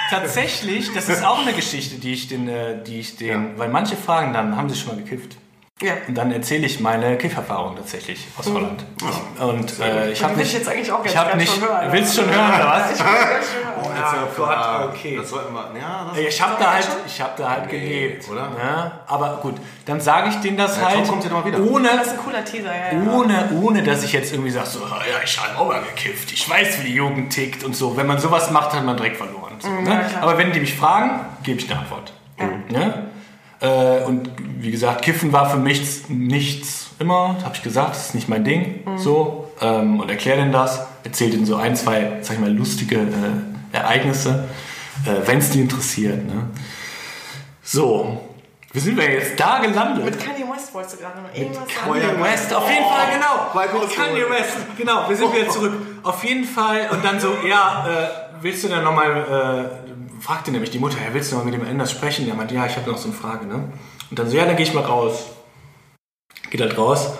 tatsächlich, 0.09 0.93
das 0.93 1.09
ist 1.09 1.23
auch 1.25 1.39
eine 1.41 1.53
Geschichte, 1.53 1.95
die 1.97 2.13
ich 2.13 2.27
den, 2.27 2.47
äh, 2.47 2.83
die 2.83 2.99
ich 2.99 3.17
den, 3.17 3.57
weil 3.57 3.69
manche 3.69 3.95
fragen 3.95 4.33
dann, 4.33 4.55
haben 4.55 4.69
sie 4.69 4.75
schon 4.75 4.95
mal 4.95 5.03
gekifft? 5.03 5.37
Ja. 5.79 5.93
Und 6.07 6.15
dann 6.15 6.31
erzähle 6.31 6.65
ich 6.65 6.79
meine 6.79 7.19
Kifferfahrung 7.19 7.75
tatsächlich 7.75 8.25
aus 8.35 8.47
Holland. 8.51 8.83
Und 9.39 9.79
äh, 9.79 10.11
ich 10.11 10.23
habe 10.23 10.35
nicht, 10.35 10.47
ich 10.47 10.53
jetzt 10.53 10.67
eigentlich 10.67 10.91
auch 10.91 11.05
ich 11.05 11.13
ganz 11.13 11.17
habe 11.17 11.29
gern 11.29 11.37
nicht, 11.37 11.53
schon 11.53 11.61
hören. 11.61 11.91
willst 11.91 12.17
du 12.17 12.21
schon 12.23 12.31
hören 12.33 12.47
oder 12.55 12.67
was? 12.67 12.91
Ich 12.93 12.99
will 12.99 13.05
ganz 13.05 13.45
schön 13.45 13.63
hören. 13.63 13.77
Ja, 13.95 14.27
Gott, 14.35 14.89
okay. 14.89 15.17
Das 15.17 15.29
sollten 15.29 15.53
wir. 15.53 15.79
Ja, 15.79 16.07
das 16.09 16.17
Ich 16.17 16.41
habe 16.41 16.55
da 16.59 16.73
halt, 16.73 16.87
ich 17.05 17.21
habe 17.21 17.33
da 17.37 17.49
halt 17.51 17.69
gelebt, 17.69 18.27
oder? 18.27 18.49
Ja, 18.57 19.01
aber 19.05 19.37
gut, 19.39 19.55
dann 19.85 20.01
sage 20.01 20.29
ich 20.29 20.35
denen 20.37 20.57
das 20.57 20.77
Ja, 20.77 20.87
halt, 20.89 21.07
kommt 21.07 21.23
ja 21.23 21.45
wieder. 21.45 21.59
ohne, 21.59 21.89
Das 21.89 22.07
ist 22.07 22.13
ein 22.13 22.19
cooler 22.19 22.43
Teaser, 22.43 22.71
ja. 22.75 22.97
ja. 22.99 23.11
ohne, 23.11 23.49
ohne, 23.61 23.83
dass 23.83 24.03
ich 24.03 24.13
jetzt 24.13 24.31
irgendwie 24.33 24.49
sage, 24.51 24.67
so, 24.67 24.83
ah 24.83 25.01
ja, 25.07 25.17
ich 25.23 25.39
habe 25.39 25.59
auch 25.59 25.67
mal 25.67 25.81
gekifft, 25.83 26.31
ich 26.31 26.49
weiß, 26.49 26.79
wie 26.81 26.87
die 26.87 26.95
Jugend 26.95 27.31
tickt 27.31 27.63
und 27.63 27.75
so. 27.75 27.95
Wenn 27.95 28.07
man 28.07 28.17
sowas 28.17 28.49
macht, 28.49 28.73
hat 28.73 28.83
man 28.83 28.97
direkt 28.97 29.17
verloren. 29.17 29.46
So, 29.59 29.69
Mhm, 29.69 29.83
ne? 29.83 29.89
ja, 29.89 29.99
klar. 30.01 30.23
Aber 30.23 30.37
wenn 30.37 30.51
die 30.51 30.59
mich 30.59 30.75
fragen, 30.75 31.21
gebe 31.43 31.59
ich 31.59 31.69
eine 31.69 31.79
Antwort. 31.79 32.13
Ne? 32.69 33.05
Äh, 33.59 34.03
und 34.05 34.29
wie 34.59 34.69
gesagt, 34.71 35.01
Kiffen 35.01 35.31
war 35.33 35.49
für 35.49 35.57
mich 35.57 36.07
nichts 36.09 36.91
immer, 36.99 37.37
habe 37.43 37.55
ich 37.55 37.63
gesagt, 37.63 37.91
das 37.91 38.07
ist 38.07 38.15
nicht 38.15 38.29
mein 38.29 38.43
Ding. 38.43 38.81
Mhm. 38.85 38.97
So, 38.97 39.51
ähm, 39.61 39.99
und 39.99 40.09
erkläre 40.09 40.37
denen 40.37 40.51
das, 40.51 40.85
erzähle 41.03 41.31
denen 41.31 41.45
so 41.45 41.55
ein, 41.55 41.75
zwei, 41.75 42.19
sag 42.21 42.35
ich 42.35 42.39
mal, 42.41 42.51
lustige 42.51 42.97
äh, 42.97 43.75
Ereignisse, 43.75 44.47
äh, 45.05 45.27
wenn 45.27 45.39
es 45.39 45.49
die 45.51 45.61
interessiert. 45.61 46.25
Ne? 46.25 46.49
So, 47.63 48.21
wie 48.73 48.79
sind 48.79 48.97
wir 48.97 49.09
jetzt 49.11 49.39
da 49.39 49.59
gelandet? 49.59 50.05
Mit 50.05 50.19
Kanye 50.19 50.43
West 50.53 50.73
wolltest 50.73 50.95
du 50.95 50.99
gerade 51.01 51.21
noch 51.21 51.33
irgendwas 51.35 51.63
Kanye 51.67 52.01
sagen? 52.01 52.23
West, 52.23 52.53
auf 52.53 52.69
jeden 52.69 52.85
Fall, 52.85 53.07
genau. 53.13 53.87
Kanye. 53.95 54.29
West, 54.29 54.57
genau, 54.77 55.09
wir 55.09 55.15
sind 55.17 55.33
wieder 55.33 55.49
zurück. 55.49 55.73
Auf 56.03 56.23
jeden 56.23 56.45
Fall, 56.45 56.89
und 56.91 57.03
dann 57.03 57.19
so, 57.19 57.35
ja, 57.47 57.85
äh, 57.87 58.26
willst 58.41 58.63
du 58.63 58.67
denn 58.67 58.83
nochmal, 58.83 59.69
äh, 59.79 60.21
fragte 60.21 60.51
nämlich 60.51 60.71
die 60.71 60.79
Mutter, 60.79 60.97
ja, 60.97 61.13
willst 61.13 61.31
du 61.31 61.37
noch 61.37 61.45
mit 61.45 61.53
dem 61.53 61.65
Enders 61.65 61.91
sprechen? 61.91 62.25
Der 62.25 62.35
meinte, 62.35 62.55
ja, 62.55 62.65
ich 62.65 62.75
habe 62.75 62.89
noch 62.89 62.97
so 62.97 63.09
eine 63.09 63.17
Frage, 63.17 63.45
ne? 63.45 63.71
Und 64.09 64.19
dann 64.19 64.29
so, 64.29 64.37
ja, 64.37 64.45
dann 64.45 64.55
gehe 64.55 64.65
ich 64.65 64.73
mal 64.73 64.83
raus. 64.83 65.25
Geht 66.49 66.61
halt 66.61 66.77
raus. 66.77 67.11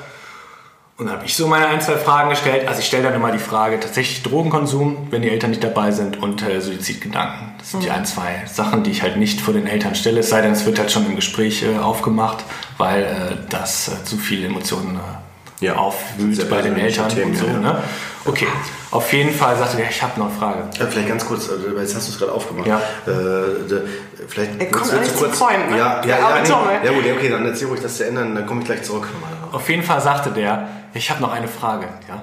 Und 0.97 1.05
dann 1.05 1.15
habe 1.15 1.25
ich 1.25 1.35
so 1.35 1.47
meine 1.47 1.67
ein, 1.67 1.79
zwei 1.79 1.97
Fragen 1.97 2.31
gestellt. 2.31 2.67
Also 2.67 2.79
ich 2.79 2.87
stelle 2.87 3.03
dann 3.03 3.13
immer 3.13 3.31
die 3.31 3.37
Frage, 3.37 3.79
tatsächlich 3.79 4.23
Drogenkonsum, 4.23 5.07
wenn 5.11 5.21
die 5.21 5.29
Eltern 5.29 5.51
nicht 5.51 5.63
dabei 5.63 5.91
sind 5.91 6.23
und 6.23 6.41
äh, 6.41 6.59
Suizidgedanken. 6.59 7.53
Das 7.59 7.69
sind 7.69 7.83
die 7.83 7.91
ein, 7.91 8.03
zwei 8.05 8.43
Sachen, 8.47 8.83
die 8.83 8.89
ich 8.89 9.03
halt 9.03 9.17
nicht 9.17 9.39
vor 9.39 9.53
den 9.53 9.67
Eltern 9.67 9.93
stelle. 9.93 10.21
Es 10.21 10.29
sei 10.29 10.41
denn, 10.41 10.53
es 10.53 10.65
wird 10.65 10.79
halt 10.79 10.91
schon 10.91 11.05
im 11.05 11.15
Gespräch 11.15 11.61
äh, 11.61 11.77
aufgemacht, 11.77 12.43
weil 12.79 13.03
äh, 13.03 13.49
das 13.49 13.89
äh, 13.89 14.03
zu 14.05 14.17
viele 14.17 14.47
Emotionen 14.47 14.95
äh, 14.95 15.26
Ja. 15.59 15.75
aufwühlt 15.75 16.49
bei 16.49 16.61
den 16.61 16.77
Eltern 16.77 17.09
Themen, 17.09 17.31
und 17.31 17.37
so. 17.37 17.45
ja, 17.47 17.53
ja. 17.53 17.59
Ne? 17.59 17.83
Okay, 18.25 18.47
auf 18.91 19.11
jeden 19.13 19.33
Fall 19.33 19.55
sagte 19.57 19.77
der, 19.77 19.89
ich 19.89 20.03
habe 20.03 20.19
noch 20.19 20.27
eine 20.29 20.35
Frage. 20.37 20.69
Ja, 20.77 20.85
vielleicht 20.85 21.07
ganz 21.07 21.25
kurz, 21.25 21.49
weil 21.49 21.81
jetzt 21.81 21.95
hast 21.95 22.07
du 22.07 22.11
es 22.11 22.19
gerade 22.19 22.31
aufgemacht. 22.31 22.67
Ja. 22.67 22.77
Äh, 23.07 23.67
de- 23.67 23.81
vielleicht 24.27 24.59
Er 24.59 24.67
kommt 24.69 24.91
willst 24.91 25.11
du 25.11 25.17
zum 25.17 25.27
kurz- 25.27 25.39
Point, 25.39 25.69
ne? 25.71 25.77
Ja, 25.77 26.01
ja, 26.05 26.19
ja, 26.19 26.27
arme 26.27 26.41
nee. 26.43 26.77
Ey. 26.81 26.85
ja 26.85 26.91
gut, 26.91 27.05
ja, 27.05 27.13
okay, 27.13 27.29
dann 27.29 27.45
erzähl 27.45 27.67
ruhig 27.67 27.81
das 27.81 27.97
zu 27.97 28.05
ändern, 28.05 28.35
dann 28.35 28.45
komme 28.45 28.61
ich 28.61 28.67
gleich 28.67 28.83
zurück. 28.83 29.07
Auf 29.51 29.67
jeden 29.69 29.81
Fall 29.83 30.01
sagte 30.01 30.29
der, 30.31 30.67
ich 30.93 31.09
habe 31.09 31.21
noch 31.21 31.31
eine 31.31 31.47
Frage. 31.47 31.87
Ja? 32.07 32.15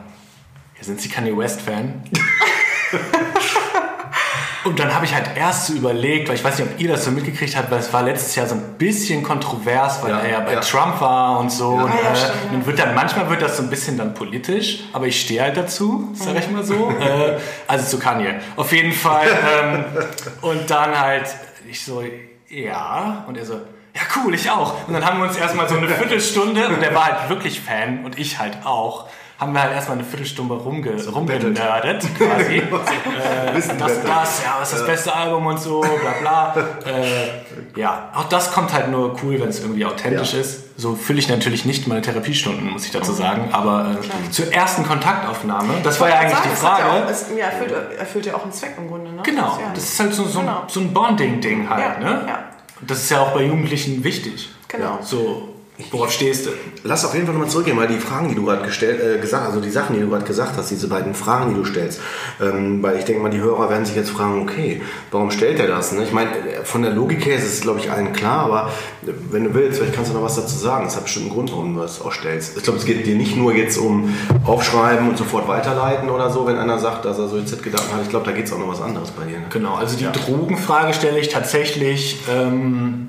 ja 0.79 0.85
sind 0.85 1.01
Sie 1.01 1.09
Kanye 1.09 1.37
West-Fan? 1.37 2.03
Und 4.65 4.79
dann 4.79 4.95
habe 4.95 5.05
ich 5.05 5.15
halt 5.15 5.31
erst 5.37 5.67
so 5.67 5.75
überlegt, 5.75 6.29
weil 6.29 6.37
ich 6.37 6.45
weiß 6.45 6.59
nicht, 6.59 6.69
ob 6.71 6.81
ihr 6.81 6.89
das 6.89 7.05
so 7.05 7.11
mitgekriegt 7.11 7.55
habt, 7.57 7.71
weil 7.71 7.81
es 7.81 7.93
war 7.93 8.03
letztes 8.03 8.35
Jahr 8.35 8.47
so 8.47 8.55
ein 8.55 8.63
bisschen 8.79 9.23
kontrovers, 9.23 10.03
weil 10.03 10.11
Ja, 10.11 10.19
er 10.21 10.31
ja 10.31 10.41
bei 10.41 10.55
ja. 10.55 10.61
Trump 10.61 11.01
war 11.01 11.39
und 11.39 11.53
so. 11.53 11.69
und, 11.69 11.91
ja, 11.93 12.13
äh, 12.13 12.17
stimmt, 12.17 12.35
ja. 12.51 12.57
und 12.57 12.67
wird 12.67 12.79
dann, 12.79 12.95
manchmal 12.95 13.29
wird 13.29 13.43
das 13.43 13.59
so 13.59 13.63
ein 13.63 13.69
bisschen 13.71 13.99
dann 13.99 14.15
politisch, 14.15 14.81
aber 14.95 15.07
ich 15.07 15.21
stehe 15.21 15.43
halt 15.43 15.57
dazu, 15.57 16.09
sag 16.15 16.37
ich 16.39 16.51
mal 16.51 16.65
so. 16.65 16.91
äh, 17.01 17.39
also 17.69 17.85
zu 17.85 17.99
Kanye. 17.99 18.37
Auf 18.57 18.73
jeden 18.73 18.93
Fall. 18.93 19.27
Ähm, 19.63 19.85
und 20.41 20.71
dann 20.71 20.99
halt, 20.99 21.27
ich 21.69 21.85
so, 21.85 22.03
ja. 22.49 23.25
Und 23.29 23.37
er 23.37 23.45
so, 23.45 23.55
ja 23.55 24.01
cool, 24.17 24.35
ich 24.35 24.51
auch. 24.51 24.89
Und 24.89 24.95
dann 24.95 25.05
haben 25.05 25.19
wir 25.19 25.27
uns 25.29 25.37
erstmal 25.37 25.69
so 25.69 25.77
eine 25.77 25.89
Viertelstunde, 25.89 26.69
und 26.69 26.83
er 26.83 26.95
war 26.95 27.05
halt 27.05 27.29
wirklich 27.29 27.61
Fan 27.61 28.05
und 28.05 28.19
ich 28.19 28.39
halt 28.39 28.59
auch, 28.65 29.09
haben 29.39 29.53
wir 29.53 29.63
halt 29.63 29.73
erstmal 29.73 29.99
eine 29.99 30.07
Viertelstunde 30.07 30.55
rumge 30.55 30.93
rumgenördet 31.13 32.03
quasi. 32.17 32.57
äh, 32.59 33.53
das, 33.53 33.69
das, 33.79 34.43
ja, 34.45 34.57
was 34.61 34.73
ist 34.73 34.79
das 34.81 34.87
beste 34.87 35.15
Album 35.15 35.47
und 35.47 35.59
so, 35.61 35.81
bla 35.81 36.13
bla. 36.21 36.55
Äh, 36.85 37.81
ja, 37.81 38.11
auch 38.15 38.25
das 38.29 38.53
kommt 38.53 38.73
halt 38.73 38.91
nur 38.91 39.17
cool, 39.23 39.41
wenn 39.41 39.49
es 39.49 39.61
irgendwie 39.61 39.85
authentisch 39.85 40.35
Ja. 40.35 40.41
ist. 40.41 40.79
So 40.79 40.95
fülle 40.95 41.19
ich 41.19 41.29
natürlich 41.29 41.65
nicht 41.65 41.87
meine 41.89 42.03
Therapiestunden, 42.03 42.71
muss 42.71 42.85
ich 42.85 42.91
dazu 42.93 43.13
sagen. 43.13 43.49
Aber 43.53 43.97
äh, 44.27 44.31
zur 44.31 44.53
ersten 44.53 44.85
Kontaktaufnahme, 44.85 45.75
das 45.83 45.99
war 46.01 46.09
ja 46.11 46.17
eigentlich 46.19 46.39
die 46.41 46.49
Das 46.51 46.63
hat 46.65 46.79
ja 46.79 46.85
Frage. 46.87 47.05
auch, 47.07 47.11
es, 47.11 47.27
ja, 47.37 47.47
erfüllt, 47.47 47.73
erfüllt 47.99 48.27
ja 48.27 48.35
auch 48.35 48.43
einen 48.43 48.53
Zweck 48.53 48.75
im 48.79 48.89
Grunde, 48.89 49.13
ne? 49.13 49.23
Genau, 49.25 49.59
ja, 49.61 49.71
das 49.75 49.85
ist 49.85 50.01
halt 50.01 50.15
so, 50.15 50.25
so, 50.25 50.41
Genau. 50.41 50.63
so 50.69 50.81
ein 50.81 50.93
Bonding-Ding 50.93 51.69
halt, 51.71 51.81
Ja, 51.83 51.99
ne? 51.99 52.25
ja. 52.29 52.39
Das 52.83 52.99
ist 52.99 53.11
ja 53.11 53.21
auch 53.21 53.31
bei 53.33 53.43
Jugendlichen 53.45 54.05
wichtig. 54.05 54.51
Genau. 54.69 54.99
So, 55.01 55.54
worauf 55.91 56.13
stehst 56.13 56.47
du? 56.47 56.51
Lass 56.85 57.05
auf 57.05 57.15
jeden 57.15 57.27
Fall 57.27 57.35
nochmal 57.35 57.51
zurückgehen, 57.51 57.77
weil 57.77 57.89
die 57.89 57.99
Fragen, 57.99 58.29
die 58.29 58.37
du 58.37 58.45
gerade 58.45 58.65
gestellt, 58.65 59.01
äh, 59.03 59.21
gesagt, 59.21 59.47
also 59.47 59.61
die 59.61 59.71
Sachen, 59.71 59.97
die 59.97 60.03
du 60.03 60.09
gerade 60.09 60.25
gesagt 60.25 60.57
hast, 60.57 60.71
diese 60.71 60.89
beiden 60.89 61.15
Fragen, 61.15 61.51
die 61.51 61.57
du 61.57 61.65
stellst, 61.65 62.01
ähm, 62.41 62.83
weil 62.83 62.99
ich 62.99 63.05
denke 63.05 63.23
mal, 63.23 63.31
die 63.31 63.41
Hörer 63.41 63.69
werden 63.71 63.85
sich 63.85 63.97
jetzt 63.97 64.11
fragen, 64.11 64.43
okay, 64.43 64.83
warum 65.11 65.33
stellt 65.33 65.59
er 65.59 65.67
das? 65.67 65.93
Ne? 65.93 66.05
Ich 66.05 66.13
meine, 66.13 66.31
äh, 66.31 66.65
von 66.65 66.83
der 66.83 66.93
Logik 66.93 67.27
her 67.27 67.37
ist 67.37 67.45
es, 67.45 67.61
glaube 67.63 67.81
ich, 67.81 67.91
allen 67.91 68.13
klar, 68.13 68.45
aber 68.45 68.71
äh, 69.03 69.11
wenn 69.31 69.45
du 69.45 69.55
willst, 69.55 69.79
vielleicht 69.79 69.95
kannst 69.95 70.13
du 70.13 70.15
noch 70.15 70.23
was 70.23 70.37
dazu 70.37 70.57
sagen. 70.57 70.87
Es 70.87 70.95
hat 70.95 71.05
bestimmt 71.05 71.27
einen 71.27 71.35
Grund, 71.35 71.51
warum 71.51 71.75
du 71.75 71.81
das 71.81 72.01
auch 72.01 72.13
stellst. 72.13 72.57
Ich 72.57 72.63
glaube, 72.63 72.79
es 72.79 72.85
geht 72.85 73.05
dir 73.05 73.17
nicht 73.17 73.37
nur 73.37 73.53
jetzt 73.53 73.77
um 73.77 74.15
Aufschreiben 74.45 75.09
und 75.09 75.19
sofort 75.19 75.49
weiterleiten 75.49 76.09
oder 76.09 76.31
so, 76.31 76.47
wenn 76.47 76.57
einer 76.57 76.79
sagt, 76.79 77.05
dass 77.05 77.19
er 77.19 77.29
Suizidgedanken 77.29 77.93
hat. 77.95 78.03
Ich 78.03 78.11
glaube, 78.11 78.27
da 78.27 78.33
geht 78.33 78.47
es 78.47 78.53
auch 78.53 78.59
noch 78.59 78.69
was 78.69 78.81
anderes 78.81 79.11
bei 79.11 79.25
dir. 79.25 79.39
Ne? 79.39 79.47
Genau, 79.51 79.75
also 79.75 79.97
die 79.97 80.05
Drogenfrage 80.05 80.95
stelle 80.95 81.19
ich 81.19 81.31
tatsächlich 81.31 82.21
ähm, 82.31 83.04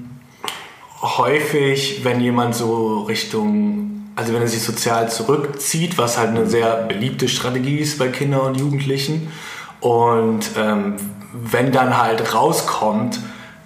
häufig, 1.18 2.04
wenn 2.04 2.20
jemand 2.22 2.56
so 2.56 3.04
Richtung, 3.04 4.04
also 4.16 4.34
wenn 4.34 4.42
er 4.42 4.48
sich 4.48 4.62
sozial 4.64 5.10
zurückzieht, 5.10 5.98
was 5.98 6.18
halt 6.18 6.30
eine 6.30 6.48
sehr 6.48 6.84
beliebte 6.84 7.28
Strategie 7.28 7.78
ist 7.80 7.98
bei 8.00 8.08
Kindern 8.10 8.42
und 8.42 8.60
Jugendlichen. 8.60 9.32
Und 9.80 10.52
ähm, 10.58 10.96
wenn 11.34 11.72
dann 11.72 11.98
halt 12.02 12.34
rauskommt, 12.34 13.20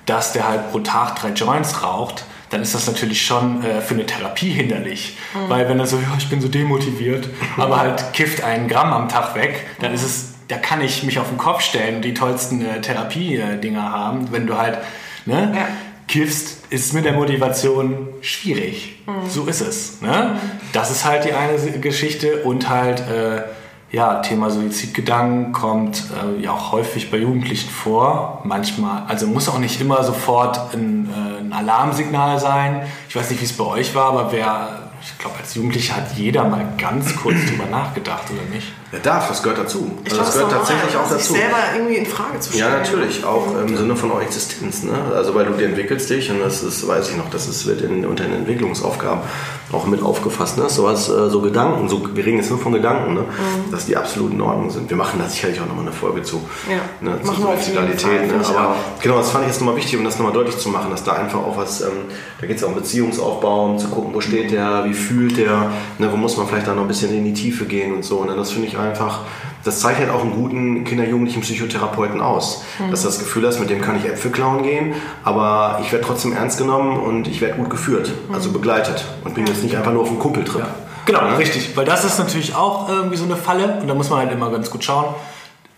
dass 0.05 0.33
der 0.33 0.47
halt 0.47 0.71
pro 0.71 0.79
Tag 0.79 1.15
drei 1.17 1.29
Joints 1.29 1.83
raucht, 1.83 2.25
dann 2.49 2.63
ist 2.63 2.73
das 2.73 2.87
natürlich 2.87 3.23
schon 3.23 3.63
äh, 3.63 3.79
für 3.81 3.93
eine 3.93 4.07
Therapie 4.07 4.49
hinderlich. 4.49 5.17
Weil 5.47 5.69
wenn 5.69 5.79
er 5.79 5.85
so, 5.85 5.97
ja, 5.97 6.15
ich 6.17 6.29
bin 6.29 6.41
so 6.41 6.47
demotiviert, 6.47 7.29
aber 7.57 7.79
halt 7.79 8.11
kifft 8.13 8.43
einen 8.43 8.67
Gramm 8.67 8.91
am 8.91 9.07
Tag 9.07 9.35
weg, 9.35 9.67
dann 9.81 9.93
ist 9.93 10.01
es, 10.03 10.33
da 10.47 10.57
kann 10.57 10.81
ich 10.81 11.03
mich 11.03 11.19
auf 11.19 11.29
den 11.29 11.37
Kopf 11.37 11.61
stellen 11.61 11.97
und 11.97 12.01
die 12.01 12.15
tollsten 12.15 12.65
äh, 12.65 12.81
Therapie-Dinger 12.81 13.91
haben. 13.91 14.31
Wenn 14.31 14.47
du 14.47 14.57
halt 14.57 14.79
ne, 15.27 15.53
Ja. 15.55 15.67
kiffst, 16.07 16.58
ist 16.69 16.93
mit 16.93 17.05
der 17.05 17.13
Motivation 17.13 18.07
schwierig. 18.21 18.99
So 19.27 19.45
ist 19.45 19.61
es. 19.61 20.01
Ne? 20.01 20.37
Das 20.73 20.91
ist 20.91 21.05
halt 21.05 21.25
die 21.25 21.33
eine 21.33 21.57
Geschichte 21.79 22.43
und 22.43 22.69
halt 22.69 22.99
äh, 23.01 23.43
ja, 23.91 24.21
Thema 24.21 24.51
Suizidgedanken 24.51 25.51
kommt 25.51 26.03
äh, 26.11 26.43
ja 26.43 26.51
auch 26.51 26.71
häufig 26.71 27.09
bei 27.09 27.17
Jugendlichen 27.17 27.69
vor. 27.69 28.41
Manchmal, 28.43 29.03
also 29.07 29.25
muss 29.25 29.49
auch 29.49 29.57
nicht 29.57 29.81
immer 29.81 30.03
sofort 30.03 30.73
ein, 30.73 31.09
äh, 31.09 31.39
ein 31.39 31.53
Alarmsignal 31.53 32.39
sein. 32.39 32.83
Ich 33.07 33.15
weiß 33.15 33.31
nicht, 33.31 33.41
wie 33.41 33.45
es 33.45 33.53
bei 33.53 33.65
euch 33.65 33.95
war, 33.95 34.09
aber 34.09 34.31
wer, 34.31 34.91
ich 35.01 35.17
glaube, 35.17 35.37
als 35.39 35.55
Jugendlicher 35.55 35.95
hat 35.95 36.15
jeder 36.15 36.43
mal 36.43 36.67
ganz 36.77 37.15
kurz 37.15 37.37
drüber 37.47 37.65
nachgedacht, 37.65 38.25
oder 38.31 38.43
nicht? 38.53 38.67
Er 38.91 38.99
darf, 38.99 39.27
das 39.27 39.43
gehört 39.43 39.59
dazu. 39.59 39.91
Ich 40.03 40.11
Also 40.11 40.23
das 40.23 40.33
gehört 40.33 40.51
tatsächlich 40.51 40.97
auch 40.97 41.05
sich 41.05 41.17
dazu. 41.17 41.33
selber 41.33 41.57
irgendwie 41.75 41.95
in 41.97 42.05
Frage 42.07 42.39
zu 42.39 42.51
stellen. 42.53 42.71
Ja, 42.73 42.77
natürlich, 42.79 43.23
auch 43.23 43.45
im 43.65 43.77
Sinne 43.77 43.95
von 43.95 44.11
eurer 44.11 44.23
Existenz. 44.23 44.81
Ne? 44.83 44.93
Also 45.15 45.35
weil 45.35 45.45
du 45.45 45.53
dir 45.53 45.65
entwickelst 45.67 46.09
dich 46.09 46.31
und 46.31 46.39
das 46.39 46.63
ist, 46.63 46.87
weiß 46.87 47.09
ich 47.11 47.17
noch, 47.17 47.29
das 47.29 47.47
ist, 47.47 47.67
wird 47.67 47.81
in, 47.81 48.03
unter 48.05 48.23
den 48.23 48.33
Entwicklungsaufgaben 48.33 49.21
auch 49.71 49.85
mit 49.85 50.01
aufgefasst. 50.01 50.57
Ne? 50.57 50.67
Sowas, 50.69 51.07
äh, 51.07 51.29
so 51.29 51.41
Gedanken, 51.41 51.87
so, 51.87 52.01
wir 52.15 52.25
reden 52.25 52.37
jetzt 52.37 52.49
nur 52.49 52.57
von 52.57 52.73
Gedanken, 52.73 53.13
ne? 53.13 53.25
dass 53.71 53.85
die 53.85 53.95
absolut 53.95 54.31
in 54.33 54.41
Ordnung 54.41 54.71
sind. 54.71 54.89
Wir 54.89 54.97
machen 54.97 55.19
da 55.21 55.29
sicherlich 55.29 55.61
auch 55.61 55.67
nochmal 55.67 55.83
eine 55.85 55.91
Folge 55.93 56.23
zu. 56.23 56.41
Ja, 56.67 56.79
Ne, 57.01 57.21
zu 57.23 57.31
Suizidalität. 57.33 58.27
Ne? 58.27 58.43
Aber 58.43 58.69
auch. 58.69 59.01
genau, 59.01 59.17
das 59.17 59.29
fand 59.29 59.43
ich 59.45 59.51
jetzt 59.51 59.59
nochmal 59.61 59.75
wichtig, 59.75 59.97
um 59.99 60.03
das 60.03 60.17
nochmal 60.17 60.33
deutlich 60.33 60.57
zu 60.57 60.69
machen, 60.69 60.89
dass 60.89 61.03
da 61.03 61.13
einfach 61.13 61.39
auch 61.39 61.55
was, 61.57 61.81
ähm, 61.81 61.89
da 62.41 62.47
geht 62.47 62.57
es 62.57 62.63
auch 62.63 62.69
um 62.69 62.75
Beziehungsaufbau, 62.75 63.65
um 63.65 63.77
zu 63.77 63.87
gucken, 63.89 64.13
wo 64.15 64.21
steht 64.21 64.49
der, 64.51 64.85
wie 64.85 64.93
fühlt 64.95 65.37
der, 65.37 65.71
ne, 65.99 66.11
wo 66.11 66.17
muss 66.17 66.35
man 66.37 66.47
vielleicht 66.47 66.67
dann 66.67 66.75
noch 66.77 66.83
ein 66.83 66.87
bisschen 66.87 67.13
in 67.15 67.23
die 67.23 67.33
Tiefe 67.33 67.65
gehen 67.65 67.93
und 67.93 68.03
so. 68.03 68.23
Ne? 68.23 68.35
Das 68.35 68.51
finde 68.51 68.67
ich 68.67 68.77
einfach, 68.79 69.21
das 69.63 69.79
zeichnet 69.79 70.09
auch 70.09 70.21
einen 70.21 70.33
guten 70.33 70.83
Kinder-Jugendlichen 70.83 71.41
Psychotherapeuten 71.41 72.21
aus. 72.21 72.63
Mhm. 72.79 72.91
Dass 72.91 73.01
du 73.01 73.07
das 73.07 73.19
Gefühl 73.19 73.45
hast, 73.45 73.59
mit 73.59 73.69
dem 73.69 73.81
kann 73.81 73.97
ich 73.97 74.05
Äpfel 74.05 74.31
klauen 74.31 74.63
gehen, 74.63 74.93
aber 75.23 75.79
ich 75.83 75.91
werde 75.91 76.05
trotzdem 76.05 76.33
ernst 76.33 76.57
genommen 76.57 76.97
und 76.97 77.27
ich 77.27 77.41
werde 77.41 77.55
gut 77.55 77.69
geführt, 77.69 78.11
mhm. 78.27 78.35
also 78.35 78.51
begleitet 78.51 79.05
und 79.23 79.35
bin 79.35 79.45
jetzt 79.47 79.63
nicht 79.63 79.75
einfach 79.75 79.91
nur 79.91 80.03
auf 80.03 80.09
einem 80.09 80.19
Kumpeltrip. 80.19 80.61
Ja. 80.61 80.67
Genau, 81.05 81.21
ja? 81.21 81.35
richtig, 81.35 81.75
weil 81.75 81.85
das 81.85 82.05
ist 82.05 82.19
natürlich 82.19 82.55
auch 82.55 82.87
irgendwie 82.87 83.17
so 83.17 83.25
eine 83.25 83.35
Falle 83.35 83.79
und 83.81 83.87
da 83.87 83.95
muss 83.95 84.09
man 84.09 84.19
halt 84.19 84.31
immer 84.31 84.51
ganz 84.51 84.69
gut 84.69 84.83
schauen. 84.83 85.15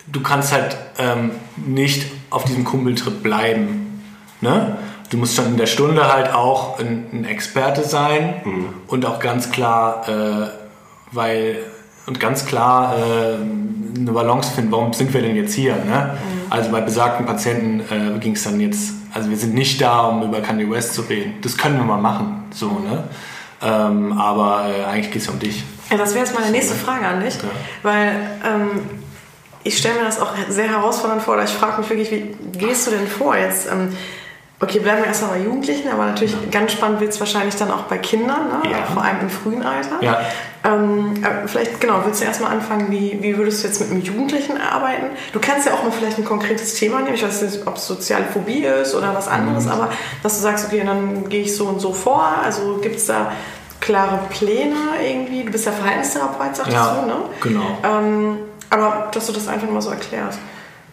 Du 0.08 0.22
kannst 0.22 0.52
halt 0.52 0.76
ähm, 0.98 1.32
nicht 1.56 2.12
auf 2.30 2.44
diesem 2.44 2.66
Kumpeltrip 2.66 3.24
bleiben. 3.24 4.04
Ne? 4.42 4.78
Du 5.10 5.18
musst 5.18 5.36
schon 5.36 5.46
in 5.46 5.58
der 5.58 5.68
Stunde 5.68 6.12
halt 6.12 6.34
auch 6.34 6.80
ein, 6.80 7.06
ein 7.14 7.26
Experte 7.26 7.84
sein 7.84 8.42
mhm. 8.44 8.74
und 8.88 9.06
auch 9.06 9.20
ganz 9.20 9.52
klar, 9.52 10.08
äh, 10.10 10.48
weil 11.12 11.60
und 12.12 12.20
ganz 12.20 12.46
klar 12.46 12.94
äh, 12.98 13.36
eine 13.98 14.12
Balance 14.12 14.52
finden, 14.52 14.70
warum 14.70 14.92
sind 14.92 15.14
wir 15.14 15.22
denn 15.22 15.34
jetzt 15.34 15.54
hier? 15.54 15.76
Ne? 15.76 16.12
Mhm. 16.14 16.52
Also 16.52 16.70
bei 16.70 16.82
besagten 16.82 17.26
Patienten 17.26 17.80
äh, 17.90 18.20
ging 18.20 18.34
es 18.34 18.44
dann 18.44 18.60
jetzt, 18.60 18.92
also 19.14 19.30
wir 19.30 19.38
sind 19.38 19.54
nicht 19.54 19.80
da, 19.80 20.02
um 20.08 20.22
über 20.24 20.42
Kanye 20.42 20.70
West 20.70 20.94
zu 20.94 21.04
reden. 21.04 21.36
Das 21.42 21.58
können 21.58 21.78
wir 21.78 21.86
mal 21.86 22.02
machen, 22.02 22.44
so, 22.52 22.80
ne? 22.80 23.06
Ähm, 23.64 24.12
aber 24.20 24.66
äh, 24.68 24.84
eigentlich 24.84 25.12
geht 25.12 25.22
es 25.22 25.28
ja 25.28 25.34
um 25.34 25.40
dich. 25.40 25.64
Ja, 25.90 25.96
das 25.96 26.14
wäre 26.14 26.26
jetzt 26.26 26.38
meine 26.38 26.52
nächste 26.52 26.74
Frage 26.74 27.06
an 27.06 27.22
dich, 27.22 27.36
ja. 27.36 27.50
weil 27.84 28.10
ähm, 28.44 28.82
ich 29.64 29.78
stelle 29.78 30.00
mir 30.00 30.04
das 30.04 30.20
auch 30.20 30.34
sehr 30.50 30.68
herausfordernd 30.68 31.22
vor, 31.22 31.36
oder 31.36 31.46
ich 31.46 31.52
frage 31.52 31.80
mich 31.80 31.90
wirklich, 31.90 32.12
wie 32.12 32.58
gehst 32.58 32.88
du 32.88 32.92
denn 32.92 33.08
vor 33.08 33.38
jetzt? 33.38 33.72
Ähm, 33.72 33.94
Okay, 34.64 34.78
bleiben 34.78 35.00
wir 35.00 35.08
erstmal 35.08 35.32
bei 35.32 35.44
Jugendlichen, 35.44 35.90
aber 35.90 36.06
natürlich 36.06 36.36
ganz 36.52 36.74
spannend 36.74 37.00
wird 37.00 37.12
es 37.12 37.20
wahrscheinlich 37.20 37.56
dann 37.56 37.72
auch 37.72 37.84
bei 37.84 37.98
Kindern, 37.98 38.48
ne? 38.48 38.70
ja. 38.70 38.84
vor 38.94 39.04
allem 39.04 39.22
im 39.22 39.30
frühen 39.32 39.64
Alter. 39.64 39.98
Ja. 40.02 40.22
Ähm, 40.64 41.24
äh, 41.24 41.48
vielleicht, 41.48 41.82
genau, 41.82 42.02
willst 42.06 42.22
du 42.22 42.26
erstmal 42.26 42.52
anfangen, 42.52 42.92
wie, 42.92 43.18
wie 43.22 43.36
würdest 43.36 43.64
du 43.64 43.68
jetzt 43.68 43.82
mit 43.82 43.90
einem 43.90 44.02
Jugendlichen 44.02 44.62
arbeiten? 44.62 45.08
Du 45.34 45.40
kannst 45.40 45.66
ja 45.66 45.74
auch 45.74 45.84
mal 45.84 45.92
vielleicht 45.92 46.20
ein 46.20 46.26
konkretes 46.26 46.76
Thema 46.76 47.00
nehmen, 47.02 47.16
ich 47.16 47.24
weiß 47.24 47.42
nicht, 47.42 47.66
ob 47.66 47.78
es 47.78 47.88
soziale 47.88 48.26
Phobie 48.26 48.64
ist 48.66 48.94
oder 48.94 49.16
was 49.16 49.28
anderes, 49.28 49.66
mhm. 49.66 49.72
aber 49.72 49.90
dass 50.22 50.36
du 50.36 50.42
sagst, 50.42 50.68
okay, 50.68 50.84
dann 50.86 51.28
gehe 51.30 51.42
ich 51.42 51.56
so 51.56 51.66
und 51.66 51.80
so 51.80 51.94
vor, 51.94 52.24
also 52.44 52.78
gibt 52.82 52.98
es 52.98 53.08
da 53.08 53.32
klare 53.80 54.20
Pläne 54.30 54.76
irgendwie? 55.04 55.44
Du 55.44 55.52
bist 55.52 55.66
ja 55.66 55.72
Verhaltenstherapeut, 55.72 56.56
sagst 56.56 56.72
ja, 56.72 57.02
du, 57.02 57.08
ne? 57.08 57.16
genau. 57.42 57.78
Ähm, 57.84 58.38
aber 58.70 59.10
dass 59.12 59.26
du 59.26 59.34
das 59.34 59.48
einfach 59.48 59.70
mal 59.70 59.82
so 59.82 59.90
erklärst. 59.90 60.38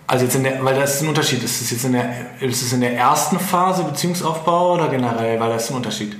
Also 0.06 0.24
jetzt 0.24 0.34
in 0.34 0.44
der, 0.44 0.64
weil 0.64 0.74
das 0.74 0.94
ist 0.94 1.02
ein 1.02 1.08
Unterschied. 1.08 1.44
Ist 1.44 1.60
es 1.60 1.70
jetzt 1.70 1.84
in 1.84 1.92
der, 1.92 2.10
ist 2.40 2.62
es 2.62 2.72
in 2.72 2.80
der 2.80 2.94
ersten 2.96 3.38
Phase 3.38 3.84
Beziehungsaufbau 3.84 4.74
oder 4.74 4.88
generell? 4.88 5.38
Weil 5.38 5.50
das 5.50 5.64
ist 5.64 5.70
ein 5.70 5.76
Unterschied. 5.76 6.16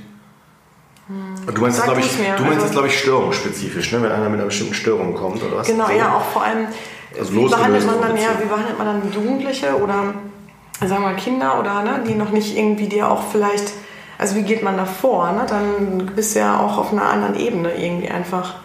Du 1.09 1.61
meinst, 1.63 1.83
glaube 1.83 2.01
ich, 2.01 2.17
du 2.17 2.43
meinst 2.45 2.61
also, 2.61 2.73
glaube 2.73 2.89
ich, 2.89 2.99
störungsspezifisch, 2.99 3.93
ne? 3.93 4.03
wenn 4.03 4.13
einer 4.13 4.29
mit 4.29 4.39
einer 4.39 4.47
bestimmten 4.47 4.75
Störung 4.75 5.15
kommt 5.15 5.43
oder 5.43 5.57
was? 5.57 5.67
Genau, 5.67 5.87
so. 5.87 5.93
ja, 5.93 6.15
auch 6.15 6.25
vor 6.25 6.43
allem, 6.43 6.67
also 7.19 7.33
wie, 7.33 7.49
behandelt 7.49 7.87
man 7.87 8.01
dann, 8.03 8.17
ja, 8.17 8.29
wie 8.39 8.47
behandelt 8.47 8.77
man 8.77 8.87
dann 8.87 9.13
Jugendliche 9.13 9.75
oder 9.83 10.15
sagen 10.81 11.03
wir 11.03 11.11
mal 11.11 11.17
Kinder 11.17 11.59
oder 11.59 11.83
ne, 11.83 12.05
die 12.07 12.15
noch 12.15 12.31
nicht 12.31 12.57
irgendwie 12.57 12.89
dir 12.89 13.11
auch 13.11 13.23
vielleicht, 13.33 13.73
also 14.19 14.37
wie 14.37 14.43
geht 14.43 14.63
man 14.63 14.77
da 14.77 14.85
vor? 14.85 15.33
Ne? 15.33 15.47
Dann 15.49 16.13
bist 16.15 16.35
du 16.35 16.41
ja 16.41 16.61
auch 16.61 16.77
auf 16.77 16.93
einer 16.93 17.09
anderen 17.09 17.37
Ebene 17.37 17.75
irgendwie 17.75 18.11
einfach. 18.11 18.57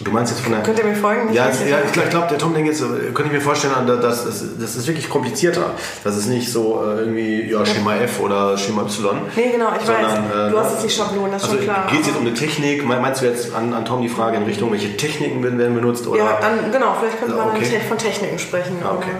Du 0.00 0.10
meinst 0.10 0.30
jetzt 0.30 0.42
von 0.42 0.52
der. 0.52 0.62
Könnt 0.62 0.78
ihr 0.78 0.84
mir 0.84 0.94
folgen? 0.94 1.32
Ja, 1.32 1.48
ja 1.48 1.78
ich 1.84 1.92
glaube, 1.92 2.10
glaub, 2.10 2.28
der 2.28 2.36
Tom 2.36 2.52
denkt 2.52 2.68
jetzt, 2.68 2.82
äh, 2.82 3.12
könnte 3.14 3.26
ich 3.26 3.32
mir 3.32 3.40
vorstellen, 3.40 3.72
das, 3.86 4.24
das, 4.24 4.44
das 4.60 4.76
ist 4.76 4.86
wirklich 4.86 5.08
komplizierter. 5.08 5.70
Das 6.04 6.18
ist 6.18 6.26
nicht 6.26 6.52
so 6.52 6.82
äh, 6.84 7.00
irgendwie 7.00 7.50
ja, 7.50 7.64
Schema 7.64 7.96
F 7.96 8.20
oder 8.20 8.58
Schema 8.58 8.82
Y. 8.82 9.16
Nee, 9.34 9.52
genau, 9.52 9.68
ich 9.74 9.86
sondern, 9.86 10.30
weiß. 10.30 10.52
Du 10.52 10.58
hast 10.58 10.72
jetzt 10.72 10.84
die 10.84 10.90
Schablonen, 10.90 11.32
das 11.32 11.44
ist 11.44 11.48
also 11.48 11.62
schon 11.62 11.72
klar. 11.72 11.86
Geht 11.90 12.00
es 12.00 12.06
jetzt 12.08 12.16
um 12.16 12.26
eine 12.26 12.34
Technik? 12.34 12.84
Meinst 12.84 13.22
du 13.22 13.26
jetzt 13.26 13.54
an, 13.54 13.72
an 13.72 13.86
Tom 13.86 14.02
die 14.02 14.10
Frage 14.10 14.36
in 14.36 14.42
Richtung, 14.42 14.70
welche 14.70 14.94
Techniken 14.98 15.42
werden 15.42 15.74
benutzt? 15.74 16.06
Oder? 16.06 16.18
Ja, 16.18 16.38
dann, 16.42 16.70
genau, 16.70 16.94
vielleicht 17.00 17.18
könnte 17.18 17.34
man 17.34 17.48
okay. 17.48 17.80
von 17.88 17.96
Techniken 17.96 18.38
sprechen. 18.38 18.76
Ah, 18.84 18.96
okay. 18.96 19.12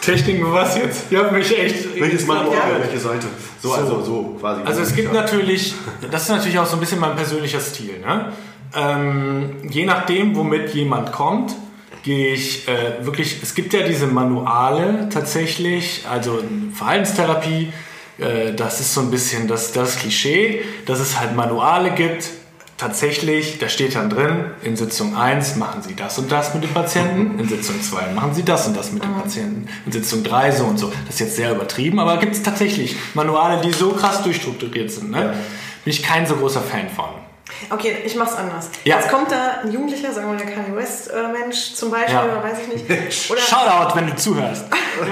Techniken, 0.00 0.54
was 0.54 0.78
jetzt? 0.78 1.10
Ihr 1.10 1.18
habt 1.18 1.32
mich 1.32 1.58
echt. 1.58 2.00
Welches 2.00 2.26
Manual, 2.26 2.54
ja. 2.54 2.78
welche 2.80 2.98
Seite? 2.98 3.26
So, 3.60 3.68
so, 3.68 3.74
also 3.74 4.02
so 4.02 4.36
quasi. 4.40 4.62
Also 4.64 4.80
es 4.80 4.94
gibt 4.94 5.12
natürlich, 5.12 5.74
das 6.10 6.22
ist 6.22 6.28
natürlich 6.30 6.58
auch 6.58 6.66
so 6.66 6.76
ein 6.76 6.80
bisschen 6.80 7.00
mein 7.00 7.14
persönlicher 7.14 7.60
Stil. 7.60 7.98
Ne? 8.00 8.32
Ähm, 8.76 9.56
je 9.68 9.86
nachdem, 9.86 10.36
womit 10.36 10.74
jemand 10.74 11.10
kommt, 11.12 11.56
gehe 12.02 12.34
ich 12.34 12.68
äh, 12.68 13.04
wirklich, 13.04 13.42
es 13.42 13.54
gibt 13.54 13.72
ja 13.72 13.82
diese 13.82 14.06
Manuale 14.06 15.08
tatsächlich, 15.08 16.04
also 16.08 16.40
Verhaltenstherapie, 16.74 17.72
äh, 18.18 18.52
das 18.54 18.80
ist 18.80 18.94
so 18.94 19.00
ein 19.00 19.10
bisschen 19.10 19.48
das, 19.48 19.72
das 19.72 19.96
Klischee, 19.98 20.62
dass 20.86 21.00
es 21.00 21.18
halt 21.18 21.34
Manuale 21.34 21.90
gibt. 21.92 22.28
Tatsächlich, 22.76 23.58
da 23.58 23.70
steht 23.70 23.94
dann 23.94 24.10
drin, 24.10 24.50
in 24.62 24.76
Sitzung 24.76 25.16
1 25.16 25.56
machen 25.56 25.80
Sie 25.82 25.96
das 25.96 26.18
und 26.18 26.30
das 26.30 26.52
mit 26.52 26.62
dem 26.62 26.74
Patienten, 26.74 27.38
in 27.40 27.48
Sitzung 27.48 27.80
2 27.80 28.12
machen 28.12 28.34
Sie 28.34 28.44
das 28.44 28.66
und 28.66 28.76
das 28.76 28.92
mit 28.92 29.02
dem 29.02 29.14
mhm. 29.14 29.22
Patienten, 29.22 29.68
in 29.86 29.92
Sitzung 29.92 30.22
3 30.22 30.52
so 30.52 30.64
und 30.64 30.78
so. 30.78 30.92
Das 31.06 31.14
ist 31.14 31.20
jetzt 31.20 31.36
sehr 31.36 31.52
übertrieben, 31.52 31.98
aber 31.98 32.18
gibt 32.18 32.34
es 32.34 32.42
tatsächlich 32.42 32.94
Manuale, 33.14 33.62
die 33.62 33.72
so 33.72 33.92
krass 33.92 34.22
durchstrukturiert 34.22 34.90
sind. 34.90 35.10
Ne? 35.10 35.22
Ja. 35.22 35.28
Bin 35.30 35.92
ich 35.92 36.02
kein 36.02 36.26
so 36.26 36.36
großer 36.36 36.60
Fan 36.60 36.90
von. 36.90 37.25
Okay, 37.70 38.02
ich 38.04 38.14
mach's 38.16 38.34
anders. 38.34 38.70
Ja. 38.84 38.96
Jetzt 38.96 39.08
kommt 39.08 39.30
da 39.30 39.60
ein 39.62 39.70
Jugendlicher, 39.70 40.12
sagen 40.12 40.28
wir 40.28 40.34
mal 40.34 40.44
der 40.44 40.54
Kanye 40.54 40.76
West-Mensch 40.76 41.74
zum 41.74 41.90
Beispiel, 41.90 42.14
ja. 42.14 42.24
oder 42.24 42.42
weiß 42.42 42.58
ich 42.62 42.88
nicht. 42.88 43.30
Oder 43.30 43.40
Shoutout, 43.40 43.96
wenn 43.96 44.06
du 44.08 44.16
zuhörst. 44.16 44.64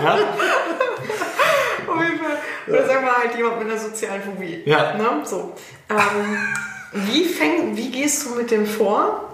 ja. 0.00 0.14
Auf 1.86 2.02
jeden 2.02 2.18
Fall. 2.18 2.38
Oder 2.68 2.86
sagen 2.86 3.04
wir 3.04 3.16
halt 3.16 3.36
jemand 3.36 3.58
mit 3.58 3.70
einer 3.70 3.80
sozialen 3.80 4.22
Phobie. 4.22 4.62
Ja. 4.66 4.94
Ne? 4.94 5.22
So. 5.24 5.54
Ähm, 5.90 6.38
wie, 6.92 7.24
fäng, 7.24 7.76
wie 7.76 7.90
gehst 7.90 8.26
du 8.26 8.34
mit 8.34 8.50
dem 8.50 8.66
vor, 8.66 9.28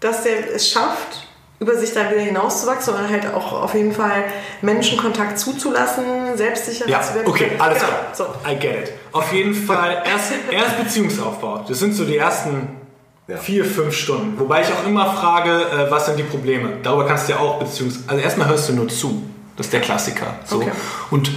dass 0.00 0.22
der 0.22 0.54
es 0.54 0.70
schafft, 0.70 1.26
über 1.58 1.74
sich 1.76 1.94
da 1.94 2.10
wieder 2.10 2.20
hinauszuwachsen, 2.20 2.92
sondern 2.92 3.10
halt 3.10 3.32
auch 3.32 3.62
auf 3.62 3.74
jeden 3.74 3.92
Fall 3.92 4.24
Menschenkontakt 4.60 5.38
zuzulassen, 5.38 6.36
selbstsicher 6.36 6.86
ja, 6.86 7.00
zu 7.00 7.14
werden. 7.14 7.26
Okay, 7.28 7.52
alles 7.58 7.78
genau. 7.78 7.90
klar. 7.90 8.06
So. 8.12 8.24
I 8.46 8.54
get 8.56 8.88
it. 8.88 8.92
Auf 9.12 9.32
jeden 9.32 9.54
Fall 9.54 10.02
erst, 10.04 10.32
erst 10.50 10.78
Beziehungsaufbau. 10.78 11.64
Das 11.66 11.78
sind 11.78 11.94
so 11.94 12.04
die 12.04 12.16
ersten 12.16 12.68
ja. 13.28 13.36
vier, 13.36 13.64
fünf 13.64 13.94
Stunden. 13.94 14.38
Wobei 14.38 14.62
ich 14.62 14.68
auch 14.68 14.86
immer 14.86 15.12
frage, 15.12 15.50
äh, 15.50 15.90
was 15.90 16.06
sind 16.06 16.18
die 16.18 16.24
Probleme? 16.24 16.78
Darüber 16.82 17.06
kannst 17.06 17.28
du 17.28 17.32
ja 17.32 17.38
auch 17.38 17.58
Beziehungs... 17.58 18.04
Also 18.06 18.22
erstmal 18.22 18.48
hörst 18.48 18.68
du 18.68 18.74
nur 18.74 18.88
zu. 18.88 19.22
Das 19.56 19.66
ist 19.66 19.72
der 19.72 19.80
Klassiker. 19.80 20.38
So. 20.44 20.56
Okay. 20.56 20.72
Und 21.10 21.30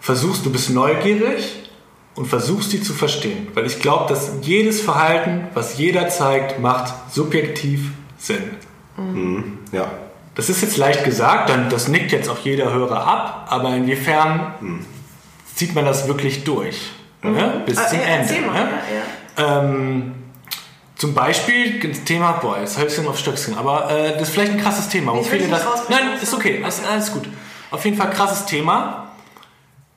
versuchst, 0.00 0.44
du 0.44 0.50
bist 0.50 0.70
neugierig 0.70 1.70
und 2.14 2.26
versuchst 2.26 2.72
die 2.72 2.82
zu 2.82 2.92
verstehen. 2.92 3.48
Weil 3.54 3.66
ich 3.66 3.80
glaube, 3.80 4.08
dass 4.08 4.32
jedes 4.42 4.80
Verhalten, 4.80 5.48
was 5.54 5.78
jeder 5.78 6.08
zeigt, 6.08 6.60
macht 6.60 6.92
subjektiv 7.12 7.92
Sinn. 8.18 8.42
Mhm. 8.96 9.58
Ja. 9.72 9.90
Das 10.34 10.48
ist 10.48 10.62
jetzt 10.62 10.76
leicht 10.76 11.04
gesagt, 11.04 11.50
dann 11.50 11.70
das 11.70 11.88
nickt 11.88 12.12
jetzt 12.12 12.28
auch 12.28 12.38
jeder 12.38 12.72
Hörer 12.72 13.06
ab, 13.06 13.46
aber 13.50 13.74
inwiefern 13.74 14.54
mhm. 14.60 14.86
zieht 15.54 15.74
man 15.74 15.84
das 15.84 16.08
wirklich 16.08 16.44
durch? 16.44 16.90
Mhm. 17.22 17.32
Ne? 17.32 17.62
Bis 17.66 17.78
ah, 17.78 17.86
zum 17.86 18.00
Ende. 18.00 18.32
Ne? 18.32 18.68
Ja, 19.36 19.44
ja. 19.44 19.60
Ähm, 19.60 20.14
zum 20.96 21.14
Beispiel 21.14 21.80
das 21.80 22.04
Thema, 22.04 22.32
boah, 22.32 22.58
jetzt 22.58 22.78
Hölzchen 22.78 23.08
auf 23.08 23.18
Stöckchen, 23.18 23.56
aber 23.56 23.90
äh, 23.90 24.12
das 24.12 24.22
ist 24.22 24.30
vielleicht 24.30 24.52
ein 24.52 24.60
krasses 24.60 24.88
Thema. 24.88 25.14
Wo 25.14 25.22
viele 25.22 25.48
das, 25.48 25.64
nein, 25.88 26.12
ist 26.20 26.34
okay, 26.34 26.60
alles, 26.62 26.82
alles 26.84 27.12
gut. 27.12 27.26
Auf 27.70 27.84
jeden 27.84 27.96
Fall 27.96 28.10
krasses 28.10 28.44
Thema. 28.44 29.08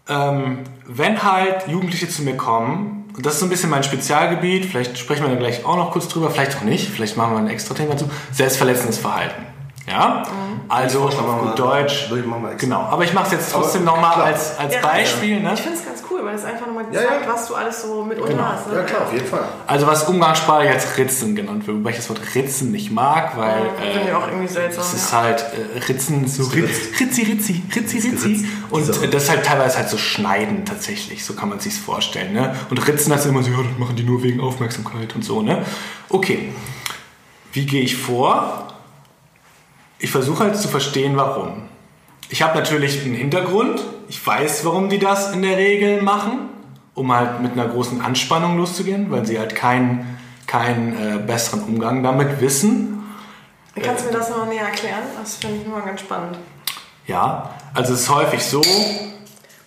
Ähm, 0.08 0.60
wenn 0.86 1.22
halt 1.22 1.68
Jugendliche 1.68 2.08
zu 2.08 2.24
mir 2.24 2.38
kommen, 2.38 3.12
und 3.16 3.26
das 3.26 3.34
ist 3.34 3.40
so 3.42 3.46
ein 3.46 3.50
bisschen 3.50 3.70
mein 3.70 3.84
Spezialgebiet, 3.84 4.66
vielleicht 4.66 4.98
sprechen 4.98 5.24
wir 5.24 5.30
da 5.30 5.36
gleich 5.36 5.66
auch 5.66 5.76
noch 5.76 5.92
kurz 5.92 6.08
drüber, 6.08 6.32
vielleicht 6.32 6.58
auch 6.58 6.62
nicht, 6.62 6.90
vielleicht 6.90 7.16
machen 7.16 7.34
wir 7.34 7.40
ein 7.40 7.50
extra 7.50 7.74
Thema 7.74 7.92
dazu, 7.92 8.10
selbstverletzendes 8.32 8.98
Verhalten. 8.98 9.53
Ja, 9.86 10.24
mhm. 10.26 10.62
also 10.70 11.04
auf 11.04 11.42
gut 11.42 11.60
Deutsch. 11.60 12.10
Genau, 12.58 12.80
aber 12.84 13.04
ich 13.04 13.14
mache 13.14 13.26
es 13.26 13.32
jetzt 13.34 13.52
trotzdem 13.52 13.84
nochmal 13.84 14.22
als, 14.22 14.58
als 14.58 14.76
ja, 14.76 14.82
Beispiel. 14.82 15.42
Ne? 15.42 15.52
Ich 15.54 15.62
finde 15.62 15.78
es 15.78 15.86
ganz 15.86 16.02
cool, 16.10 16.24
weil 16.24 16.36
es 16.36 16.46
einfach 16.46 16.68
nochmal 16.68 16.86
zeigt, 16.86 16.96
ja, 16.96 17.20
ja. 17.20 17.28
was 17.28 17.48
du 17.50 17.56
alles 17.56 17.82
so 17.82 18.06
mit 18.06 18.18
genau. 18.26 18.44
hast. 18.44 18.70
Ne? 18.70 18.78
Ja 18.78 18.84
klar, 18.84 19.02
auf 19.02 19.14
jeden 19.14 19.26
Fall. 19.26 19.44
Also 19.68 19.86
was 19.86 20.08
umgangssprachlich 20.08 20.72
als 20.72 20.98
Ritzen 20.98 21.36
genannt 21.36 21.68
wird, 21.68 21.78
wobei 21.78 21.90
ich 21.90 21.98
das 21.98 22.10
Wort 22.10 22.22
Ritzen 22.34 22.72
nicht 22.72 22.92
mag, 22.92 23.36
weil 23.36 23.62
ja, 23.62 24.12
äh, 24.12 24.14
auch 24.14 24.28
irgendwie 24.28 24.48
seltsam, 24.48 24.84
es 24.84 24.94
ist 24.94 25.12
halt 25.12 25.42
äh, 25.42 25.80
Ritzen 25.80 26.28
so 26.28 26.44
Ritzi, 26.44 27.04
Ritzi, 27.04 27.24
Ritzi, 27.24 27.64
Ritzi, 27.76 27.98
Ritzi. 28.00 28.48
Und 28.70 28.86
so. 28.86 29.06
das 29.06 29.24
ist 29.24 29.30
halt 29.30 29.46
teilweise 29.46 29.78
halt 29.78 29.90
so 29.90 29.98
Schneiden 29.98 30.64
tatsächlich, 30.64 31.26
so 31.26 31.34
kann 31.34 31.50
man 31.50 31.60
sich 31.60 31.74
vorstellen. 31.74 32.32
Ne? 32.32 32.56
Und 32.70 32.88
Ritzen, 32.88 33.12
ist 33.12 33.26
immer 33.26 33.44
so, 33.44 33.52
ja, 33.52 33.58
das 33.58 33.78
machen 33.78 33.98
die 33.98 34.04
nur 34.04 34.24
wegen 34.24 34.40
Aufmerksamkeit 34.40 35.14
und 35.14 35.26
so. 35.26 35.42
Ne? 35.42 35.66
Okay, 36.08 36.54
wie 37.52 37.66
gehe 37.66 37.82
ich 37.82 37.98
vor? 37.98 38.73
Ich 40.04 40.12
versuche 40.12 40.44
halt 40.44 40.58
zu 40.58 40.68
verstehen, 40.68 41.16
warum. 41.16 41.70
Ich 42.28 42.42
habe 42.42 42.60
natürlich 42.60 43.06
einen 43.06 43.16
Hintergrund. 43.16 43.82
Ich 44.10 44.26
weiß, 44.26 44.66
warum 44.66 44.90
die 44.90 45.00
das 45.00 45.32
in 45.32 45.42
der 45.42 45.56
Regel 45.56 46.02
machen, 46.02 46.50
um 46.94 47.16
halt 47.16 47.42
mit 47.42 47.54
einer 47.54 47.70
großen 47.70 48.02
Anspannung 48.02 48.58
loszugehen, 48.58 49.10
weil 49.12 49.26
sie 49.26 49.40
halt 49.40 49.56
keinen 49.56 50.18
keinen 50.46 50.94
äh, 50.94 51.20
besseren 51.20 51.64
Umgang 51.64 52.04
damit 52.04 52.42
wissen. 52.42 53.02
Kannst 53.82 54.04
du 54.04 54.10
mir 54.10 54.18
das 54.18 54.30
noch 54.30 54.46
näher 54.46 54.66
erklären? 54.66 55.04
Das 55.18 55.38
finde 55.38 55.62
ich 55.62 55.66
immer 55.66 55.80
ganz 55.80 56.02
spannend. 56.02 56.38
Ja, 57.08 57.52
also 57.74 57.94
es 57.94 58.02
ist 58.02 58.10
häufig 58.10 58.44
so. 58.44 58.62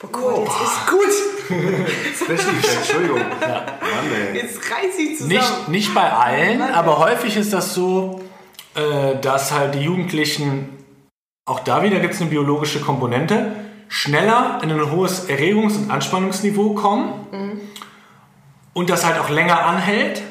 Oh 0.03 0.07
Gott, 0.13 0.47
jetzt 0.47 0.61
ist 0.61 0.87
gut. 0.87 1.49
Special 2.15 2.55
Entschuldigung. 2.77 3.21
Mann, 3.21 4.35
ey. 4.35 4.37
Jetzt 4.43 4.59
reiß 4.59 4.99
ich 4.99 5.17
zusammen. 5.17 5.33
Nicht, 5.33 5.69
nicht 5.69 5.95
bei 5.95 6.13
allen, 6.13 6.59
Mann, 6.59 6.75
aber 6.75 6.99
häufig 6.99 7.39
ist 7.39 7.55
das 7.55 7.73
so, 7.73 8.21
äh, 8.77 9.19
dass 9.21 9.53
halt 9.53 9.75
die 9.75 9.81
Jugendlichen, 9.81 10.69
auch 11.45 11.61
da 11.61 11.83
wieder 11.83 11.99
gibt 12.01 12.15
es 12.15 12.21
eine 12.21 12.31
biologische 12.31 12.81
Komponente, 12.81 13.53
schneller 13.89 14.61
in 14.63 14.71
ein 14.71 14.91
hohes 14.91 15.29
Erregungs- 15.29 15.77
und 15.77 15.91
Anspannungsniveau 15.91 16.75
kommen 16.75 17.61
und 18.75 18.91
das 18.91 19.07
halt 19.07 19.19
auch 19.19 19.31
länger 19.31 19.65
anhält 19.65 20.23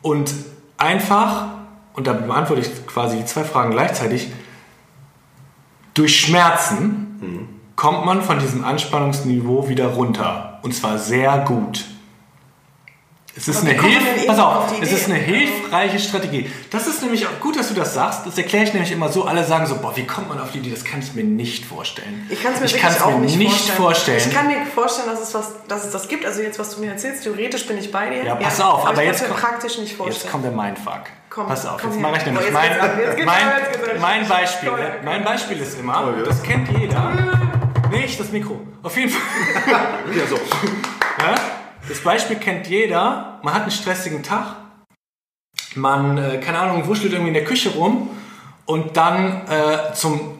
und 0.00 0.32
einfach, 0.78 1.46
und 1.94 2.06
da 2.06 2.12
beantworte 2.12 2.62
ich 2.62 2.86
quasi 2.86 3.18
die 3.18 3.24
zwei 3.24 3.44
Fragen 3.44 3.72
gleichzeitig, 3.72 4.30
durch 5.94 6.20
Schmerzen 6.20 7.60
kommt 7.76 8.04
man 8.04 8.22
von 8.22 8.38
diesem 8.38 8.64
Anspannungsniveau 8.64 9.68
wieder 9.68 9.88
runter. 9.88 10.60
Und 10.62 10.72
zwar 10.74 10.98
sehr 10.98 11.38
gut. 11.40 11.84
Es 13.36 13.48
ist 13.48 13.62
eine, 13.62 13.70
Hilf 13.72 14.26
Pass 14.28 14.38
auf 14.38 14.72
es 14.80 14.92
ist 14.92 15.06
eine 15.06 15.16
hilfreiche 15.18 15.98
Strategie. 15.98 16.48
Das 16.70 16.86
ist 16.86 17.02
nämlich 17.02 17.26
auch 17.26 17.40
gut, 17.40 17.56
dass 17.58 17.68
du 17.68 17.74
das 17.74 17.92
sagst. 17.92 18.20
Das 18.26 18.38
erkläre 18.38 18.62
ich 18.64 18.72
nämlich 18.72 18.92
immer 18.92 19.08
so. 19.08 19.24
Alle 19.24 19.42
sagen 19.44 19.66
so, 19.66 19.74
boah, 19.76 19.96
wie 19.96 20.06
kommt 20.06 20.28
man 20.28 20.38
auf 20.40 20.52
die 20.52 20.58
Idee? 20.58 20.70
Das 20.70 20.84
kann 20.84 21.00
ich 21.00 21.12
mir 21.14 21.24
nicht 21.24 21.64
vorstellen. 21.64 22.26
Ich 22.30 22.40
kann 22.42 22.52
es 22.54 22.60
mir 22.60 22.66
ich 22.66 22.74
wirklich 22.74 22.82
kann's 22.92 23.02
auch 23.02 23.10
mir 23.18 23.26
nicht, 23.26 23.36
nicht 23.38 23.70
vorstellen. 23.70 24.18
Ich 24.18 24.32
kann 24.32 24.46
mir 24.46 24.64
vorstellen, 24.72 25.08
dass 25.08 25.20
es, 25.20 25.34
was, 25.34 25.52
dass 25.66 25.84
es 25.84 25.90
das 25.90 26.06
gibt. 26.06 26.24
Also 26.24 26.42
jetzt, 26.42 26.60
was 26.60 26.74
du 26.76 26.80
mir 26.80 26.92
erzählst, 26.92 27.24
theoretisch 27.24 27.66
bin 27.66 27.76
ich 27.78 27.90
bei 27.90 28.08
dir. 28.10 28.24
Ja, 28.24 28.34
pass 28.36 28.60
auf, 28.60 28.82
aber, 28.82 28.90
aber 28.90 29.02
ich 29.02 29.08
jetzt 29.08 29.18
kann 29.22 29.30
es 29.30 29.34
mir 29.34 29.40
kommt- 29.40 29.40
praktisch 29.40 29.78
nicht 29.78 29.96
vorstellen. 29.96 30.22
Jetzt 30.22 30.30
kommt 30.30 30.44
der 30.44 30.52
Mindfuck. 30.52 31.00
Komm, 31.30 31.46
Pass 31.48 31.66
auf, 31.66 31.80
komm 31.82 31.90
jetzt 31.90 32.00
mache 32.00 32.16
ich 32.18 32.26
nämlich 32.26 32.44
jetzt 32.44 32.52
mein, 32.54 32.70
mein, 33.24 34.00
mein 34.00 34.28
Beispiel. 34.28 34.70
Mein. 35.04 35.24
Beispiel 35.24 35.60
ist 35.60 35.76
immer, 35.80 36.04
Oh, 36.14 36.18
ja. 36.20 36.24
das 36.24 36.40
kennt 36.44 36.68
jeder. 36.78 37.10
Nicht 37.90 38.20
das 38.20 38.30
Mikro. 38.30 38.60
Auf 38.84 38.96
jeden 38.96 39.10
Fall. 39.10 39.20
Ja, 40.16 40.26
so. 40.28 40.36
Ja? 40.36 41.34
Das 41.88 42.00
Beispiel 42.00 42.36
kennt 42.36 42.66
jeder. 42.66 43.40
Man 43.42 43.52
hat 43.52 43.62
einen 43.62 43.70
stressigen 43.70 44.22
Tag. 44.22 44.56
Man, 45.74 46.16
äh, 46.18 46.38
keine 46.38 46.58
Ahnung, 46.58 46.86
wuschelt 46.86 47.12
irgendwie 47.12 47.28
in 47.28 47.34
der 47.34 47.44
Küche 47.44 47.70
rum 47.70 48.10
und 48.64 48.96
dann 48.96 49.46
äh, 49.48 49.92
zum, 49.92 50.38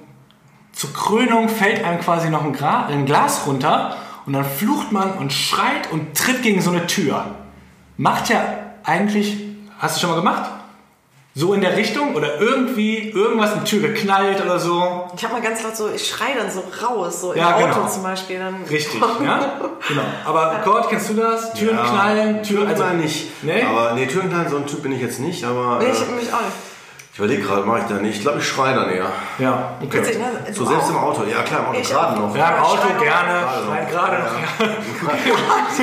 zur 0.73 0.93
Krönung 0.93 1.49
fällt 1.49 1.85
einem 1.85 2.01
quasi 2.01 2.31
noch 2.31 2.45
ein, 2.45 2.53
Gra 2.53 2.87
ein 2.87 3.05
Glas 3.05 3.47
runter 3.47 3.97
und 4.27 4.33
dann 4.33 4.45
flucht 4.45 4.93
man 4.93 5.13
und 5.15 5.33
schreit 5.33 5.91
und 5.91 6.17
tritt 6.17 6.43
gegen 6.43 6.63
so 6.63 6.71
eine 6.71 6.87
Tür. 6.87 7.27
Macht 7.97 8.29
ja 8.31 8.43
eigentlich, 8.85 9.37
hast 9.79 9.97
du 9.97 10.01
schon 10.01 10.11
mal 10.11 10.17
gemacht? 10.17 10.51
So 11.37 11.53
in 11.53 11.61
der 11.62 11.76
Richtung 11.76 12.14
oder 12.14 12.41
irgendwie 12.41 13.11
irgendwas 13.11 13.55
in 13.55 13.64
die 13.64 13.70
Tür 13.70 13.89
geknallt 13.89 14.41
oder 14.45 14.61
so. 14.61 15.09
Ich 15.16 15.24
habe 15.24 15.35
mal 15.35 15.43
ganz 15.43 15.64
laut 15.64 15.76
so, 15.76 15.91
ich 15.93 16.07
schreie 16.09 16.37
dann 16.37 16.49
so 16.49 16.62
raus, 16.87 17.20
so 17.22 17.35
Ja, 17.35 17.57
im 17.59 17.64
Auto 17.64 17.74
genau. 17.80 17.89
zum 17.89 18.03
Beispiel. 18.05 18.39
Dann 18.39 18.62
Richtig, 18.70 19.01
ja? 19.01 19.41
Genau. 19.89 20.03
Aber 20.24 20.61
Gott, 20.64 20.89
kennst 20.89 21.11
du 21.11 21.14
das? 21.14 21.53
Türen 21.55 21.76
Ja, 21.76 21.85
knallen, 21.85 22.43
Türen, 22.45 22.68
also 22.68 22.85
nicht. 22.91 23.43
Nee? 23.43 23.62
Aber 23.62 23.95
nee, 23.95 24.07
Türknallen, 24.07 24.49
so 24.49 24.59
ein 24.59 24.66
Typ 24.68 24.82
bin 24.85 24.93
ich 24.93 25.01
jetzt 25.01 25.18
nicht, 25.18 25.43
aber 25.45 25.78
Nee, 25.80 25.87
äh, 25.87 25.91
ich 25.93 25.99
mich 25.99 26.32
auch 26.32 26.41
nicht. 26.41 26.53
ich 27.12 27.18
überlege 27.18 27.43
gerade, 27.43 27.62
mache 27.64 27.80
ich 27.80 27.85
da 27.87 27.95
nicht. 27.95 28.14
Ich 28.16 28.22
glaube, 28.22 28.39
ich 28.39 28.47
schreie 28.49 28.74
dann 28.76 28.89
eher. 28.91 29.11
Ja, 29.41 29.72
okay. 29.82 29.99
Witzig, 29.99 30.18
ne? 30.18 30.26
So 30.53 30.64
selbst 30.64 30.85
auch? 30.87 30.91
im 30.91 30.97
Auto. 30.99 31.24
Ja, 31.24 31.43
klar, 31.43 31.61
im 31.61 31.66
Auto 31.66 31.80
gerade 31.89 32.16
auch. 32.16 32.20
noch. 32.28 32.37
Ja, 32.37 32.49
im 32.49 32.55
Ja, 32.55 32.62
Auto 32.62 32.89
gerne, 33.01 33.32
Gerade 33.41 33.64
noch. 33.64 33.66
schreien 33.74 33.89
gerade 33.91 34.22
noch. 34.22 34.35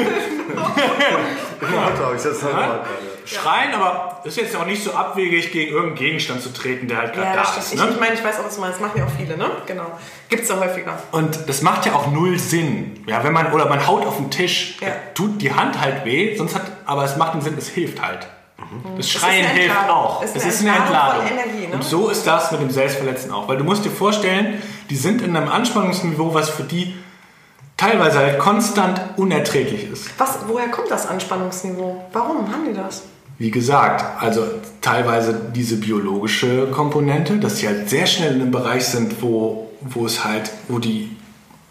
Im 1.62 1.78
Auto 1.78 2.06
habe 2.06 2.16
ich 2.16 2.24
das 2.24 2.42
halt 2.44 2.56
mal. 2.56 2.80
Schreien, 3.26 3.74
aber 3.74 4.22
ist 4.24 4.38
jetzt 4.38 4.56
auch 4.56 4.66
nicht 4.66 4.84
so 4.84 4.94
abwegig, 4.94 5.52
gegen 5.52 5.72
irgendeinen 5.72 5.96
Gegenstand 5.96 6.42
zu 6.42 6.52
treten, 6.54 6.88
der 6.88 6.98
halt 6.98 7.14
gerade 7.14 7.28
Ja, 7.28 7.34
da 7.36 7.42
ist. 7.44 7.68
stimmt. 7.68 7.74
Ich, 7.74 7.80
Ne? 7.80 7.90
ich 7.94 8.00
meine, 8.00 8.14
ich 8.16 8.24
weiß 8.24 8.40
auch, 8.40 8.46
was 8.46 8.56
du 8.56 8.62
meinst. 8.62 8.80
Das 8.80 8.88
machen 8.88 8.98
ja 9.00 9.06
auch 9.06 9.12
viele, 9.18 9.38
ne? 9.38 9.50
Genau. 9.66 9.86
Gibt's 10.30 10.50
ja 10.50 10.60
häufiger. 10.60 10.98
Und 11.12 11.48
das 11.50 11.62
macht 11.62 11.86
ja 11.86 11.94
auch 11.94 12.08
null 12.12 12.38
Sinn. 12.40 13.04
Ja, 13.08 13.24
wenn 13.24 13.34
man, 13.34 13.52
oder 13.54 13.68
man 13.68 13.86
haut 13.88 14.06
auf 14.06 14.18
den 14.18 14.30
Tisch, 14.32 14.78
Ja. 14.82 14.88
tut 15.14 15.42
die 15.42 15.54
Hand 15.54 15.80
halt 15.80 16.06
weh, 16.06 16.36
sonst 16.36 16.56
hat, 16.56 16.64
aber 16.86 17.04
es 17.04 17.16
macht 17.18 17.34
einen 17.34 17.42
Sinn, 17.42 17.56
es 17.58 17.68
hilft 17.70 18.02
halt. 18.02 18.28
Das 18.96 19.10
Schreien 19.10 19.46
eine 19.46 19.54
hilft 19.54 19.76
Entladung. 19.76 19.96
auch. 19.96 20.24
Es 20.24 20.32
Es 20.36 20.46
ist 20.46 20.54
ist 20.56 20.62
eine 20.62 20.72
eine 20.74 20.84
Entladung 20.84 21.22
Entladung. 21.22 21.40
von 21.40 21.50
Energie, 21.52 21.68
ne? 21.68 21.74
Und 21.76 21.84
so 21.84 22.10
ist 22.10 22.26
das 22.28 22.52
mit 22.52 22.62
dem 22.62 22.70
Selbstverletzen 22.72 23.32
auch. 23.32 23.48
Weil 23.48 23.58
du 23.58 23.64
musst 23.64 23.84
dir 23.84 23.90
vorstellen, 23.92 24.62
die 24.90 24.96
sind 24.96 25.22
in 25.22 25.36
einem 25.36 25.50
Anspannungsniveau, 25.50 26.34
was 26.34 26.50
für 26.50 26.64
die 26.64 26.96
teilweise 27.82 28.20
halt 28.20 28.40
konstant 28.40 29.02
unerträglich 29.18 29.90
ist. 29.92 30.08
Was, 30.20 30.40
woher 30.48 30.70
kommt 30.70 30.92
das 30.92 31.08
Anspannungsniveau? 31.08 32.06
Warum 32.14 32.52
haben 32.52 32.66
die 32.68 32.74
das? 32.74 33.04
Wie 33.40 33.50
gesagt, 33.50 34.22
also 34.22 34.46
teilweise 34.82 35.34
diese 35.56 35.78
biologische 35.78 36.68
Komponente, 36.68 37.38
dass 37.40 37.58
sie 37.58 37.68
halt 37.68 37.90
sehr 37.90 38.06
schnell 38.06 38.36
in 38.36 38.42
einem 38.42 38.52
Bereich 38.52 38.86
sind, 38.86 39.24
wo, 39.24 39.72
wo 39.82 40.06
es 40.06 40.24
halt, 40.24 40.52
wo 40.68 40.78
die 40.78 41.16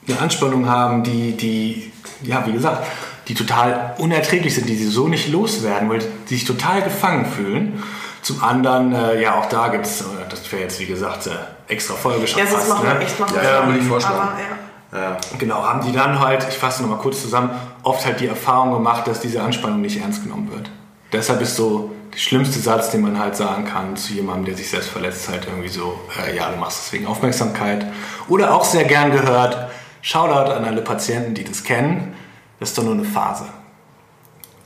eine 0.09 0.19
Anspannung 0.19 0.69
haben, 0.69 1.05
die, 1.05 1.37
die, 1.37 1.93
ja, 2.23 2.45
wie 2.45 2.53
gesagt, 2.53 2.85
die 3.29 3.35
total 3.35 3.95
unerträglich 3.99 4.53
sind, 4.53 4.69
die 4.69 4.75
sie 4.75 4.89
so 4.89 5.07
nicht 5.07 5.29
loswerden, 5.29 5.89
weil 5.89 6.01
die 6.29 6.35
sich 6.35 6.45
total 6.45 6.83
gefangen 6.83 7.25
fühlen. 7.25 7.81
Zum 8.23 8.43
anderen, 8.43 8.93
äh, 8.93 9.23
ja, 9.23 9.37
auch 9.37 9.47
da 9.47 9.69
gibt 9.69 9.87
es, 9.87 10.03
das 10.29 10.51
wäre 10.51 10.63
jetzt 10.63 10.81
wie 10.81 10.87
gesagt 10.87 11.29
eine 11.29 11.39
extra 11.69 11.95
Folge 11.95 12.27
schon 12.27 12.41
Ja, 12.41 12.47
sonst 12.47 12.65
fast, 12.65 12.69
machen 12.71 12.87
wir 12.89 12.95
ne? 12.95 13.01
echt 13.01 13.21
machen 13.21 13.37
Ja, 13.37 13.43
ja, 13.43 13.67
würde 13.67 13.79
ich 13.79 13.87
vorschlagen. 13.87 14.19
Aber, 14.19 14.39
ja. 14.41 14.70
Ja. 14.93 15.17
Genau, 15.39 15.63
haben 15.63 15.87
die 15.87 15.93
dann 15.93 16.19
halt, 16.19 16.47
ich 16.49 16.59
fasse 16.59 16.83
nochmal 16.83 16.99
kurz 16.99 17.23
zusammen, 17.23 17.51
oft 17.83 18.05
halt 18.05 18.21
die 18.21 18.27
Erfahrung 18.27 18.73
gemacht, 18.73 19.07
dass 19.07 19.21
diese 19.21 19.41
Anspannung 19.43 19.81
nicht 19.81 20.01
ernst 20.01 20.25
genommen 20.25 20.51
wird. 20.51 20.71
Deshalb 21.13 21.41
ist 21.41 21.57
so 21.57 21.93
der 22.13 22.19
schlimmste 22.19 22.59
Satz, 22.59 22.91
den 22.91 23.03
man 23.03 23.19
halt 23.19 23.37
sagen 23.37 23.65
kann 23.65 23.97
zu 23.97 24.13
jemandem, 24.13 24.47
der 24.47 24.57
sich 24.57 24.69
selbst 24.69 24.91
verletzt, 24.91 25.29
halt 25.29 25.47
irgendwie 25.47 25.69
so, 25.69 26.01
äh, 26.21 26.37
ja, 26.37 26.51
du 26.51 26.57
machst 26.57 26.87
es 26.87 26.93
wegen 26.93 27.07
Aufmerksamkeit. 27.07 27.87
Oder 28.29 28.55
auch 28.55 28.65
sehr 28.65 28.85
gern 28.85 29.13
gehört, 29.13 29.71
Shoutout 30.03 30.53
an 30.53 30.65
alle 30.65 30.83
Patienten, 30.83 31.35
die 31.35 31.45
das 31.45 31.63
kennen, 31.63 32.15
das 32.59 32.71
ist 32.71 32.79
doch 32.79 32.85
nur 32.85 32.95
eine 32.95 33.05
Phase. 33.05 33.45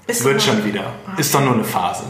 Ist 0.07 0.25
Wird 0.25 0.43
schon 0.43 0.65
wieder. 0.65 0.93
Ist 1.17 1.35
doch 1.35 1.41
nur 1.41 1.55
eine 1.55 1.65
Phase. 1.65 2.05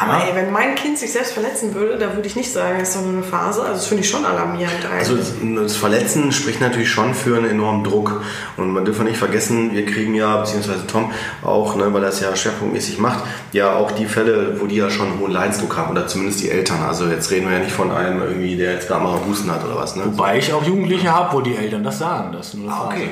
Aber 0.00 0.12
Ja. 0.12 0.26
ey, 0.28 0.36
wenn 0.36 0.52
mein 0.52 0.76
Kind 0.76 0.96
sich 0.96 1.12
selbst 1.12 1.32
verletzen 1.32 1.74
würde, 1.74 1.98
da 1.98 2.14
würde 2.14 2.28
ich 2.28 2.36
nicht 2.36 2.52
sagen, 2.52 2.78
es 2.80 2.90
ist 2.90 2.96
doch 2.98 3.02
nur 3.02 3.14
eine 3.14 3.22
Phase. 3.24 3.62
Also 3.62 3.72
das 3.74 3.86
finde 3.88 4.04
ich 4.04 4.08
schon 4.08 4.24
alarmierend 4.24 4.72
Also 4.96 5.14
eigentlich. 5.14 5.28
das, 5.56 5.72
das 5.72 5.76
Verletzen 5.76 6.30
spricht 6.30 6.60
natürlich 6.60 6.88
schon 6.88 7.14
für 7.14 7.36
einen 7.36 7.50
enormen 7.50 7.82
Druck. 7.82 8.22
Und 8.56 8.70
man 8.70 8.84
darf 8.84 9.00
nicht 9.00 9.16
vergessen, 9.16 9.72
wir 9.74 9.84
kriegen 9.84 10.14
ja, 10.14 10.36
beziehungsweise 10.36 10.86
Tom 10.86 11.10
auch, 11.42 11.74
ne, 11.74 11.92
weil 11.92 12.04
er 12.04 12.10
es 12.10 12.20
ja 12.20 12.34
schwerpunktmäßig 12.36 12.98
macht, 12.98 13.24
ja 13.52 13.74
auch 13.74 13.90
die 13.90 14.06
Fälle, 14.06 14.60
wo 14.60 14.66
die 14.66 14.76
ja 14.76 14.88
schon 14.88 15.08
einen 15.08 15.18
hohen 15.18 15.32
Leidensdruck 15.32 15.76
haben, 15.76 15.90
oder 15.90 16.06
zumindest 16.06 16.42
die 16.44 16.50
Eltern. 16.50 16.78
Also 16.86 17.06
jetzt 17.06 17.30
reden 17.32 17.48
wir 17.48 17.56
ja 17.58 17.64
nicht 17.64 17.72
von 17.74 17.90
einem 17.90 18.22
irgendwie, 18.22 18.56
der 18.56 18.74
jetzt 18.74 18.86
gerade 18.86 19.02
mal 19.02 19.18
Husten 19.26 19.50
hat 19.50 19.64
oder 19.64 19.74
was. 19.76 19.96
Ne? 19.96 20.02
Wobei 20.06 20.38
ich 20.38 20.52
auch 20.52 20.62
Jugendliche 20.62 21.12
habe, 21.12 21.34
wo 21.36 21.40
die 21.40 21.56
Eltern 21.56 21.82
das 21.82 21.98
sagen, 21.98 22.30
das 22.32 22.48
ist 22.48 22.54
nur 22.54 22.66
eine 22.70 22.72
Ah, 22.72 22.84
Phase. 22.84 22.94
okay. 22.94 23.08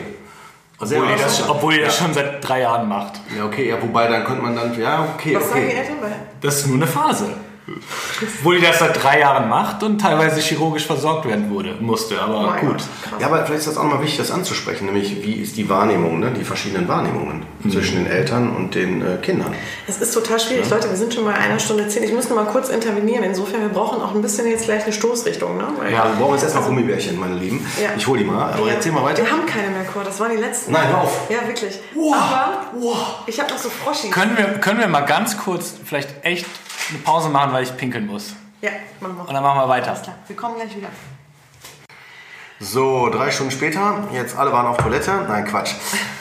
Obwohl, 0.78 1.06
die 1.06 1.12
das, 1.12 1.20
interessant. 1.20 1.50
obwohl 1.50 1.74
die 1.74 1.80
das 1.80 1.96
schon 1.96 2.12
seit 2.12 2.46
drei 2.46 2.60
Jahren 2.60 2.88
macht. 2.88 3.14
Ja, 3.36 3.46
okay, 3.46 3.70
ja, 3.70 3.80
wobei 3.80 4.08
dann 4.08 4.24
könnte 4.24 4.42
man 4.42 4.54
dann, 4.54 4.78
ja, 4.78 5.08
okay, 5.14 5.36
Was 5.36 5.48
sagen 5.48 5.60
die 5.62 5.66
okay. 5.68 5.76
Eltern? 5.78 5.96
Das 6.40 6.56
ist 6.56 6.66
nur 6.66 6.76
eine 6.76 6.86
Phase. 6.86 7.28
Obwohl 8.38 8.56
die 8.58 8.62
das 8.66 8.78
seit 8.78 9.02
drei 9.02 9.20
Jahren 9.20 9.48
macht 9.48 9.82
und 9.82 10.00
teilweise 10.00 10.40
chirurgisch 10.40 10.86
versorgt 10.86 11.26
werden 11.26 11.50
wurde, 11.50 11.74
musste, 11.80 12.20
aber 12.20 12.38
Oh 12.38 12.42
mein 12.46 12.66
gut. 12.66 12.82
Ja, 13.18 13.26
aber 13.26 13.38
vielleicht 13.44 13.60
ist 13.60 13.68
das 13.68 13.76
auch 13.76 13.82
nochmal 13.84 14.02
wichtig, 14.02 14.18
das 14.18 14.30
anzusprechen, 14.30 14.86
nämlich 14.86 15.22
wie 15.22 15.34
ist 15.34 15.56
die 15.56 15.68
Wahrnehmung, 15.68 16.20
ne? 16.20 16.30
die 16.32 16.44
verschiedenen 16.44 16.86
Wahrnehmungen 16.88 17.42
zwischen 17.70 17.96
den 17.96 18.06
Eltern 18.06 18.54
und 18.54 18.74
den 18.74 19.02
äh, 19.02 19.16
Kindern. 19.20 19.52
Es 19.88 19.98
ist 20.00 20.12
total 20.14 20.38
schwierig. 20.38 20.68
Leute, 20.70 20.88
wir 20.88 20.96
sind 20.96 21.12
schon 21.12 21.24
bei 21.24 21.34
einer 21.34 21.58
Stunde 21.58 21.88
zehn. 21.88 22.04
Ich 22.04 22.12
muss 22.12 22.28
noch 22.28 22.36
mal 22.36 22.46
kurz 22.46 22.68
intervenieren. 22.68 23.24
Insofern, 23.24 23.60
wir 23.62 23.68
brauchen 23.70 24.00
auch 24.00 24.14
ein 24.14 24.22
bisschen 24.22 24.46
jetzt 24.46 24.64
gleich 24.66 24.84
eine 24.84 24.92
Stoßrichtung. 24.92 25.56
Ne? 25.56 25.64
Weil 25.78 25.92
Ja. 25.92 26.04
Wir 26.04 26.14
brauchen 26.20 26.34
jetzt 26.34 26.44
erstmal 26.44 26.64
Gummibärchen, 26.64 27.18
meine 27.18 27.34
Lieben. 27.34 27.66
Ja. 27.82 27.90
Ich 27.96 28.06
hole 28.06 28.20
die 28.20 28.24
mal, 28.24 28.52
aber 28.52 28.66
Ja. 28.68 28.74
erzähl 28.74 28.92
mal 28.92 29.02
weiter. 29.02 29.22
Wir 29.24 29.30
haben 29.32 29.46
keine 29.46 29.68
mehr, 29.68 29.84
Kurt. 29.84 30.06
Das 30.06 30.20
waren 30.20 30.30
die 30.30 30.36
letzten. 30.40 30.72
Nein, 30.72 30.88
hör 30.88 31.02
auf. 31.02 31.20
Ja, 31.28 31.46
wirklich. 31.46 31.78
Wow. 31.94 32.14
Aber 32.14 32.62
Wow. 32.78 32.96
ich 33.26 33.40
habe 33.40 33.50
noch 33.50 33.58
so 33.58 33.68
Froschis. 33.68 34.10
Können 34.12 34.36
wir, 34.36 34.44
können 34.60 34.78
wir 34.78 34.86
mal 34.88 35.00
ganz 35.00 35.36
kurz 35.38 35.74
vielleicht 35.84 36.10
echt 36.24 36.46
eine 36.88 36.98
Pause 36.98 37.28
machen, 37.28 37.52
weil 37.52 37.64
ich 37.64 37.76
pinkeln 37.76 38.06
muss? 38.06 38.34
Ja, 38.60 38.70
machen 39.00 39.16
wir. 39.16 39.28
Und 39.28 39.34
dann 39.34 39.42
machen 39.42 39.60
wir 39.60 39.68
weiter. 39.68 39.90
Alles 39.90 40.02
klar. 40.02 40.16
Wir 40.26 40.36
kommen 40.36 40.54
gleich 40.56 40.76
wieder. 40.76 40.88
So, 42.58 43.10
drei 43.10 43.30
Stunden 43.30 43.52
später, 43.52 44.04
jetzt 44.14 44.38
alle 44.38 44.50
waren 44.50 44.64
auf 44.64 44.78
Toilette. 44.78 45.10
Nein, 45.28 45.44
Quatsch. 45.44 45.74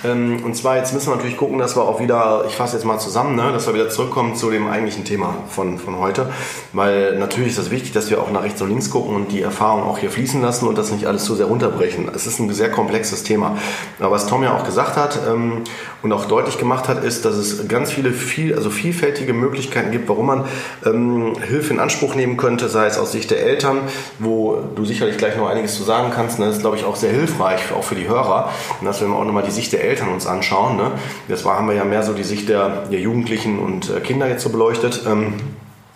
Ähm, 0.03 0.43
und 0.43 0.53
zwar, 0.53 0.75
jetzt 0.75 0.93
müssen 0.93 1.07
wir 1.07 1.15
natürlich 1.15 1.37
gucken, 1.37 1.59
dass 1.59 1.77
wir 1.77 1.83
auch 1.83 2.01
wieder, 2.01 2.43
ich 2.45 2.57
fasse 2.57 2.75
jetzt 2.75 2.83
mal 2.83 2.99
zusammen, 2.99 3.37
ne, 3.37 3.53
dass 3.53 3.67
wir 3.67 3.73
wieder 3.73 3.89
zurückkommen 3.89 4.35
zu 4.35 4.51
dem 4.51 4.67
eigentlichen 4.67 5.05
Thema 5.05 5.33
von, 5.47 5.79
von 5.79 5.97
heute. 5.97 6.29
Weil 6.73 7.17
natürlich 7.19 7.51
ist 7.51 7.57
es 7.57 7.71
wichtig, 7.71 7.93
dass 7.93 8.09
wir 8.09 8.21
auch 8.21 8.29
nach 8.31 8.43
rechts 8.43 8.61
und 8.61 8.67
links 8.67 8.89
gucken 8.89 9.15
und 9.15 9.31
die 9.31 9.41
Erfahrung 9.41 9.83
auch 9.83 9.97
hier 9.97 10.11
fließen 10.11 10.41
lassen 10.41 10.67
und 10.67 10.77
das 10.77 10.91
nicht 10.91 11.05
alles 11.05 11.23
zu 11.23 11.35
sehr 11.35 11.45
runterbrechen. 11.45 12.11
Es 12.13 12.27
ist 12.27 12.39
ein 12.39 12.53
sehr 12.53 12.69
komplexes 12.69 13.23
Thema. 13.23 13.57
Aber 14.01 14.11
was 14.11 14.27
Tom 14.27 14.43
ja 14.43 14.57
auch 14.57 14.65
gesagt 14.65 14.97
hat 14.97 15.17
ähm, 15.25 15.61
und 16.03 16.11
auch 16.11 16.25
deutlich 16.25 16.57
gemacht 16.57 16.89
hat, 16.89 17.01
ist, 17.01 17.23
dass 17.23 17.35
es 17.35 17.65
ganz 17.69 17.93
viele, 17.93 18.11
viel, 18.11 18.53
also 18.55 18.69
vielfältige 18.69 19.31
Möglichkeiten 19.31 19.91
gibt, 19.91 20.09
warum 20.09 20.25
man 20.25 20.43
ähm, 20.85 21.37
Hilfe 21.47 21.73
in 21.73 21.79
Anspruch 21.79 22.13
nehmen 22.13 22.35
könnte, 22.35 22.67
sei 22.67 22.87
es 22.87 22.97
aus 22.97 23.13
Sicht 23.13 23.31
der 23.31 23.41
Eltern, 23.41 23.77
wo 24.19 24.61
du 24.75 24.83
sicherlich 24.83 25.17
gleich 25.17 25.37
noch 25.37 25.47
einiges 25.47 25.77
zu 25.77 25.83
sagen 25.83 26.11
kannst. 26.13 26.24
Ne? 26.39 26.45
Das 26.45 26.55
ist, 26.55 26.61
glaube 26.61 26.77
ich, 26.77 26.83
auch 26.83 26.95
sehr 26.95 27.11
hilfreich, 27.11 27.71
auch 27.71 27.83
für 27.83 27.95
die 27.95 28.07
Hörer. 28.07 28.49
Und 28.79 28.85
dass 28.85 29.01
wir 29.01 29.07
auch 29.09 29.23
nochmal 29.23 29.43
die 29.43 29.51
Sicht 29.51 29.73
der 29.73 29.83
Eltern 29.83 30.09
uns 30.09 30.27
anschauen. 30.27 30.77
Ne? 30.77 30.91
Das 31.27 31.45
war, 31.45 31.57
haben 31.57 31.67
wir 31.67 31.75
ja 31.75 31.85
mehr 31.85 32.03
so 32.03 32.13
die 32.13 32.23
Sicht 32.23 32.49
der, 32.49 32.85
der 32.91 32.99
Jugendlichen 32.99 33.59
und 33.59 33.89
äh, 33.89 33.99
Kinder 33.99 34.27
jetzt 34.27 34.43
so 34.43 34.49
beleuchtet. 34.49 35.03
Ähm, 35.07 35.33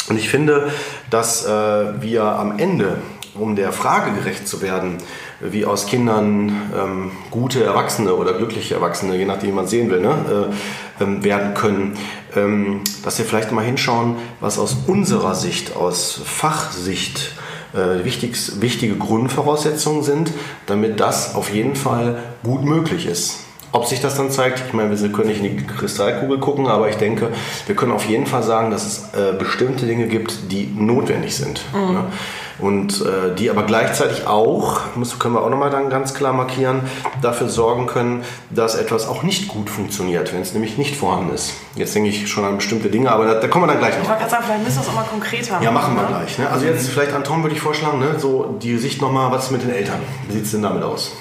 und 0.09 0.17
ich 0.17 0.29
finde, 0.29 0.69
dass 1.09 1.45
äh, 1.45 2.01
wir 2.01 2.23
am 2.23 2.57
Ende 2.57 2.97
um 3.35 3.55
der 3.55 3.71
Frage 3.71 4.11
gerecht 4.11 4.47
zu 4.47 4.61
werden, 4.61 4.97
wie 5.39 5.65
aus 5.65 5.85
Kindern 5.85 6.71
ähm, 6.77 7.11
gute 7.31 7.63
Erwachsene 7.63 8.13
oder 8.15 8.33
glückliche 8.33 8.75
Erwachsene, 8.75 9.15
je 9.15 9.25
nachdem 9.25 9.51
wie 9.51 9.55
man 9.55 9.67
sehen 9.67 9.89
will, 9.89 10.01
ne, 10.01 10.49
äh, 10.99 11.03
ähm, 11.03 11.23
werden 11.23 11.53
können, 11.53 11.97
ähm, 12.35 12.81
dass 13.03 13.17
wir 13.17 13.25
vielleicht 13.25 13.51
mal 13.51 13.63
hinschauen, 13.63 14.15
was 14.39 14.59
aus 14.59 14.75
unserer 14.87 15.35
Sicht, 15.35 15.75
aus 15.75 16.21
Fachsicht, 16.25 17.33
äh, 17.73 18.03
wichtig, 18.05 18.61
wichtige 18.61 18.95
Grundvoraussetzungen 18.95 20.03
sind, 20.03 20.31
damit 20.65 20.99
das 20.99 21.35
auf 21.35 21.51
jeden 21.53 21.75
Fall 21.75 22.17
gut 22.43 22.63
möglich 22.63 23.05
ist. 23.05 23.41
Ob 23.71 23.85
sich 23.85 24.01
das 24.01 24.15
dann 24.15 24.31
zeigt, 24.31 24.63
ich 24.65 24.73
meine, 24.73 24.99
wir 24.99 25.11
können 25.11 25.29
nicht 25.29 25.43
in 25.43 25.57
die 25.57 25.67
Kristallkugel 25.67 26.39
gucken, 26.39 26.67
aber 26.67 26.89
ich 26.89 26.95
denke, 26.95 27.29
wir 27.67 27.75
können 27.75 27.91
auf 27.91 28.05
jeden 28.05 28.25
Fall 28.25 28.41
sagen, 28.41 28.71
dass 28.71 28.85
es 28.85 29.13
äh, 29.13 29.33
bestimmte 29.37 29.85
Dinge 29.85 30.07
gibt, 30.07 30.51
die 30.51 30.65
notwendig 30.75 31.35
sind. 31.35 31.61
Mhm. 31.73 31.93
Ne? 31.93 32.03
Und 32.59 33.01
äh, 33.01 33.35
die 33.35 33.49
aber 33.49 33.63
gleichzeitig 33.63 34.27
auch, 34.27 34.81
das 34.95 35.17
können 35.17 35.33
wir 35.33 35.41
auch 35.41 35.49
nochmal 35.49 35.69
dann 35.69 35.89
ganz 35.89 36.13
klar 36.13 36.33
markieren, 36.33 36.81
dafür 37.21 37.47
sorgen 37.47 37.87
können, 37.87 38.23
dass 38.49 38.75
etwas 38.75 39.07
auch 39.07 39.23
nicht 39.23 39.47
gut 39.47 39.69
funktioniert, 39.69 40.33
wenn 40.33 40.41
es 40.41 40.53
nämlich 40.53 40.77
nicht 40.77 40.95
vorhanden 40.95 41.33
ist. 41.33 41.53
Jetzt 41.75 41.95
denke 41.95 42.09
ich 42.09 42.27
schon 42.27 42.43
an 42.43 42.57
bestimmte 42.57 42.89
Dinge, 42.89 43.11
aber 43.11 43.25
da, 43.25 43.33
da 43.35 43.47
kommen 43.47 43.63
wir 43.63 43.67
dann 43.67 43.79
gleich 43.79 43.95
noch. 43.95 44.03
Ich 44.03 44.09
wollte 44.09 44.21
gerade 44.21 44.31
sagen, 44.31 44.43
vielleicht 44.45 44.63
müssen 44.63 44.77
wir 44.77 44.81
es 44.81 44.89
auch 44.89 44.95
mal 44.95 45.03
konkreter 45.03 45.53
machen. 45.53 45.63
Ja, 45.63 45.71
machen 45.71 45.95
wir 45.95 46.03
ne? 46.03 46.07
gleich. 46.09 46.37
Ne? 46.37 46.49
Also 46.49 46.65
jetzt 46.65 46.89
vielleicht 46.89 47.13
an 47.13 47.23
Tom 47.23 47.43
würde 47.43 47.55
ich 47.55 47.61
vorschlagen, 47.61 47.99
ne? 47.99 48.19
so 48.19 48.57
die 48.61 48.77
Sicht 48.77 49.01
nochmal, 49.01 49.31
was 49.31 49.45
ist 49.45 49.51
mit 49.51 49.63
den 49.63 49.71
Eltern? 49.71 49.99
Wie 50.27 50.33
sieht 50.33 50.45
es 50.45 50.51
denn 50.51 50.61
damit 50.61 50.83
aus? 50.83 51.13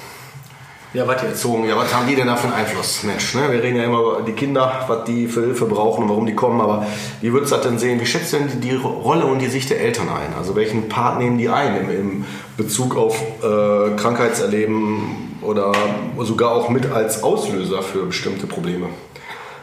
Ja, 0.94 1.06
was 1.06 1.22
erzogen? 1.22 1.68
Ja, 1.68 1.76
was 1.76 1.94
haben 1.94 2.06
die 2.06 2.14
denn 2.14 2.28
da 2.28 2.36
für 2.36 2.46
einen 2.46 2.56
Einfluss? 2.56 3.02
Mensch, 3.02 3.34
ne? 3.34 3.52
wir 3.52 3.62
reden 3.62 3.76
ja 3.76 3.84
immer 3.84 4.00
über 4.00 4.22
die 4.22 4.32
Kinder, 4.32 4.84
was 4.88 5.04
die 5.04 5.28
für 5.28 5.40
Hilfe 5.40 5.66
brauchen 5.66 6.04
und 6.04 6.08
warum 6.08 6.24
die 6.24 6.34
kommen, 6.34 6.62
aber 6.62 6.86
wie 7.20 7.30
würdest 7.32 7.52
du 7.52 7.56
das 7.56 7.66
denn 7.66 7.78
sehen? 7.78 8.00
Wie 8.00 8.06
schätzt 8.06 8.32
du 8.32 8.38
denn 8.38 8.60
die, 8.62 8.74
Rolle 8.74 9.26
und 9.26 9.40
die 9.40 9.48
Sicht 9.48 9.68
der 9.68 9.80
Eltern 9.80 10.08
ein? 10.08 10.34
Also 10.38 10.56
welchen 10.56 10.88
Part 10.88 11.18
nehmen 11.18 11.36
die 11.36 11.50
ein 11.50 11.76
im, 11.76 11.90
im 11.90 12.24
Bezug 12.56 12.96
auf 12.96 13.20
äh, 13.20 13.96
Krankheitserleben 13.96 15.36
oder 15.42 15.72
sogar 16.20 16.52
auch 16.52 16.70
mit 16.70 16.90
als 16.90 17.22
Auslöser 17.22 17.82
für 17.82 18.06
bestimmte 18.06 18.46
Probleme? 18.46 18.86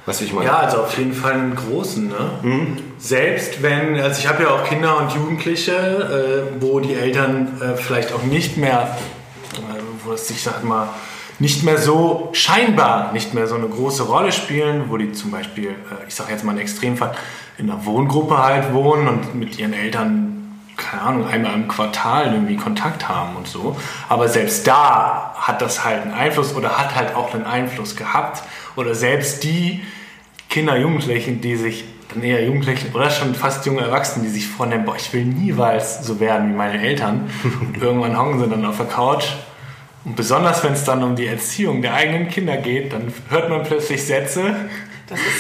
Weißt 0.06 0.22
du, 0.22 0.26
ich 0.26 0.34
meine? 0.34 0.46
Ja, 0.46 0.58
also 0.58 0.78
auf 0.84 0.96
jeden 0.96 1.14
Fall 1.14 1.34
einen 1.34 1.56
großen. 1.56 2.08
Ne? 2.08 2.30
Mhm. 2.44 2.78
Selbst 3.00 3.64
wenn, 3.64 4.00
also 4.00 4.20
ich 4.20 4.28
habe 4.28 4.44
ja 4.44 4.50
auch 4.50 4.64
Kinder 4.64 4.98
und 5.00 5.12
Jugendliche, 5.12 5.72
äh, 5.72 6.62
wo 6.62 6.80
die 6.80 6.94
Eltern 6.94 7.60
äh, 7.60 7.76
vielleicht 7.76 8.14
auch 8.14 8.22
nicht 8.22 8.58
mehr, 8.58 8.96
äh, 9.56 9.82
wo 10.04 10.14
es 10.14 10.28
sich, 10.28 10.44
sag 10.44 10.64
mal, 10.64 10.90
nicht 11.40 11.64
mehr 11.64 11.78
so 11.78 12.30
scheinbar 12.34 13.12
nicht 13.12 13.34
mehr 13.34 13.48
so 13.48 13.56
eine 13.56 13.68
große 13.68 14.04
Rolle 14.04 14.32
spielen, 14.32 14.86
wo 14.90 14.98
die 14.98 15.12
zum 15.12 15.32
Beispiel, 15.32 15.70
äh, 15.70 16.08
ich 16.08 16.16
sage 16.16 16.32
jetzt 16.32 16.44
mal 16.44 16.54
ein 16.54 16.60
Extremfall, 16.60 17.14
in 17.58 17.70
einer 17.70 17.86
Wohngruppe 17.86 18.38
halt 18.38 18.74
wohnen 18.74 19.08
und 19.08 19.36
mit 19.36 19.58
ihren 19.60 19.74
Eltern, 19.74 20.60
keine 20.78 21.02
Ahnung, 21.02 21.28
einmal 21.28 21.54
im 21.54 21.68
Quartal 21.68 22.34
irgendwie 22.34 22.58
Kontakt 22.58 23.08
haben 23.08 23.36
und 23.36 23.48
so. 23.48 23.78
Aber 24.10 24.28
selbst 24.28 24.68
da 24.68 25.34
hat 25.36 25.62
das 25.62 25.86
halt 25.86 26.02
einen 26.04 26.14
Einfluss 26.14 26.54
oder 26.54 26.78
hat 26.78 26.96
halt 26.96 27.16
auch 27.16 27.34
einen 27.34 27.46
Einfluss 27.46 27.96
gehabt. 27.96 28.44
Oder 28.76 28.94
selbst 28.94 29.44
die 29.46 29.84
Kinder, 30.50 30.78
Jugendlichen, 30.78 31.40
die 31.40 31.56
sich 31.56 31.86
dann 32.14 32.24
eher 32.24 32.44
Jugendlichen 32.44 32.94
oder 32.94 33.10
schon 33.10 33.36
fast 33.36 33.66
junge 33.66 33.82
Erwachsene, 33.82 34.26
die 34.26 34.32
sich 34.32 34.48
vornehmen, 34.48 34.86
boah, 34.86 34.96
ich 34.98 35.12
will 35.14 35.26
niemals 35.26 36.06
so 36.06 36.20
werden 36.20 36.50
wie 36.50 36.56
meine 36.56 36.82
Eltern. 36.82 37.30
Und 37.62 37.82
irgendwann 37.82 38.18
hocken 38.20 38.40
sie 38.40 38.48
dann 38.48 38.66
auf 38.66 38.78
der 38.78 38.88
Couch 38.88 39.28
und 40.06 40.16
besonders 40.16 40.64
wenn 40.64 40.74
es 40.74 40.84
dann 40.84 41.04
um 41.04 41.16
die 41.16 41.26
Erziehung 41.26 41.82
der 41.82 41.96
eigenen 41.96 42.30
Kinder 42.30 42.58
geht, 42.58 42.94
dann 42.94 43.12
hört 43.30 43.50
man 43.50 43.64
plötzlich 43.64 44.06
Sätze, 44.06 44.56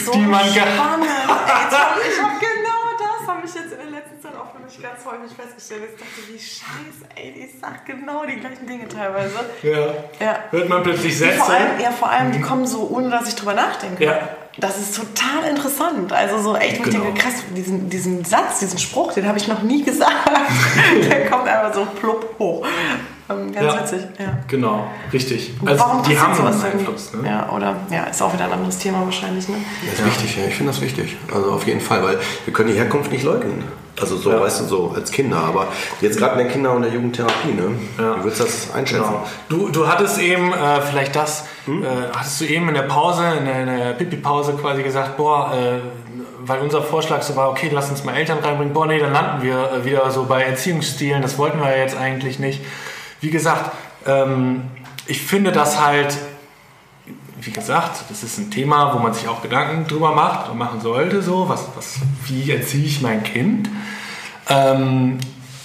so 0.04 0.12
die 0.12 0.20
man 0.20 0.42
spannend. 0.42 1.08
Ey, 1.26 2.12
ich 2.12 2.22
habe 2.22 2.34
genau 2.40 2.76
das 2.98 3.28
habe 3.28 3.46
ich 3.46 3.54
jetzt 3.54 3.74
in 3.74 3.92
der 3.92 4.00
letzten 4.00 4.22
Zeit 4.22 4.34
auch 4.36 4.52
für 4.52 4.64
mich 4.64 4.82
ganz 4.82 5.06
häufig 5.06 5.36
festgestellt. 5.36 5.84
Ich 5.94 6.00
dachte, 6.00 6.34
wie 6.34 6.40
scheiße, 6.40 7.06
ey, 7.16 7.34
die 7.34 7.60
sagt 7.60 7.86
genau 7.86 8.26
die 8.26 8.38
gleichen 8.38 8.66
Dinge 8.68 8.88
teilweise. 8.88 9.36
Ja. 9.62 10.26
ja. 10.26 10.40
Hört 10.52 10.70
man 10.70 10.84
plötzlich 10.84 11.18
Sätze. 11.18 11.38
Vor 11.38 11.50
allem, 11.50 11.80
ja, 11.80 11.92
vor 11.92 12.10
allem, 12.10 12.32
die 12.32 12.40
mhm. 12.40 12.44
kommen 12.44 12.68
so, 12.68 12.90
ohne 12.90 13.10
dass 13.10 13.28
ich 13.28 13.36
drüber 13.36 13.54
nachdenke. 13.54 14.04
Ja. 14.04 14.30
Das 14.58 14.80
ist 14.80 14.96
total 14.96 15.50
interessant. 15.50 16.14
Also 16.14 16.40
so 16.40 16.56
echt, 16.56 16.82
genau. 16.84 16.98
ich 16.98 17.04
denke, 17.04 17.20
krass, 17.20 17.44
diesen, 17.56 17.90
diesen 17.90 18.24
Satz, 18.24 18.60
diesen 18.60 18.80
Spruch, 18.80 19.14
den 19.14 19.28
habe 19.28 19.38
ich 19.38 19.48
noch 19.48 19.62
nie 19.62 19.84
gesagt. 19.86 20.32
Der 21.10 21.30
kommt 21.30 21.48
einfach 21.48 21.74
so 21.74 21.86
plupp 21.86 22.36
hoch. 22.40 22.66
Ähm, 23.28 23.52
ganz 23.52 23.74
ja, 23.74 23.82
witzig, 23.82 24.02
ja. 24.20 24.38
Genau, 24.48 24.88
richtig. 25.12 25.54
Also 25.66 25.84
Warum 25.84 26.04
die 26.04 26.20
haben 26.20 26.36
sowas 26.36 26.64
einen 26.64 26.80
Einfluss. 26.80 27.14
Ne? 27.14 27.28
Ja, 27.28 27.50
oder 27.50 27.76
ja, 27.90 28.04
ist 28.04 28.22
auch 28.22 28.32
wieder 28.32 28.46
ein 28.46 28.52
anderes 28.52 28.78
Thema 28.78 29.04
wahrscheinlich. 29.04 29.48
Ne? 29.50 29.56
Das 29.84 29.94
ist 29.94 30.00
ja. 30.00 30.06
wichtig, 30.06 30.38
ja. 30.38 30.46
Ich 30.48 30.56
finde 30.56 30.72
das 30.72 30.82
wichtig. 30.82 31.18
Also 31.34 31.52
auf 31.52 31.66
jeden 31.66 31.82
Fall, 31.82 32.04
weil 32.04 32.20
wir 32.46 32.54
können 32.54 32.70
die 32.70 32.76
Herkunft 32.76 33.12
nicht 33.12 33.24
leugnen. 33.24 33.64
Also 34.00 34.18
so, 34.18 34.30
ja. 34.30 34.42
weißt 34.42 34.62
du, 34.62 34.66
so 34.66 34.94
als 34.96 35.10
Kinder. 35.12 35.38
Aber 35.38 35.68
jetzt 36.02 36.18
gerade 36.20 36.34
in 36.34 36.46
der 36.46 36.54
Kinder- 36.54 36.74
und 36.74 36.84
der 36.84 36.92
Jugendtherapie, 36.92 37.54
ne? 37.54 37.72
Ja. 37.98 38.18
Wie 38.20 38.24
würdest 38.26 38.42
du 38.42 38.44
das 38.44 38.74
einschätzen? 38.74 39.06
Genau. 39.06 39.28
Du, 39.50 39.70
du 39.70 39.88
hattest 39.88 40.20
eben 40.20 40.52
äh, 40.52 40.82
vielleicht 40.82 41.16
das, 41.16 41.46
hm? 41.66 41.84
äh, 41.84 41.88
hattest 42.16 42.42
du 42.42 42.46
eben 42.46 42.68
in 42.68 42.76
der 42.76 42.84
Pause, 42.84 43.24
in 43.40 43.46
der, 43.46 43.66
der 43.66 43.94
Pipi-Pause 43.94 44.54
quasi 44.62 44.84
gesagt, 44.84 45.18
boah, 45.18 45.52
äh, 45.54 45.80
weil 46.42 46.60
unser 46.60 46.82
Vorschlag 46.82 47.24
so 47.24 47.36
war, 47.36 47.50
okay, 47.50 47.72
lass 47.74 47.90
uns 47.90 48.04
mal 48.04 48.16
Eltern 48.16 48.40
reinbringen, 48.40 48.74
boah, 48.74 48.86
nee, 48.86 49.00
dann 49.00 49.14
landen 49.14 49.42
wir 49.42 49.72
äh, 49.72 49.86
wieder 49.86 50.12
so 50.12 50.26
bei 50.26 50.44
Erziehungsstilen, 50.44 51.22
das 51.22 51.38
wollten 51.38 51.60
wir 51.60 51.72
ja 51.72 51.78
jetzt 51.78 51.98
eigentlich 51.98 52.38
nicht. 52.38 52.62
Wie 53.22 53.30
gesagt, 53.30 53.72
ähm, 54.06 54.64
ich 55.08 55.22
finde 55.22 55.52
das 55.52 55.80
halt, 55.80 56.18
wie 57.40 57.52
gesagt, 57.52 58.06
das 58.10 58.24
ist 58.24 58.38
ein 58.38 58.52
Thema, 58.52 58.94
wo 58.94 59.00
man 59.00 59.14
sich 59.14 59.28
auch 59.28 59.42
Gedanken 59.42 59.88
drüber 59.88 60.14
macht 60.14 60.50
und 60.50 60.58
machen 60.58 60.82
sollte, 60.82 61.22
so, 61.22 61.48
was, 61.48 61.66
was, 61.76 62.00
wie 62.26 62.52
erziehe 62.52 62.86
ich 62.86 63.02
mein 63.02 63.24
Kind? 63.24 63.70
Ähm, 64.50 65.20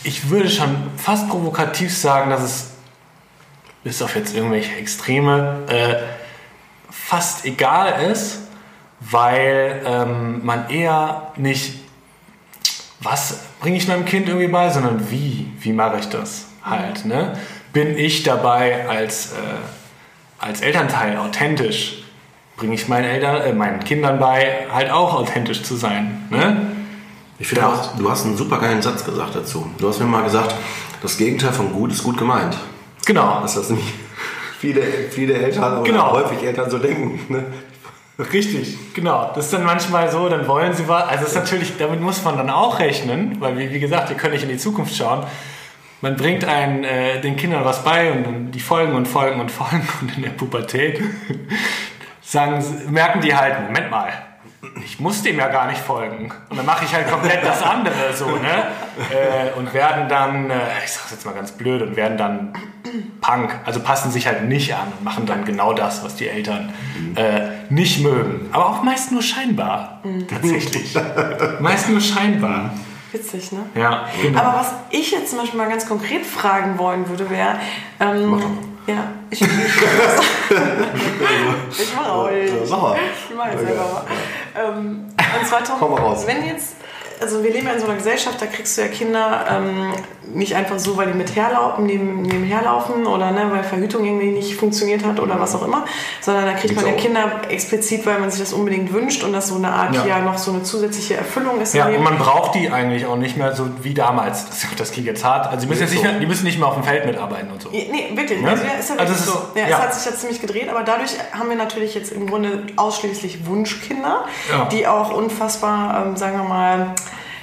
ich 0.04 0.30
würde 0.30 0.48
schon 0.48 0.76
fast 0.96 1.28
provokativ 1.28 1.96
sagen, 1.96 2.30
dass 2.30 2.42
es 2.42 2.70
bis 3.82 4.02
auf 4.02 4.14
jetzt 4.14 4.34
irgendwelche 4.34 4.74
Extreme 4.76 5.58
äh, 5.68 5.94
fast 6.90 7.44
egal 7.44 8.10
ist, 8.10 8.40
weil 9.00 9.82
ähm, 9.86 10.44
man 10.44 10.68
eher 10.68 11.32
nicht, 11.36 11.80
was 13.00 13.40
bringe 13.60 13.76
ich 13.76 13.88
meinem 13.88 14.04
Kind 14.04 14.28
irgendwie 14.28 14.48
bei, 14.48 14.70
sondern 14.70 15.10
wie, 15.10 15.46
wie 15.60 15.72
mache 15.72 15.98
ich 15.98 16.08
das? 16.08 16.50
halt. 16.64 17.04
Ne? 17.04 17.36
Bin 17.72 17.96
ich 17.96 18.22
dabei 18.22 18.88
als, 18.88 19.32
äh, 19.32 19.36
als 20.38 20.60
Elternteil 20.60 21.16
authentisch? 21.16 22.02
Bringe 22.56 22.74
ich 22.74 22.88
meinen, 22.88 23.04
Eltern, 23.04 23.40
äh, 23.42 23.52
meinen 23.52 23.80
Kindern 23.80 24.18
bei, 24.18 24.66
halt 24.72 24.90
auch 24.90 25.14
authentisch 25.14 25.62
zu 25.62 25.76
sein? 25.76 26.26
Ne? 26.30 26.66
Ich 27.38 27.48
finde, 27.48 27.66
auch, 27.66 27.96
du 27.96 28.10
hast 28.10 28.26
einen 28.26 28.36
super 28.36 28.58
geilen 28.58 28.82
Satz 28.82 29.04
gesagt 29.04 29.34
dazu. 29.34 29.70
Du 29.78 29.88
hast 29.88 29.98
mir 29.98 30.06
mal 30.06 30.24
gesagt, 30.24 30.54
das 31.00 31.16
Gegenteil 31.16 31.52
von 31.52 31.72
gut 31.72 31.90
ist 31.90 32.02
gut 32.02 32.18
gemeint. 32.18 32.56
Genau. 33.06 33.40
Dass 33.40 33.54
das 33.54 33.70
nicht 33.70 33.94
viele, 34.58 34.82
viele 35.10 35.34
Eltern 35.34 35.78
oder 35.78 35.90
genau. 35.90 36.12
häufig 36.12 36.42
Eltern 36.42 36.68
so 36.68 36.78
denken. 36.78 37.20
Ne? 37.32 37.46
Richtig, 38.32 38.76
genau. 38.94 39.32
Das 39.34 39.46
ist 39.46 39.54
dann 39.54 39.64
manchmal 39.64 40.10
so, 40.10 40.28
dann 40.28 40.46
wollen 40.46 40.74
sie 40.74 40.86
was. 40.88 41.08
Also, 41.08 41.26
ist 41.26 41.34
natürlich, 41.34 41.76
damit 41.78 42.00
muss 42.00 42.22
man 42.24 42.36
dann 42.36 42.50
auch 42.50 42.78
rechnen, 42.78 43.40
weil, 43.40 43.56
wie, 43.56 43.70
wie 43.70 43.80
gesagt, 43.80 44.10
wir 44.10 44.16
können 44.16 44.34
nicht 44.34 44.42
in 44.42 44.50
die 44.50 44.58
Zukunft 44.58 44.94
schauen 44.94 45.26
man 46.00 46.16
bringt 46.16 46.44
einen, 46.44 46.84
äh, 46.84 47.20
den 47.20 47.36
Kindern 47.36 47.64
was 47.64 47.84
bei 47.84 48.10
und 48.12 48.24
dann 48.24 48.50
die 48.50 48.60
folgen 48.60 48.94
und 48.94 49.06
folgen 49.06 49.40
und 49.40 49.50
folgen 49.50 49.86
und 50.00 50.16
in 50.16 50.22
der 50.22 50.30
Pubertät 50.30 51.02
sagen, 52.20 52.64
merken 52.88 53.20
die 53.20 53.34
halt, 53.34 53.60
Moment 53.66 53.90
mal, 53.90 54.12
ich 54.84 55.00
muss 55.00 55.22
dem 55.22 55.38
ja 55.38 55.48
gar 55.48 55.66
nicht 55.68 55.80
folgen. 55.80 56.32
Und 56.48 56.56
dann 56.56 56.66
mache 56.66 56.84
ich 56.84 56.94
halt 56.94 57.08
komplett 57.08 57.44
das 57.44 57.62
andere 57.62 58.12
so, 58.14 58.26
ne? 58.26 58.68
Äh, 59.10 59.58
und 59.58 59.72
werden 59.72 60.08
dann, 60.08 60.50
äh, 60.50 60.54
ich 60.84 60.92
sag's 60.92 61.10
jetzt 61.12 61.24
mal 61.24 61.32
ganz 61.32 61.52
blöd, 61.52 61.80
und 61.82 61.96
werden 61.96 62.18
dann 62.18 62.52
Punk, 63.20 63.58
also 63.64 63.80
passen 63.80 64.10
sich 64.10 64.26
halt 64.26 64.44
nicht 64.44 64.74
an 64.74 64.92
und 64.98 65.04
machen 65.04 65.24
dann 65.24 65.44
genau 65.44 65.72
das, 65.72 66.04
was 66.04 66.16
die 66.16 66.28
Eltern 66.28 66.72
äh, 67.14 67.48
nicht 67.70 68.02
mögen. 68.02 68.48
Aber 68.52 68.66
auch 68.66 68.82
meist 68.82 69.12
nur 69.12 69.22
scheinbar, 69.22 70.00
mhm. 70.04 70.28
tatsächlich. 70.28 70.94
meist 71.60 71.88
nur 71.88 72.00
scheinbar. 72.00 72.72
Witzig, 73.12 73.52
ne? 73.52 73.60
Ja. 73.74 74.06
Genau. 74.22 74.40
Aber 74.40 74.58
was 74.60 74.72
ich 74.90 75.10
jetzt 75.10 75.30
zum 75.30 75.38
Beispiel 75.40 75.58
mal 75.58 75.68
ganz 75.68 75.86
konkret 75.86 76.24
fragen 76.24 76.78
wollen 76.78 77.08
würde, 77.08 77.28
wäre. 77.28 77.58
Ähm, 77.98 78.40
ja, 78.86 79.08
ich, 79.30 79.40
ich, 79.42 79.48
ich 81.80 81.94
mache 81.96 82.12
auch. 82.12 82.30
Ich, 82.30 82.52
ich 82.52 83.36
mache 83.36 83.50
jetzt 83.50 83.66
selber 83.66 83.82
mal. 83.82 84.04
Ähm, 84.56 85.06
und 85.38 85.46
zwar, 85.46 85.62
Tom, 85.64 85.96
wenn 86.26 86.44
jetzt 86.46 86.76
also 87.20 87.42
wir 87.42 87.52
leben 87.52 87.66
ja 87.66 87.74
in 87.74 87.80
so 87.80 87.86
einer 87.86 87.96
Gesellschaft, 87.96 88.40
da 88.40 88.46
kriegst 88.46 88.76
du 88.76 88.82
ja 88.82 88.88
Kinder 88.88 89.46
ähm, 89.50 89.92
nicht 90.34 90.54
einfach 90.54 90.78
so, 90.78 90.96
weil 90.96 91.08
die 91.08 91.18
mit 91.18 91.34
herlaufen, 91.34 91.86
neben, 91.86 92.22
nebenherlaufen 92.22 93.06
oder 93.06 93.30
ne, 93.30 93.46
weil 93.50 93.64
Verhütung 93.64 94.04
irgendwie 94.04 94.30
nicht 94.30 94.54
funktioniert 94.54 95.04
hat 95.04 95.20
oder 95.20 95.38
was 95.40 95.54
auch 95.54 95.64
immer, 95.64 95.84
sondern 96.20 96.46
da 96.46 96.52
kriegt 96.52 96.76
man 96.76 96.86
ja 96.86 96.92
Kinder 96.92 97.42
explizit, 97.48 98.06
weil 98.06 98.18
man 98.20 98.30
sich 98.30 98.40
das 98.40 98.52
unbedingt 98.52 98.92
wünscht 98.92 99.22
und 99.24 99.32
das 99.32 99.48
so 99.48 99.56
eine 99.56 99.70
Art 99.70 99.94
ja, 99.94 100.06
ja 100.06 100.18
noch 100.20 100.38
so 100.38 100.52
eine 100.52 100.62
zusätzliche 100.62 101.16
Erfüllung 101.16 101.60
ist. 101.60 101.74
Ja, 101.74 101.88
und 101.88 102.02
man 102.02 102.18
braucht 102.18 102.54
die 102.54 102.70
eigentlich 102.70 103.06
auch 103.06 103.16
nicht 103.16 103.36
mehr 103.36 103.54
so 103.54 103.68
wie 103.82 103.94
damals. 103.94 104.46
Das, 104.46 104.66
das 104.76 104.92
klingt 104.92 105.06
jetzt 105.06 105.24
hart. 105.24 105.46
Also 105.46 105.62
die 105.62 105.66
müssen, 105.66 105.82
jetzt 105.82 105.92
nicht 105.92 106.02
mehr, 106.02 106.18
die 106.18 106.26
müssen 106.26 106.44
nicht 106.44 106.58
mehr 106.58 106.68
auf 106.68 106.74
dem 106.74 106.84
Feld 106.84 107.06
mitarbeiten 107.06 107.50
und 107.50 107.60
so. 107.60 107.70
Nee, 107.70 108.12
wirklich. 108.14 108.40
Ja? 108.40 108.48
Also, 108.48 108.64
ja, 108.64 108.72
ist 108.72 108.90
ja 108.90 108.96
also 108.96 109.14
so. 109.14 109.38
Ja, 109.54 109.68
ja. 109.68 109.76
Es 109.76 109.82
hat 109.82 109.94
sich 109.94 110.10
jetzt 110.10 110.20
ziemlich 110.20 110.40
gedreht, 110.40 110.68
aber 110.68 110.82
dadurch 110.82 111.12
haben 111.32 111.48
wir 111.48 111.56
natürlich 111.56 111.94
jetzt 111.94 112.12
im 112.12 112.28
Grunde 112.28 112.66
ausschließlich 112.76 113.46
Wunschkinder, 113.46 114.24
die 114.72 114.86
auch 114.86 115.12
unfassbar, 115.12 116.06
ähm, 116.06 116.16
sagen 116.16 116.38
wir 116.38 116.48
mal, 116.48 116.94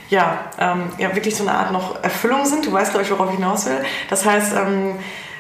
ja, 0.10 0.40
ähm, 0.60 0.90
ja 0.98 1.14
wirklich 1.16 1.36
so 1.36 1.48
eine 1.48 1.58
Art 1.58 1.72
noch 1.72 2.02
Erfüllung 2.04 2.46
sind. 2.46 2.66
Du 2.66 2.72
weißt, 2.72 2.92
glaube 2.92 3.06
ich, 3.06 3.12
worauf 3.12 3.30
ich 3.30 3.36
hinaus 3.36 3.66
will. 3.66 3.84
Das 4.10 4.26
heißt, 4.26 4.54
ähm, 4.54 4.96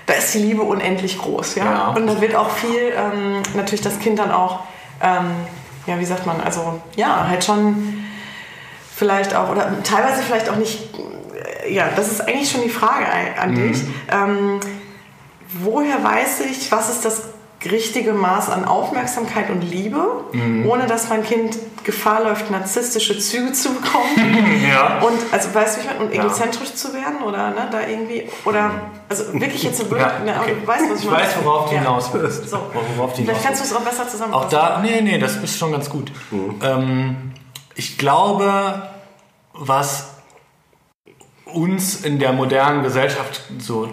da 0.06 0.14
ist 0.14 0.34
die 0.34 0.39
Liebe 0.39 0.61
unendlich 0.61 1.18
groß. 1.18 1.56
Ja? 1.56 1.65
Ja. 1.65 1.88
Und 1.89 2.07
da 2.07 2.19
wird 2.22 2.35
auch 2.35 2.49
viel, 2.49 2.94
ähm, 2.95 3.44
natürlich 3.56 3.81
das 3.81 3.99
Kind 3.99 4.19
dann 4.19 4.31
auch, 4.31 4.61
ähm, 5.02 5.31
ja, 5.85 5.99
wie 5.99 6.06
sagt 6.06 6.26
man, 6.26 6.41
also 6.41 6.81
ja, 6.95 7.27
halt 7.27 7.44
schon 7.44 8.03
vielleicht 8.95 9.35
auch, 9.35 9.49
oder 9.49 9.84
teilweise 9.84 10.22
vielleicht 10.22 10.49
auch 10.49 10.56
nicht, 10.56 10.80
äh, 11.64 11.73
ja, 11.73 11.89
das 11.95 12.11
ist 12.11 12.22
eigentlich 12.22 12.52
schon 12.52 12.64
die 12.64 12.69
Frage 12.69 13.06
an 13.39 13.56
dich. 13.56 13.84
Ähm, 14.11 14.60
woher 15.61 16.03
weiß 16.03 16.41
ich, 16.41 16.72
was 16.72 16.89
ist 16.89 17.06
das 17.06 17.23
richtige 17.65 18.13
Maß 18.13 18.49
an 18.49 18.65
Aufmerksamkeit 18.65 19.49
und 19.49 19.61
Liebe, 19.61 19.97
ohne 20.67 20.85
dass 20.88 21.09
mein 21.09 21.23
Kind 21.23 21.57
Gefahr 21.84 22.23
läuft, 22.23 22.51
narzisstische 22.51 23.17
Züge 23.17 23.53
zu 23.53 23.73
bekommen 23.73 24.61
Ja. 24.69 24.99
und 24.99 25.17
also 25.31 25.53
weißt 25.55 25.77
du, 25.77 25.81
wie 25.81 25.85
ich 25.85 25.91
meine, 25.93 26.05
und 26.05 26.13
Ja. 26.13 26.23
egozentrisch 26.25 26.73
zu 26.73 26.93
werden 26.93 27.21
oder 27.25 27.49
ne, 27.51 27.67
da 27.71 27.88
irgendwie 27.88 28.27
oder 28.45 28.71
also 29.07 29.34
wirklich 29.34 29.63
jetzt 29.63 29.77
so 29.79 29.85
blöd, 29.85 30.01
Ja, 30.01 30.19
ne, 30.23 30.34
aber 30.35 30.43
okay. 30.43 30.55
du 30.61 30.67
weißt, 30.67 30.84
was 30.91 30.99
ich, 30.99 31.05
Ich 31.05 31.11
meine. 31.11 31.23
weiß, 31.23 31.31
worauf 31.43 31.69
du 31.69 31.75
Ja. 31.75 31.81
hinaus 31.81 32.09
willst. 32.13 32.49
So. 32.49 32.57
Worauf 32.57 33.13
du 33.13 33.17
hinaus 33.21 33.38
Vielleicht 33.38 33.43
kannst 33.45 33.61
du 33.61 33.65
es 33.65 33.73
auch 33.73 33.81
besser 33.85 34.07
zusammenfassen. 34.07 34.45
Auch 34.45 34.49
da, 34.49 34.79
nee, 34.84 34.99
nee, 35.01 35.17
das 35.17 35.38
ist 35.38 35.57
schon 35.57 35.71
ganz 35.71 35.89
gut. 35.89 36.11
Ähm, 36.61 37.31
ich 37.75 37.97
glaube, 37.97 38.89
was 39.53 40.09
uns 41.45 42.01
in 42.03 42.19
der 42.19 42.34
modernen 42.34 42.84
Gesellschaft 42.84 43.41
so 43.59 43.88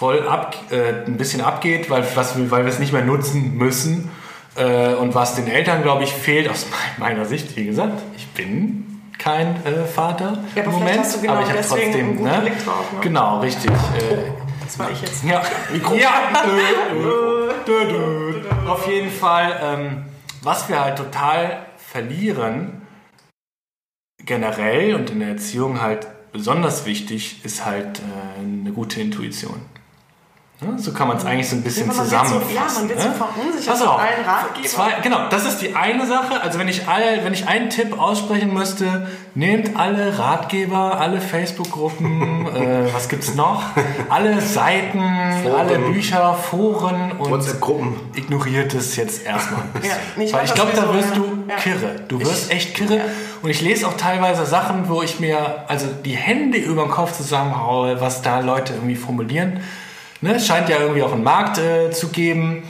voll 0.00 0.26
ab, 0.26 0.56
äh, 0.70 1.04
ein 1.06 1.18
bisschen 1.18 1.42
abgeht, 1.42 1.90
weil, 1.90 2.06
was, 2.14 2.34
weil 2.50 2.64
wir 2.64 2.72
es 2.72 2.78
nicht 2.78 2.94
mehr 2.94 3.04
nutzen 3.04 3.54
müssen 3.58 4.10
äh, 4.56 4.94
und 4.94 5.14
was 5.14 5.34
den 5.34 5.46
Eltern, 5.46 5.82
glaube 5.82 6.04
ich, 6.04 6.12
fehlt, 6.14 6.48
aus 6.48 6.64
me- 6.70 6.76
meiner 7.04 7.26
Sicht, 7.26 7.54
wie 7.54 7.66
gesagt, 7.66 8.00
ich 8.16 8.26
bin 8.28 9.02
kein 9.18 9.56
äh, 9.66 9.84
Vater 9.84 10.38
Ja, 10.54 10.62
aber 10.62 10.72
im 10.72 10.78
Moment, 10.78 11.00
hast 11.00 11.16
du 11.16 11.20
genau 11.20 11.34
aber 11.34 11.42
ich 11.42 11.48
habe 11.50 11.60
trotzdem, 11.60 12.22
ne? 12.22 12.38
Blick 12.40 12.64
drauf, 12.64 12.92
ne? 12.94 13.00
Genau, 13.02 13.40
richtig. 13.40 13.70
Äh, 13.70 14.30
das 14.64 14.78
war 14.78 14.90
ich 14.90 15.02
jetzt. 15.02 15.22
ja, 15.22 15.42
ja. 15.98 16.32
Dö, 16.46 17.52
dö, 17.66 17.84
dö. 17.90 18.70
Auf 18.70 18.88
jeden 18.88 19.10
Fall, 19.10 19.60
ähm, 19.62 20.04
was 20.42 20.66
wir 20.70 20.82
halt 20.82 20.96
total 20.96 21.66
verlieren, 21.76 22.80
generell 24.24 24.94
und 24.94 25.10
in 25.10 25.20
der 25.20 25.28
Erziehung 25.30 25.82
halt 25.82 26.06
besonders 26.32 26.86
wichtig, 26.86 27.44
ist 27.44 27.66
halt 27.66 27.98
äh, 28.00 28.40
eine 28.40 28.72
gute 28.72 29.00
Intuition. 29.02 29.60
So 30.76 30.92
kann 30.92 31.08
man 31.08 31.16
es 31.16 31.24
eigentlich 31.24 31.48
so 31.48 31.56
ein 31.56 31.62
bisschen 31.62 31.90
zusammenfassen. 31.90 32.54
ja, 32.54 32.62
man 32.74 32.88
wird 32.90 33.00
so 33.00 33.08
ne? 33.08 33.14
verunsichert 33.14 33.66
Pass 33.66 33.78
von 33.80 33.88
auf, 33.88 33.98
allen 34.00 34.24
Ratgebern. 34.26 34.68
zwei, 34.68 34.90
genau, 35.02 35.28
das 35.30 35.46
ist 35.46 35.58
die 35.62 35.74
eine 35.74 36.06
Sache. 36.06 36.38
Also 36.42 36.58
wenn 36.58 36.68
ich, 36.68 36.86
all, 36.86 37.24
wenn 37.24 37.32
ich 37.32 37.48
einen 37.48 37.70
Tipp 37.70 37.98
aussprechen 37.98 38.52
müsste, 38.52 39.08
nehmt 39.34 39.78
alle 39.78 40.18
Ratgeber, 40.18 41.00
alle 41.00 41.22
Facebook-Gruppen, 41.22 42.46
äh, 42.54 42.92
was 42.92 43.08
gibt's 43.08 43.34
noch? 43.34 43.62
Alle 44.10 44.38
Seiten, 44.42 45.00
alle 45.56 45.78
Bücher, 45.78 46.34
Foren 46.34 47.12
und 47.12 47.30
WhatsApp-Gruppen. 47.30 47.94
ignoriert 48.14 48.74
es 48.74 48.96
jetzt 48.96 49.24
erstmal 49.24 49.62
ein 49.62 49.80
bisschen. 49.80 49.96
Ja, 50.26 50.32
Weil 50.36 50.44
ich 50.44 50.54
glaube, 50.54 50.72
da 50.76 50.92
wirst 50.92 51.16
du 51.16 51.24
Ja. 51.48 51.56
kirre. 51.56 51.96
Du 52.08 52.20
wirst 52.20 52.50
Ich- 52.50 52.56
echt 52.56 52.74
kirre. 52.74 52.96
ja. 52.98 53.04
Und 53.40 53.48
ich 53.48 53.62
lese 53.62 53.88
auch 53.88 53.94
teilweise 53.96 54.44
Sachen, 54.44 54.90
wo 54.90 55.00
ich 55.00 55.20
mir 55.20 55.64
also 55.68 55.86
die 56.04 56.16
Hände 56.16 56.58
über 56.58 56.82
den 56.82 56.90
Kopf 56.90 57.12
zusammenhaue, 57.16 57.98
was 58.02 58.20
da 58.20 58.40
Leute 58.40 58.74
irgendwie 58.74 58.96
formulieren. 58.96 59.60
Ne? 60.20 60.34
Es 60.34 60.46
scheint 60.46 60.68
ja 60.68 60.78
irgendwie 60.78 61.02
auch 61.02 61.12
einen 61.12 61.24
Markt 61.24 61.58
äh, 61.58 61.90
zu 61.90 62.08
geben. 62.08 62.62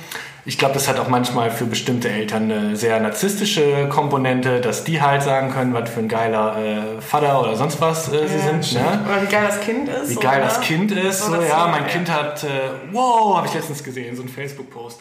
Ich 0.46 0.56
glaube, 0.56 0.74
das 0.74 0.88
hat 0.88 0.98
auch 0.98 1.08
manchmal 1.08 1.50
für 1.50 1.66
bestimmte 1.66 2.08
Eltern 2.08 2.50
eine 2.50 2.76
sehr 2.76 2.98
narzisstische 2.98 3.88
Komponente, 3.88 4.60
dass 4.60 4.84
die 4.84 5.02
halt 5.02 5.22
sagen 5.22 5.52
können, 5.52 5.74
was 5.74 5.90
für 5.90 6.00
ein 6.00 6.08
geiler 6.08 6.56
äh, 6.56 7.00
Vater 7.00 7.42
oder 7.42 7.56
sonst 7.56 7.80
was 7.80 8.10
äh, 8.12 8.26
sie 8.26 8.36
Ja, 8.36 8.60
sind. 8.60 8.72
Ne? 8.72 9.04
Oder 9.06 9.22
wie 9.22 9.26
geil 9.26 9.44
das 9.46 9.60
Kind 9.60 9.88
ist. 9.88 10.10
Wie 10.10 10.14
geil 10.14 10.38
ne? 10.38 10.44
das 10.46 10.60
Kind 10.60 10.92
ist. 10.92 11.26
So, 11.26 11.34
So, 11.34 11.42
ja, 11.42 11.66
mein 11.66 11.82
ja. 11.82 11.88
Kind 11.88 12.10
hat, 12.10 12.42
äh, 12.44 12.48
wow, 12.90 13.36
habe 13.36 13.48
ich 13.48 13.54
letztens 13.54 13.84
gesehen, 13.84 14.16
so 14.16 14.22
ein 14.22 14.28
Facebook-Post. 14.28 15.00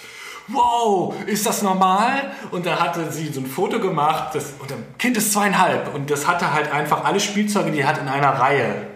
Wow, 0.50 1.14
ist 1.28 1.46
das 1.46 1.62
normal? 1.62 2.32
Und 2.52 2.66
da 2.66 2.80
hatte 2.80 3.12
sie 3.12 3.28
so 3.28 3.40
ein 3.40 3.46
Foto 3.46 3.80
gemacht, 3.80 4.34
das, 4.34 4.54
und 4.60 4.70
das 4.70 4.78
Kind 4.98 5.16
ist 5.16 5.32
zweieinhalb. 5.32 5.94
Und 5.94 6.10
das 6.10 6.28
hatte 6.28 6.52
halt 6.54 6.72
einfach 6.72 7.06
alle 7.06 7.20
Spielzeuge, 7.20 7.72
die 7.72 7.86
hat 7.86 8.00
in 8.00 8.08
einer 8.08 8.32
Reihe 8.32 8.88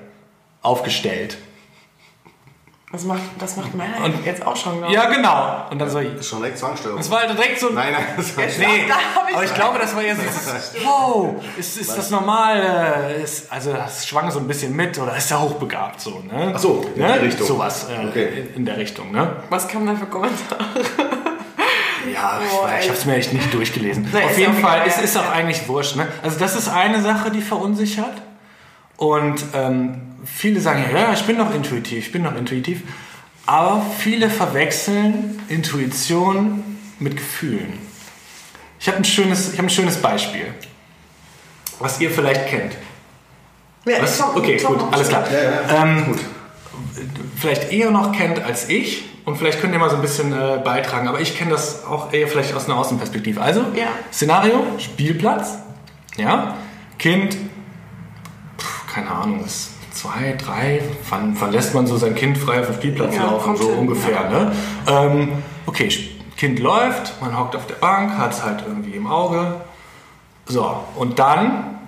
aufgestellt. 0.62 1.38
Das 2.94 3.04
macht, 3.06 3.22
das 3.40 3.56
macht 3.58 3.74
meiner 3.74 4.06
Und- 4.06 4.24
jetzt 4.24 4.46
auch 4.46 4.56
schon, 4.56 4.78
glaube 4.78 4.94
Ja, 4.94 5.06
genau. 5.10 5.66
Und 5.72 5.80
dann 5.80 5.90
so, 5.90 5.98
Ist 5.98 6.28
schon 6.30 6.38
direkt 6.42 6.60
Zwangsstörung. 6.60 7.00
das 7.00 7.10
war 7.10 7.22
halt 7.22 7.32
direkt 7.36 7.60
so 7.60 7.70
ein 7.70 7.74
Nein, 7.74 7.92
nein, 7.92 8.04
das 8.16 8.38
war 8.38 8.44
Nee, 8.46 8.86
Da 8.88 8.94
ich 9.30 9.36
aber 9.36 9.44
ich 9.46 9.54
glaube, 9.56 9.80
das 9.80 9.96
war 9.96 10.04
jetzt 10.04 10.22
wow, 10.86 11.44
ist, 11.58 11.78
ist 11.78 11.98
das 11.98 12.12
normal? 12.12 13.10
äh, 13.18 13.24
Ist, 13.24 13.52
also 13.52 13.74
das 13.74 14.06
schwang 14.06 14.30
so 14.30 14.38
ein 14.38 14.48
bisschen 14.48 14.76
mit 14.76 15.00
oder 15.00 15.18
ist 15.18 15.32
er 15.32 15.42
hochbegabt 15.42 16.00
so, 16.02 16.20
ne? 16.20 16.54
Ach 16.56 16.60
so, 16.60 16.86
in 16.94 17.02
ne? 17.02 17.14
die 17.20 17.26
Richtung. 17.26 17.48
Sowas 17.48 17.88
äh, 17.90 18.06
Okay. 18.08 18.28
in, 18.52 18.58
in 18.58 18.66
der 18.66 18.78
Richtung, 18.78 19.12
ne? 19.12 19.38
Was 19.50 19.68
kam 19.68 19.88
da 19.88 19.96
für 19.96 20.06
Kommentare? 20.06 20.64
Ja, 22.14 22.40
Boah, 22.52 22.70
ich, 22.78 22.84
ich 22.84 22.90
habe 22.90 23.00
es 23.00 23.06
mir 23.06 23.16
echt 23.16 23.34
nicht 23.34 23.52
durchgelesen. 23.54 24.08
Nee, 24.14 24.24
Auf 24.24 24.32
ist 24.32 24.38
jeden 24.38 24.58
Fall, 24.58 24.84
es 24.86 24.98
ja. 24.98 25.02
ist 25.04 25.18
auch 25.18 25.32
eigentlich 25.32 25.68
wurscht. 25.68 25.96
Ne? 25.96 26.06
Also 26.22 26.38
das 26.38 26.56
ist 26.56 26.68
eine 26.70 27.02
Sache, 27.02 27.32
die 27.32 27.42
verunsichert. 27.42 28.22
Und 28.98 29.44
ähm, 29.56 30.13
viele 30.26 30.60
sagen, 30.62 30.86
ja, 30.94 31.14
ich 31.14 31.24
bin 31.24 31.38
noch 31.38 31.54
intuitiv, 31.54 32.06
ich 32.08 32.12
bin 32.12 32.24
noch 32.24 32.36
intuitiv. 32.36 32.82
Aber 33.46 33.86
viele 34.00 34.30
verwechseln 34.30 35.42
Intuition 35.50 36.64
mit 37.00 37.18
Gefühlen. 37.18 37.74
Ich 38.80 38.88
habe 38.88 38.98
ein, 38.98 39.04
schönes- 39.06 39.52
ich 39.54 39.58
hab 39.60 39.66
ein 39.66 39.70
schönes 39.70 39.98
Beispiel, 39.98 40.54
was 41.80 42.00
ihr 42.00 42.10
vielleicht 42.12 42.48
kennt. 42.48 42.74
Ja, 43.86 44.02
Was? 44.02 44.20
komm- 44.20 44.38
Okay, 44.38 44.58
komm, 44.64 44.78
gut, 44.78 44.94
alles 44.94 45.10
klar. 45.10 45.26
Ja, 45.30 45.74
ja, 45.76 45.84
Ähm, 45.84 46.06
gut. 46.06 46.20
vielleicht 47.38 47.72
eher 47.74 47.92
noch 47.92 48.14
kennt 48.14 48.42
als 48.42 48.70
ich 48.70 49.04
und 49.26 49.38
vielleicht 49.38 49.60
könnt 49.60 49.74
ihr 49.74 49.80
mal 49.80 49.90
so 49.90 49.98
ein 49.98 50.02
bisschen 50.02 50.32
äh, 50.32 50.62
beitragen, 50.64 51.08
aber 51.10 51.20
ich 51.20 51.38
kenne 51.38 51.52
das 51.52 51.84
auch 51.86 52.14
eher 52.14 52.28
vielleicht 52.30 52.54
aus 52.54 52.66
einer 52.66 52.78
Außenperspektive. 52.78 53.42
Also, 53.42 53.62
Ja. 53.76 53.88
Szenario, 54.14 54.64
Spielplatz, 54.80 55.58
ja, 56.16 56.56
Kind, 56.98 57.36
pf, 58.58 58.94
keine 58.94 59.12
Ahnung, 59.12 59.44
ist 59.44 59.72
zwei, 59.94 60.36
drei, 60.38 60.82
wann, 61.10 61.40
wann 61.40 61.52
lässt 61.52 61.74
man 61.74 61.88
so 61.88 61.98
sein 61.98 62.16
Kind 62.16 62.38
frei 62.38 62.60
auf 62.60 62.68
dem 62.68 62.76
Spielplatz 62.76 63.16
Ja, 63.16 63.26
laufen, 63.26 63.56
so 63.56 63.70
hin, 63.70 63.80
ungefähr, 63.80 64.24
ja. 64.24 64.30
ne? 64.30 64.52
Ähm, 64.88 65.30
okay, 65.66 65.90
Kind 66.36 66.60
läuft, 66.60 67.22
man 67.22 67.38
hockt 67.38 67.56
auf 67.56 67.68
der 67.68 67.76
Bank, 67.76 68.18
hat 68.18 68.34
es 68.34 68.44
halt 68.44 68.64
irgendwie 68.68 68.96
im 68.96 69.08
Auge, 69.08 69.62
so, 70.46 70.84
und 70.96 71.20
dann 71.20 71.80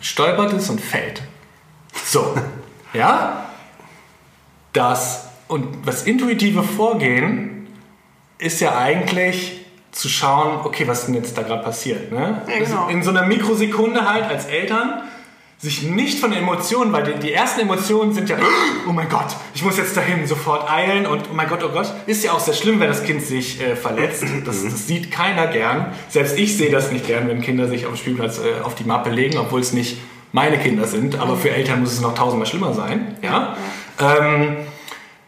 stolpert 0.00 0.52
es 0.52 0.68
und 0.68 0.80
fällt. 0.80 1.22
So, 2.04 2.34
ja? 2.92 3.46
Das 4.72 5.28
und 5.48 5.86
das 5.86 6.04
intuitive 6.04 6.62
Vorgehen 6.62 7.68
ist 8.38 8.60
ja 8.60 8.76
eigentlich 8.78 9.60
zu 9.90 10.08
schauen, 10.08 10.60
okay, 10.64 10.88
was 10.88 11.00
ist 11.00 11.08
denn 11.08 11.14
jetzt 11.14 11.36
da 11.36 11.42
gerade 11.42 11.62
passiert? 11.62 12.10
Ne? 12.10 12.40
Ja, 12.48 12.58
genau. 12.64 12.88
In 12.88 13.02
so 13.02 13.10
einer 13.10 13.26
Mikrosekunde 13.26 14.10
halt 14.10 14.24
als 14.24 14.46
Eltern 14.46 15.02
sich 15.62 15.84
nicht 15.84 16.18
von 16.18 16.32
den 16.32 16.42
Emotionen, 16.42 16.92
weil 16.92 17.04
die, 17.04 17.20
die 17.20 17.32
ersten 17.32 17.60
Emotionen 17.60 18.12
sind 18.12 18.28
ja, 18.28 18.36
oh 18.88 18.92
mein 18.92 19.08
Gott, 19.08 19.36
ich 19.54 19.62
muss 19.62 19.76
jetzt 19.76 19.96
dahin 19.96 20.26
sofort 20.26 20.68
eilen 20.68 21.06
und 21.06 21.22
oh 21.30 21.34
mein 21.34 21.48
Gott, 21.48 21.62
oh 21.62 21.68
Gott, 21.68 21.86
ist 22.06 22.24
ja 22.24 22.32
auch 22.32 22.40
sehr 22.40 22.54
schlimm, 22.54 22.80
wenn 22.80 22.88
das 22.88 23.04
Kind 23.04 23.22
sich 23.22 23.60
äh, 23.60 23.76
verletzt. 23.76 24.24
Das, 24.44 24.64
das 24.64 24.88
sieht 24.88 25.12
keiner 25.12 25.46
gern. 25.46 25.92
Selbst 26.08 26.36
ich 26.36 26.56
sehe 26.56 26.70
das 26.70 26.90
nicht 26.90 27.06
gern, 27.06 27.28
wenn 27.28 27.40
Kinder 27.40 27.68
sich 27.68 27.86
auf 27.86 27.92
dem 27.92 27.96
Spielplatz 27.98 28.38
äh, 28.38 28.60
auf 28.64 28.74
die 28.74 28.82
Mappe 28.82 29.10
legen, 29.10 29.38
obwohl 29.38 29.60
es 29.60 29.72
nicht 29.72 29.98
meine 30.32 30.58
Kinder 30.58 30.86
sind, 30.86 31.20
aber 31.20 31.36
für 31.36 31.50
Eltern 31.50 31.80
muss 31.80 31.92
es 31.92 32.00
noch 32.00 32.14
tausendmal 32.14 32.48
schlimmer 32.48 32.74
sein. 32.74 33.16
Ja? 33.22 33.56
Ähm, 34.00 34.56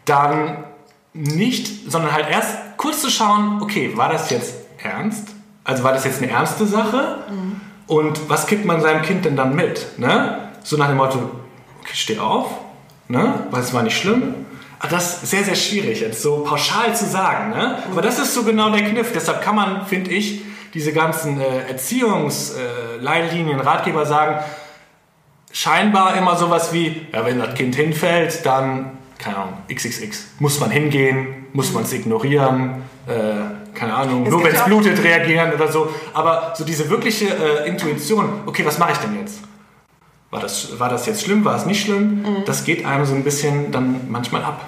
dann 0.03 0.65
nicht, 1.13 1.89
sondern 1.89 2.11
halt 2.11 2.29
erst 2.29 2.57
kurz 2.75 3.01
zu 3.01 3.09
schauen, 3.09 3.61
okay, 3.61 3.95
war 3.95 4.11
das 4.11 4.29
jetzt 4.31 4.55
ernst? 4.83 5.29
Also 5.63 5.83
war 5.83 5.93
das 5.93 6.03
jetzt 6.03 6.21
eine 6.21 6.31
ernste 6.31 6.65
Sache? 6.65 7.23
Und 7.87 8.29
was 8.29 8.47
gibt 8.47 8.65
man 8.65 8.81
seinem 8.81 9.01
Kind 9.01 9.25
denn 9.25 9.35
dann 9.35 9.55
mit? 9.55 9.99
Ne? 9.99 10.49
So 10.63 10.77
nach 10.77 10.87
dem 10.87 10.97
Motto, 10.97 11.19
okay, 11.81 11.93
steh 11.93 12.19
auf, 12.19 12.49
ne? 13.07 13.45
weil 13.51 13.61
es 13.61 13.73
war 13.73 13.83
nicht 13.83 13.97
schlimm. 13.97 14.45
Aber 14.79 14.89
das 14.89 15.23
ist 15.23 15.31
sehr, 15.31 15.43
sehr 15.43 15.55
schwierig, 15.55 16.01
jetzt 16.01 16.21
so 16.21 16.39
pauschal 16.39 16.95
zu 16.95 17.05
sagen. 17.05 17.51
Ne? 17.51 17.77
Aber 17.91 18.01
das 18.01 18.19
ist 18.19 18.33
so 18.33 18.43
genau 18.43 18.69
der 18.69 18.83
Kniff. 18.83 19.11
Deshalb 19.13 19.41
kann 19.41 19.55
man, 19.55 19.85
finde 19.85 20.11
ich, 20.11 20.41
diese 20.73 20.91
ganzen 20.91 21.39
äh, 21.39 21.69
Erziehungsleitlinien, 21.69 23.59
Ratgeber 23.59 24.05
sagen, 24.05 24.43
scheinbar 25.51 26.17
immer 26.17 26.35
sowas 26.35 26.73
wie, 26.73 27.07
ja, 27.13 27.25
wenn 27.25 27.39
das 27.39 27.55
Kind 27.55 27.75
hinfällt, 27.75 28.45
dann, 28.45 28.97
keine 29.17 29.37
Ahnung, 29.37 29.53
XXX. 29.73 30.25
Muss 30.39 30.59
man 30.59 30.69
hingehen, 30.69 31.45
muss 31.53 31.71
man 31.71 31.83
es 31.83 31.93
ignorieren, 31.93 32.83
äh, 33.07 33.54
keine 33.75 33.93
Ahnung, 33.93 34.23
nur 34.23 34.41
gibt 34.41 34.53
wenn 34.53 34.59
es 34.59 34.65
blutet 34.65 35.03
reagieren 35.03 35.53
oder 35.53 35.71
so. 35.71 35.93
Aber 36.13 36.53
so 36.55 36.63
diese 36.63 36.89
wirkliche 36.89 37.27
äh, 37.27 37.69
Intuition, 37.69 38.41
okay, 38.45 38.65
was 38.65 38.77
mache 38.77 38.93
ich 38.93 38.97
denn 38.97 39.19
jetzt? 39.19 39.39
War 40.31 40.39
das, 40.41 40.79
war 40.79 40.89
das 40.89 41.05
jetzt 41.05 41.23
schlimm, 41.23 41.45
war 41.45 41.55
es 41.55 41.65
nicht 41.65 41.83
schlimm? 41.83 42.21
Mhm. 42.21 42.45
Das 42.45 42.63
geht 42.63 42.85
einem 42.85 43.05
so 43.05 43.13
ein 43.13 43.23
bisschen 43.23 43.71
dann 43.71 44.01
manchmal 44.09 44.43
ab. 44.43 44.61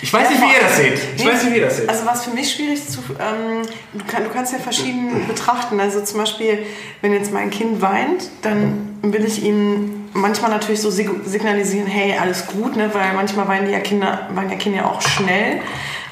Ich 0.00 0.12
weiß 0.12 0.28
nicht, 0.28 0.40
wie 0.40 0.52
ihr 0.52 0.60
das 0.60 0.76
seht. 0.76 1.00
Ich 1.16 1.24
weiß 1.24 1.44
nicht, 1.44 1.54
wie 1.54 1.58
ihr 1.58 1.64
das 1.64 1.76
seht. 1.78 1.88
Also 1.88 2.04
was 2.04 2.24
für 2.24 2.30
mich 2.30 2.52
schwierig 2.52 2.86
zu, 2.86 2.98
ähm, 3.18 3.62
du, 3.92 4.04
kann, 4.04 4.24
du 4.24 4.30
kannst 4.30 4.52
ja 4.52 4.58
verschieden 4.58 5.26
betrachten. 5.28 5.80
Also 5.80 6.02
zum 6.02 6.18
Beispiel, 6.18 6.58
wenn 7.00 7.12
jetzt 7.12 7.32
mein 7.32 7.50
Kind 7.50 7.80
weint, 7.80 8.28
dann 8.42 8.98
will 9.02 9.24
ich 9.24 9.42
ihnen 9.42 10.10
manchmal 10.12 10.50
natürlich 10.50 10.80
so 10.80 10.90
signalisieren, 10.90 11.86
hey, 11.86 12.18
alles 12.18 12.46
gut, 12.46 12.76
ne? 12.76 12.90
weil 12.92 13.14
manchmal 13.14 13.48
weinen 13.48 13.66
die 13.66 13.72
ja 13.72 13.80
Kinder, 13.80 14.28
weinen 14.34 14.50
ja 14.50 14.56
Kinder 14.56 14.90
auch 14.90 15.00
schnell. 15.00 15.60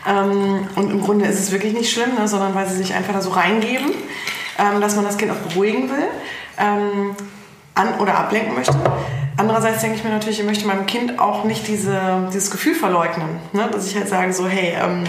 Ähm, 0.07 0.67
und 0.77 0.91
im 0.91 1.01
Grunde 1.03 1.27
ist 1.27 1.39
es 1.39 1.53
wirklich 1.53 1.75
nicht 1.75 1.93
schlimm, 1.93 2.15
ne? 2.19 2.27
sondern 2.27 2.55
weil 2.55 2.69
sie 2.69 2.77
sich 2.77 2.95
einfach 2.95 3.13
da 3.13 3.21
so 3.21 3.31
reingeben, 3.31 3.91
ähm, 4.59 4.81
dass 4.81 4.97
man 4.97 5.05
das 5.05 5.17
Kind 5.17 5.31
auch 5.31 5.37
beruhigen 5.37 5.89
will 5.91 6.09
ähm, 6.59 7.15
an 7.75 8.01
oder 8.01 8.19
ablenken 8.19 8.55
möchte. 8.55 8.75
Andererseits 9.37 9.81
denke 9.81 9.97
ich 9.97 10.05
mir 10.05 10.11
natürlich, 10.11 10.41
ich 10.41 10.47
möchte 10.47 10.67
meinem 10.67 10.87
Kind 10.87 11.19
auch 11.19 11.45
nicht 11.45 11.67
diese, 11.67 12.29
dieses 12.33 12.51
Gefühl 12.51 12.75
verleugnen. 12.75 13.41
Ne? 13.53 13.69
Dass 13.73 13.87
ich 13.87 13.97
halt 13.97 14.09
sage 14.09 14.33
so, 14.33 14.47
hey, 14.47 14.75
ähm, 14.81 15.05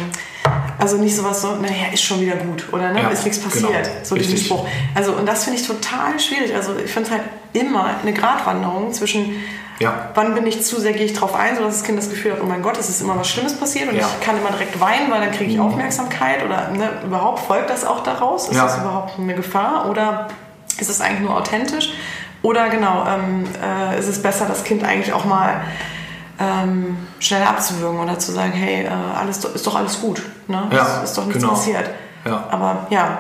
also 0.80 0.98
nicht 0.98 1.16
sowas 1.16 1.42
so, 1.42 1.56
naja, 1.56 1.92
ist 1.94 2.04
schon 2.04 2.22
wieder 2.22 2.36
gut 2.36 2.68
oder 2.72 2.92
ne, 2.92 3.02
ja, 3.02 3.10
ist 3.10 3.26
nichts 3.26 3.40
passiert. 3.40 3.72
Genau. 3.72 4.04
So 4.04 4.16
diesen 4.16 4.38
Spruch. 4.38 4.68
Also 4.96 5.14
und 5.14 5.26
das 5.26 5.44
finde 5.44 5.60
ich 5.60 5.68
total 5.68 6.20
schwierig. 6.20 6.54
Also 6.56 6.76
ich 6.78 6.92
finde 6.92 7.10
es 7.10 7.16
halt 7.16 7.24
immer 7.54 7.96
eine 8.02 8.14
Gratwanderung 8.14 8.92
zwischen 8.92 9.36
ja. 9.80 10.10
wann 10.14 10.36
bin 10.36 10.46
ich 10.46 10.64
zu 10.64 10.80
sehr, 10.80 10.94
gehe 10.94 11.06
ich 11.06 11.14
drauf 11.14 11.36
ein, 11.36 11.56
sodass 11.56 11.78
das 11.78 11.84
Kind 11.84 11.98
das 11.98 12.10
Gefühl 12.10 12.34
hat, 12.34 12.40
oh 12.42 12.46
mein 12.46 12.62
Gott, 12.62 12.78
es 12.78 12.90
ist 12.90 13.02
immer 13.02 13.18
was 13.18 13.28
Schlimmes 13.30 13.58
passiert 13.58 13.90
und 13.90 13.96
ja. 13.96 14.08
ich 14.08 14.26
kann 14.26 14.38
immer 14.38 14.52
direkt 14.52 14.80
weinen, 14.80 15.12
weil 15.12 15.22
dann 15.22 15.32
kriege 15.32 15.52
ich 15.52 15.58
mhm. 15.58 15.66
Aufmerksamkeit 15.66 16.44
oder 16.44 16.70
ne, 16.70 16.90
überhaupt 17.04 17.40
folgt 17.40 17.70
das 17.70 17.86
auch 17.86 18.02
daraus? 18.02 18.50
Ist 18.50 18.60
das 18.60 18.78
überhaupt 18.78 19.20
eine 19.20 19.34
Gefahr 19.34 19.90
oder 19.90 20.28
ist 20.78 20.90
es 20.90 21.02
eigentlich 21.02 21.22
nur 21.22 21.38
authentisch? 21.38 21.94
Oder 22.42 22.70
genau, 22.70 23.06
ähm, 23.08 23.46
äh, 23.62 23.98
ist 23.98 24.10
es 24.10 24.22
besser, 24.22 24.46
das 24.46 24.66
Kind 24.66 24.84
eigentlich 24.84 25.14
auch 25.14 25.24
mal 25.24 25.62
ähm, 26.40 26.98
schneller 27.20 27.50
abzuwürgen 27.50 28.00
oder 28.00 28.20
zu 28.20 28.32
sagen, 28.32 28.52
hey, 28.52 28.84
äh, 28.84 28.90
alles, 28.90 29.44
ist 29.46 29.66
doch 29.66 29.76
alles 29.76 30.02
gut, 30.02 30.22
ne? 30.48 30.68
Ja, 30.72 30.82
ist, 30.82 31.04
ist 31.04 31.18
doch 31.18 31.26
nichts 31.26 31.42
genau. 31.42 31.54
passiert. 31.54 31.90
Ja. 32.26 32.44
Aber 32.50 32.88
ja, 32.90 33.20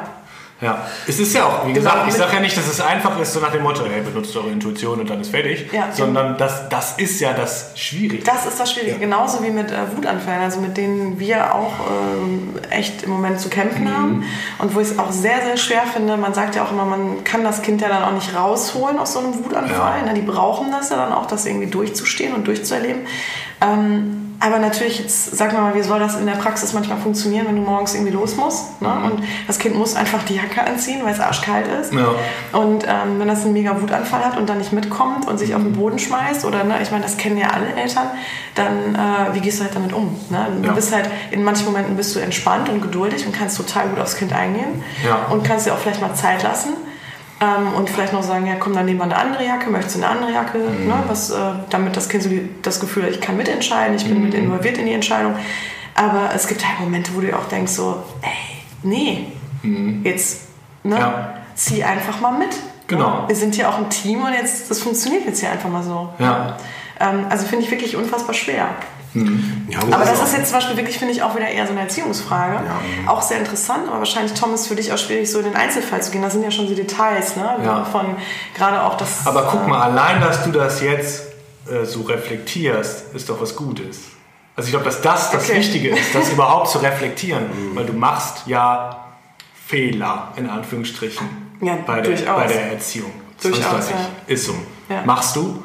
ja, 0.63 0.87
es 1.07 1.19
ist 1.19 1.33
ja 1.33 1.45
auch, 1.45 1.67
wie 1.67 1.73
gesagt, 1.73 1.95
genau, 1.95 2.07
ich 2.07 2.13
sage 2.15 2.33
ja 2.33 2.39
nicht, 2.39 2.55
dass 2.57 2.67
es 2.67 2.79
einfach 2.81 3.19
ist, 3.19 3.33
so 3.33 3.39
nach 3.39 3.51
dem 3.51 3.63
Motto, 3.63 3.83
hey, 3.85 4.01
benutzt 4.01 4.35
eure 4.35 4.49
Intuition 4.49 4.99
und 4.99 5.09
dann 5.09 5.21
ist 5.21 5.31
fertig, 5.31 5.71
ja, 5.71 5.91
sondern 5.91 6.37
das, 6.37 6.69
das 6.69 6.97
ist 6.97 7.19
ja 7.19 7.33
das 7.33 7.71
Schwierige. 7.75 8.23
Das 8.23 8.45
ist 8.45 8.59
das 8.59 8.71
Schwierige, 8.71 8.93
ja. 8.93 8.97
genauso 8.99 9.43
wie 9.43 9.49
mit 9.49 9.71
äh, 9.71 9.95
Wutanfällen, 9.95 10.41
also 10.41 10.59
mit 10.59 10.77
denen 10.77 11.19
wir 11.19 11.53
auch 11.53 11.73
ähm, 11.89 12.55
echt 12.69 13.03
im 13.03 13.11
Moment 13.11 13.39
zu 13.39 13.49
kämpfen 13.49 13.85
mhm. 13.85 13.97
haben 13.97 14.23
und 14.59 14.75
wo 14.75 14.79
ich 14.79 14.91
es 14.91 14.99
auch 14.99 15.11
sehr, 15.11 15.41
sehr 15.41 15.57
schwer 15.57 15.83
finde, 15.91 16.17
man 16.17 16.33
sagt 16.33 16.55
ja 16.55 16.63
auch 16.63 16.71
immer, 16.71 16.85
man 16.85 17.23
kann 17.23 17.43
das 17.43 17.61
Kind 17.61 17.81
ja 17.81 17.89
dann 17.89 18.03
auch 18.03 18.13
nicht 18.13 18.35
rausholen 18.35 18.97
aus 18.99 19.13
so 19.13 19.19
einem 19.19 19.33
Wutanfall, 19.43 19.99
ja. 19.99 20.05
ne? 20.05 20.13
die 20.13 20.21
brauchen 20.21 20.71
das 20.71 20.89
ja 20.89 20.97
dann 20.97 21.13
auch, 21.13 21.25
das 21.25 21.45
irgendwie 21.45 21.67
durchzustehen 21.67 22.33
und 22.33 22.47
durchzuerleben. 22.47 23.01
Ähm, 23.63 24.23
aber 24.43 24.59
natürlich, 24.59 24.99
jetzt 24.99 25.37
sag 25.37 25.53
mal, 25.53 25.73
wie 25.73 25.81
soll 25.81 25.99
das 25.99 26.17
in 26.17 26.25
der 26.25 26.33
Praxis 26.33 26.73
manchmal 26.73 26.97
funktionieren, 26.97 27.47
wenn 27.47 27.55
du 27.55 27.61
morgens 27.61 27.93
irgendwie 27.93 28.11
los 28.11 28.35
musst? 28.35 28.81
Ne? 28.81 28.89
Mhm. 28.89 29.05
Und 29.05 29.23
das 29.47 29.57
Kind 29.57 29.75
muss 29.75 29.95
einfach 29.95 30.21
die 30.23 30.35
Jacke 30.35 30.61
anziehen, 30.61 30.99
weil 31.05 31.13
es 31.13 31.21
arschkalt 31.21 31.65
ist. 31.79 31.93
Ja. 31.93 32.13
Und 32.51 32.83
ähm, 32.83 33.19
wenn 33.19 33.29
das 33.29 33.43
einen 33.43 33.53
mega 33.53 33.81
Wutanfall 33.81 34.25
hat 34.25 34.37
und 34.37 34.49
dann 34.49 34.57
nicht 34.57 34.73
mitkommt 34.73 35.29
und 35.29 35.37
sich 35.37 35.55
auf 35.55 35.61
den 35.61 35.71
mhm. 35.71 35.77
Boden 35.77 35.97
schmeißt, 35.97 36.43
oder 36.43 36.65
ne, 36.65 36.81
ich 36.81 36.91
meine, 36.91 37.03
das 37.03 37.15
kennen 37.15 37.37
ja 37.37 37.51
alle 37.51 37.73
Eltern, 37.73 38.07
dann 38.55 38.95
äh, 38.95 39.33
wie 39.33 39.39
gehst 39.39 39.59
du 39.59 39.63
halt 39.63 39.75
damit 39.75 39.93
um? 39.93 40.13
Ne? 40.29 40.47
Du 40.61 40.67
ja. 40.67 40.73
bist 40.73 40.93
halt, 40.93 41.09
in 41.31 41.41
manchen 41.45 41.65
Momenten 41.65 41.95
bist 41.95 42.13
du 42.13 42.19
entspannt 42.19 42.67
und 42.67 42.81
geduldig 42.81 43.25
und 43.25 43.31
kannst 43.31 43.55
total 43.55 43.87
gut 43.87 43.99
aufs 43.99 44.17
Kind 44.17 44.33
eingehen 44.33 44.83
ja. 45.07 45.27
und 45.31 45.43
kannst 45.43 45.67
dir 45.67 45.73
auch 45.73 45.79
vielleicht 45.79 46.01
mal 46.01 46.13
Zeit 46.15 46.43
lassen. 46.43 46.73
Ähm, 47.41 47.73
und 47.75 47.89
vielleicht 47.89 48.13
noch 48.13 48.23
sagen, 48.23 48.45
ja 48.45 48.55
komm, 48.55 48.73
dann 48.73 48.85
nehmen 48.85 48.99
wir 48.99 49.05
eine 49.05 49.17
andere 49.17 49.45
Jacke, 49.45 49.69
möchtest 49.69 49.95
du 49.97 50.03
eine 50.03 50.09
andere 50.09 50.31
Jacke, 50.31 50.59
mhm. 50.59 50.87
ne, 50.87 51.03
was, 51.07 51.31
äh, 51.31 51.35
damit 51.69 51.97
das 51.97 52.07
Kind 52.07 52.23
so 52.23 52.29
die, 52.29 52.49
das 52.61 52.79
Gefühl 52.79 53.03
hat, 53.03 53.11
ich 53.11 53.21
kann 53.21 53.37
mitentscheiden, 53.37 53.95
ich 53.95 54.05
bin 54.05 54.17
mhm. 54.17 54.25
mit 54.25 54.33
involviert 54.33 54.77
in 54.77 54.85
die 54.85 54.93
Entscheidung. 54.93 55.35
Aber 55.95 56.31
es 56.33 56.47
gibt 56.47 56.65
halt 56.65 56.79
Momente, 56.79 57.11
wo 57.15 57.21
du 57.21 57.35
auch 57.37 57.45
denkst 57.45 57.73
so, 57.73 58.03
ey, 58.21 58.29
nee, 58.83 59.27
mhm. 59.61 60.01
jetzt 60.03 60.47
ne, 60.83 60.97
ja. 60.97 61.33
zieh 61.55 61.83
einfach 61.83 62.19
mal 62.21 62.37
mit. 62.37 62.55
Genau. 62.87 63.21
Ne? 63.21 63.27
Wir 63.27 63.35
sind 63.35 63.55
hier 63.55 63.69
auch 63.69 63.77
ein 63.77 63.89
Team 63.89 64.23
und 64.23 64.33
jetzt, 64.33 64.69
das 64.69 64.79
funktioniert 64.79 65.25
jetzt 65.25 65.39
hier 65.39 65.51
einfach 65.51 65.69
mal 65.69 65.83
so. 65.83 66.09
Ja. 66.19 66.57
Ähm, 66.99 67.25
also 67.29 67.45
finde 67.45 67.65
ich 67.65 67.71
wirklich 67.71 67.95
unfassbar 67.95 68.33
schwer. 68.33 68.69
Mhm. 69.13 69.67
Ja, 69.69 69.79
aber 69.79 70.05
das 70.05 70.21
ist 70.21 70.35
jetzt 70.35 70.49
zum 70.49 70.57
Beispiel 70.57 70.77
wirklich, 70.77 70.97
finde 70.97 71.13
ich, 71.13 71.21
auch 71.21 71.35
wieder 71.35 71.47
eher 71.47 71.65
so 71.65 71.71
eine 71.71 71.81
Erziehungsfrage. 71.81 72.65
Ja. 72.65 73.11
Auch 73.11 73.21
sehr 73.21 73.37
interessant, 73.37 73.87
aber 73.87 73.99
wahrscheinlich, 73.99 74.33
Tom, 74.33 74.53
ist 74.53 74.67
für 74.67 74.75
dich 74.75 74.91
auch 74.91 74.97
schwierig, 74.97 75.29
so 75.29 75.39
in 75.39 75.45
den 75.45 75.55
Einzelfall 75.55 76.01
zu 76.01 76.11
gehen. 76.11 76.21
Da 76.21 76.29
sind 76.29 76.43
ja 76.43 76.51
schon 76.51 76.67
so 76.67 76.73
Details, 76.73 77.35
ne? 77.35 77.57
Ja. 77.63 77.85
Von 77.85 78.15
gerade 78.55 78.81
auch 78.81 78.97
das. 78.97 79.25
Aber 79.25 79.47
guck 79.51 79.67
mal, 79.67 79.81
allein, 79.81 80.21
dass 80.21 80.43
du 80.43 80.51
das 80.51 80.81
jetzt 80.81 81.27
äh, 81.69 81.85
so 81.85 82.01
reflektierst, 82.01 83.13
ist 83.13 83.29
doch 83.29 83.39
was 83.39 83.55
Gutes. 83.55 83.99
Also 84.55 84.67
ich 84.67 84.71
glaube, 84.71 84.85
dass 84.85 85.01
das 85.01 85.31
das 85.31 85.43
okay. 85.43 85.59
Wichtige 85.59 85.89
ist, 85.89 86.13
das 86.13 86.29
überhaupt 86.31 86.69
zu 86.69 86.79
reflektieren. 86.79 87.45
Mhm. 87.45 87.75
Weil 87.75 87.85
du 87.85 87.93
machst 87.93 88.43
ja 88.47 89.05
Fehler, 89.65 90.33
in 90.35 90.49
Anführungsstrichen, 90.49 91.27
ja, 91.61 91.77
bei, 91.85 92.01
der, 92.01 92.33
bei 92.33 92.47
der 92.47 92.71
Erziehung. 92.73 93.11
Durchaus, 93.41 93.89
ja. 93.89 93.95
Ist 94.27 94.45
so. 94.45 94.55
Machst 95.05 95.35
du 95.35 95.63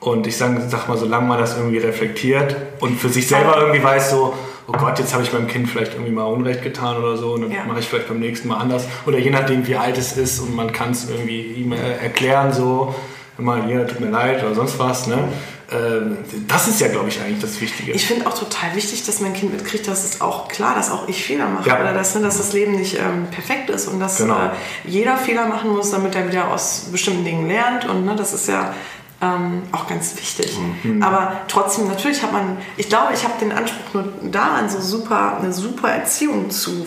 und 0.00 0.26
ich 0.26 0.36
sage, 0.36 0.62
sag 0.68 0.88
mal, 0.88 0.96
solange 0.96 1.26
man 1.26 1.38
das 1.38 1.56
irgendwie 1.56 1.78
reflektiert 1.78 2.56
und 2.80 2.98
für 2.98 3.08
sich 3.08 3.26
selber 3.26 3.56
irgendwie 3.58 3.82
weiß, 3.82 4.10
so, 4.10 4.34
oh 4.68 4.72
Gott, 4.72 4.98
jetzt 4.98 5.12
habe 5.12 5.22
ich 5.22 5.32
meinem 5.32 5.48
Kind 5.48 5.68
vielleicht 5.68 5.94
irgendwie 5.94 6.12
mal 6.12 6.24
Unrecht 6.24 6.62
getan 6.62 6.98
oder 6.98 7.16
so 7.16 7.32
und 7.32 7.42
dann 7.42 7.50
ja. 7.50 7.64
mache 7.64 7.80
ich 7.80 7.88
vielleicht 7.88 8.08
beim 8.08 8.20
nächsten 8.20 8.48
Mal 8.48 8.58
anders. 8.58 8.86
Oder 9.06 9.18
je 9.18 9.30
nachdem, 9.30 9.66
wie 9.66 9.76
alt 9.76 9.98
es 9.98 10.16
ist 10.16 10.40
und 10.40 10.54
man 10.54 10.72
kann 10.72 10.92
es 10.92 11.08
irgendwie 11.08 11.40
ihm 11.40 11.72
erklären, 11.72 12.52
so, 12.52 12.94
immer, 13.38 13.64
hier, 13.64 13.86
tut 13.86 14.00
mir 14.00 14.10
leid 14.10 14.42
oder 14.44 14.54
sonst 14.54 14.78
was, 14.78 15.06
ne? 15.06 15.28
Ähm, 15.70 16.16
das 16.46 16.66
ist 16.66 16.80
ja, 16.80 16.88
glaube 16.88 17.08
ich, 17.10 17.20
eigentlich 17.20 17.40
das 17.40 17.60
Wichtige. 17.60 17.92
Ich 17.92 18.06
finde 18.06 18.26
auch 18.26 18.32
total 18.32 18.74
wichtig, 18.74 19.04
dass 19.04 19.20
mein 19.20 19.34
Kind 19.34 19.52
mitkriegt, 19.52 19.86
dass 19.86 20.02
es 20.02 20.22
auch 20.22 20.48
klar, 20.48 20.74
dass 20.74 20.90
auch 20.90 21.08
ich 21.08 21.22
Fehler 21.22 21.46
mache 21.46 21.68
ja. 21.68 21.78
oder 21.78 21.92
dass, 21.92 22.14
ne, 22.14 22.22
dass 22.22 22.38
das 22.38 22.54
Leben 22.54 22.72
nicht 22.72 22.94
ähm, 22.94 23.26
perfekt 23.30 23.68
ist 23.68 23.86
und 23.86 24.00
dass 24.00 24.16
genau. 24.16 24.46
äh, 24.46 24.50
jeder 24.86 25.18
Fehler 25.18 25.46
machen 25.46 25.70
muss, 25.70 25.90
damit 25.90 26.14
er 26.14 26.26
wieder 26.26 26.50
aus 26.50 26.86
bestimmten 26.90 27.24
Dingen 27.24 27.48
lernt 27.48 27.86
und 27.86 28.06
ne, 28.06 28.16
das 28.16 28.32
ist 28.32 28.48
ja 28.48 28.74
ähm, 29.20 29.62
auch 29.72 29.88
ganz 29.88 30.16
wichtig. 30.16 30.56
Mhm. 30.82 31.02
Aber 31.02 31.40
trotzdem, 31.48 31.88
natürlich 31.88 32.22
hat 32.22 32.32
man, 32.32 32.58
ich 32.76 32.88
glaube, 32.88 33.12
ich 33.14 33.24
habe 33.24 33.34
den 33.40 33.52
Anspruch 33.52 33.94
nur 33.94 34.12
daran, 34.30 34.68
so 34.68 34.80
super, 34.80 35.38
eine 35.38 35.52
super 35.52 35.90
Erziehung 35.90 36.50
zu 36.50 36.86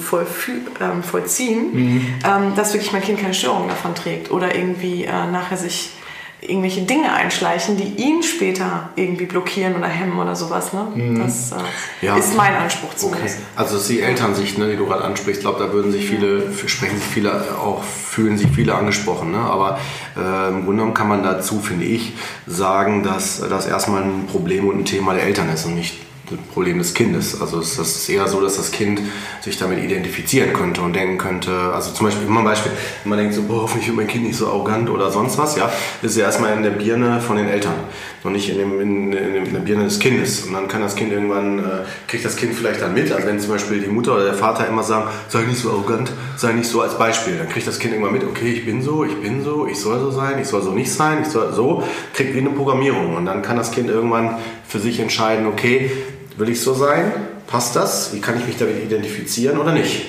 ähm, 0.79 1.03
vollziehen, 1.03 1.73
mhm. 1.73 2.13
ähm, 2.25 2.55
dass 2.55 2.73
wirklich 2.73 2.93
mein 2.93 3.01
Kind 3.01 3.19
keine 3.19 3.33
Störungen 3.33 3.67
davon 3.67 3.95
trägt 3.95 4.31
oder 4.31 4.55
irgendwie 4.55 5.03
äh, 5.03 5.11
nachher 5.11 5.57
sich 5.57 5.91
irgendwelche 6.41 6.81
Dinge 6.81 7.13
einschleichen, 7.13 7.77
die 7.77 8.01
ihn 8.01 8.23
später 8.23 8.89
irgendwie 8.95 9.26
blockieren 9.26 9.76
oder 9.76 9.88
hemmen 9.88 10.19
oder 10.19 10.35
sowas. 10.35 10.73
Ne? 10.73 10.88
Mhm. 10.95 11.19
Das 11.19 11.51
äh, 11.51 12.05
ja. 12.05 12.18
ist 12.18 12.35
mein 12.35 12.55
Anspruch 12.55 12.95
zumindest. 12.95 13.38
Okay. 13.38 13.47
Also 13.55 13.73
das 13.76 13.84
ist 13.84 13.89
die 13.91 14.01
Elternsicht, 14.01 14.57
ne, 14.57 14.69
die 14.69 14.76
du 14.76 14.88
gerade 14.88 15.03
ansprichst. 15.03 15.41
Ich 15.41 15.45
glaube, 15.45 15.63
da 15.63 15.72
würden 15.72 15.91
sich 15.91 16.07
viele, 16.07 16.51
sprechen 16.65 16.97
sich 16.97 17.07
viele 17.07 17.57
auch, 17.57 17.84
fühlen 17.84 18.38
sich 18.38 18.49
viele 18.49 18.73
angesprochen. 18.73 19.31
Ne? 19.31 19.38
Aber 19.38 19.80
äh, 20.18 20.49
im 20.49 20.65
Grunde 20.65 20.77
genommen 20.77 20.93
kann 20.95 21.07
man 21.07 21.22
dazu, 21.22 21.59
finde 21.59 21.85
ich, 21.85 22.13
sagen, 22.47 23.03
dass 23.03 23.39
das 23.47 23.68
erstmal 23.68 24.01
ein 24.01 24.26
Problem 24.26 24.68
und 24.68 24.80
ein 24.80 24.85
Thema 24.85 25.13
der 25.13 25.23
Eltern 25.23 25.47
ist 25.53 25.65
und 25.65 25.76
nicht 25.76 25.99
Problem 26.37 26.77
des 26.77 26.93
Kindes. 26.93 27.39
Also 27.41 27.59
es 27.59 27.77
ist 27.77 28.09
eher 28.09 28.27
so, 28.27 28.41
dass 28.41 28.57
das 28.57 28.71
Kind 28.71 29.01
sich 29.41 29.57
damit 29.57 29.83
identifizieren 29.83 30.53
könnte 30.53 30.81
und 30.81 30.93
denken 30.93 31.17
könnte, 31.17 31.51
also 31.73 31.91
zum 31.91 32.05
Beispiel, 32.05 32.27
immer 32.27 32.39
ein 32.39 32.45
Beispiel, 32.45 32.71
wenn 33.03 33.09
man 33.09 33.19
denkt 33.19 33.33
so, 33.33 33.43
boah, 33.43 33.63
hoffentlich 33.63 33.87
wird 33.87 33.97
mein 33.97 34.07
Kind 34.07 34.25
nicht 34.25 34.37
so 34.37 34.47
arrogant 34.47 34.89
oder 34.89 35.11
sonst 35.11 35.37
was, 35.37 35.55
ja, 35.55 35.71
ist 36.01 36.17
ja 36.17 36.25
erstmal 36.25 36.53
in 36.53 36.63
der 36.63 36.71
Birne 36.71 37.21
von 37.21 37.37
den 37.37 37.47
Eltern 37.47 37.75
und 38.23 38.33
nicht 38.33 38.49
in, 38.49 38.57
dem, 38.57 38.79
in, 38.79 39.13
in, 39.13 39.53
der 39.53 39.61
Birne 39.61 39.85
des 39.85 39.99
Kindes. 39.99 40.43
Und 40.43 40.53
dann 40.53 40.67
kann 40.67 40.81
das 40.81 40.95
Kind 40.95 41.11
irgendwann, 41.11 41.59
äh, 41.59 41.61
kriegt 42.07 42.23
das 42.23 42.35
Kind 42.35 42.53
vielleicht 42.53 42.81
dann 42.81 42.93
mit, 42.93 43.11
also 43.11 43.27
wenn 43.27 43.39
zum 43.39 43.51
Beispiel 43.51 43.79
die 43.79 43.87
Mutter 43.87 44.13
oder 44.13 44.25
der 44.25 44.33
Vater 44.33 44.67
immer 44.67 44.83
sagen, 44.83 45.09
sei 45.27 45.43
nicht 45.43 45.59
so 45.59 45.71
arrogant, 45.71 46.11
sei 46.37 46.53
nicht 46.53 46.69
so 46.69 46.81
als 46.81 46.97
Beispiel, 46.97 47.37
dann 47.37 47.49
kriegt 47.49 47.67
das 47.67 47.79
Kind 47.79 47.93
irgendwann 47.93 48.13
mit, 48.13 48.23
okay, 48.23 48.51
ich 48.51 48.65
bin 48.65 48.81
so, 48.81 49.03
ich 49.03 49.15
bin 49.21 49.43
so, 49.43 49.67
ich 49.67 49.79
soll 49.79 49.99
so 49.99 50.11
sein, 50.11 50.39
ich 50.39 50.47
soll 50.47 50.61
so 50.61 50.71
nicht 50.71 50.91
sein, 50.91 51.19
ich 51.23 51.29
soll 51.29 51.53
so, 51.53 51.83
kriegt 52.13 52.35
wie 52.35 52.39
eine 52.39 52.51
Programmierung 52.51 53.15
und 53.15 53.25
dann 53.25 53.41
kann 53.41 53.57
das 53.57 53.71
Kind 53.71 53.89
irgendwann 53.89 54.37
für 54.67 54.79
sich 54.79 54.99
entscheiden, 54.99 55.47
okay, 55.47 55.91
Will 56.41 56.49
ich 56.49 56.61
so 56.61 56.73
sein? 56.73 57.11
Passt 57.45 57.76
das? 57.76 58.15
Wie 58.15 58.19
kann 58.19 58.35
ich 58.35 58.47
mich 58.47 58.57
damit 58.57 58.84
identifizieren 58.84 59.59
oder 59.59 59.73
nicht? 59.73 60.07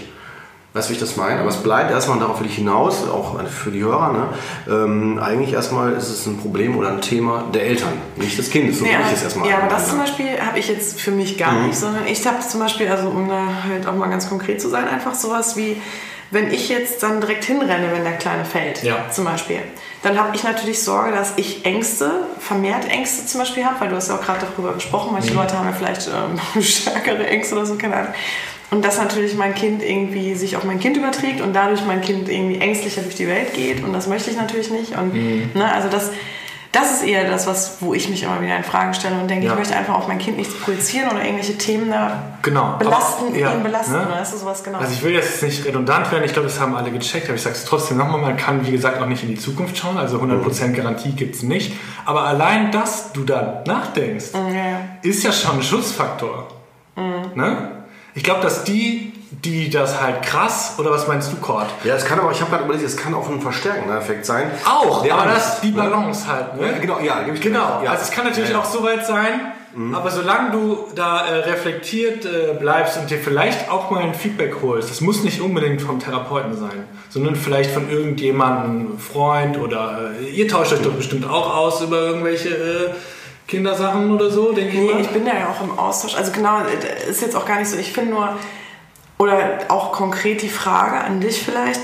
Weißt 0.73 0.89
du, 0.89 0.93
wie 0.93 0.95
ich 0.95 1.01
das 1.01 1.17
meine? 1.17 1.41
Aber 1.41 1.51
es 1.51 1.59
bleibt 1.59 1.91
erstmal, 1.91 2.17
und 2.17 2.23
darauf 2.23 2.41
will 2.41 2.47
ich 2.47 2.55
hinaus, 2.55 3.07
auch 3.07 3.39
für 3.51 3.71
die 3.71 3.83
Hörer, 3.83 4.13
ne? 4.15 4.29
ähm, 4.67 5.19
eigentlich 5.19 5.53
erstmal 5.53 5.93
ist 5.93 6.09
es 6.09 6.25
ein 6.25 6.39
Problem 6.39 6.79
oder 6.79 6.89
ein 6.89 7.03
Thema 7.03 7.45
der 7.53 7.67
Eltern, 7.67 7.93
nicht 8.17 8.39
des 8.39 8.49
Kindes. 8.49 8.79
So 8.79 8.87
ja, 8.87 8.93
ich 9.07 9.13
es 9.13 9.23
erstmal 9.23 9.47
ja, 9.47 9.59
aber 9.59 9.69
das 9.69 9.91
zum 9.91 9.99
Beispiel 9.99 10.41
habe 10.41 10.59
ich 10.59 10.69
jetzt 10.69 10.99
für 10.99 11.11
mich 11.11 11.37
gar 11.37 11.53
mhm. 11.53 11.67
nicht, 11.67 11.79
sondern 11.79 12.07
ich 12.07 12.27
habe 12.27 12.39
zum 12.41 12.61
Beispiel, 12.61 12.89
also 12.89 13.11
um 13.11 13.29
da 13.29 13.49
halt 13.69 13.87
auch 13.87 13.95
mal 13.95 14.09
ganz 14.09 14.27
konkret 14.27 14.59
zu 14.59 14.71
sein, 14.71 14.89
einfach 14.89 15.15
sowas 15.15 15.59
wie, 15.59 15.83
wenn 16.31 16.51
ich 16.51 16.71
jetzt 16.71 17.03
dann 17.03 17.21
direkt 17.21 17.45
hinrenne, 17.45 17.89
wenn 17.93 18.05
der 18.05 18.17
Kleine 18.17 18.47
fällt, 18.47 18.83
ja. 18.83 19.11
zum 19.11 19.27
Beispiel, 19.27 19.59
dann 20.03 20.19
habe 20.19 20.35
ich 20.35 20.43
natürlich 20.43 20.83
Sorge, 20.83 21.13
dass 21.13 21.35
ich 21.37 21.65
Ängste, 21.65 22.27
vermehrt 22.39 22.89
Ängste 22.89 23.27
zum 23.27 23.41
Beispiel 23.41 23.65
habe, 23.65 23.81
weil 23.81 23.89
du 23.89 23.97
hast 23.97 24.09
ja 24.09 24.17
auch 24.17 24.23
gerade 24.23 24.47
darüber 24.47 24.75
gesprochen, 24.75 25.11
manche 25.13 25.31
mhm. 25.31 25.39
Leute 25.39 25.57
haben 25.57 25.67
ja 25.67 25.73
vielleicht 25.73 26.09
ähm, 26.09 26.63
stärkere 26.63 27.27
Ängste 27.27 27.55
oder 27.55 27.67
so, 27.67 27.77
keine 27.77 27.97
Ahnung. 27.97 28.15
Und 28.71 28.85
dass 28.85 28.99
natürlich 28.99 29.35
mein 29.35 29.55
Kind 29.55 29.83
irgendwie 29.83 30.35
sich 30.35 30.57
auf 30.57 30.65
mein 30.65 30.81
Kind 30.81 30.97
überträgt 30.97 31.43
und 31.43 31.53
dadurch 31.53 31.85
mein 31.85 32.01
Kind 32.01 32.29
irgendwie 32.29 32.59
ängstlicher 32.59 33.03
durch 33.03 33.15
die 33.15 33.29
Welt 33.29 33.53
geht 33.53 33.85
und 33.85 33.93
das 33.93 34.07
möchte 34.09 34.31
ich 34.31 34.37
natürlich 34.37 34.71
nicht. 34.71 34.97
Und 34.97 35.13
mhm. 35.15 35.51
ne, 35.55 35.71
also 35.73 35.89
das 35.89 36.11
Das 36.73 36.91
ist 36.91 37.05
eher 37.05 37.29
das, 37.31 37.47
was, 37.47 37.77
wo 37.81 37.93
ich 37.93 38.09
mich 38.09 38.23
immer 38.23 38.41
wieder 38.41 38.57
in 38.57 38.65
Frage 38.65 38.95
stelle 38.95 39.17
und 39.21 39.29
denke, 39.29 39.45
Ja. 39.45 39.53
ich 39.53 39.59
möchte 39.59 39.77
einfach 39.77 39.95
auf 39.95 40.09
mein 40.09 40.17
Kind 40.19 40.39
nichts 40.39 40.55
projizieren 40.59 41.11
oder 41.11 41.23
irgendwelche 41.23 41.59
Themen 41.59 41.91
da 41.91 42.23
Genau. 42.41 42.77
belasten, 42.79 43.27
Aber, 43.29 43.37
ja, 43.37 43.53
ihn 43.53 43.63
belasten. 43.63 43.93
ne? 43.93 44.19
Ist 44.23 44.33
das 44.33 44.41
sowas 44.41 44.65
genau? 44.65 44.79
Also 44.79 44.91
ich 44.95 45.03
will 45.03 45.13
jetzt 45.13 45.43
nicht 45.43 45.67
redundant 45.67 46.11
werden, 46.11 46.25
ich 46.25 46.33
glaube, 46.33 46.49
das 46.49 46.59
haben 46.59 46.75
alle 46.75 46.91
gecheckt, 46.91 47.27
aber 47.27 47.35
ich 47.37 47.43
sage 47.43 47.57
es 47.57 47.67
trotzdem 47.67 47.99
nochmal, 47.99 48.23
man 48.23 48.39
kann 48.39 48.67
wie 48.67 48.71
gesagt 48.73 49.03
auch 49.03 49.07
nicht 49.07 49.23
in 49.23 49.29
die 49.29 49.39
Zukunft 49.39 49.77
schauen, 49.77 49.99
also 49.99 50.19
100% 50.19 50.73
Garantie 50.75 51.11
gibt 51.13 51.35
es 51.35 51.43
nicht. 51.43 51.75
Aber 52.07 52.23
allein, 52.25 52.73
dass 52.73 53.13
du 53.13 53.23
da 53.25 53.63
nachdenkst, 53.67 54.29
ja. 54.33 54.79
ist 55.03 55.23
ja 55.25 55.31
schon 55.33 55.57
ein 55.59 55.63
Schutzfaktor. 55.63 56.49
Ne? 57.35 57.69
Ich 58.15 58.25
glaube, 58.25 58.41
dass 58.43 58.65
die, 58.65 59.12
die 59.45 59.71
das 59.71 60.01
halt 60.01 60.23
krass, 60.23 60.75
oder 60.79 60.91
was 60.91 61.09
meinst 61.09 61.33
du, 61.33 61.37
Cord? 61.37 61.67
Ja, 61.85 61.95
es 61.95 62.05
kann 62.05 62.21
aber, 62.21 62.31
ich 62.33 62.41
habe 62.41 62.51
gerade 62.51 62.65
überlegt, 62.65 62.85
es 62.85 62.97
kann 62.97 63.15
auch 63.15 63.29
ein 63.31 63.41
verstärkender 63.41 63.97
Effekt 63.99 64.27
sein. 64.27 64.51
Auch, 64.65 65.03
Der 65.03 65.15
aber 65.15 65.23
Angst, 65.23 65.37
das 65.37 65.55
ist 65.55 65.63
die 65.65 65.71
ne? 65.71 65.77
Balance 65.83 66.27
halt. 66.27 66.57
Ne? 66.61 66.67
Ja, 66.73 66.79
genau, 66.79 67.01
ja, 67.01 67.23
gebe 67.23 67.37
ich 67.37 67.43
Genau. 67.43 67.81
Ja. 67.83 67.93
also 67.93 68.03
es 68.03 68.11
kann 68.11 68.25
natürlich 68.27 68.51
Ja, 68.51 68.57
ja. 68.57 68.63
auch 68.63 68.67
so 68.71 68.83
weit 68.83 69.07
sein, 69.07 69.53
aber 69.95 70.11
solange 70.11 70.51
du 70.51 70.85
da 70.95 71.27
äh, 71.27 71.35
reflektiert 71.51 72.27
äh, 72.27 72.53
bleibst 72.61 72.99
und 72.99 73.09
dir 73.11 73.17
vielleicht 73.17 73.71
auch 73.71 73.91
mal 73.91 74.03
ein 74.03 74.13
Feedback 74.13 74.57
holst, 74.61 74.91
das 74.91 75.01
muss 75.01 75.25
nicht 75.25 75.41
unbedingt 75.41 75.81
vom 75.81 75.99
Therapeuten 75.99 76.55
sein, 76.55 76.85
sondern 77.09 77.35
vielleicht 77.37 77.71
von 77.71 77.89
irgendjemandem, 77.91 78.99
Freund 78.99 79.57
oder 79.59 80.11
äh, 80.21 80.29
ihr 80.29 80.47
tauscht 80.47 80.75
euch 80.75 80.83
doch 80.83 80.93
bestimmt 80.93 81.27
auch 81.27 81.57
aus 81.57 81.81
über 81.81 81.97
irgendwelche 82.03 82.51
äh, 82.51 82.91
Kindersachen 83.49 84.13
oder 84.13 84.31
so, 84.31 84.53
denke 84.53 84.75
ich 84.75 84.79
Nee, 84.79 84.93
mal. 84.93 85.01
ich 85.01 85.09
bin 85.09 85.25
da 85.25 85.33
ja 85.33 85.49
auch 85.49 85.63
im 85.65 85.79
Austausch. 85.79 86.17
Also 86.17 86.33
genau, 86.33 86.59
äh, 86.61 87.11
ist 87.11 87.23
jetzt 87.23 87.35
auch 87.35 87.47
gar 87.47 87.59
nicht 87.59 87.69
so. 87.71 87.79
Ich 87.79 87.93
finde 87.95 88.11
nur, 88.13 88.29
oder 89.23 89.59
auch 89.69 89.93
konkret 89.93 90.43
die 90.43 90.49
Frage 90.49 90.99
an 90.99 91.21
dich 91.21 91.43
vielleicht, 91.45 91.81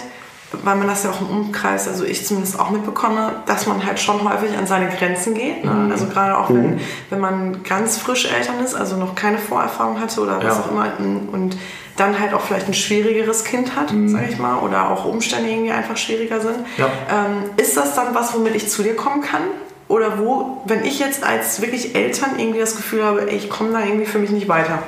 weil 0.65 0.77
man 0.77 0.89
das 0.89 1.05
ja 1.05 1.10
auch 1.10 1.20
im 1.20 1.28
Umkreis, 1.28 1.86
also 1.86 2.05
ich 2.05 2.27
zumindest 2.27 2.59
auch 2.59 2.70
mitbekomme, 2.70 3.43
dass 3.47 3.66
man 3.66 3.85
halt 3.86 4.01
schon 4.01 4.28
häufig 4.28 4.56
an 4.56 4.66
seine 4.66 4.89
Grenzen 4.89 5.35
geht. 5.35 5.65
Ne? 5.65 5.70
Mhm. 5.70 5.93
Also 5.93 6.06
gerade 6.06 6.36
auch 6.36 6.48
wenn, 6.48 6.81
wenn 7.10 7.20
man 7.20 7.62
ganz 7.62 7.98
frisch 7.98 8.24
Eltern 8.31 8.59
ist, 8.65 8.74
also 8.74 8.97
noch 8.97 9.15
keine 9.15 9.39
Vorerfahrung 9.39 10.01
hatte 10.01 10.20
oder 10.20 10.39
was 10.39 10.44
Ja. 10.56 10.62
auch 10.65 10.70
immer 10.70 10.86
und 11.32 11.56
dann 11.97 12.19
halt 12.19 12.32
auch 12.32 12.40
vielleicht 12.40 12.69
ein 12.69 12.74
schwierigeres 12.74 13.44
Kind 13.44 13.77
hat, 13.77 13.93
sag 14.06 14.28
ich 14.31 14.39
mal, 14.39 14.59
oder 14.59 14.89
auch 14.90 15.05
Umstände 15.05 15.51
irgendwie 15.51 15.73
einfach 15.73 15.97
schwieriger 15.97 16.40
sind. 16.40 16.59
Mhm. 16.59 16.65
Ja. 16.77 16.86
Ähm, 17.10 17.51
ist 17.56 17.77
das 17.77 17.94
dann 17.94 18.15
was, 18.15 18.35
womit 18.35 18.55
ich 18.55 18.69
zu 18.69 18.82
dir 18.82 18.97
kommen 18.97 19.20
kann? 19.20 19.43
Oder 19.89 20.19
wo, 20.19 20.62
wenn 20.66 20.85
ich 20.85 20.98
jetzt 20.98 21.24
als 21.24 21.60
wirklich 21.62 21.94
Eltern 21.94 22.39
irgendwie 22.39 22.60
das 22.60 22.77
Gefühl 22.77 23.05
habe, 23.05 23.31
ey, 23.31 23.36
ich 23.36 23.48
komme 23.51 23.73
da 23.73 23.81
irgendwie 23.81 24.05
für 24.06 24.19
mich 24.19 24.31
nicht 24.31 24.47
weiter, 24.47 24.82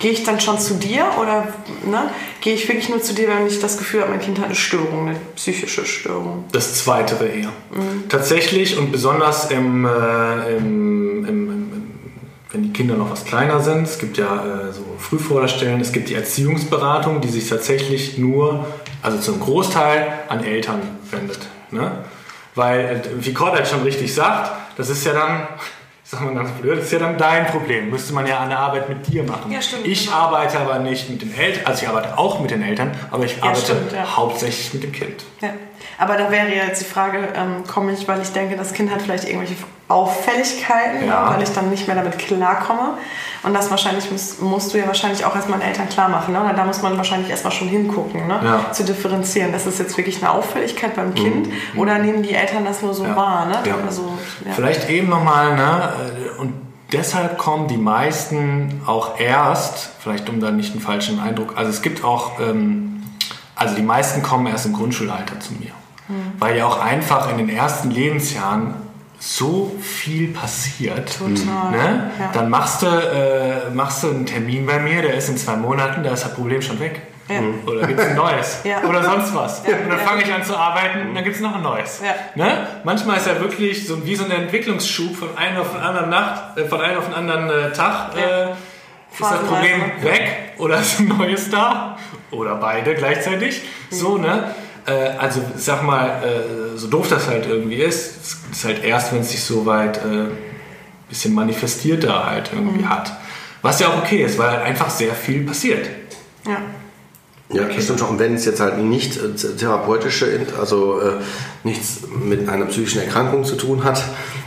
gehe 0.00 0.10
ich 0.10 0.24
dann 0.24 0.40
schon 0.40 0.58
zu 0.58 0.74
dir 0.74 1.06
oder 1.20 1.46
ne, 1.84 2.10
gehe 2.40 2.54
ich 2.54 2.66
wirklich 2.66 2.88
nur 2.88 3.00
zu 3.00 3.14
dir, 3.14 3.28
wenn 3.28 3.46
ich 3.46 3.60
das 3.60 3.78
Gefühl 3.78 4.00
habe, 4.00 4.10
mein 4.10 4.20
Kind 4.20 4.38
hat 4.38 4.46
eine 4.46 4.54
Störung, 4.54 5.08
eine 5.08 5.20
psychische 5.36 5.86
Störung? 5.86 6.46
Das 6.52 6.74
Zweite 6.74 7.14
eher. 7.24 7.52
Tatsächlich 8.08 8.76
und 8.78 8.90
besonders 8.90 9.50
im, 9.50 9.84
äh, 9.84 10.56
im, 10.56 11.24
im, 11.26 11.72
wenn 12.50 12.62
die 12.64 12.72
Kinder 12.72 12.96
noch 12.96 13.10
was 13.10 13.24
kleiner 13.26 13.60
sind, 13.60 13.84
es 13.84 13.98
gibt 13.98 14.16
ja 14.16 14.68
äh, 14.68 14.72
so 14.72 14.84
Frühförderstellen, 14.98 15.80
es 15.80 15.92
gibt 15.92 16.08
die 16.08 16.14
Erziehungsberatung, 16.14 17.20
die 17.20 17.28
sich 17.28 17.48
tatsächlich 17.48 18.16
nur, 18.16 18.66
also 19.02 19.18
zum 19.18 19.38
Großteil 19.38 20.12
an 20.28 20.42
Eltern 20.42 20.80
wendet. 21.10 21.40
Ne? 21.70 21.92
Weil, 22.54 23.02
äh, 23.04 23.24
wie 23.24 23.34
Cord 23.34 23.52
halt 23.52 23.68
schon 23.68 23.82
richtig 23.82 24.14
sagt, 24.14 24.50
das 24.78 24.88
ist 24.88 25.04
ja 25.04 25.12
dann, 25.12 25.46
sag 26.10 26.22
mal 26.22 26.34
ganz 26.34 26.50
blöd, 26.60 26.76
das 26.76 26.86
ist 26.86 26.92
ja 26.92 26.98
dann 26.98 27.16
dein 27.16 27.46
Problem. 27.46 27.88
Müsste 27.88 28.12
man 28.12 28.26
ja 28.26 28.40
eine 28.40 28.58
Arbeit 28.58 28.88
mit 28.88 29.06
dir 29.06 29.22
machen. 29.22 29.52
Ja, 29.52 29.62
stimmt, 29.62 29.86
ich 29.86 30.06
genau. 30.06 30.16
arbeite 30.16 30.58
aber 30.58 30.80
nicht 30.80 31.08
mit 31.08 31.22
den 31.22 31.32
Eltern, 31.32 31.64
also 31.66 31.82
ich 31.82 31.88
arbeite 31.88 32.18
auch 32.18 32.40
mit 32.40 32.50
den 32.50 32.62
Eltern, 32.62 32.90
aber 33.12 33.24
ich 33.24 33.40
arbeite 33.40 33.60
stimmt, 33.60 33.92
ja. 33.92 34.16
hauptsächlich 34.16 34.74
mit 34.74 34.82
dem 34.82 34.92
Kind. 34.92 35.24
Ja. 35.40 35.50
Aber 36.00 36.16
da 36.16 36.30
wäre 36.30 36.48
jetzt 36.48 36.80
die 36.80 36.86
Frage, 36.86 37.28
ähm, 37.36 37.62
komme 37.66 37.92
ich, 37.92 38.08
weil 38.08 38.20
ich 38.22 38.32
denke, 38.32 38.56
das 38.56 38.72
Kind 38.72 38.90
hat 38.90 39.02
vielleicht 39.02 39.24
irgendwelche 39.28 39.54
Auffälligkeiten, 39.88 41.06
Ja. 41.06 41.30
weil 41.34 41.42
ich 41.42 41.50
dann 41.52 41.68
nicht 41.70 41.86
mehr 41.86 41.96
damit 41.96 42.18
klarkomme. 42.18 42.94
Und 43.42 43.54
das 43.54 43.70
wahrscheinlich 43.70 44.10
musst, 44.10 44.40
musst 44.42 44.72
du 44.72 44.78
ja 44.78 44.86
wahrscheinlich 44.86 45.24
auch 45.24 45.34
erstmal 45.34 45.58
den 45.58 45.68
Eltern 45.68 45.88
klar 45.88 46.08
machen. 46.08 46.32
Ne? 46.32 46.40
Da 46.56 46.64
muss 46.64 46.82
man 46.82 46.96
wahrscheinlich 46.96 47.30
erstmal 47.30 47.52
schon 47.52 47.68
hingucken, 47.68 48.26
ne? 48.26 48.40
Ja. 48.42 48.72
zu 48.72 48.84
differenzieren. 48.84 49.52
Ist 49.54 49.66
das 49.66 49.78
jetzt 49.78 49.96
wirklich 49.96 50.22
eine 50.22 50.30
Auffälligkeit 50.32 50.94
beim 50.96 51.14
Kind 51.14 51.48
oder 51.76 51.98
nehmen 51.98 52.22
die 52.22 52.34
Eltern 52.34 52.64
das 52.64 52.82
nur 52.82 52.94
so 52.94 53.04
Ja. 53.04 53.16
wahr? 53.16 53.46
Ne? 53.46 53.58
Also. 53.86 54.12
Vielleicht 54.54 54.88
eben 54.90 55.08
nochmal, 55.08 55.54
ne? 55.56 55.92
Und 56.38 56.54
deshalb 56.92 57.38
kommen 57.38 57.68
die 57.68 57.76
meisten 57.78 58.80
auch 58.86 59.18
erst, 59.20 59.90
vielleicht 60.00 60.28
um 60.28 60.40
da 60.40 60.50
nicht 60.50 60.72
einen 60.72 60.80
falschen 60.80 61.20
Eindruck, 61.20 61.54
also 61.56 61.70
es 61.70 61.82
gibt 61.82 62.04
auch, 62.04 62.40
ähm, 62.40 63.02
also 63.56 63.74
die 63.74 63.82
meisten 63.82 64.22
kommen 64.22 64.46
erst 64.46 64.66
im 64.66 64.72
Grundschulalter 64.72 65.38
zu 65.40 65.52
mir. 65.54 65.72
Weil 66.38 66.56
ja 66.56 66.66
auch 66.66 66.80
einfach 66.80 67.30
in 67.30 67.38
den 67.38 67.48
ersten 67.48 67.90
Lebensjahren 67.90 68.74
so 69.18 69.76
viel 69.80 70.32
passiert. 70.32 71.18
Total. 71.18 71.70
Ne? 71.70 72.10
Ja. 72.18 72.30
Dann 72.32 72.48
machst 72.48 72.82
du, 72.82 72.86
äh, 72.86 73.70
machst 73.74 74.02
du 74.02 74.08
einen 74.08 74.24
Termin 74.24 74.64
bei 74.64 74.78
mir, 74.78 75.02
der 75.02 75.14
ist 75.14 75.28
in 75.28 75.36
zwei 75.36 75.56
Monaten, 75.56 76.02
da 76.02 76.12
ist 76.12 76.24
das 76.24 76.34
Problem 76.34 76.62
schon 76.62 76.80
weg. 76.80 77.02
Ja. 77.28 77.40
Oder 77.66 77.86
gibt 77.86 78.00
es 78.00 78.06
ein 78.06 78.16
neues? 78.16 78.60
Ja. 78.64 78.82
Oder 78.88 79.04
sonst 79.04 79.34
was. 79.34 79.62
Ja. 79.66 79.76
Und 79.76 79.90
dann 79.90 79.98
Ja. 79.98 80.04
fange 80.04 80.22
ich 80.22 80.32
an 80.32 80.42
zu 80.42 80.56
arbeiten 80.56 81.08
und 81.08 81.14
dann 81.14 81.22
gibt 81.22 81.36
es 81.36 81.42
noch 81.42 81.54
ein 81.54 81.62
neues. 81.62 82.00
Ja. 82.04 82.14
Ne? 82.34 82.66
Manchmal 82.82 83.18
ist 83.18 83.26
ja 83.26 83.38
wirklich 83.38 83.86
so 83.86 84.04
wie 84.04 84.16
so 84.16 84.24
ein 84.24 84.30
Entwicklungsschub 84.30 85.14
von 85.14 85.36
einem 85.36 85.58
auf 85.58 85.70
den 85.72 85.80
anderen 85.80 86.10
Nacht, 86.10 86.56
äh, 86.58 86.64
von 86.66 86.80
einem 86.80 86.98
auf 86.98 87.04
den 87.04 87.14
anderen 87.14 87.50
äh, 87.50 87.72
Tag. 87.72 88.16
Ja. 88.16 88.48
Äh, 88.48 88.50
ist 89.12 89.20
das. 89.20 89.40
Problem 89.40 89.80
weg 90.02 90.54
oder 90.58 90.80
ist 90.80 91.00
ein 91.00 91.08
neues 91.08 91.50
da? 91.50 91.96
Oder 92.30 92.54
beide 92.56 92.94
gleichzeitig. 92.94 93.62
So, 93.90 94.18
ne? 94.18 94.54
Äh, 94.86 95.16
also, 95.18 95.40
ich 95.56 95.62
sag 95.62 95.82
mal, 95.82 96.08
äh, 96.08 96.76
so 96.76 96.88
doof 96.88 97.08
das 97.08 97.28
halt 97.28 97.46
irgendwie 97.46 97.76
ist, 97.76 98.16
es 98.22 98.58
ist 98.58 98.64
halt 98.64 98.84
erst, 98.84 99.12
wenn 99.12 99.20
es 99.20 99.30
sich 99.30 99.42
so 99.42 99.66
weit 99.66 99.98
äh, 99.98 100.28
bisschen 101.08 101.34
manifestierter 101.34 102.26
halt 102.26 102.50
irgendwie 102.52 102.86
hat. 102.86 103.12
Was 103.62 103.80
ja 103.80 103.88
auch 103.88 103.98
okay 103.98 104.24
ist, 104.24 104.38
weil 104.38 104.50
halt 104.50 104.62
einfach 104.62 104.88
sehr 104.88 105.14
viel 105.14 105.44
passiert. 105.44 105.88
Ja. 106.46 106.58
Ja, 107.52 107.64
das 107.64 107.82
stimmt 107.82 107.98
schon. 107.98 108.10
Und 108.10 108.18
wenn 108.20 108.34
es 108.34 108.44
jetzt 108.44 108.60
halt 108.60 108.78
nicht 108.78 109.16
äh, 109.16 109.56
therapeutische, 109.56 110.46
also 110.58 111.00
äh, 111.00 111.12
nichts 111.64 112.02
mit 112.08 112.48
einer 112.48 112.66
psychischen 112.66 113.02
Erkrankung 113.02 113.44
zu 113.44 113.56
tun 113.56 113.82
hat, 113.82 114.04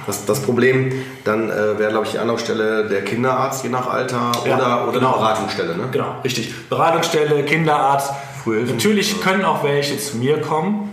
das, 0.08 0.26
das 0.26 0.42
Problem, 0.42 1.04
dann 1.26 1.50
äh, 1.50 1.78
wäre, 1.78 1.92
glaube 1.92 2.06
ich, 2.06 2.14
die 2.14 2.20
Anlaufstelle 2.20 2.88
der 2.88 3.04
Kinderarzt 3.04 3.64
je 3.64 3.70
nach 3.70 3.90
Alter 3.90 4.32
Ja, 4.46 4.56
oder, 4.56 4.84
oder 4.88 5.00
genau. 5.00 5.12
eine 5.12 5.18
Beratungsstelle. 5.18 5.78
Ne? 5.78 5.90
Genau, 5.92 6.16
richtig. 6.24 6.54
Beratungsstelle, 6.70 7.44
Kinderarzt. 7.44 8.12
Frühhilfen. 8.44 8.76
Natürlich 8.76 9.22
können 9.22 9.46
auch 9.46 9.64
welche 9.64 9.98
zu 9.98 10.18
mir 10.18 10.42
kommen 10.42 10.90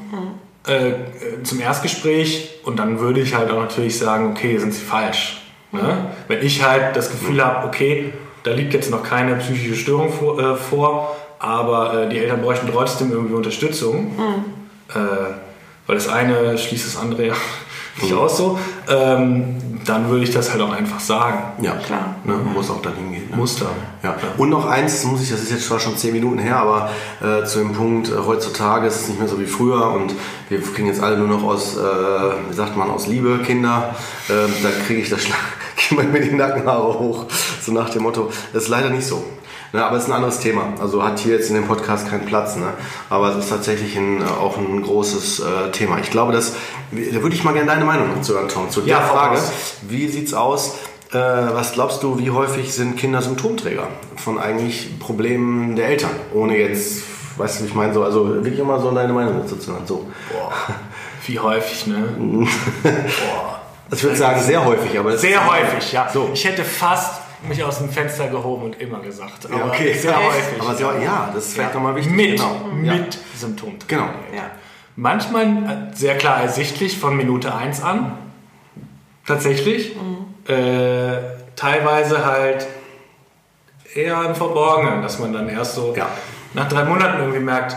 äh, 0.68 0.90
äh, 0.90 0.94
zum 1.43 1.59
Erstgespräch 1.60 2.60
und 2.64 2.78
dann 2.78 3.01
würde 3.01 3.20
ich 3.20 3.35
halt 3.35 3.51
auch 3.51 3.60
natürlich 3.60 3.98
sagen, 3.98 4.31
okay, 4.31 4.59
sind 4.59 4.74
sie 4.74 4.82
falsch. 4.82 5.40
Ne? 5.72 6.06
Wenn 6.28 6.44
ich 6.44 6.62
halt 6.62 6.94
das 6.94 7.10
Gefühl 7.10 7.43
habe, 7.43 7.66
okay, 7.66 8.12
da 8.43 8.52
liegt 8.52 8.74
jetzt 8.74 8.90
noch 8.90 9.02
keine 9.02 9.36
psychische 9.36 9.74
Störung 9.74 10.12
vor, 10.12 10.39
äh, 10.39 10.56
vor 10.56 11.16
aber 11.39 12.02
äh, 12.02 12.09
die 12.10 12.18
Eltern 12.18 12.43
bräuchten 12.43 12.68
trotzdem 12.70 13.10
irgendwie 13.10 13.32
Unterstützung, 13.32 14.12
äh, 14.90 14.94
weil 15.86 15.97
das 15.97 16.09
eine 16.09 16.59
schließt 16.59 16.86
das 16.86 17.01
andere 17.01 17.28
ja 17.28 17.35
nicht 18.02 18.14
aus 18.14 18.36
so, 18.36 18.59
ähm, 18.89 19.56
dann 19.85 20.09
würde 20.09 20.24
ich 20.24 20.31
das 20.31 20.51
halt 20.51 20.60
auch 20.62 20.72
einfach 20.72 21.01
sagen. 21.01 21.39
Ja, 21.62 21.72
Klar. 21.72 22.16
Ne, 22.24 22.35
muss 22.35 22.70
auch 22.70 22.82
dahin 22.82 23.12
gehen. 23.12 23.31
Ne? 23.31 23.36
Muster. 23.36 23.66
Ja. 24.02 24.14
Und 24.36 24.51
noch 24.51 24.66
eins, 24.66 24.97
das 24.97 25.05
muss 25.05 25.22
ich, 25.22 25.31
das 25.31 25.40
ist 25.40 25.51
jetzt 25.51 25.66
zwar 25.66 25.81
schon 25.81 25.97
zehn 25.97 26.12
Minuten 26.12 26.39
her, 26.39 26.56
aber 26.56 26.90
äh, 27.20 27.44
zu 27.44 27.59
dem 27.59 27.72
Punkt, 27.72 28.09
äh, 28.09 28.12
heutzutage 28.27 28.86
ist 28.86 29.02
es 29.02 29.09
nicht 29.09 29.18
mehr 29.18 29.28
so 29.28 29.40
wie 29.40 29.47
früher 29.47 29.90
und 29.93 30.14
wir 30.48 30.60
kriegen 30.60 30.89
jetzt 30.89 31.02
alle 31.02 31.16
nur 31.16 31.28
noch 31.28 31.43
aus, 31.43 31.77
äh, 31.77 31.81
wie 31.81 32.55
sagt 32.55 32.77
man, 32.77 32.90
aus 32.90 33.06
Liebe 33.06 33.39
Kinder. 33.39 33.94
Ähm, 34.28 34.52
da 34.62 34.68
kriege 34.86 35.01
ich 35.01 35.09
das 35.09 35.22
Schlag, 35.22 35.39
gehen 35.77 36.12
mir 36.12 36.20
die 36.20 36.35
Nackenhaare 36.35 36.98
hoch, 36.98 37.27
so 37.62 37.72
nach 37.72 37.90
dem 37.90 38.02
Motto. 38.02 38.31
Das 38.52 38.64
ist 38.64 38.68
leider 38.68 38.90
nicht 38.90 39.06
so. 39.06 39.24
Ne, 39.72 39.84
aber 39.84 39.97
es 39.97 40.02
ist 40.05 40.09
ein 40.09 40.14
anderes 40.16 40.40
Thema. 40.40 40.72
Also 40.80 41.05
hat 41.05 41.20
hier 41.20 41.34
jetzt 41.34 41.48
in 41.48 41.55
dem 41.55 41.66
Podcast 41.68 42.09
keinen 42.09 42.26
Platz. 42.26 42.56
Ne? 42.56 42.66
Aber 43.09 43.28
es 43.30 43.36
ist 43.36 43.51
tatsächlich 43.51 43.97
ein, 43.97 44.20
äh, 44.20 44.24
auch 44.24 44.56
ein 44.59 44.82
großes 44.82 45.40
äh, 45.40 45.70
Thema. 45.70 45.98
Ich 46.01 46.10
glaube, 46.10 46.32
dass, 46.32 46.55
da 46.90 47.22
würde 47.22 47.34
ich 47.36 47.44
mal 47.44 47.52
gerne 47.55 47.68
deine 47.70 47.84
Meinung 47.84 48.09
dazu 48.16 48.34
hören, 48.34 48.48
Tom. 48.48 48.68
Zu 48.68 48.80
Ja, 48.80 48.98
der 48.98 49.06
Frage, 49.06 49.36
raus. 49.36 49.52
wie 49.82 50.09
sieht's 50.09 50.34
aus? 50.34 50.74
Äh, 51.12 51.18
was 51.18 51.72
glaubst 51.72 52.02
du, 52.02 52.18
wie 52.18 52.30
häufig 52.30 52.72
sind 52.74 52.97
Kinder 52.97 53.22
Symptomträger 53.22 53.88
von 54.16 54.38
eigentlich 54.38 54.98
Problemen 54.98 55.76
der 55.76 55.88
Eltern? 55.88 56.10
Ohne 56.34 56.56
jetzt, 56.59 57.02
weißt 57.36 57.60
du, 57.60 57.64
wie 57.64 57.68
ich 57.68 57.74
meine, 57.74 57.94
so, 57.94 58.02
also 58.02 58.28
wirklich 58.28 58.59
immer 58.59 58.80
so 58.80 58.90
deine 58.90 59.12
Meinung 59.12 59.40
dazu 59.40 59.56
zu 59.56 59.72
hören. 59.72 59.86
So. 59.86 60.09
Boah, 60.32 60.52
wie 61.26 61.38
häufig, 61.38 61.86
ne? 61.86 62.09
Boah. 62.82 63.60
Ich 63.92 64.05
würde 64.05 64.16
sagen, 64.16 64.40
sehr 64.40 64.64
häufig, 64.64 64.97
aber 64.98 65.16
Sehr 65.16 65.44
häufig, 65.51 65.92
ja. 65.92 66.09
So. 66.12 66.30
Ich 66.32 66.44
hätte 66.44 66.62
fast 66.62 67.19
mich 67.48 67.62
aus 67.64 67.78
dem 67.78 67.88
Fenster 67.90 68.28
gehoben 68.28 68.64
und 68.64 68.80
immer 68.80 69.00
gesagt. 69.00 69.48
Ja, 69.48 69.56
Aber 69.56 69.66
okay. 69.66 69.92
Sehr 69.94 70.16
häufig. 70.16 70.60
Aber 70.60 70.74
sehr, 70.74 71.00
ja, 71.02 71.30
das 71.34 71.46
ist 71.46 71.54
vielleicht 71.54 71.74
nochmal 71.74 71.96
wichtig. 71.96 72.12
mit, 72.14 72.36
Genau. 72.36 72.60
Ja. 72.82 72.94
mit 72.94 73.18
Symptomen. 73.36 73.76
Genau. 73.88 74.04
Ja. 74.34 74.50
Manchmal 74.96 75.44
äh, 75.46 75.96
sehr 75.96 76.16
klar 76.18 76.42
ersichtlich 76.42 76.98
von 76.98 77.16
Minute 77.16 77.54
1 77.54 77.82
an. 77.82 78.12
Tatsächlich. 79.26 79.94
Mhm. 79.96 80.52
Äh, 80.52 81.18
teilweise 81.56 82.24
halt 82.24 82.66
eher 83.94 84.22
im 84.24 84.34
Verborgenen, 84.34 85.02
dass 85.02 85.18
man 85.18 85.32
dann 85.32 85.48
erst 85.48 85.74
so 85.74 85.94
Ja. 85.96 86.08
nach 86.54 86.68
drei 86.68 86.84
Monaten 86.84 87.20
irgendwie 87.20 87.40
merkt, 87.40 87.76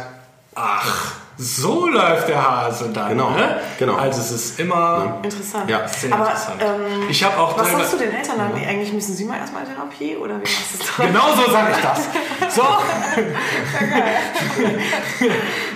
ach, 0.55 1.15
so 1.37 1.87
läuft 1.87 2.27
der 2.29 2.47
Hase 2.47 2.89
dann. 2.93 3.09
Genau, 3.09 3.31
Ne? 3.31 3.59
genau. 3.79 3.95
Also 3.95 4.21
es 4.21 4.31
ist 4.31 4.59
immer 4.59 5.17
Interessant. 5.23 5.67
Ja. 5.69 5.87
sehr 5.87 6.13
Aber 6.13 6.25
interessant. 6.25 6.61
ähm, 6.61 7.09
ich 7.09 7.23
habe 7.23 7.37
auch 7.39 7.57
was 7.57 7.71
sagst 7.71 7.93
du 7.93 7.97
den 7.97 8.13
Eltern 8.13 8.37
dann? 8.37 8.53
Eigentlich 8.53 8.93
müssen 8.93 9.15
sie 9.15 9.25
mal 9.25 9.37
erstmal 9.37 9.63
Therapie 9.65 10.15
oder 10.15 10.35
wie 10.35 10.41
machst 10.41 10.73
du 10.73 10.77
das 10.77 10.87
dann? 10.97 11.07
Genau 11.07 11.35
so 11.35 11.51
sage 11.51 11.71
ich 11.71 11.77
das. 11.81 11.99
So. 12.55 12.61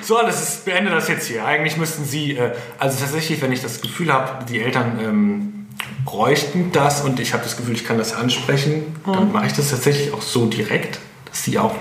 so, 0.02 0.22
das 0.22 0.42
ist, 0.42 0.66
beende 0.66 0.92
das 0.92 1.08
jetzt 1.08 1.28
hier. 1.28 1.46
Eigentlich 1.46 1.78
müssten 1.78 2.06
Sie, 2.06 2.38
äh, 2.38 2.52
also 2.78 3.00
tatsächlich, 3.00 3.42
wenn 3.42 3.52
ich 3.52 3.62
das 3.62 3.82
Gefühl 3.82 4.12
habe, 4.14 4.46
die 4.46 4.62
Eltern 4.62 5.00
ähm, 5.02 5.68
bräuchten 6.06 6.72
das 6.72 7.02
und 7.02 7.20
ich 7.20 7.34
habe 7.34 7.44
das 7.44 7.58
Gefühl, 7.58 7.76
ich 7.76 7.86
kann 7.86 7.98
das 7.98 8.14
ansprechen, 8.14 8.96
dann 9.06 9.32
mache 9.32 9.48
ich 9.48 9.54
das 9.54 9.70
tatsächlich 9.70 10.14
auch 10.14 10.22
so 10.22 10.46
direkt, 10.46 11.00
dass 11.26 11.44
sie 11.44 11.58
auch, 11.60 11.76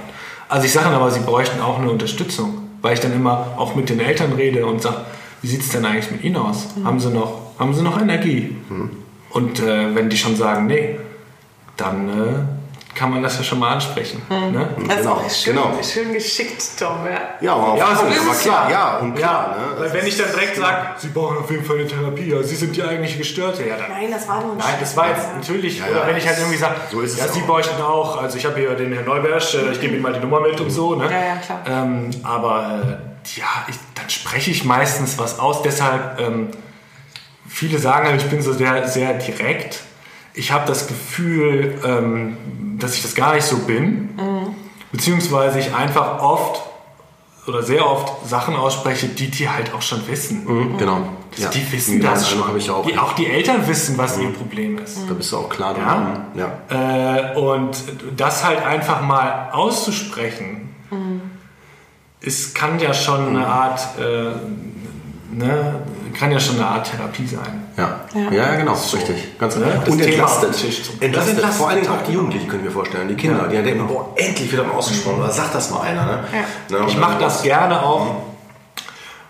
also 0.48 0.66
ich 0.66 0.72
sage 0.72 0.86
dann 0.86 0.94
aber, 0.94 1.10
sie 1.10 1.20
bräuchten 1.20 1.60
auch 1.60 1.78
eine 1.78 1.90
Unterstützung, 1.90 2.65
weil 2.86 2.94
ich 2.94 3.00
dann 3.00 3.12
immer 3.12 3.54
auch 3.56 3.74
mit 3.74 3.88
den 3.88 3.98
Eltern 3.98 4.34
rede 4.34 4.64
und 4.64 4.80
sage, 4.80 4.98
wie 5.42 5.48
sieht 5.48 5.60
es 5.60 5.70
denn 5.70 5.84
eigentlich 5.84 6.08
mit 6.12 6.22
Ihnen 6.22 6.36
aus? 6.36 6.68
Haben 6.84 7.00
Sie 7.00 7.10
noch, 7.10 7.40
haben 7.58 7.74
Sie 7.74 7.82
noch 7.82 8.00
Energie? 8.00 8.54
Und 9.30 9.58
äh, 9.58 9.92
wenn 9.96 10.08
die 10.08 10.16
schon 10.16 10.36
sagen, 10.36 10.68
nee, 10.68 10.96
dann 11.76 12.08
äh, 12.08 12.55
kann 12.97 13.10
man 13.10 13.23
das 13.23 13.36
ja 13.39 13.44
schon 13.44 13.59
mal 13.59 13.73
ansprechen. 13.74 14.23
Ne? 14.28 14.68
Das 14.89 14.97
ist 14.97 15.02
Genau, 15.02 15.12
auch 15.12 15.31
schön, 15.31 15.55
genau. 15.55 15.82
schön 15.82 16.12
geschickt, 16.12 16.62
Tom. 16.78 17.05
Ja. 17.05 17.20
Ja, 17.40 17.55
aber, 17.55 17.77
Ja, 17.78 17.85
Punkt, 17.86 18.01
so 18.01 18.06
ist 18.09 18.20
aber 18.23 18.31
es 18.32 18.40
klar, 18.40 18.70
ja. 18.70 18.97
und 18.98 19.14
klar. 19.14 19.56
Ja, 19.56 19.74
ne? 19.74 19.81
weil 19.81 19.93
wenn 20.01 20.06
ich 20.06 20.16
dann 20.16 20.31
direkt 20.32 20.56
sage, 20.56 20.78
Sie 20.97 21.09
brauchen 21.09 21.36
auf 21.39 21.51
jeden 21.51 21.64
Fall 21.64 21.77
eine 21.77 21.86
Therapie, 21.86 22.31
ja, 22.31 22.43
Sie 22.43 22.56
sind 22.56 22.74
die 22.74 22.82
eigentliche 22.82 23.18
Gestörte, 23.18 23.64
ja 23.68 23.77
dann. 23.77 23.90
Nein, 23.90 24.10
das 24.10 24.27
war 24.27 24.40
nur 24.43 24.52
ein 24.52 24.59
Nein, 24.59 24.74
das 24.81 24.97
war 24.97 25.09
jetzt 25.10 25.35
natürlich, 25.36 25.78
Ja, 25.78 25.85
oder 25.90 26.06
wenn 26.06 26.16
ich 26.16 26.27
halt 26.27 26.39
irgendwie 26.39 26.56
sage, 26.56 26.74
so 26.90 27.01
ist 27.02 27.12
es 27.12 27.18
ja, 27.20 27.28
Sie 27.28 27.43
auch. 27.43 27.47
bräuchten 27.47 27.81
auch, 27.82 28.20
also 28.23 28.39
ich 28.39 28.44
habe 28.47 28.59
hier 28.59 28.74
den 28.74 28.93
Herrn 28.93 29.05
Neubersch, 29.05 29.55
äh, 29.55 29.70
ich 29.73 29.81
gebe 29.81 29.93
Ihnen 29.94 30.02
mal 30.02 30.12
die 30.14 30.20
Nummer 30.20 30.40
mit 30.40 30.59
und 30.60 30.70
so, 30.70 30.94
ne? 30.94 31.05
Ja, 31.05 31.10
ja, 31.10 31.36
klar. 31.36 31.60
Ähm, 31.68 32.10
aber 32.23 32.81
äh, 32.82 33.39
ja, 33.39 33.47
ich, 33.68 33.77
dann 33.94 34.09
spreche 34.09 34.51
ich 34.51 34.64
meistens 34.64 35.18
was 35.18 35.39
aus, 35.39 35.62
deshalb, 35.62 36.18
ähm, 36.20 36.48
viele 37.48 37.78
sagen, 37.78 38.09
halt, 38.09 38.23
ich 38.23 38.28
bin 38.31 38.40
so 38.43 38.52
sehr, 38.52 38.89
sehr 38.89 39.14
direkt. 39.14 39.81
Ich 40.35 40.52
habe 40.52 40.66
das 40.66 40.86
Gefühl, 40.86 41.78
ähm, 41.85 42.36
dass 42.78 42.94
ich 42.94 43.02
das 43.02 43.14
gar 43.14 43.34
nicht 43.34 43.44
so 43.44 43.58
bin, 43.58 44.10
beziehungsweise 44.92 45.58
ich 45.58 45.74
einfach 45.74 46.20
oft 46.20 46.62
oder 47.46 47.62
sehr 47.62 47.88
oft 47.88 48.28
Sachen 48.28 48.56
ausspreche, 48.56 49.06
die 49.08 49.30
die 49.30 49.48
halt 49.48 49.72
auch 49.72 49.82
schon 49.82 50.06
wissen. 50.08 50.44
Mhm, 50.44 50.78
genau. 50.78 50.98
Also 51.36 51.48
die 51.50 51.70
wissen 51.72 52.00
Genau, 52.00 52.10
das 52.12 52.28
schon. 52.28 52.56
ich 52.56 52.70
auch. 52.70 52.84
Die, 52.86 52.98
auch 52.98 53.12
die 53.12 53.26
Eltern 53.26 53.66
wissen, 53.68 53.96
was 53.98 54.18
ihr 54.18 54.32
Problem 54.32 54.78
ist. 54.78 54.98
Da 55.08 55.14
bist 55.14 55.30
du 55.32 55.36
auch 55.36 55.48
klar 55.48 55.76
Ja. 55.78 55.84
dran. 55.84 56.26
Ja. 56.70 57.34
Äh, 57.34 57.38
und 57.38 57.76
das 58.16 58.44
halt 58.44 58.64
einfach 58.64 59.02
mal 59.02 59.50
auszusprechen, 59.52 60.74
es 62.20 62.54
kann 62.54 62.80
ja 62.80 62.92
schon 62.94 63.28
eine 63.28 63.46
Art, 63.46 63.80
äh, 64.00 65.34
ne, 65.36 65.74
kann 66.12 66.30
ja 66.32 66.40
schon 66.40 66.56
eine 66.56 66.66
Art 66.66 66.90
Therapie 66.90 67.26
sein. 67.26 67.68
Ja. 67.76 68.00
Ja. 68.14 68.30
ja, 68.30 68.54
genau, 68.54 68.72
richtig. 68.72 69.38
Ganz 69.38 69.56
Ne? 69.56 69.66
Das 69.84 69.88
Und 69.88 70.00
entlastet. 70.00 70.54
entlastet. 70.54 71.14
Das 71.16 71.28
entlastet 71.28 71.58
Vor 71.58 71.68
allen 71.68 71.80
Dingen 71.82 71.92
auch 71.92 72.02
die 72.02 72.12
Jugendlichen, 72.12 72.48
können 72.48 72.64
wir 72.64 72.70
vorstellen. 72.70 73.08
Die 73.08 73.14
Kinder, 73.14 73.46
die 73.48 73.56
dann 73.56 73.64
denken, 73.64 73.86
boah, 73.86 74.12
endlich 74.16 74.50
wird 74.52 74.66
mal 74.66 74.74
ausgesprochen. 74.74 75.20
Oder 75.20 75.30
sagt 75.30 75.54
das 75.54 75.70
mal 75.70 75.80
einer. 75.82 76.06
Ne? 76.06 76.24
Ne, 76.70 76.78
und 76.78 76.88
Ich 76.88 76.96
mache 76.96 77.18
das 77.20 77.42
gerne 77.42 77.82
auch. 77.82 78.22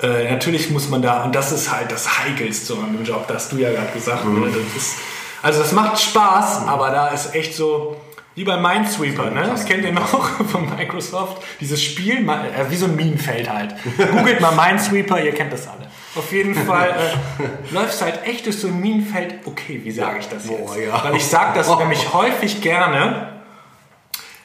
Äh, 0.02 0.30
natürlich 0.30 0.70
muss 0.70 0.88
man 0.88 1.00
da, 1.00 1.24
und 1.24 1.34
das 1.34 1.52
ist 1.52 1.72
halt 1.72 1.90
das 1.90 2.18
Heikelste 2.18 2.74
an 2.74 2.92
dem 2.92 3.04
Job, 3.04 3.26
das 3.28 3.44
hast 3.44 3.52
du 3.52 3.56
ja 3.56 3.70
gerade 3.70 3.92
gesagt. 3.92 4.24
Mhm. 4.24 4.40
Ne? 4.40 4.46
Das 4.48 4.82
ist, 4.82 4.96
also 5.42 5.60
das 5.60 5.72
macht 5.72 5.98
Spaß, 5.98 6.66
aber 6.66 6.90
da 6.90 7.08
ist 7.08 7.34
echt 7.34 7.54
so, 7.54 7.96
wie 8.34 8.44
bei 8.44 8.58
Minesweeper, 8.58 9.30
ne? 9.30 9.46
das 9.46 9.64
kennt 9.64 9.84
ihr 9.84 9.92
noch 9.92 10.08
von 10.48 10.68
Microsoft, 10.76 11.42
dieses 11.60 11.82
Spiel, 11.82 12.28
äh, 12.28 12.70
wie 12.70 12.76
so 12.76 12.84
ein 12.84 12.94
Minenfeld 12.94 13.48
halt. 13.48 13.74
Googelt 14.12 14.40
mal 14.40 14.52
Minesweeper, 14.52 15.22
ihr 15.22 15.32
kennt 15.32 15.52
das 15.52 15.66
alle. 15.66 15.85
Auf 16.16 16.32
jeden 16.32 16.54
Fall 16.54 16.90
äh, 16.90 17.74
läuft 17.74 17.94
es 17.94 18.02
halt 18.02 18.20
echt 18.26 18.46
durch 18.46 18.58
so 18.58 18.68
ein 18.68 18.80
Minenfeld, 18.80 19.34
okay, 19.44 19.80
wie 19.84 19.90
sage 19.90 20.18
ich 20.20 20.28
das 20.28 20.48
jetzt? 20.48 20.66
Boah, 20.66 20.76
ja. 20.78 21.04
Weil 21.04 21.16
ich 21.16 21.24
sage 21.26 21.52
das 21.54 21.68
nämlich 21.78 22.12
häufig 22.12 22.60
gerne, 22.62 23.28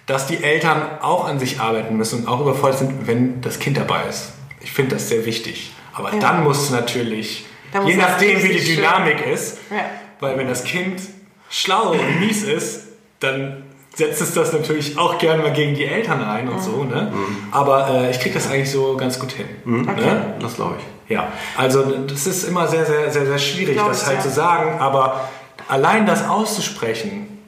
dass 0.05 0.27
die 0.27 0.43
Eltern 0.43 0.81
auch 1.01 1.25
an 1.27 1.39
sich 1.39 1.59
arbeiten 1.59 1.95
müssen 1.95 2.21
und 2.21 2.27
auch 2.27 2.41
überfordert 2.41 2.79
sind, 2.79 3.07
wenn 3.07 3.41
das 3.41 3.59
Kind 3.59 3.77
dabei 3.77 4.03
ist. 4.09 4.33
Ich 4.59 4.71
finde 4.71 4.95
das 4.95 5.09
sehr 5.09 5.25
wichtig. 5.25 5.71
Aber 5.93 6.11
dann 6.11 6.43
muss 6.43 6.69
natürlich, 6.71 7.45
Da 7.71 7.81
muss 7.81 7.91
je 7.91 7.97
nachdem 7.97 8.37
wie 8.39 8.47
die 8.47 8.53
richtig 8.53 8.67
schön- 8.67 8.75
Dynamik 8.83 9.25
ist, 9.27 9.57
Ja. 9.69 9.85
weil 10.19 10.37
wenn 10.37 10.47
das 10.47 10.63
Kind 10.63 11.01
schlau 11.49 11.91
und 11.91 12.19
mies 12.19 12.43
ist, 12.43 12.87
dann 13.19 13.63
setzt 13.93 14.21
es 14.21 14.33
das 14.33 14.53
natürlich 14.53 14.97
auch 14.97 15.17
gerne 15.17 15.43
mal 15.43 15.51
gegen 15.53 15.75
die 15.75 15.85
Eltern 15.85 16.23
ein 16.23 16.47
und 16.49 16.61
so. 16.63 16.83
Ne? 16.85 17.11
Aber 17.51 17.89
äh, 17.89 18.11
ich 18.11 18.19
kriege 18.19 18.33
das 18.35 18.49
eigentlich 18.49 18.71
so 18.71 18.95
ganz 18.97 19.19
gut 19.19 19.31
hin. 19.33 19.47
Ne? 19.65 20.33
Das 20.39 20.55
glaube 20.55 20.75
ich. 20.79 21.00
Ja, 21.11 21.31
also 21.57 21.83
das 22.07 22.27
ist 22.27 22.43
immer 22.45 22.67
sehr, 22.67 22.85
sehr, 22.85 23.11
sehr, 23.11 23.25
sehr 23.25 23.39
schwierig, 23.39 23.75
Glaub 23.75 23.89
das 23.89 24.05
halt 24.05 24.17
ja. 24.17 24.23
zu 24.23 24.29
sagen, 24.29 24.79
aber 24.79 25.29
allein 25.67 26.05
das 26.05 26.27
auszusprechen 26.27 27.39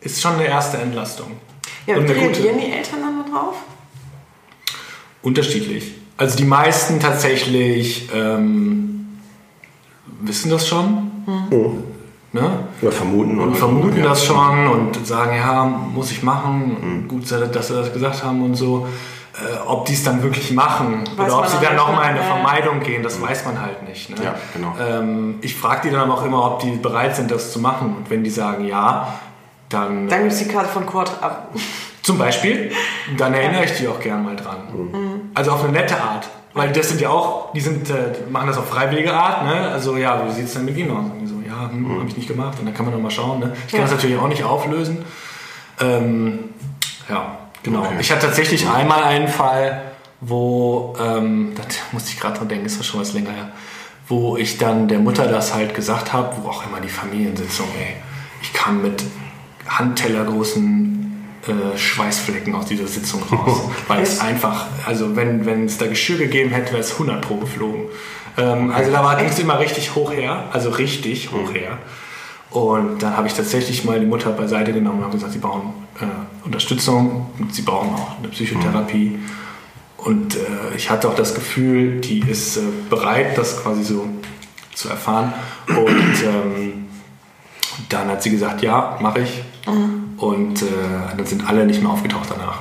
ist 0.00 0.20
schon 0.20 0.34
eine 0.34 0.46
erste 0.46 0.78
Entlastung. 0.78 1.32
Ja, 1.86 1.96
Und 1.96 2.08
wie 2.08 2.12
reagieren 2.12 2.58
die 2.58 2.70
Eltern 2.72 3.00
dann 3.02 3.24
da 3.24 3.30
drauf? 3.30 3.54
Unterschiedlich. 5.22 5.94
Also 6.16 6.36
die 6.36 6.44
meisten 6.44 7.00
tatsächlich 7.00 8.08
ähm, 8.14 9.18
wissen 10.20 10.50
das 10.50 10.68
schon. 10.68 11.10
Ne? 12.32 12.50
Oder 12.80 12.92
vermuten. 12.92 13.40
Und 13.40 13.56
vermuten 13.56 13.98
ja. 13.98 14.04
das 14.04 14.24
schon 14.24 14.66
und 14.68 15.06
sagen, 15.06 15.36
ja, 15.36 15.64
muss 15.64 16.12
ich 16.12 16.22
machen. 16.22 17.06
Gut, 17.08 17.30
dass 17.30 17.68
sie 17.68 17.74
das 17.74 17.92
gesagt 17.92 18.22
haben 18.22 18.42
und 18.42 18.54
so. 18.54 18.86
Äh, 19.40 19.66
ob 19.66 19.86
die 19.86 19.94
es 19.94 20.02
dann 20.04 20.22
wirklich 20.22 20.52
machen 20.52 21.04
Weiß 21.16 21.32
oder 21.32 21.38
ob 21.38 21.46
sie 21.46 21.56
dann 21.64 21.76
nochmal 21.76 22.10
in 22.10 22.14
ne? 22.16 22.20
eine 22.20 22.28
Ja. 22.28 22.34
Vermeidung 22.36 22.80
gehen, 22.80 23.02
das 23.02 23.20
weiß 23.20 23.44
man 23.46 23.60
halt 23.60 23.88
nicht. 23.88 24.10
Ne? 24.10 24.16
Ja, 24.22 24.34
genau. 24.52 24.74
ähm, 24.78 25.36
ich 25.40 25.56
frage 25.56 25.82
die 25.88 25.90
dann 25.90 26.00
aber 26.00 26.14
auch 26.14 26.24
immer, 26.24 26.44
ob 26.44 26.60
die 26.60 26.72
bereit 26.72 27.16
sind, 27.16 27.30
das 27.30 27.52
zu 27.52 27.58
machen. 27.58 27.96
Und 27.96 28.10
wenn 28.10 28.22
die 28.22 28.30
sagen 28.30 28.66
ja, 28.66 29.14
dann, 29.68 30.08
Dann 30.08 30.20
gibt 30.22 30.32
es 30.32 30.38
die 30.40 30.48
Karte 30.48 30.68
von 30.68 30.84
Kurt 30.84 31.10
ab. 31.22 31.54
zum 32.02 32.18
Beispiel, 32.18 32.72
dann 33.16 33.32
erinnere 33.34 33.64
ich 33.64 33.72
die 33.78 33.88
auch 33.88 34.00
gern 34.00 34.24
mal 34.24 34.36
dran. 34.36 35.30
Also 35.34 35.52
auf 35.52 35.62
eine 35.64 35.72
nette 35.72 35.94
Art. 36.00 36.28
Weil 36.52 36.72
das 36.72 36.88
sind 36.88 37.00
ja 37.00 37.10
auch, 37.10 37.52
die 37.52 37.60
sind, 37.60 37.88
äh, 37.88 37.94
die 38.26 38.30
machen 38.30 38.48
das 38.48 38.58
auf 38.58 38.68
freiwillige 38.68 39.14
Art, 39.14 39.44
ne? 39.44 39.70
Also 39.70 39.96
ja, 39.96 40.26
wie 40.26 40.32
sieht 40.32 40.46
es 40.46 40.54
denn 40.54 40.64
mit 40.64 40.76
ihnen 40.76 40.90
aus? 40.90 41.04
Und 41.04 41.20
die 41.20 41.26
so, 41.28 41.36
ja, 41.46 41.70
hm, 41.70 41.98
habe 42.00 42.08
ich 42.08 42.16
nicht 42.16 42.26
gemacht. 42.26 42.58
Und 42.58 42.66
dann 42.66 42.74
kann 42.74 42.84
man 42.86 42.92
noch 42.94 43.00
mal 43.00 43.10
schauen, 43.10 43.38
ne? 43.38 43.52
Ich 43.66 43.70
kann 43.70 43.80
Ja. 43.82 43.86
das 43.86 43.94
natürlich 43.94 44.18
auch 44.18 44.26
nicht 44.26 44.42
auflösen. 44.42 45.04
Ähm, 45.80 46.40
ja, 47.08 47.38
genau. 47.62 47.80
Okay. 47.80 47.96
Ich 48.00 48.10
hatte 48.10 48.26
tatsächlich 48.26 48.68
einmal 48.68 49.02
einen 49.04 49.28
Fall, 49.28 49.82
wo, 50.20 50.94
ähm, 51.00 51.52
da 51.56 51.62
musste 51.92 52.10
ich 52.10 52.20
gerade 52.20 52.38
dran 52.38 52.48
denken, 52.48 52.66
ist 52.66 52.78
das 52.78 52.86
schon 52.86 53.00
was 53.00 53.12
länger 53.12 53.32
her, 53.32 53.52
wo 54.08 54.36
ich 54.36 54.58
dann 54.58 54.88
der 54.88 54.98
Mutter 54.98 55.26
das 55.26 55.54
halt 55.54 55.74
gesagt 55.74 56.12
habe, 56.12 56.36
wo 56.42 56.48
auch 56.48 56.66
immer 56.66 56.80
die 56.80 56.88
Familiensitzung, 56.88 57.66
ey, 57.78 57.96
ich 58.42 58.52
kam 58.52 58.82
mit 58.82 59.04
handtellergroßen 59.66 61.00
äh, 61.46 61.78
Schweißflecken 61.78 62.54
aus 62.54 62.66
dieser 62.66 62.86
Sitzung 62.86 63.22
raus, 63.22 63.62
weil 63.88 64.02
es 64.02 64.20
einfach, 64.20 64.66
also 64.86 65.16
wenn, 65.16 65.46
wenn 65.46 65.64
es 65.64 65.78
da 65.78 65.86
Geschirr 65.86 66.18
gegeben 66.18 66.50
hätte, 66.50 66.72
wäre 66.72 66.80
es 66.80 66.92
100 66.92 67.20
pro 67.22 67.36
geflogen. 67.36 67.84
Ähm, 68.36 68.70
also 68.70 68.90
da 68.90 69.02
war 69.02 69.16
ging 69.16 69.28
es 69.28 69.38
immer 69.38 69.58
richtig 69.58 69.94
hoch 69.94 70.12
her, 70.12 70.44
also 70.52 70.70
richtig 70.70 71.32
hoch 71.32 71.54
her. 71.54 71.78
Und 72.50 73.02
dann 73.02 73.16
habe 73.16 73.28
ich 73.28 73.34
tatsächlich 73.34 73.84
mal 73.84 74.00
die 74.00 74.06
Mutter 74.06 74.30
beiseite 74.32 74.72
genommen 74.72 74.98
und 74.98 75.04
habe 75.04 75.14
gesagt, 75.14 75.32
sie 75.32 75.38
brauchen 75.38 75.72
äh, 76.00 76.44
Unterstützung 76.44 77.30
und 77.38 77.54
sie 77.54 77.62
brauchen 77.62 77.94
auch 77.94 78.18
eine 78.18 78.28
Psychotherapie. 78.28 79.18
Und 79.96 80.36
äh, 80.36 80.76
ich 80.76 80.88
hatte 80.90 81.08
auch 81.08 81.14
das 81.14 81.34
Gefühl, 81.34 82.00
die 82.00 82.20
ist 82.20 82.56
äh, 82.56 82.62
bereit, 82.88 83.36
das 83.36 83.62
quasi 83.62 83.84
so 83.84 84.08
zu 84.74 84.88
erfahren. 84.88 85.32
Und 85.68 86.24
ähm, 86.24 86.88
dann 87.88 88.08
hat 88.08 88.22
sie 88.22 88.30
gesagt, 88.30 88.62
ja, 88.62 88.98
mache 89.00 89.20
ich. 89.20 89.42
Und 90.16 90.62
äh, 90.62 90.66
dann 91.16 91.26
sind 91.26 91.48
alle 91.48 91.66
nicht 91.66 91.82
mehr 91.82 91.90
aufgetaucht 91.90 92.28
danach. 92.30 92.60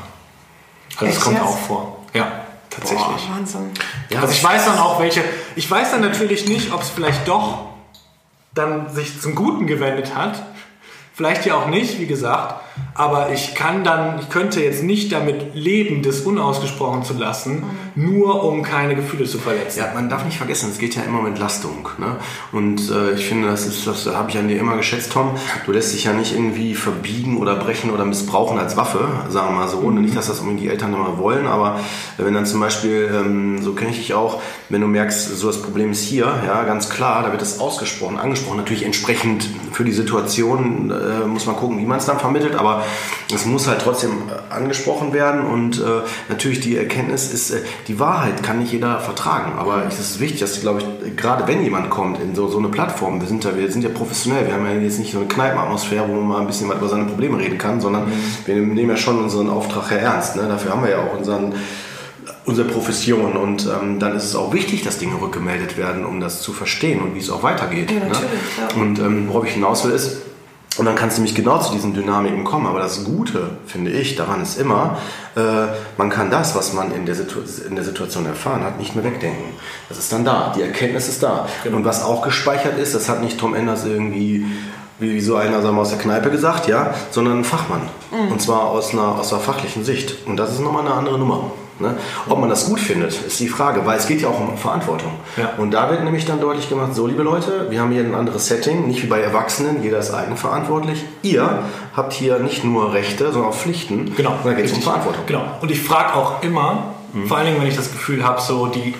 Also 0.97 1.13
es 1.13 1.19
kommt 1.19 1.37
jetzt? 1.37 1.45
auch 1.45 1.57
vor. 1.57 2.05
Ja, 2.13 2.45
tatsächlich. 2.69 3.07
Boah, 3.07 3.35
Wahnsinn. 3.35 3.71
Ja, 4.09 4.21
also 4.21 4.33
ich 4.33 4.43
weiß 4.43 4.65
dann 4.65 4.77
auch 4.77 4.99
welche. 4.99 5.23
Ich 5.55 5.69
weiß 5.69 5.91
dann 5.91 6.01
natürlich 6.01 6.47
nicht, 6.47 6.73
ob 6.73 6.81
es 6.81 6.89
vielleicht 6.89 7.27
doch 7.27 7.69
dann 8.53 8.89
sich 8.93 9.21
zum 9.21 9.35
Guten 9.35 9.67
gewendet 9.67 10.15
hat. 10.15 10.43
Vielleicht 11.13 11.45
ja 11.45 11.55
auch 11.55 11.67
nicht, 11.67 11.99
wie 11.99 12.07
gesagt. 12.07 12.61
Aber 12.99 13.31
ich 13.31 13.56
kann 13.56 13.85
dann, 13.85 14.19
ich 14.19 14.30
könnte 14.30 14.61
jetzt 14.61 14.84
nicht 14.84 15.14
damit 15.14 15.56
leben, 15.56 16.03
das 16.03 16.19
unausgesprochen 16.19 17.03
zu 17.03 17.14
lassen, 17.14 17.64
nur 17.95 18.43
um 18.43 18.61
keine 18.61 18.93
Gefühle 18.93 19.23
zu 19.23 19.38
verletzen. 19.38 19.80
Ja, 19.80 19.91
man 19.93 20.10
darf 20.10 20.26
nicht 20.26 20.38
vergessen, 20.38 20.69
es 20.69 20.80
geht 20.80 20.95
ja 20.95 21.03
immer 21.03 21.19
um 21.19 21.26
Entlastung. 21.26 21.88
Ne? 21.97 22.18
Und 22.51 22.91
äh, 22.91 23.14
ich 23.14 23.26
finde, 23.26 23.47
das 23.47 23.65
ist, 23.65 23.88
das 23.88 24.06
habe 24.06 24.30
ich 24.30 24.38
an 24.38 24.49
dir 24.49 24.60
immer 24.60 24.76
geschätzt, 24.76 25.14
Tom. 25.14 25.31
Du 25.65 25.72
lässt 25.72 25.93
dich 25.93 26.03
ja 26.03 26.11
nicht 26.14 26.34
irgendwie 26.34 26.76
verbiegen 26.76 27.38
oder 27.38 27.56
brechen 27.56 27.91
oder 27.91 28.03
missbrauchen 28.03 28.60
als 28.60 28.76
Waffe, 28.76 29.07
sagen 29.30 29.53
wir 29.53 29.60
mal 29.61 29.69
so. 29.69 29.77
Und 29.77 30.01
nicht, 30.01 30.18
dass 30.18 30.27
das 30.27 30.39
irgendwie 30.39 30.64
die 30.64 30.69
Eltern 30.69 30.93
immer 30.93 31.18
wollen, 31.18 31.47
aber 31.47 31.80
wenn 32.18 32.34
dann 32.34 32.45
zum 32.45 32.60
Beispiel, 32.60 33.10
ähm, 33.14 33.61
so 33.61 33.73
kenne 33.73 33.91
ich 33.91 33.97
dich 33.97 34.14
auch, 34.14 34.41
wenn 34.68 34.81
du 34.81 34.88
merkst, 34.88 35.38
so 35.38 35.47
das 35.47 35.61
Problem 35.61 35.91
ist 35.91 36.03
hier, 36.03 36.26
ja, 36.45 36.64
ganz 36.64 36.89
klar, 36.89 37.23
da 37.23 37.31
wird 37.31 37.41
es 37.41 37.60
ausgesprochen, 37.60 38.19
angesprochen. 38.19 38.57
Natürlich 38.57 38.84
entsprechend 38.84 39.47
für 39.72 39.85
die 39.85 39.93
Situation 39.93 40.91
äh, 40.91 41.26
muss 41.26 41.45
man 41.45 41.56
gucken, 41.56 41.80
wie 41.80 41.85
man 41.85 41.97
es 41.97 42.06
dann 42.06 42.19
vermittelt, 42.19 42.56
aber 42.56 42.68
aber 42.69 42.83
es 43.33 43.45
muss 43.45 43.67
halt 43.67 43.81
trotzdem 43.81 44.11
äh, 44.11 44.53
angesprochen 44.53 45.13
werden 45.13 45.45
und 45.45 45.79
äh, 45.79 46.01
natürlich 46.29 46.59
die 46.59 46.77
Erkenntnis 46.77 47.31
ist, 47.31 47.51
äh, 47.51 47.61
die 47.87 47.99
Wahrheit 47.99 48.43
kann 48.43 48.59
nicht 48.59 48.71
jeder 48.71 48.99
vertragen, 48.99 49.53
aber 49.57 49.85
es 49.87 49.99
ist 49.99 50.19
wichtig, 50.19 50.39
dass, 50.41 50.59
glaube 50.61 50.81
ich, 50.81 51.15
gerade 51.15 51.47
wenn 51.47 51.63
jemand 51.63 51.89
kommt 51.89 52.19
in 52.19 52.35
so, 52.35 52.47
so 52.47 52.57
eine 52.57 52.69
Plattform, 52.69 53.21
wir 53.21 53.27
sind, 53.27 53.43
ja, 53.43 53.55
wir 53.55 53.71
sind 53.71 53.83
ja 53.83 53.89
professionell, 53.89 54.47
wir 54.47 54.53
haben 54.53 54.65
ja 54.65 54.73
jetzt 54.73 54.99
nicht 54.99 55.11
so 55.11 55.19
eine 55.19 55.27
Kneipenatmosphäre, 55.27 56.07
wo 56.07 56.13
man 56.13 56.27
mal 56.27 56.41
ein 56.41 56.47
bisschen 56.47 56.71
über 56.71 56.87
seine 56.87 57.05
Probleme 57.05 57.37
reden 57.37 57.57
kann, 57.57 57.81
sondern 57.81 58.05
mhm. 58.05 58.13
wir 58.45 58.55
nehmen 58.55 58.89
ja 58.89 58.97
schon 58.97 59.19
unseren 59.19 59.49
Auftrag 59.49 59.91
her 59.91 60.01
ernst. 60.01 60.35
Ne? 60.35 60.47
Dafür 60.47 60.71
haben 60.71 60.83
wir 60.83 60.91
ja 60.91 60.99
auch 60.99 61.17
unseren 61.17 61.53
unsere 62.45 62.67
Profession 62.67 63.37
und 63.37 63.67
ähm, 63.67 63.99
dann 63.99 64.15
ist 64.15 64.23
es 64.23 64.35
auch 64.35 64.53
wichtig, 64.53 64.81
dass 64.81 64.97
Dinge 64.97 65.21
rückgemeldet 65.21 65.77
werden, 65.77 66.03
um 66.03 66.19
das 66.19 66.41
zu 66.41 66.51
verstehen 66.51 66.99
und 66.99 67.13
wie 67.13 67.19
es 67.19 67.29
auch 67.29 67.43
weitergeht. 67.43 67.91
Ja, 67.91 67.99
ne? 67.99 68.11
ja. 68.11 68.81
Und 68.81 68.97
ähm, 68.97 69.27
worauf 69.27 69.45
ich 69.45 69.53
hinaus 69.53 69.85
will 69.85 69.91
ist, 69.91 70.17
und 70.77 70.85
dann 70.85 70.95
kannst 70.95 71.17
du 71.17 71.21
nämlich 71.21 71.35
genau 71.35 71.59
zu 71.59 71.73
diesen 71.73 71.93
Dynamiken 71.93 72.43
kommen. 72.43 72.67
Aber 72.67 72.79
das 72.79 73.03
Gute, 73.03 73.57
finde 73.65 73.91
ich, 73.91 74.15
daran 74.15 74.41
ist 74.41 74.59
immer, 74.59 74.97
äh, 75.35 75.41
man 75.97 76.09
kann 76.09 76.29
das, 76.29 76.55
was 76.55 76.73
man 76.73 76.93
in 76.93 77.05
der, 77.05 77.15
in 77.67 77.75
der, 77.75 77.83
Situation 77.83 78.25
erfahren 78.25 78.63
hat, 78.63 78.77
nicht 78.77 78.95
mehr 78.95 79.03
wegdenken. 79.03 79.55
Das 79.89 79.97
ist 79.97 80.11
dann 80.13 80.23
da. 80.23 80.53
Die 80.55 80.61
Erkenntnis 80.61 81.09
ist 81.09 81.23
da. 81.23 81.47
Genau. 81.63 81.77
Und 81.77 81.85
was 81.85 82.03
auch 82.03 82.21
gespeichert 82.21 82.77
ist, 82.77 82.95
das 82.95 83.09
hat 83.09 83.21
nicht 83.21 83.39
Tom 83.39 83.55
Enders 83.55 83.85
irgendwie 83.85 84.45
wie 84.99 85.21
so 85.21 85.37
einer 85.37 85.61
sagen 85.61 85.75
wir, 85.75 85.81
aus 85.81 85.89
der 85.89 85.97
Kneipe 85.97 86.29
gesagt, 86.29 86.67
ja, 86.67 86.93
sondern 87.11 87.39
ein 87.39 87.43
Fachmann. 87.45 87.81
Mhm. 88.11 88.33
Und 88.33 88.41
zwar 88.41 88.65
aus 88.65 88.93
einer, 88.93 89.17
aus 89.19 89.31
einer 89.31 89.41
fachlichen 89.41 89.85
Sicht. 89.85 90.27
Und 90.27 90.37
das 90.37 90.51
ist 90.51 90.59
nochmal 90.59 90.85
eine 90.85 90.93
andere 90.93 91.17
Nummer. 91.17 91.51
Ne? 91.80 91.95
Ob 92.27 92.39
man 92.39 92.49
das 92.49 92.65
gut 92.65 92.80
findet, 92.80 93.14
ist 93.14 93.39
die 93.39 93.47
Frage, 93.47 93.85
weil 93.85 93.97
es 93.97 94.07
geht 94.07 94.22
ja 94.22 94.27
auch 94.27 94.39
um 94.39 94.57
Verantwortung. 94.57 95.11
Ja. 95.38 95.53
Und 95.57 95.72
da 95.72 95.89
wird 95.89 96.03
nämlich 96.03 96.26
dann 96.26 96.41
deutlich 96.41 96.69
gemacht, 96.69 96.93
so 96.93 97.07
liebe 97.07 97.23
Leute, 97.23 97.68
wir 97.69 97.80
haben 97.80 97.91
hier 97.91 98.03
ein 98.03 98.15
anderes 98.15 98.47
Setting, 98.47 98.88
nicht 98.88 99.01
wie 99.03 99.07
bei 99.07 99.22
Erwachsenen, 99.22 99.81
jeder 99.81 99.99
ist 99.99 100.14
eigenverantwortlich. 100.14 101.03
Ihr 101.22 101.64
habt 101.95 102.14
hier 102.14 102.39
nicht 102.39 102.64
nur 102.64 102.93
Rechte, 102.93 103.31
sondern 103.31 103.51
auch 103.51 103.56
Pflichten. 103.56 104.14
Genau. 104.15 104.31
Und 104.31 104.45
da 104.45 104.53
geht 104.53 104.65
es 104.65 104.73
um 104.73 104.81
Verantwortung. 104.81 105.23
Genau. 105.26 105.43
Und 105.61 105.72
ich 105.72 105.81
frage 105.81 106.15
auch 106.15 106.43
immer, 106.43 106.95
mhm. 107.14 107.27
vor 107.27 107.38
allen 107.38 107.47
Dingen, 107.47 107.61
wenn 107.61 107.68
ich 107.68 107.77
das 107.77 107.91
Gefühl 107.91 108.23
habe, 108.23 108.41
so 108.41 108.68
die 108.68 108.93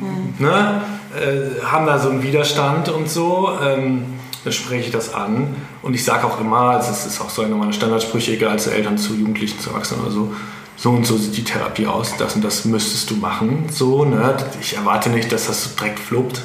mhm. 0.00 0.34
ne, 0.38 0.82
äh, 1.14 1.64
haben 1.64 1.86
da 1.86 1.98
so 1.98 2.08
einen 2.08 2.22
Widerstand 2.22 2.88
und 2.88 3.08
so. 3.08 3.50
Ähm, 3.62 4.16
dann 4.46 4.52
spreche 4.52 4.84
ich 4.84 4.92
das 4.92 5.12
an 5.12 5.56
und 5.82 5.94
ich 5.94 6.04
sage 6.04 6.24
auch 6.24 6.40
immer, 6.40 6.78
es 6.78 7.04
ist 7.04 7.20
auch 7.20 7.30
so 7.30 7.42
eine 7.42 7.56
meiner 7.56 7.72
Standardsprüche, 7.72 8.34
egal 8.34 8.60
zu 8.60 8.70
Eltern, 8.70 8.96
zu 8.96 9.14
Jugendlichen, 9.14 9.58
zu 9.58 9.70
Erwachsenen 9.70 10.02
oder 10.02 10.12
so, 10.12 10.32
so 10.76 10.90
und 10.90 11.06
so 11.06 11.16
sieht 11.16 11.36
die 11.36 11.44
Therapie 11.44 11.86
aus, 11.86 12.16
das 12.18 12.36
und 12.36 12.44
das 12.44 12.64
müsstest 12.66 13.10
du 13.10 13.16
machen. 13.16 13.66
So, 13.70 14.04
ne? 14.04 14.36
Ich 14.60 14.76
erwarte 14.76 15.08
nicht, 15.08 15.32
dass 15.32 15.46
das 15.46 15.74
direkt 15.74 15.98
fluppt, 15.98 16.42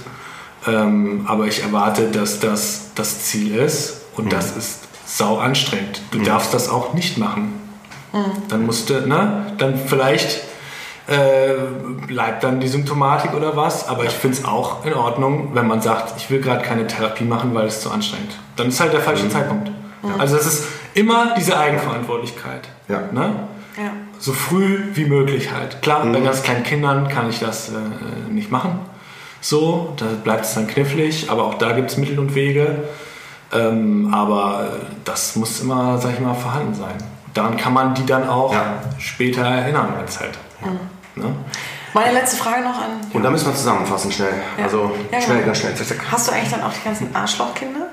ähm, 0.68 1.26
aber 1.28 1.48
ich 1.48 1.62
erwarte, 1.62 2.10
dass 2.10 2.40
das 2.40 2.92
das 2.96 3.24
Ziel 3.24 3.56
ist 3.56 4.02
und 4.16 4.26
mhm. 4.26 4.30
das 4.30 4.56
ist 4.56 4.80
sau 5.06 5.38
anstrengend. 5.38 6.02
Du 6.12 6.20
mhm. 6.20 6.24
darfst 6.24 6.54
das 6.54 6.70
auch 6.70 6.94
nicht 6.94 7.18
machen. 7.18 7.60
Mhm. 8.14 8.48
Dann 8.48 8.66
musst 8.66 8.90
du, 8.90 9.06
ne? 9.06 9.54
Dann 9.58 9.78
vielleicht 9.78 10.42
äh, 11.08 11.56
bleibt 12.08 12.44
dann 12.46 12.62
die 12.62 12.70
Symptomatik 12.70 13.34
oder 13.34 13.58
was, 13.58 13.90
aber 13.90 14.06
ich 14.06 14.12
finde 14.12 14.38
es 14.38 14.46
auch 14.46 14.86
in 14.86 14.94
Ordnung, 14.94 15.50
wenn 15.54 15.68
man 15.68 15.82
sagt, 15.82 16.14
ich 16.18 16.30
will 16.30 16.40
gerade 16.40 16.64
keine 16.64 16.88
Therapie 16.88 17.26
machen, 17.26 17.54
weil 17.54 17.68
es 17.68 17.82
zu 17.82 17.92
anstrengend. 17.92 18.38
Dann 18.56 18.70
ist 18.70 18.80
halt 18.80 18.94
der 18.94 19.02
falsche 19.02 19.26
mhm. 19.26 19.32
Zeitpunkt. 19.32 19.72
Also 20.18 20.36
es 20.38 20.48
ist 20.48 20.68
immer 20.96 21.36
diese 21.38 21.60
Eigenverantwortlichkeit. 21.60 22.70
Ja. 22.88 23.04
Ne? 23.12 23.36
Ja 23.78 23.92
so 24.22 24.34
früh 24.34 24.84
wie 24.94 25.06
möglich 25.06 25.52
halt. 25.52 25.82
Klar, 25.82 26.06
mhm. 26.06 26.14
bei 26.14 26.22
ganz 26.22 26.44
kleinen 26.44 26.64
Kindern 26.64 27.08
kann 27.10 27.30
ich 27.30 27.40
das 27.40 27.70
äh, 27.70 28.32
nicht 28.32 28.52
machen. 28.52 28.80
So, 29.42 29.94
da 29.98 30.06
bleibt 30.24 30.46
es 30.46 30.54
dann 30.54 30.68
knifflig, 30.68 31.30
aber 31.30 31.46
auch 31.46 31.56
da 31.56 31.72
gibt 31.72 31.90
es 31.90 31.98
Mittel 31.98 32.20
und 32.20 32.36
Wege. 32.36 32.84
Ähm, 33.52 34.14
aber 34.14 34.66
äh, 34.66 34.86
das 35.04 35.36
muss 35.36 35.60
immer, 35.60 35.98
sag 35.98 36.14
ich 36.14 36.20
mal, 36.20 36.36
vorhanden 36.36 36.76
sein. 36.76 36.96
Daran 37.34 37.58
kann 37.58 37.74
man 37.74 37.96
die 37.96 38.06
dann 38.06 38.30
auch 38.30 38.54
ja. 38.54 38.76
später 39.00 39.42
erinnern, 39.42 39.88
wenn 39.98 40.06
es 40.06 40.20
halt. 40.20 40.38
Mhm. 40.62 41.24
Ne? 41.24 41.36
Meine 41.94 42.14
letzte 42.14 42.38
Frage 42.38 42.62
noch 42.64 42.78
an. 42.78 43.02
Und 43.12 43.24
da 43.24 43.32
müssen 43.32 43.48
wir 43.48 43.56
zusammenfassen, 43.56 44.12
schnell. 44.12 44.34
Ja. 44.58 44.66
Also 44.66 44.92
ja, 45.12 45.20
schnell, 45.20 45.38
genau. 45.38 45.48
ganz 45.48 45.58
schnell. 45.58 45.74
Hast 46.12 46.28
du 46.28 46.32
eigentlich 46.32 46.52
dann 46.52 46.62
auch 46.62 46.72
die 46.72 46.84
ganzen 46.84 47.14
Arschlochkinder? 47.14 47.88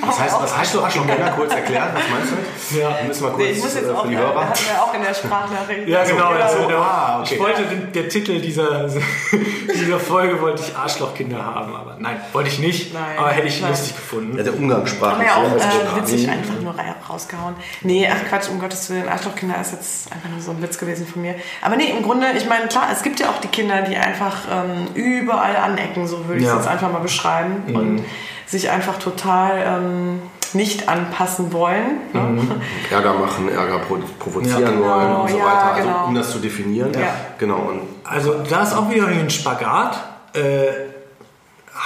Was, 0.00 0.20
heißt, 0.20 0.34
was 0.40 0.56
heißt 0.56 0.74
du 0.74 0.82
Arschlochkinder? 0.82 1.30
Kurz 1.30 1.52
erklärt, 1.54 1.94
was 1.94 2.02
meinst 2.10 2.32
du? 2.32 2.78
Ja. 2.78 2.96
Müssen 3.06 3.22
wir 3.22 3.30
kurz 3.30 3.42
nee, 3.42 3.50
ich 3.50 3.62
muss 3.62 3.74
jetzt 3.74 3.88
äh, 3.88 3.92
auch, 3.92 4.06
die 4.06 4.16
Hörer. 4.16 4.48
hatten 4.48 4.64
wir 4.66 4.82
auch 4.82 4.94
in 4.94 5.02
der 5.02 5.14
Sprachnachricht. 5.14 5.88
Ja, 5.88 6.04
genau. 6.04 6.28
Also, 6.28 6.66
genau. 6.66 6.80
Ah, 6.80 7.20
okay. 7.20 7.34
Ich 7.34 7.40
wollte, 7.40 7.62
den, 7.64 7.92
der 7.92 8.08
Titel 8.08 8.40
dieser, 8.40 8.88
dieser 9.74 10.00
Folge 10.00 10.40
wollte 10.40 10.62
ich 10.62 10.76
Arschlochkinder 10.76 11.44
haben, 11.44 11.74
aber 11.74 11.96
nein, 12.00 12.20
wollte 12.32 12.48
ich 12.50 12.58
nicht, 12.58 12.92
nein, 12.92 13.18
aber 13.18 13.30
hätte 13.30 13.46
ich 13.46 13.60
nein. 13.60 13.70
lustig 13.70 13.94
gefunden. 13.94 14.36
Ja, 14.36 14.42
der 14.42 14.54
Umgangssprache. 14.54 15.12
Haben 15.12 15.20
wir 15.20 15.26
ja 15.26 15.36
auch 15.36 15.96
äh, 15.96 16.00
witzig 16.00 16.28
einfach 16.28 16.60
nur 16.60 16.74
rausgehauen. 17.08 17.54
Nee, 17.82 18.08
ach 18.10 18.28
Quatsch, 18.28 18.48
um 18.50 18.58
Gottes 18.58 18.90
Willen, 18.90 19.08
Arschlochkinder 19.08 19.60
ist 19.60 19.72
jetzt 19.72 20.12
einfach 20.12 20.28
nur 20.28 20.40
so 20.40 20.50
ein 20.50 20.60
Witz 20.60 20.78
gewesen 20.78 21.06
von 21.06 21.22
mir. 21.22 21.36
Aber 21.62 21.76
nee, 21.76 21.90
im 21.90 22.02
Grunde, 22.02 22.26
ich 22.36 22.48
meine, 22.48 22.66
klar, 22.66 22.88
es 22.92 23.02
gibt 23.02 23.20
ja 23.20 23.30
auch 23.30 23.40
die 23.40 23.48
Kinder, 23.48 23.82
die 23.82 23.96
einfach 23.96 24.36
ähm, 24.50 24.88
überall 24.94 25.56
anecken, 25.56 26.06
so 26.06 26.26
würde 26.26 26.40
ich 26.40 26.44
es 26.44 26.50
ja. 26.50 26.56
jetzt 26.56 26.68
einfach 26.68 26.90
mal 26.90 27.00
beschreiben. 27.00 27.62
Mhm. 27.66 27.76
Und 27.76 28.04
sich 28.46 28.70
einfach 28.70 28.98
total 28.98 29.62
ähm, 29.66 30.22
nicht 30.52 30.88
anpassen 30.88 31.52
wollen. 31.52 31.98
Ne? 32.12 32.20
Mhm. 32.20 32.62
Ärger 32.90 33.14
machen, 33.14 33.48
Ärger 33.48 33.80
provozieren 34.18 34.62
ja, 34.62 34.70
genau, 34.70 34.88
wollen 34.88 35.16
und 35.16 35.30
so 35.30 35.38
ja, 35.38 35.44
weiter. 35.44 35.72
Also 35.74 35.88
genau. 35.88 36.06
um 36.06 36.14
das 36.14 36.30
zu 36.30 36.38
definieren. 36.38 36.92
Ja. 36.94 37.14
Genau. 37.38 37.56
Und 37.56 37.82
also 38.04 38.42
da 38.48 38.62
ist 38.62 38.74
auch 38.74 38.88
wieder 38.90 39.08
ein 39.08 39.30
Spagat. 39.30 39.98
Äh, 40.34 40.86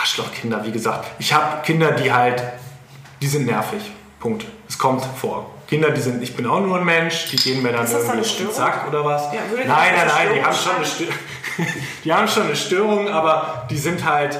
Arschlochkinder, 0.01 0.65
wie 0.65 0.71
gesagt. 0.71 1.07
Ich 1.19 1.33
habe 1.33 1.63
Kinder, 1.63 1.93
die 1.93 2.13
halt, 2.13 2.43
die 3.21 3.27
sind 3.27 3.47
nervig. 3.47 3.91
Punkt. 4.21 4.47
Es 4.69 4.79
kommt 4.79 5.05
vor. 5.17 5.51
Kinder, 5.69 5.91
die 5.91 6.01
sind, 6.01 6.23
ich 6.23 6.37
bin 6.37 6.47
auch 6.47 6.61
nur 6.61 6.79
ein 6.79 6.85
Mensch, 6.85 7.31
die 7.31 7.37
gehen 7.37 7.63
mir 7.63 7.73
dann 7.73 7.85
ist 7.85 7.93
irgendwie 7.93 8.21
auf 8.21 8.37
den 8.37 8.51
Sack 8.51 8.89
oder 8.89 9.05
was. 9.05 9.33
Ja, 9.33 9.41
nein, 9.57 9.67
nein, 9.69 10.07
nein, 10.07 10.29
die 10.35 10.45
haben, 10.45 10.55
schon 10.55 10.77
eine 10.77 11.67
die 12.05 12.13
haben 12.13 12.29
schon 12.29 12.43
eine 12.45 12.57
Störung, 12.57 13.09
aber 13.09 13.67
die 13.71 13.79
sind 13.79 14.05
halt, 14.05 14.39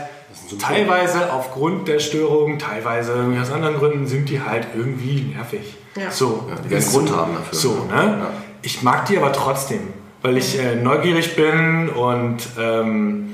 teilweise 0.59 1.33
aufgrund 1.33 1.89
der 1.89 1.99
Störung, 1.99 2.59
teilweise 2.59 3.15
aus 3.41 3.51
anderen 3.51 3.77
Gründen 3.77 4.07
sind 4.07 4.29
die 4.29 4.41
halt 4.41 4.69
irgendwie 4.75 5.33
nervig. 5.35 5.77
Ja. 5.97 6.11
So, 6.11 6.47
ja, 6.49 6.57
die 6.57 6.71
werden 6.71 6.89
Grund 6.91 7.11
haben 7.15 7.35
dafür. 7.35 7.59
So, 7.59 7.85
ne? 7.85 8.19
Ja. 8.21 8.31
Ich 8.63 8.83
mag 8.83 9.07
die 9.07 9.17
aber 9.17 9.33
trotzdem, 9.33 9.81
weil 10.23 10.37
ich 10.37 10.59
äh, 10.59 10.77
neugierig 10.77 11.35
bin 11.37 11.89
und 11.89 12.39
ähm, 12.59 13.31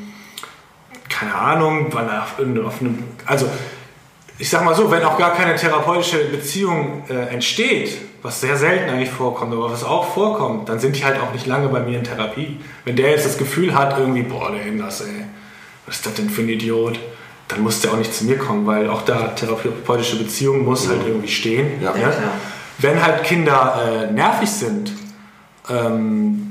keine 1.09 1.35
Ahnung, 1.35 1.89
weil 1.93 2.09
auf, 2.09 2.35
auf 2.65 2.81
einem, 2.81 3.03
also 3.24 3.47
ich 4.39 4.51
sag 4.51 4.65
mal 4.65 4.74
so, 4.74 4.91
wenn 4.91 5.03
auch 5.03 5.19
gar 5.19 5.35
keine 5.35 5.57
therapeutische 5.57 6.19
Beziehung 6.27 7.05
äh, 7.09 7.33
entsteht, 7.33 7.97
was 8.23 8.41
sehr 8.41 8.57
selten 8.57 8.91
eigentlich 8.91 9.11
vorkommt, 9.11 9.53
aber 9.53 9.70
was 9.70 9.85
auch 9.85 10.12
vorkommt, 10.12 10.69
dann 10.69 10.78
sind 10.78 10.97
die 10.97 11.05
halt 11.05 11.20
auch 11.20 11.33
nicht 11.33 11.47
lange 11.47 11.69
bei 11.69 11.81
mir 11.81 11.99
in 11.99 12.05
Therapie. 12.05 12.59
Wenn 12.85 12.97
der 12.97 13.11
jetzt 13.11 13.24
das 13.24 13.39
Gefühl 13.39 13.74
hat, 13.74 13.99
irgendwie, 13.99 14.23
boah, 14.23 14.51
der 14.51 14.62
Hinders, 14.62 15.01
ey, 15.03 15.24
was 15.87 15.97
ist 15.97 16.07
das 16.07 16.15
denn 16.15 16.31
für 16.31 16.43
ein 16.43 16.49
Idiot? 16.49 16.99
Dann 17.49 17.61
muss 17.61 17.81
der 17.81 17.93
auch 17.93 17.97
nicht 17.97 18.13
zu 18.13 18.25
mir 18.25 18.39
kommen, 18.39 18.67
weil 18.67 18.91
auch 18.91 19.03
da 19.03 19.29
therapeutische 19.29 20.17
Beziehung 20.17 20.65
muss 20.65 20.89
halt 20.89 21.07
irgendwie 21.07 21.29
stehen. 21.29 21.81
Ja. 21.81 21.97
Ja? 21.97 22.13
Wenn 22.79 23.03
halt 23.05 23.23
Kinder 23.23 24.09
äh, 24.09 24.13
nervig 24.13 24.51
sind, 24.51 24.93
ähm, 25.71 26.47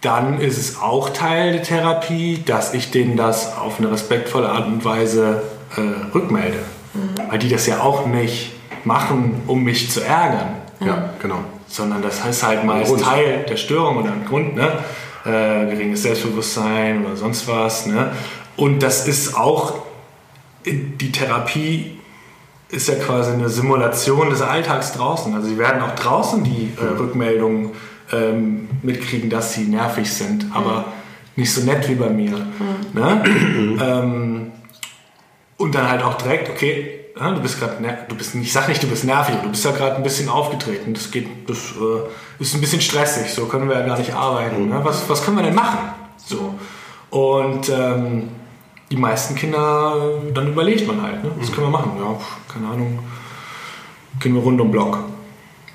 dann 0.00 0.40
ist 0.40 0.58
es 0.58 0.80
auch 0.80 1.10
Teil 1.10 1.52
der 1.52 1.62
Therapie, 1.62 2.42
dass 2.44 2.74
ich 2.74 2.90
denen 2.90 3.16
das 3.16 3.56
auf 3.56 3.78
eine 3.78 3.90
respektvolle 3.90 4.48
Art 4.48 4.66
und 4.66 4.84
Weise 4.84 5.42
äh, 5.76 5.80
rückmelde. 6.14 6.58
Mhm. 6.92 7.30
Weil 7.30 7.38
die 7.38 7.48
das 7.48 7.66
ja 7.66 7.80
auch 7.80 8.06
nicht 8.06 8.52
machen, 8.84 9.42
um 9.46 9.62
mich 9.62 9.90
zu 9.90 10.00
ärgern. 10.02 10.56
Ja, 10.80 11.10
genau. 11.22 11.38
Sondern 11.66 12.02
das 12.02 12.22
heißt 12.22 12.42
halt 12.42 12.64
mal 12.64 12.84
Teil 12.84 13.46
der 13.48 13.56
Störung 13.56 13.96
oder 13.98 14.12
ein 14.12 14.26
Grund, 14.26 14.54
ne? 14.54 14.72
Äh, 15.24 15.70
geringes 15.70 16.02
Selbstbewusstsein 16.02 17.06
oder 17.06 17.16
sonst 17.16 17.48
was. 17.48 17.86
Ne? 17.86 18.10
Und 18.56 18.82
das 18.82 19.06
ist 19.08 19.36
auch, 19.36 19.74
die 20.64 21.12
Therapie 21.12 21.98
ist 22.68 22.88
ja 22.88 22.94
quasi 22.94 23.32
eine 23.32 23.48
Simulation 23.48 24.30
des 24.30 24.42
Alltags 24.42 24.92
draußen. 24.92 25.34
Also 25.34 25.48
sie 25.48 25.58
werden 25.58 25.82
auch 25.82 25.94
draußen 25.94 26.42
die 26.44 26.72
äh, 26.80 26.84
mhm. 26.84 26.98
Rückmeldungen 26.98 27.70
ähm, 28.12 28.68
mitkriegen, 28.82 29.30
dass 29.30 29.52
sie 29.52 29.64
nervig 29.64 30.12
sind, 30.12 30.46
aber 30.52 30.78
mhm. 30.78 30.84
nicht 31.36 31.52
so 31.52 31.62
nett 31.62 31.88
wie 31.88 31.94
bei 31.94 32.10
mir. 32.10 32.36
Mhm. 32.36 33.00
Ne? 33.00 33.78
ähm, 33.82 34.52
und 35.56 35.74
dann 35.74 35.88
halt 35.88 36.02
auch 36.02 36.14
direkt, 36.14 36.50
okay, 36.50 37.00
du 37.16 37.40
bist 37.40 37.60
gerade, 37.60 37.76
du 38.08 38.16
bist, 38.16 38.34
ich 38.34 38.52
sag 38.52 38.68
nicht, 38.68 38.82
du 38.82 38.88
bist 38.88 39.04
nervig, 39.04 39.36
du 39.42 39.50
bist 39.50 39.64
ja 39.64 39.70
gerade 39.70 39.96
ein 39.96 40.02
bisschen 40.02 40.28
aufgetreten. 40.28 40.94
Das 40.94 41.10
geht, 41.10 41.28
das 41.48 41.58
äh, 41.58 42.42
ist 42.42 42.54
ein 42.54 42.60
bisschen 42.60 42.80
stressig. 42.80 43.32
So 43.32 43.46
können 43.46 43.68
wir 43.68 43.78
ja 43.78 43.86
gar 43.86 43.98
nicht 43.98 44.12
arbeiten. 44.12 44.68
Ne? 44.68 44.80
Was, 44.82 45.08
was 45.08 45.24
können 45.24 45.36
wir 45.36 45.44
denn 45.44 45.54
machen? 45.54 45.78
So 46.16 46.54
und 47.14 47.68
ähm, 47.68 48.28
die 48.94 49.00
meisten 49.00 49.34
Kinder, 49.34 50.20
dann 50.32 50.48
überlegt 50.48 50.86
man 50.86 51.02
halt, 51.02 51.24
ne? 51.24 51.32
was 51.36 51.50
können 51.50 51.66
wir 51.66 51.70
machen? 51.70 51.92
Ja, 51.98 52.16
keine 52.52 52.68
Ahnung, 52.68 53.00
gehen 54.20 54.34
wir 54.34 54.40
rund 54.40 54.60
um 54.60 54.70
Block. 54.70 54.98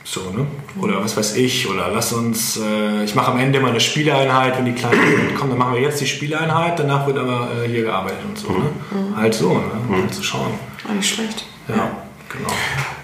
So, 0.05 0.21
ne? 0.31 0.47
Oder 0.81 1.03
was 1.03 1.17
weiß 1.17 1.35
ich, 1.35 1.69
oder 1.69 1.89
lass 1.93 2.13
uns, 2.13 2.57
äh, 2.57 3.03
ich 3.03 3.13
mache 3.13 3.31
am 3.31 3.39
Ende 3.39 3.59
mal 3.59 3.71
eine 3.71 3.81
Spieleinheit, 3.81 4.57
wenn 4.57 4.65
die 4.65 4.71
Kleinen 4.71 5.05
sind, 5.05 5.35
komm, 5.39 5.49
dann 5.49 5.57
machen 5.57 5.75
wir 5.75 5.81
jetzt 5.81 5.99
die 5.99 6.07
Spieleinheit, 6.07 6.79
danach 6.79 7.05
wird 7.05 7.17
aber 7.17 7.49
äh, 7.61 7.67
hier 7.67 7.83
gearbeitet 7.83 8.19
und 8.25 8.37
so. 8.37 8.47
Ne? 8.47 8.69
Mhm. 8.91 9.17
Halt 9.17 9.33
so, 9.33 9.53
ne? 9.53 9.59
Mhm. 9.87 9.95
halt 9.95 10.13
zu 10.13 10.23
schauen. 10.23 10.53
Auch 10.87 10.93
nicht 10.93 11.13
schlecht. 11.13 11.45
Ja, 11.67 11.91
genau. 12.29 12.49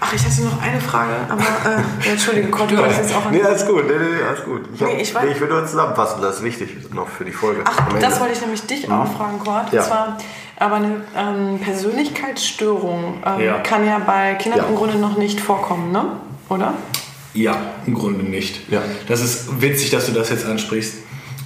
Ach, 0.08 0.12
ich 0.12 0.24
hatte 0.24 0.42
noch 0.42 0.62
eine 0.62 0.80
Frage, 0.80 1.12
aber 1.28 1.40
äh, 1.42 2.04
ja, 2.06 2.12
Entschuldige, 2.12 2.48
Gott, 2.48 2.70
du 2.70 2.76
wolltest 2.78 3.00
jetzt 3.00 3.14
auch 3.16 3.30
Nee, 3.30 3.42
alles 3.42 3.66
gut, 3.66 3.84
nee, 3.86 3.92
nee, 3.98 4.22
alles 4.28 4.44
gut. 4.44 4.62
Ich, 4.74 4.80
hab, 4.80 4.88
Nee, 4.88 4.94
nee, 4.96 5.02
ich 5.02 5.10
ich, 5.10 5.16
weiß- 5.16 5.40
will 5.40 5.48
nur 5.48 5.66
zusammenfassen, 5.66 6.22
das 6.22 6.36
ist 6.36 6.42
wichtig 6.44 6.76
noch 6.94 7.08
für 7.08 7.24
die 7.24 7.32
Folge. 7.32 7.62
Ach, 7.64 7.76
das 8.00 8.20
wollte 8.20 8.34
ich 8.34 8.40
nämlich 8.40 8.62
dich 8.62 8.90
auch 8.90 9.12
fragen, 9.16 9.38
Cord. 9.40 9.72
Ja. 9.72 9.80
Und 9.80 9.86
zwar, 9.86 10.18
aber 10.58 10.76
eine 10.76 11.00
ähm, 11.16 11.58
Persönlichkeitsstörung 11.60 13.22
ähm, 13.26 13.40
Ja. 13.40 13.58
kann 13.58 13.84
ja 13.86 13.98
bei 13.98 14.34
Kindern 14.34 14.60
Ja. 14.60 14.66
im 14.68 14.76
Grunde 14.76 14.96
noch 14.96 15.16
nicht 15.16 15.40
vorkommen, 15.40 15.90
ne? 15.92 16.04
Oder? 16.48 16.74
Ja, 17.34 17.56
im 17.86 17.94
Grunde 17.94 18.24
nicht. 18.24 18.70
Ja. 18.70 18.80
Das 19.08 19.20
ist 19.20 19.60
witzig, 19.60 19.90
dass 19.90 20.06
du 20.06 20.12
das 20.12 20.30
jetzt 20.30 20.46
ansprichst. 20.46 20.94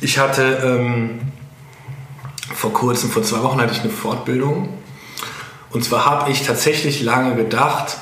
Ich 0.02 0.18
hatte 0.18 0.42
ähm, 0.62 1.20
vor 2.54 2.72
kurzem, 2.72 3.10
vor 3.10 3.22
zwei 3.22 3.42
Wochen 3.42 3.60
hatte 3.60 3.72
ich 3.72 3.80
eine 3.80 3.90
Fortbildung. 3.90 4.68
Und 5.70 5.84
zwar 5.84 6.04
habe 6.06 6.30
ich 6.30 6.44
tatsächlich 6.46 7.02
lange 7.02 7.34
gedacht, 7.36 7.96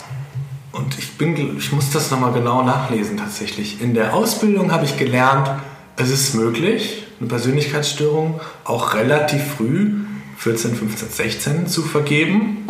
und 0.72 0.98
ich, 0.98 1.16
bin, 1.16 1.56
ich 1.56 1.72
muss 1.72 1.90
das 1.90 2.10
nochmal 2.10 2.32
genau 2.32 2.62
nachlesen 2.62 3.16
tatsächlich. 3.16 3.80
In 3.80 3.94
der 3.94 4.14
Ausbildung 4.14 4.70
habe 4.72 4.84
ich 4.84 4.96
gelernt, 4.96 5.50
es 5.96 6.10
ist 6.10 6.34
möglich, 6.34 7.04
eine 7.18 7.28
Persönlichkeitsstörung 7.28 8.40
auch 8.64 8.94
relativ 8.94 9.42
früh, 9.56 10.04
14, 10.36 10.76
15, 10.76 11.08
16, 11.08 11.66
zu 11.66 11.82
vergeben. 11.82 12.64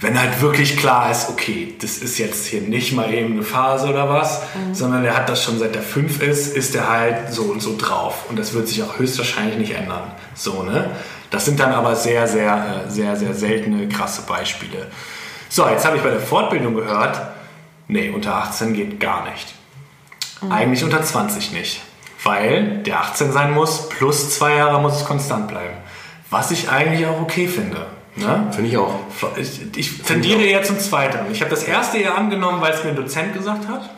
Wenn 0.00 0.16
halt 0.16 0.40
wirklich 0.40 0.76
klar 0.76 1.10
ist, 1.10 1.28
okay, 1.28 1.74
das 1.80 1.98
ist 1.98 2.18
jetzt 2.18 2.46
hier 2.46 2.60
nicht 2.60 2.92
mal 2.92 3.12
eben 3.12 3.32
eine 3.32 3.42
Phase 3.42 3.88
oder 3.88 4.08
was, 4.08 4.42
sondern 4.72 5.02
der 5.02 5.16
hat 5.16 5.28
das 5.28 5.42
schon 5.42 5.58
seit 5.58 5.74
der 5.74 5.82
5 5.82 6.22
ist, 6.22 6.56
ist 6.56 6.74
der 6.74 6.88
halt 6.88 7.32
so 7.32 7.42
und 7.42 7.60
so 7.60 7.76
drauf. 7.76 8.26
Und 8.28 8.38
das 8.38 8.54
wird 8.54 8.68
sich 8.68 8.80
auch 8.84 9.00
höchstwahrscheinlich 9.00 9.58
nicht 9.58 9.74
ändern. 9.74 10.12
So, 10.34 10.62
ne? 10.62 10.90
Das 11.30 11.44
sind 11.44 11.58
dann 11.58 11.72
aber 11.72 11.96
sehr, 11.96 12.28
sehr, 12.28 12.86
äh, 12.86 12.90
sehr, 12.90 13.16
sehr 13.16 13.34
seltene, 13.34 13.88
krasse 13.88 14.22
Beispiele. 14.22 14.86
So, 15.48 15.68
jetzt 15.68 15.84
habe 15.86 15.96
ich 15.96 16.02
bei 16.02 16.10
der 16.10 16.20
Fortbildung 16.20 16.74
gehört, 16.74 17.20
nee, 17.88 18.10
unter 18.10 18.34
18 18.34 18.74
geht 18.74 19.00
gar 19.00 19.28
nicht. 19.30 19.54
Eigentlich 20.50 20.84
unter 20.84 21.02
20 21.02 21.52
nicht. 21.52 21.80
Weil 22.22 22.78
der 22.78 23.00
18 23.00 23.32
sein 23.32 23.52
muss, 23.52 23.88
plus 23.88 24.34
zwei 24.34 24.56
Jahre 24.56 24.80
muss 24.80 24.96
es 24.96 25.04
konstant 25.04 25.48
bleiben. 25.48 25.76
Was 26.30 26.50
ich 26.50 26.68
eigentlich 26.68 27.06
auch 27.06 27.20
okay 27.20 27.48
finde. 27.48 27.86
Ne? 28.16 28.48
Finde 28.50 28.70
ich 28.70 28.76
auch. 28.76 28.94
Ich, 29.36 29.76
ich 29.76 30.02
tendiere 30.02 30.42
eher 30.42 30.62
zum 30.62 30.78
Zweiteren. 30.78 31.30
Ich 31.30 31.40
habe 31.40 31.50
das 31.50 31.62
erste 31.62 31.98
eher 31.98 32.16
angenommen, 32.16 32.60
weil 32.60 32.72
es 32.72 32.82
mir 32.82 32.90
ein 32.90 32.96
Dozent 32.96 33.34
gesagt 33.34 33.68
hat. 33.68 33.88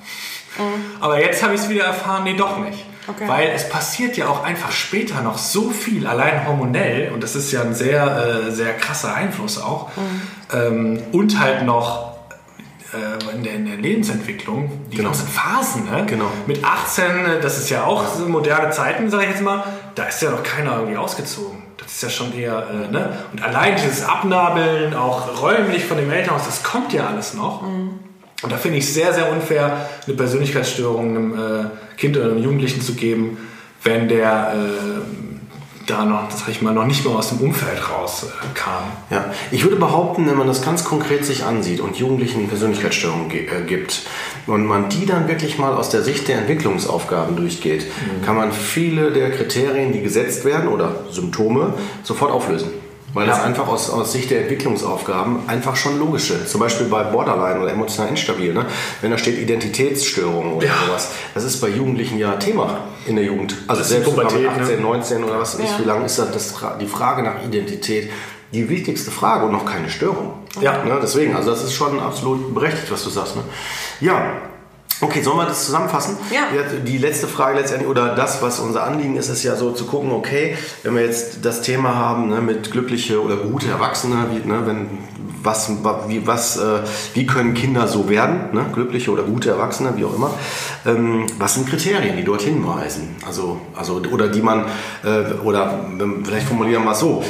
Aber 1.00 1.20
jetzt 1.20 1.42
habe 1.42 1.54
ich 1.54 1.60
es 1.60 1.68
wieder 1.68 1.84
erfahren, 1.84 2.24
nee, 2.24 2.34
doch 2.34 2.58
nicht. 2.58 2.84
Okay. 3.10 3.28
Weil 3.28 3.48
es 3.54 3.68
passiert 3.68 4.16
ja 4.16 4.28
auch 4.28 4.44
einfach 4.44 4.70
später 4.72 5.20
noch 5.22 5.38
so 5.38 5.70
viel, 5.70 6.06
allein 6.06 6.46
hormonell, 6.46 7.12
und 7.12 7.22
das 7.22 7.34
ist 7.36 7.50
ja 7.52 7.62
ein 7.62 7.74
sehr, 7.74 8.46
äh, 8.46 8.50
sehr 8.50 8.74
krasser 8.76 9.14
Einfluss 9.14 9.60
auch. 9.60 9.90
Ähm, 10.52 11.02
und 11.12 11.38
halt 11.40 11.64
noch 11.64 12.10
äh, 12.92 13.34
in, 13.36 13.42
der, 13.44 13.54
in 13.54 13.66
der 13.66 13.76
Lebensentwicklung, 13.76 14.70
die 14.90 14.96
Genau. 14.96 15.10
ganzen 15.10 15.28
Phasen, 15.28 15.84
ne? 15.90 16.04
Genau. 16.06 16.26
Mit 16.46 16.64
18, 16.64 17.04
äh, 17.04 17.40
das 17.40 17.58
ist 17.58 17.70
ja 17.70 17.84
auch 17.84 18.04
so 18.06 18.26
moderne 18.28 18.70
Zeiten, 18.70 19.08
sage 19.10 19.24
ich 19.24 19.30
jetzt 19.30 19.42
mal, 19.42 19.64
da 19.94 20.04
ist 20.04 20.20
ja 20.22 20.30
noch 20.30 20.42
keiner 20.42 20.76
irgendwie 20.76 20.96
ausgezogen. 20.96 21.62
Das 21.78 21.92
ist 21.92 22.02
ja 22.02 22.10
schon 22.10 22.36
eher, 22.36 22.66
äh, 22.70 22.90
ne? 22.92 23.16
Und 23.32 23.42
allein 23.42 23.76
dieses 23.76 24.04
Abnabeln, 24.04 24.94
auch 24.94 25.40
räumlich 25.42 25.84
von 25.84 25.96
dem 25.98 26.10
Elternhaus, 26.10 26.44
das 26.46 26.62
kommt 26.62 26.92
ja 26.92 27.06
alles 27.06 27.34
noch. 27.34 27.62
Und 28.42 28.52
da 28.52 28.56
finde 28.56 28.78
ich 28.78 28.84
es 28.84 28.94
sehr, 28.94 29.12
sehr 29.12 29.30
unfair, 29.30 29.88
eine 30.06 30.16
Persönlichkeitsstörung 30.16 31.08
einem 31.10 31.34
äh, 31.34 31.96
Kind 31.98 32.16
oder 32.16 32.26
einem 32.26 32.42
Jugendlichen 32.42 32.80
zu 32.80 32.94
geben, 32.94 33.36
wenn 33.82 34.08
der 34.08 34.54
äh, 34.54 35.00
da 35.86 36.04
noch, 36.04 36.30
sag 36.30 36.48
ich 36.48 36.62
mal, 36.62 36.72
noch 36.72 36.86
nicht 36.86 37.04
mal 37.04 37.16
aus 37.16 37.30
dem 37.30 37.38
Umfeld 37.38 37.90
raus 37.90 38.26
äh. 38.54 38.92
Ja, 39.10 39.24
ich 39.50 39.64
würde 39.64 39.76
behaupten, 39.76 40.26
wenn 40.28 40.36
man 40.36 40.46
das 40.46 40.62
ganz 40.62 40.84
konkret 40.84 41.24
sich 41.24 41.44
ansieht 41.44 41.80
und 41.80 41.96
Jugendlichen 41.96 42.48
Persönlichkeitsstörungen 42.48 43.28
ge- 43.28 43.46
äh, 43.46 43.62
gibt 43.66 44.02
und 44.46 44.66
man 44.66 44.88
die 44.88 45.04
dann 45.04 45.26
wirklich 45.28 45.58
mal 45.58 45.74
aus 45.74 45.90
der 45.90 46.02
Sicht 46.02 46.28
der 46.28 46.38
Entwicklungsaufgaben 46.38 47.34
durchgeht, 47.36 47.86
kann 48.24 48.36
man 48.36 48.52
viele 48.52 49.10
der 49.10 49.30
Kriterien, 49.32 49.92
die 49.92 50.00
gesetzt 50.00 50.44
werden 50.44 50.68
oder 50.68 50.94
Symptome, 51.10 51.74
sofort 52.04 52.30
auflösen. 52.30 52.68
Weil 53.12 53.26
das 53.26 53.38
Ja. 53.38 53.44
einfach 53.44 53.66
aus, 53.66 53.90
aus 53.90 54.12
Sicht 54.12 54.30
der 54.30 54.42
Entwicklungsaufgaben 54.42 55.48
einfach 55.48 55.74
schon 55.76 55.98
logisch 55.98 56.30
ist. 56.30 56.50
Zum 56.50 56.60
Beispiel 56.60 56.86
bei 56.86 57.02
Borderline 57.04 57.60
oder 57.60 57.72
emotional 57.72 58.10
instabil. 58.10 58.52
Ne? 58.54 58.66
Wenn 59.00 59.10
da 59.10 59.18
steht 59.18 59.38
Identitätsstörung 59.38 60.54
oder 60.54 60.66
Ja. 60.66 60.72
sowas. 60.86 61.10
Das 61.34 61.44
ist 61.44 61.60
bei 61.60 61.68
Jugendlichen 61.68 62.18
ja 62.18 62.32
Thema 62.36 62.78
in 63.06 63.16
der 63.16 63.24
Jugend. 63.24 63.56
Also 63.66 63.80
Das 63.80 63.88
selbst 63.90 64.10
sogar 64.10 64.24
mit 64.26 64.32
Pubertät, 64.34 64.56
ne? 64.56 64.62
18, 64.62 64.82
19 64.82 65.24
oder 65.24 65.38
was 65.40 65.54
weiß 65.58 65.64
ich, 65.64 65.70
Ja. 65.72 65.78
wie 65.80 65.84
lange 65.84 66.06
ist 66.06 66.18
das, 66.18 66.30
das 66.30 66.54
die 66.80 66.86
Frage 66.86 67.22
nach 67.22 67.42
Identität 67.44 68.10
die 68.52 68.68
wichtigste 68.68 69.10
Frage 69.12 69.46
und 69.46 69.52
noch 69.52 69.64
keine 69.64 69.88
Störung. 69.88 70.32
Ja. 70.60 70.82
Ne, 70.84 70.98
deswegen, 71.00 71.36
also 71.36 71.50
das 71.50 71.62
ist 71.62 71.72
schon 71.72 72.00
absolut 72.00 72.52
berechtigt, 72.52 72.90
was 72.90 73.04
du 73.04 73.10
sagst. 73.10 73.36
Ne? 73.36 73.42
Ja. 74.00 74.22
Okay, 75.02 75.22
sollen 75.22 75.38
wir 75.38 75.46
das 75.46 75.64
zusammenfassen? 75.66 76.16
Ja. 76.30 76.42
Die 76.84 76.98
letzte 76.98 77.26
Frage 77.26 77.58
letztendlich, 77.58 77.88
oder 77.88 78.14
das, 78.14 78.42
was 78.42 78.60
unser 78.60 78.84
Anliegen 78.84 79.16
ist, 79.16 79.28
ist 79.30 79.42
ja 79.42 79.56
so 79.56 79.72
zu 79.72 79.86
gucken, 79.86 80.10
okay, 80.12 80.56
wenn 80.82 80.94
wir 80.94 81.02
jetzt 81.04 81.38
das 81.44 81.62
Thema 81.62 81.94
haben 81.94 82.28
ne, 82.28 82.40
mit 82.40 82.70
glückliche 82.70 83.22
oder 83.22 83.36
gute 83.36 83.68
Erwachsene, 83.68 84.26
wie, 84.30 84.46
ne, 84.46 84.60
wenn, 84.66 84.86
was, 85.42 85.70
wie, 86.08 86.26
was, 86.26 86.58
äh, 86.58 86.80
wie 87.14 87.24
können 87.26 87.54
Kinder 87.54 87.88
so 87.88 88.10
werden, 88.10 88.50
ne, 88.52 88.66
glückliche 88.74 89.10
oder 89.10 89.22
gute 89.22 89.48
Erwachsene, 89.48 89.94
wie 89.96 90.04
auch 90.04 90.14
immer, 90.14 90.32
ähm, 90.84 91.24
was 91.38 91.54
sind 91.54 91.66
Kriterien, 91.66 92.18
die 92.18 92.24
dort 92.24 92.42
hinweisen? 92.42 93.16
Also, 93.26 93.58
also, 93.74 94.02
oder 94.12 94.28
die 94.28 94.42
man, 94.42 94.66
äh, 95.02 95.32
oder 95.42 95.80
vielleicht 96.24 96.46
formulieren 96.46 96.84
wir 96.84 96.92
es 96.92 97.00
so, 97.00 97.24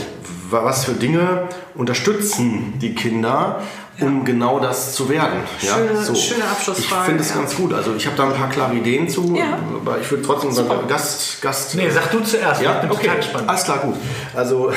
wa- 0.51 0.65
was 0.65 0.85
für 0.87 0.93
Dinge 0.95 1.49
unterstützen 1.77 2.75
die 2.81 2.95
Kinder, 2.95 3.61
um 4.01 4.25
genau 4.25 4.59
das 4.61 4.95
zu 4.95 5.09
werden. 5.09 5.41
Schöne- 5.59 6.17
schöne 6.17 6.45
Abschlussfrage, 6.45 7.01
Ich 7.03 7.07
finde 7.07 7.23
es 7.23 7.31
ja. 7.31 7.37
ganz 7.37 7.57
gut. 7.57 7.73
Also 7.73 7.95
ich 7.95 8.07
habe 8.07 8.17
da 8.17 8.25
ein 8.25 8.35
paar 8.35 8.49
klare 8.49 8.75
Ideen 8.75 9.09
zu, 9.09 9.35
Ja. 9.37 9.59
aber 9.85 9.99
ich 10.01 10.11
würde 10.11 10.23
trotzdem 10.25 10.53
sagen, 10.53 10.71
Gast, 10.89 11.41
Gast. 11.43 11.75
Nee, 11.75 11.91
sag 11.91 12.11
du 12.11 12.21
zuerst. 12.21 12.63
ja, 12.63 12.75
ich 12.77 12.81
bin 12.83 12.91
okay. 12.91 13.03
total 13.03 13.17
gespannt. 13.17 13.49
Alles 13.49 13.65
klar, 13.65 13.79
gut. 13.79 13.97
Also 14.35 14.73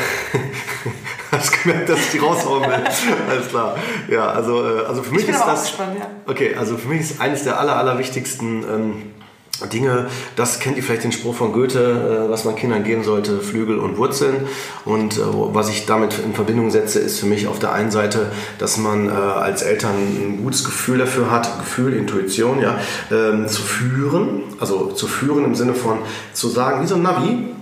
hast 1.32 1.64
gemerkt, 1.64 1.90
dass 1.90 2.00
ich 2.00 2.12
die 2.12 2.18
raushauen 2.20 2.64
will. 2.64 2.70
Alles 3.30 3.48
klar. 3.50 3.76
Ja, 4.08 4.28
also, 4.30 4.64
äh, 4.64 4.86
also 4.86 5.02
für 5.04 5.12
mich 5.12 5.22
Ich 5.22 5.26
bin 5.28 5.36
ist 5.36 5.42
aber 5.42 5.52
auch 5.52 5.56
das. 5.56 5.64
gespannt, 5.68 5.96
ja. 6.00 6.06
Okay, 6.28 6.56
also 6.56 6.78
für 6.78 6.88
mich 6.90 7.02
ist 7.02 7.20
eines 7.22 7.44
der 7.44 7.60
aller, 7.60 7.76
allerwichtigsten 7.78 8.64
ähm, 8.64 9.14
Dinge, 9.68 10.08
das 10.36 10.60
kennt 10.60 10.78
ihr 10.78 10.84
vielleicht 10.84 11.04
den 11.04 11.12
Spruch 11.12 11.36
von 11.36 11.54
Goethe, 11.54 12.26
äh, 12.28 12.30
was 12.30 12.46
man 12.46 12.56
Kindern 12.56 12.84
geben 12.84 13.04
sollte, 13.04 13.40
Flügel 13.40 13.80
und 13.80 13.98
Wurzeln. 13.98 14.48
Und 14.86 15.18
äh, 15.18 15.22
was 15.24 15.70
ich 15.70 15.86
damit 15.86 16.20
in 16.20 16.34
Verbindung 16.34 16.72
setze, 16.72 17.00
ist 17.00 17.20
für 17.20 17.26
mich 17.26 17.48
auf 17.48 17.60
der 17.60 17.74
einen 17.74 17.92
Seite, 17.92 18.32
dass 18.60 18.78
man 18.78 19.10
äh, 19.10 19.12
als 19.12 19.62
Eltern 19.62 19.96
ein 19.96 20.40
gutes 20.44 20.64
Gefühl 20.64 21.00
dafür 21.00 21.32
hat, 21.32 21.60
Gefühl, 21.60 21.94
Intuition, 21.94 22.62
ja, 22.62 22.80
ähm, 23.12 23.48
zu 23.48 23.62
führen. 23.62 24.44
Also 24.60 24.92
zu 24.92 25.08
führen 25.08 25.46
im 25.46 25.56
Sinne 25.56 25.74
von 25.74 26.00
zu 26.34 26.50
sagen, 26.50 26.82
wie 26.82 26.88
so 26.88 26.96
ein 26.96 27.02
Navi, 27.02 27.54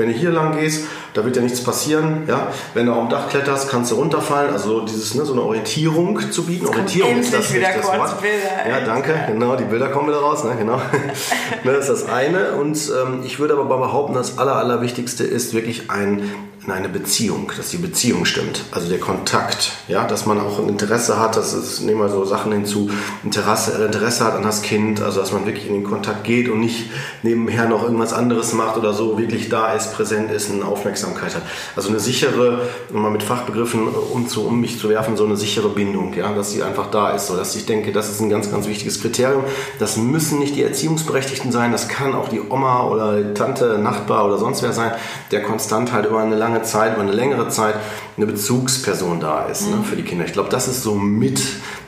wenn 0.00 0.08
du 0.08 0.14
hier 0.14 0.30
lang 0.30 0.58
gehst, 0.58 0.86
da 1.14 1.24
wird 1.24 1.36
ja 1.36 1.42
nichts 1.42 1.62
passieren. 1.62 2.24
Ja? 2.26 2.48
Wenn 2.74 2.86
du 2.86 2.92
auf 2.92 3.00
dem 3.00 3.10
Dach 3.10 3.28
kletterst, 3.28 3.68
kannst 3.68 3.90
du 3.92 3.96
runterfallen. 3.96 4.52
Also 4.52 4.80
dieses, 4.80 5.14
ne, 5.14 5.24
so 5.24 5.34
eine 5.34 5.42
Orientierung 5.42 6.18
zu 6.30 6.44
bieten. 6.44 6.66
Orientierung 6.66 7.20
ist 7.20 7.34
das, 7.34 7.52
wieder 7.52 7.68
das 7.76 7.86
Wort. 7.86 8.20
Bilder. 8.20 8.68
Ja, 8.68 8.80
danke. 8.84 9.14
Genau, 9.28 9.56
die 9.56 9.64
Bilder 9.64 9.88
kommen 9.88 10.08
wieder 10.08 10.20
raus. 10.20 10.42
Ne? 10.44 10.56
Genau. 10.58 10.76
ne, 11.64 11.72
das 11.72 11.88
ist 11.88 12.04
das 12.04 12.08
eine. 12.12 12.52
Und 12.52 12.78
ähm, 12.90 13.20
ich 13.24 13.38
würde 13.38 13.54
aber 13.54 13.78
behaupten, 13.78 14.14
das 14.14 14.38
Aller, 14.38 14.56
Allerwichtigste 14.56 15.24
ist 15.24 15.52
wirklich 15.52 15.90
ein, 15.90 16.30
eine 16.68 16.88
Beziehung, 16.88 17.50
dass 17.56 17.70
die 17.70 17.78
Beziehung 17.78 18.24
stimmt. 18.26 18.64
Also 18.70 18.88
der 18.88 19.00
Kontakt. 19.00 19.72
Ja? 19.88 20.06
Dass 20.06 20.26
man 20.26 20.38
auch 20.38 20.58
ein 20.58 20.68
Interesse 20.68 21.18
hat, 21.18 21.36
das 21.36 21.54
ist, 21.54 21.80
nehmen 21.80 22.00
wir 22.00 22.08
so 22.08 22.24
Sachen 22.24 22.52
hinzu, 22.52 22.90
Interesse, 23.24 23.80
äh, 23.80 23.86
Interesse 23.86 24.24
hat 24.24 24.34
an 24.34 24.42
das 24.42 24.62
Kind, 24.62 25.00
also 25.00 25.20
dass 25.20 25.32
man 25.32 25.46
wirklich 25.46 25.66
in 25.66 25.72
den 25.72 25.84
Kontakt 25.84 26.24
geht 26.24 26.48
und 26.48 26.60
nicht 26.60 26.90
nebenher 27.22 27.66
noch 27.66 27.82
irgendwas 27.82 28.12
anderes 28.12 28.52
macht 28.52 28.76
oder 28.76 28.92
so, 28.92 29.18
wirklich 29.18 29.48
da 29.48 29.72
ist, 29.72 29.94
präsent 29.94 30.30
ist, 30.30 30.50
eine 30.50 30.64
Aufmerksamkeit 30.64 31.34
hat. 31.34 31.42
Also 31.76 31.88
eine 31.88 31.98
sichere, 31.98 32.68
um 32.92 33.02
mal 33.02 33.10
mit 33.10 33.22
Fachbegriffen 33.22 33.88
um, 33.88 34.28
zu, 34.28 34.46
um 34.46 34.60
mich 34.60 34.78
zu 34.78 34.88
werfen, 34.90 35.16
so 35.16 35.24
eine 35.24 35.36
sichere 35.36 35.70
Bindung, 35.70 36.12
ja, 36.14 36.32
dass 36.32 36.52
sie 36.52 36.62
einfach 36.62 36.90
da 36.90 37.10
ist, 37.10 37.28
so 37.28 37.36
dass 37.36 37.56
ich 37.56 37.64
denke, 37.64 37.92
das 37.92 38.10
ist 38.10 38.20
ein 38.20 38.28
ganz, 38.28 38.50
ganz 38.50 38.66
wichtiges 38.66 39.00
Kriterium. 39.00 39.44
Das 39.78 39.96
müssen 39.96 40.38
nicht 40.38 40.56
die 40.56 40.62
Erziehungsberechtigten 40.62 41.52
sein, 41.52 41.72
das 41.72 41.88
kann 41.88 42.14
auch 42.14 42.28
die 42.28 42.40
Oma 42.40 42.84
oder 42.84 43.22
die 43.22 43.34
Tante, 43.34 43.78
Nachbar 43.78 44.26
oder 44.26 44.36
sonst 44.36 44.62
wer 44.62 44.72
sein, 44.72 44.92
der 45.30 45.42
konstant 45.42 45.92
halt 45.92 46.06
über 46.06 46.20
eine 46.20 46.36
lange 46.36 46.49
Zeit, 46.62 46.94
über 46.94 47.02
eine 47.02 47.12
längere 47.12 47.48
Zeit 47.48 47.74
eine 48.16 48.26
Bezugsperson 48.26 49.20
da 49.20 49.46
ist 49.46 49.68
ne, 49.68 49.82
für 49.82 49.96
die 49.96 50.02
Kinder. 50.02 50.24
Ich 50.24 50.32
glaube, 50.32 50.50
das 50.50 50.68
ist 50.68 50.82
so 50.82 50.94
mit 50.94 51.40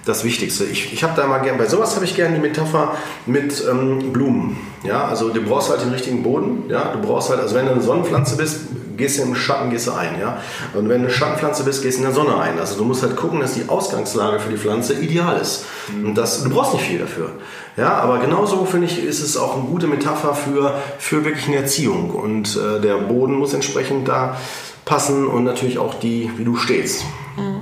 das 0.05 0.25
Wichtigste. 0.25 0.65
Ich, 0.65 0.93
ich 0.93 1.05
habe 1.05 1.13
da 1.15 1.27
mal 1.27 1.39
gern, 1.39 1.59
bei 1.59 1.67
sowas 1.67 1.95
habe 1.95 2.05
ich 2.05 2.17
gerne 2.17 2.37
die 2.37 2.41
Metapher 2.41 2.97
mit 3.27 3.63
ähm, 3.69 4.13
Blumen. 4.13 4.57
Ja, 4.83 5.05
also 5.07 5.29
du 5.29 5.43
brauchst 5.43 5.71
halt 5.71 5.83
den 5.83 5.91
richtigen 5.91 6.23
Boden. 6.23 6.65
Ja, 6.69 6.93
du 6.93 7.01
brauchst 7.01 7.31
halt, 7.31 7.41
also 7.41 7.55
wenn 7.55 7.67
du 7.67 7.73
eine 7.73 7.83
Sonnenpflanze 7.83 8.37
bist, 8.37 8.61
gehst 9.03 9.19
du 9.19 9.23
im 9.23 9.35
Schatten, 9.35 9.71
gehst 9.71 9.89
du 9.89 9.93
ein. 9.93 10.19
Ja, 10.19 10.39
und 10.75 10.89
wenn 10.89 11.03
du 11.03 11.09
eine 11.09 11.11
Schattenpflanze 11.11 11.65
bist, 11.65 11.83
gehst 11.83 11.99
du 11.99 12.05
in 12.05 12.09
der 12.09 12.15
Sonne 12.15 12.41
ein. 12.41 12.59
Also 12.59 12.79
du 12.79 12.85
musst 12.85 13.03
halt 13.03 13.17
gucken, 13.17 13.41
dass 13.41 13.55
die 13.55 13.69
Ausgangslage 13.69 14.39
für 14.39 14.51
die 14.51 14.57
Pflanze 14.57 14.95
ideal 14.95 15.39
ist. 15.39 15.65
Und 15.93 16.15
das, 16.15 16.43
du 16.43 16.51
brauchst 16.51 16.73
nicht 16.73 16.85
viel 16.85 17.01
dafür. 17.01 17.31
Ja, 17.77 17.95
aber 17.95 18.19
genauso 18.19 18.65
finde 18.65 18.87
ich, 18.87 19.05
ist 19.05 19.21
es 19.21 19.37
auch 19.37 19.57
eine 19.57 19.65
gute 19.65 19.87
Metapher 19.87 20.35
für, 20.35 20.75
für 20.99 21.25
wirklich 21.25 21.49
eine 21.49 21.57
Erziehung. 21.57 22.11
Und 22.11 22.57
äh, 22.57 22.81
der 22.81 22.99
Boden 22.99 23.35
muss 23.35 23.55
entsprechend 23.55 24.09
da 24.09 24.37
passen 24.85 25.27
und 25.27 25.45
natürlich 25.45 25.79
auch 25.79 25.95
die, 25.95 26.31
wie 26.37 26.45
du 26.45 26.57
stehst. 26.57 27.05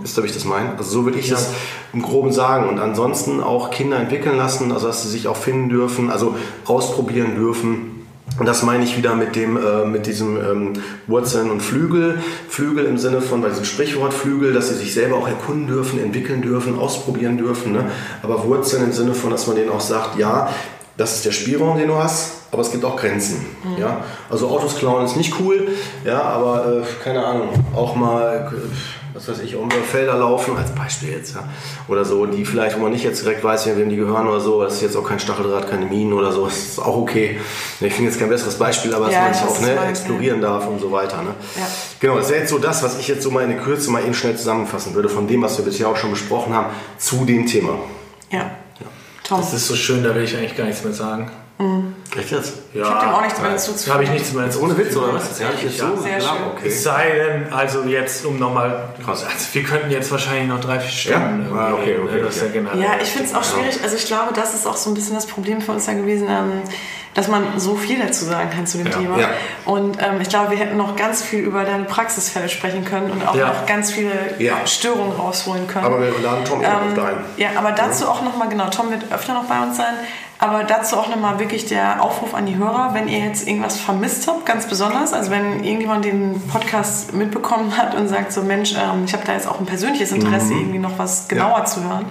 Wisst 0.03 0.19
ihr, 0.19 0.23
wie 0.23 0.27
ich 0.27 0.35
das 0.35 0.45
meine? 0.45 0.77
Also 0.77 0.91
so 0.91 1.05
würde 1.05 1.19
ich 1.19 1.29
das 1.29 1.51
im 1.93 2.03
Groben 2.03 2.33
sagen. 2.33 2.69
Und 2.69 2.79
ansonsten 2.79 3.41
auch 3.43 3.71
Kinder 3.71 3.99
entwickeln 3.99 4.37
lassen, 4.37 4.73
also 4.73 4.87
dass 4.87 5.03
sie 5.03 5.09
sich 5.09 5.29
auch 5.29 5.37
finden 5.37 5.69
dürfen, 5.69 6.11
also 6.11 6.35
ausprobieren 6.67 7.35
dürfen. 7.35 8.00
Und 8.41 8.47
das 8.47 8.63
meine 8.63 8.85
ich 8.85 8.97
wieder 8.97 9.15
mit 9.17 9.37
dem, 9.37 9.59
äh, 9.59 9.85
mit 9.85 10.07
diesem 10.07 10.39
ähm, 10.39 10.73
Wurzeln 11.07 11.51
und 11.51 11.61
Flügel. 11.61 12.23
Flügel 12.49 12.87
im 12.87 12.97
Sinne 12.97 13.21
von, 13.21 13.43
bei 13.43 13.51
diesem 13.51 13.67
Sprichwort 13.67 14.15
Flügel, 14.15 14.55
dass 14.55 14.71
sie 14.71 14.77
sich 14.77 14.95
selber 14.95 15.17
auch 15.17 15.29
erkunden 15.29 15.67
dürfen, 15.67 16.03
entwickeln 16.03 16.41
dürfen, 16.41 16.79
ausprobieren 16.79 17.37
dürfen. 17.37 17.73
Ne? 17.73 17.91
Aber 18.23 18.43
Wurzeln 18.47 18.85
im 18.85 18.93
Sinne 18.93 19.13
von, 19.13 19.29
dass 19.29 19.47
man 19.47 19.57
denen 19.57 19.69
auch 19.69 19.83
sagt, 19.83 20.19
ja, 20.19 20.49
das 20.97 21.17
ist 21.17 21.27
der 21.27 21.33
Spielraum, 21.33 21.77
den 21.77 21.89
du 21.89 21.97
hast, 21.97 22.45
aber 22.51 22.63
es 22.63 22.71
gibt 22.71 22.83
auch 22.83 22.97
Grenzen. 22.97 23.45
Mhm. 23.63 23.79
Ja? 23.79 24.05
Also 24.31 24.49
Autos 24.49 24.77
klauen 24.77 25.05
ist 25.05 25.19
nicht 25.19 25.35
cool, 25.39 25.69
ja, 26.07 26.23
aber 26.23 26.79
äh, 26.79 26.83
keine 27.05 27.23
Ahnung, 27.23 27.51
auch 27.77 27.95
mal, 27.95 28.51
äh, 28.51 29.00
was 29.15 29.29
weiß 29.29 29.41
ich, 29.41 29.57
um 29.57 29.71
Felder 29.71 30.17
laufen, 30.17 30.57
als 30.57 30.73
Beispiel 30.73 31.11
jetzt, 31.11 31.35
ja, 31.35 31.49
oder 31.89 32.05
so, 32.05 32.27
die 32.27 32.45
vielleicht, 32.45 32.77
wo 32.77 32.83
man 32.83 32.93
nicht 32.93 33.05
jetzt 33.05 33.23
direkt 33.23 33.43
weiß, 33.43 33.67
wem 33.67 33.89
die 33.89 33.97
gehören 33.97 34.29
oder 34.29 34.41
so, 34.41 34.63
das 34.63 34.75
ist 34.75 34.83
jetzt 34.83 34.97
auch 34.97 35.07
kein 35.07 35.19
Stacheldraht, 35.19 35.69
keine 35.69 35.87
Minen 35.87 36.13
oder 36.13 36.33
so, 36.33 36.45
das 36.45 36.57
ist 36.57 36.79
auch 36.79 36.97
okay. 36.97 37.41
Ich 37.81 37.93
finde 37.93 38.11
jetzt 38.11 38.21
kein 38.21 38.29
besseres 38.29 38.57
Beispiel, 38.57 38.95
aber 38.95 39.11
Ja, 39.11 39.29
dass 39.29 39.41
man 39.41 39.49
weiß, 39.49 39.59
auch 39.59 39.61
ne, 39.61 39.89
explorieren 39.89 40.41
darf 40.41 40.67
und 40.67 40.81
so 40.81 40.93
weiter. 40.93 41.23
Ne? 41.23 41.35
Ja. 41.57 41.67
Genau, 41.99 42.17
das 42.17 42.29
wäre 42.29 42.41
jetzt 42.41 42.51
so 42.51 42.59
das, 42.59 42.83
was 42.83 42.99
ich 42.99 43.09
jetzt 43.09 43.23
so 43.23 43.31
mal 43.31 43.43
in 43.43 43.51
der 43.51 43.59
Kürze 43.59 43.91
mal 43.91 44.03
eben 44.03 44.15
schnell 44.15 44.37
zusammenfassen 44.37 44.95
würde, 44.95 45.09
von 45.09 45.27
dem, 45.27 45.43
was 45.43 45.59
wir 45.59 45.65
bisher 45.65 45.89
auch 45.89 45.97
schon 45.97 46.11
besprochen 46.11 46.55
haben, 46.55 46.69
zu 46.99 47.25
dem 47.25 47.47
Thema. 47.47 47.79
Ja. 48.31 48.51
Tom. 49.31 49.41
Das 49.41 49.53
ist 49.53 49.69
so 49.69 49.77
schön, 49.77 50.03
da 50.03 50.13
will 50.13 50.25
ich 50.25 50.37
eigentlich 50.37 50.57
gar 50.57 50.65
nichts 50.65 50.83
mehr 50.83 50.93
sagen. 50.93 51.31
Echt 52.19 52.31
jetzt? 52.31 52.55
Ja, 52.75 52.83
Ich 52.83 52.89
hab 52.91 53.01
dem 53.01 53.09
auch 53.11 53.23
nichts 53.23 53.41
mehr 53.41 53.51
dazu 53.51 53.73
zu 53.75 53.87
Da 53.89 53.95
habe 53.95 54.05
ich 54.05 54.11
nichts 54.11 54.33
mehr 54.33 54.47
dazu 54.47 54.63
Ohne 54.63 54.77
Witz 54.79 54.97
oder 54.97 55.15
was? 55.15 55.39
Ehrlich 55.41 55.63
jetzt 55.63 55.79
Ja. 55.79 55.89
so? 55.95 56.03
Sehr 56.03 56.19
Klar, 56.19 56.37
schön. 56.37 56.47
okay. 56.57 56.69
Es 56.69 56.83
sei 56.83 57.11
denn, 57.11 57.53
also 57.53 57.83
jetzt, 57.85 58.25
um 58.27 58.39
nochmal, 58.39 58.89
Krass. 59.05 59.25
also 59.25 59.47
wir 59.53 59.63
könnten 59.63 59.91
jetzt 59.91 60.11
wahrscheinlich 60.11 60.49
noch 60.49 60.61
drei, 60.61 60.81
vier 60.81 60.91
Stunden 60.91 61.55
Ja? 61.55 61.61
Ah, 61.61 61.73
okay, 61.75 61.99
okay, 62.03 62.15
ne? 62.17 62.23
Das 62.23 62.37
ist 62.37 62.43
ja 62.43 62.49
okay. 62.49 62.59
generell. 62.59 62.81
Ja, 62.81 62.89
ich 63.03 63.09
finde 63.11 63.29
es 63.29 63.35
auch 63.35 63.45
schwierig. 63.45 63.79
Also 63.83 63.97
ich 63.97 64.07
glaube, 64.07 64.33
das 64.35 64.55
ist 64.55 64.67
auch 64.67 64.77
so 64.77 64.91
ein 64.91 64.95
bisschen 64.95 65.15
das 65.15 65.27
Problem 65.27 65.61
für 65.61 65.73
uns 65.73 65.87
ja 65.87 65.93
gewesen, 65.93 66.27
ähm, 66.29 66.63
dass 67.15 67.27
man 67.29 67.45
so 67.59 67.75
viel 67.77 67.99
dazu 68.01 68.25
sagen 68.25 68.51
kann 68.51 68.67
zu 68.67 68.79
dem 68.79 68.87
Ja. 68.87 68.93
Thema. 68.99 69.19
Ja. 69.19 69.29
Und 69.67 69.99
ähm, 70.01 70.21
ich 70.21 70.29
glaube, 70.29 70.53
wir 70.53 70.59
hätten 70.59 70.77
noch 70.77 70.97
ganz 70.97 71.23
viel 71.23 71.41
über 71.41 71.65
deine 71.65 71.85
Praxisfälle 71.85 72.49
sprechen 72.49 72.85
können 72.85 73.11
und 73.11 73.27
auch 73.27 73.35
Ja. 73.35 73.49
noch 73.49 73.67
ganz 73.67 73.93
viele 73.93 74.13
Ja. 74.39 74.65
Störungen 74.67 75.13
rausholen 75.17 75.67
können. 75.67 75.85
Aber 75.85 76.01
wir 76.01 76.13
laden 76.23 76.45
Tom 76.45 76.61
Ähm, 76.63 76.67
öfter 76.91 77.05
ein. 77.07 77.17
Ja, 77.37 77.49
aber 77.57 77.73
dazu 77.73 78.09
auch 78.09 78.23
nochmal, 78.23 78.49
genau, 78.49 78.69
Tom 78.71 78.91
wird 78.91 79.05
öfter 79.13 79.35
noch 79.35 79.45
bei 79.45 79.61
uns 79.61 79.77
sein, 79.77 79.95
aber 80.43 80.65
dazu 80.65 80.97
auch 80.97 81.09
nochmal 81.09 81.39
wirklich 81.39 81.67
der 81.67 82.03
Aufruf 82.03 82.35
an 82.35 82.47
die 82.47 82.57
Hörer, 82.57 82.95
wenn 82.95 83.09
ihr 83.09 83.19
jetzt 83.19 83.47
irgendwas 83.47 83.79
vermisst 83.79 84.27
habt, 84.27 84.47
ganz 84.47 84.67
besonders, 84.67 85.13
also 85.13 85.31
wenn 85.31 85.63
irgendjemand 85.63 86.05
den 86.07 86.41
Podcast 86.49 87.13
mitbekommen 87.13 87.77
hat 87.77 87.95
und 87.95 88.09
sagt 88.09 88.33
so, 88.33 88.43
Mensch, 88.43 88.73
ähm, 88.75 89.05
ich 89.05 89.13
habe 89.13 89.23
da 89.27 89.35
jetzt 89.35 89.47
auch 89.47 89.61
ein 89.61 89.67
persönliches 89.67 90.13
Interesse, 90.13 90.55
irgendwie 90.55 90.79
noch 90.79 90.99
was 90.99 91.29
genauer 91.29 91.67
zu 91.67 91.85
hören, 91.85 92.07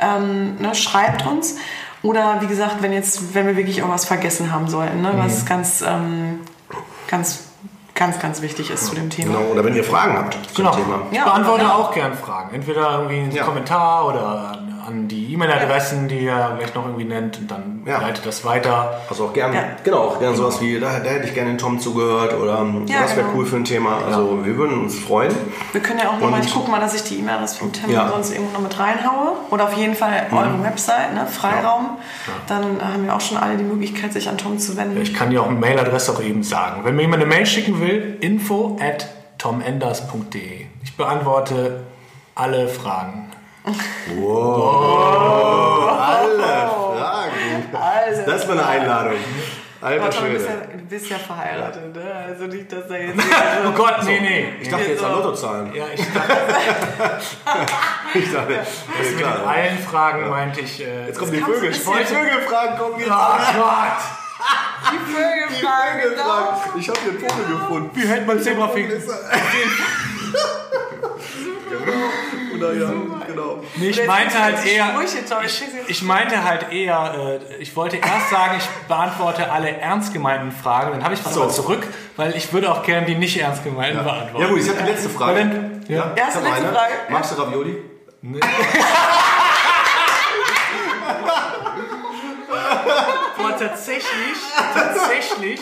ähm, 0.00 0.56
ne, 0.58 0.74
schreibt 0.74 1.24
uns. 1.26 1.56
Oder 2.02 2.40
wie 2.40 2.46
gesagt, 2.46 2.76
wenn 2.80 2.92
jetzt, 2.92 3.34
wenn 3.34 3.46
wir 3.46 3.56
wirklich 3.56 3.82
auch 3.82 3.88
was 3.88 4.04
vergessen 4.04 4.52
haben 4.52 4.68
sollten, 4.68 5.00
ne, 5.02 5.12
was 5.16 5.46
ganz, 5.46 5.82
ähm, 5.86 6.40
ganz, 7.08 7.44
ganz, 7.94 8.18
ganz 8.20 8.42
wichtig 8.42 8.70
ist 8.70 8.86
zu 8.86 8.94
dem 8.94 9.10
Thema. 9.10 9.38
Genau, 9.38 9.50
oder 9.52 9.64
wenn 9.64 9.74
ihr 9.74 9.82
Fragen 9.84 10.16
habt 10.16 10.34
zum 10.54 10.64
Genau. 10.64 10.76
Thema. 10.76 11.00
Ich 11.10 11.16
Ja, 11.18 11.24
beantworte 11.24 11.64
ja. 11.64 11.74
auch 11.74 11.92
gern 11.92 12.14
Fragen. 12.14 12.54
Entweder 12.54 12.92
irgendwie 12.98 13.18
einen 13.20 13.32
Ja. 13.32 13.42
Kommentar 13.44 14.06
oder 14.06 14.58
an, 14.88 15.06
die 15.08 15.32
E-Mail-Adressen, 15.34 16.08
die 16.08 16.20
ihr 16.24 16.56
gleich 16.58 16.74
noch 16.74 16.84
irgendwie 16.86 17.04
nennt 17.04 17.38
und 17.38 17.50
dann 17.50 17.82
Ja. 17.86 18.00
leitet 18.00 18.26
das 18.26 18.44
weiter. 18.44 19.00
Also 19.08 19.26
auch 19.26 19.32
gern, 19.32 19.52
Ja. 19.52 19.62
genau, 19.84 19.98
auch 19.98 20.18
gern 20.18 20.34
sowas 20.34 20.60
wie, 20.60 20.80
da, 20.80 20.98
da 20.98 21.10
hätte 21.10 21.26
ich 21.28 21.34
gerne 21.34 21.50
den 21.50 21.58
Tom 21.58 21.78
zugehört 21.78 22.34
oder 22.34 22.64
Ja, 22.86 23.02
das 23.02 23.14
wäre 23.16 23.26
genau. 23.26 23.38
cool 23.38 23.46
für 23.46 23.56
ein 23.56 23.64
Thema. 23.64 23.98
Also 24.06 24.44
wir 24.44 24.56
würden 24.56 24.82
uns 24.82 24.98
freuen. 24.98 25.32
Wir 25.72 25.80
können 25.82 26.00
ja 26.00 26.08
auch 26.08 26.18
nochmal, 26.18 26.40
ich 26.42 26.52
gucke 26.52 26.70
mal, 26.70 26.80
dass 26.80 26.94
ich 26.94 27.02
die 27.04 27.18
E-Mail-Adresse 27.18 27.58
vom 27.58 27.72
Tim 27.72 27.90
Ja. 27.90 28.08
sonst 28.08 28.32
irgendwo 28.32 28.52
noch 28.54 28.62
mit 28.62 28.78
reinhaue. 28.78 29.32
Oder 29.50 29.64
auf 29.64 29.74
jeden 29.74 29.94
Fall 29.94 30.26
eure 30.32 30.62
Website, 30.64 31.14
ne? 31.14 31.26
Freiraum. 31.26 31.98
Dann 32.46 32.64
haben 32.82 33.04
wir 33.04 33.14
auch 33.14 33.20
schon 33.20 33.36
alle 33.36 33.56
die 33.56 33.64
Möglichkeit, 33.64 34.12
sich 34.12 34.28
an 34.28 34.38
Tom 34.38 34.58
zu 34.58 34.76
wenden. 34.76 35.00
Ich 35.00 35.14
kann 35.14 35.30
dir 35.30 35.42
auch 35.42 35.48
eine 35.48 35.58
Mailadresse 35.58 36.12
auch 36.12 36.22
eben 36.22 36.42
sagen. 36.42 36.80
Wenn 36.84 36.96
mir 36.96 37.02
jemand 37.02 37.22
eine 37.22 37.32
Mail 37.32 37.46
schicken 37.46 37.80
will, 37.80 38.16
info 38.20 38.76
at 38.80 39.06
tomenders.de. 39.38 40.66
Ich 40.82 40.96
beantworte 40.96 41.80
alle 42.34 42.68
Fragen. 42.68 43.27
Alle 45.90 46.68
Fragen. 46.68 47.74
Also, 47.74 48.22
Das 48.26 48.42
ist 48.42 48.48
mal 48.48 48.58
eine 48.58 48.66
Einladung. 48.66 49.14
Alter 49.80 50.10
Schwede. 50.10 50.42
ja, 50.44 50.50
du 50.76 50.84
bist 50.88 51.08
ja 51.08 51.18
verheiratet, 51.18 51.94
ne? 51.94 52.02
Also 52.26 52.46
nicht, 52.46 52.72
dass 52.72 52.88
da 52.88 52.96
jetzt. 52.96 53.14
Oh 53.64 53.70
Gott, 53.70 54.02
nee, 54.04 54.18
nee. 54.20 54.48
Ich 54.60 54.68
dachte 54.68 54.86
jetzt 54.86 55.04
an 55.04 55.12
Lottozahlen. 55.12 55.72
Ja, 55.72 55.84
ich 55.94 56.00
dachte, 56.12 56.36
Ich 58.14 58.32
dachte, 58.32 58.52
ja, 58.54 58.62
mit 58.98 59.18
klar. 59.18 59.46
allen 59.46 59.78
Fragen 59.78 60.28
meinte 60.30 60.60
ich. 60.62 60.80
Äh, 60.84 61.06
Jetzt 61.06 61.18
kommen 61.20 61.30
die 61.32 61.38
Vögel. 61.40 61.70
Die 61.70 61.78
bisschen- 61.78 61.94
Vögelfragen 61.94 62.76
kommen 62.78 62.98
jetzt. 62.98 63.08
oh 63.08 63.38
Gott! 63.56 64.02
die 64.90 64.98
Vögelfrage, 65.12 66.10
genau. 66.10 66.60
Ich 66.76 66.88
habe 66.88 66.98
den 67.00 67.18
Vogel 67.20 67.44
gefunden. 67.58 67.90
Wie 67.94 68.06
hält 68.08 68.26
man 68.26 68.40
Zebrafinken? 68.42 69.00
Oder 72.58 72.72
ja, 72.74 72.92
genau. 73.26 73.62
Nee, 73.76 73.88
ich 73.88 74.06
meinte 74.06 74.42
halt 74.42 74.64
eher. 74.66 74.90
Ich 75.04 75.14
jetzt- 75.14 75.32
Ich 75.88 76.02
meinte 76.02 76.44
halt 76.44 76.72
eher, 76.72 77.40
äh, 77.50 77.56
ich 77.62 77.74
wollte 77.76 77.96
erst 77.96 78.30
sagen, 78.30 78.56
ich 78.58 78.64
beantworte 78.88 79.50
alle 79.50 79.70
ernst 79.70 80.12
gemeinten 80.12 80.52
Fragen, 80.52 80.92
dann 80.92 81.04
habe 81.04 81.14
ich 81.14 81.24
was 81.24 81.34
so. 81.34 81.42
aber 81.42 81.50
zurück, 81.52 81.86
weil 82.16 82.36
ich 82.36 82.52
würde 82.52 82.70
auch 82.70 82.82
gerne 82.82 83.06
die 83.06 83.14
nicht 83.14 83.36
ernst 83.40 83.64
gemeinten 83.64 84.02
beantworten. 84.04 84.42
Ja 84.44 84.48
gut, 84.50 84.60
ich 84.60 84.68
habe 84.68 84.78
die 84.82 84.90
letzte 84.90 85.08
Frage. 85.08 85.38
Dann- 85.40 85.84
ja. 85.88 86.12
ich 86.14 86.20
Erste, 86.22 86.40
letzte 86.40 86.52
eine. 86.64 86.72
Frage. 86.72 86.92
Magst 87.08 87.32
du 87.36 87.42
Ravioli? 87.42 87.76
Aber 93.38 93.56
tatsächlich, 93.56 94.36
tatsächlich, 94.74 95.60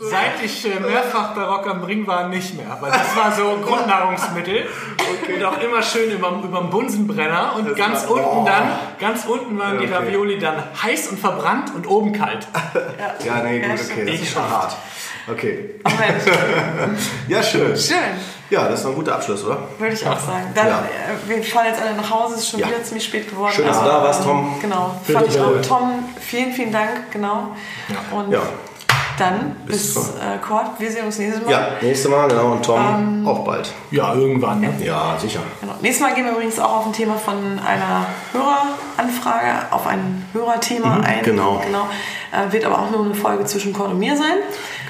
seit 0.00 0.42
ich 0.44 0.64
äh, 0.64 0.80
mehrfach 0.80 1.34
bei 1.34 1.42
Rock 1.42 1.66
am 1.68 1.82
Ring 1.84 2.06
war, 2.06 2.28
nicht 2.28 2.54
mehr. 2.56 2.76
Weil 2.80 2.90
das 2.90 3.14
war 3.16 3.32
so 3.32 3.58
Grundnahrungsmittel 3.64 4.66
und 5.34 5.44
auch 5.44 5.60
immer 5.60 5.82
schön 5.82 6.10
über, 6.10 6.30
über 6.42 6.58
dem 6.60 6.70
Bunsenbrenner 6.70 7.54
und 7.56 7.68
Das 7.70 7.76
ganz 7.76 8.04
war- 8.04 8.10
unten 8.12 8.26
oh. 8.38 8.44
dann, 8.46 8.72
ganz 8.98 9.24
unten 9.24 9.58
waren 9.58 9.78
die 9.78 9.84
Okay. 9.86 9.94
Ravioli 9.94 10.38
dann 10.38 10.62
heiß 10.82 11.08
und 11.08 11.18
verbrannt 11.18 11.74
und 11.74 11.86
oben 11.86 12.12
kalt. 12.12 12.46
Ja, 13.24 13.42
nee, 13.42 13.60
gut, 13.60 13.68
Ja, 13.68 13.74
okay. 13.74 14.04
Das 14.06 14.14
ist 14.20 14.32
schon 14.32 14.42
hart. 14.48 14.76
Okay. 15.30 15.70
Oh 15.84 15.90
Ja, 17.28 17.42
schön. 17.42 17.76
schön, 17.76 17.96
Ja, 18.50 18.68
das 18.68 18.82
war 18.84 18.90
ein 18.90 18.96
guter 18.96 19.14
Abschluss, 19.14 19.44
oder? 19.44 19.58
würde 19.78 19.94
ich 19.94 20.06
auch 20.06 20.18
sagen. 20.18 20.46
Dann, 20.54 20.66
Ja. 20.66 20.78
äh, 20.80 21.28
wir 21.28 21.42
fahren 21.44 21.66
jetzt 21.68 21.80
alle 21.80 21.94
nach 21.94 22.10
Hause, 22.10 22.34
es 22.34 22.40
ist 22.42 22.48
schon 22.50 22.60
Ja. 22.60 22.68
wieder 22.68 22.82
ziemlich 22.82 23.04
spät 23.04 23.30
geworden. 23.30 23.52
Schön, 23.54 23.66
dass 23.66 23.78
du 23.78 23.84
da 23.86 24.02
warst, 24.02 24.24
Tom. 24.24 24.38
ähm, 24.54 24.60
Genau, 24.60 24.94
fand 25.10 25.28
ich 25.28 25.40
auch. 25.40 25.60
Tom, 25.66 26.04
vielen, 26.20 26.52
vielen 26.52 26.72
Dank, 26.72 27.10
genau. 27.12 27.48
Und 28.10 28.32
Ja. 28.32 28.40
dann 29.18 29.54
Bis 29.66 29.94
bis, 29.94 30.08
äh, 30.16 30.38
Kurt, 30.44 30.66
wir 30.78 30.90
sehen 30.90 31.04
uns 31.06 31.18
nächstes 31.18 31.44
Mal. 31.44 31.50
Ja, 31.52 31.68
nächstes 31.80 32.10
Mal, 32.10 32.26
genau. 32.28 32.52
Und 32.52 32.64
Tom 32.64 32.80
Ähm, 32.80 33.28
auch 33.28 33.44
bald. 33.44 33.70
Ja, 33.92 34.14
irgendwann. 34.14 34.60
Ne? 34.60 34.72
Ja, 34.82 35.16
sicher. 35.20 35.40
Genau. 35.60 35.74
Nächstes 35.80 36.04
Mal 36.06 36.14
gehen 36.14 36.24
wir 36.24 36.32
übrigens 36.32 36.58
auch 36.58 36.78
auf 36.78 36.86
ein 36.86 36.92
Thema 36.92 37.14
von 37.16 37.60
einer 37.64 38.06
Höreranfrage, 38.32 39.66
auf 39.70 39.86
ein 39.86 40.26
Hörerthema 40.32 41.00
ein. 41.00 41.22
genau. 41.22 41.60
genau. 41.64 41.86
Äh, 42.32 42.50
wird 42.52 42.64
aber 42.64 42.78
auch 42.80 42.90
nur 42.90 43.04
eine 43.04 43.14
Folge 43.14 43.44
zwischen 43.44 43.72
Kurt 43.72 43.90
und 43.90 43.98
mir 43.98 44.16
sein. 44.16 44.38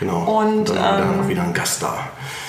Genau. 0.03 0.41
Und, 0.41 0.69
dann 0.69 0.79
haben 0.83 0.99
wir 0.99 1.05
ähm, 1.05 1.19
dann 1.19 1.29
wieder 1.29 1.43
ein 1.43 1.53
Gast 1.55 1.81
da. 1.81 1.95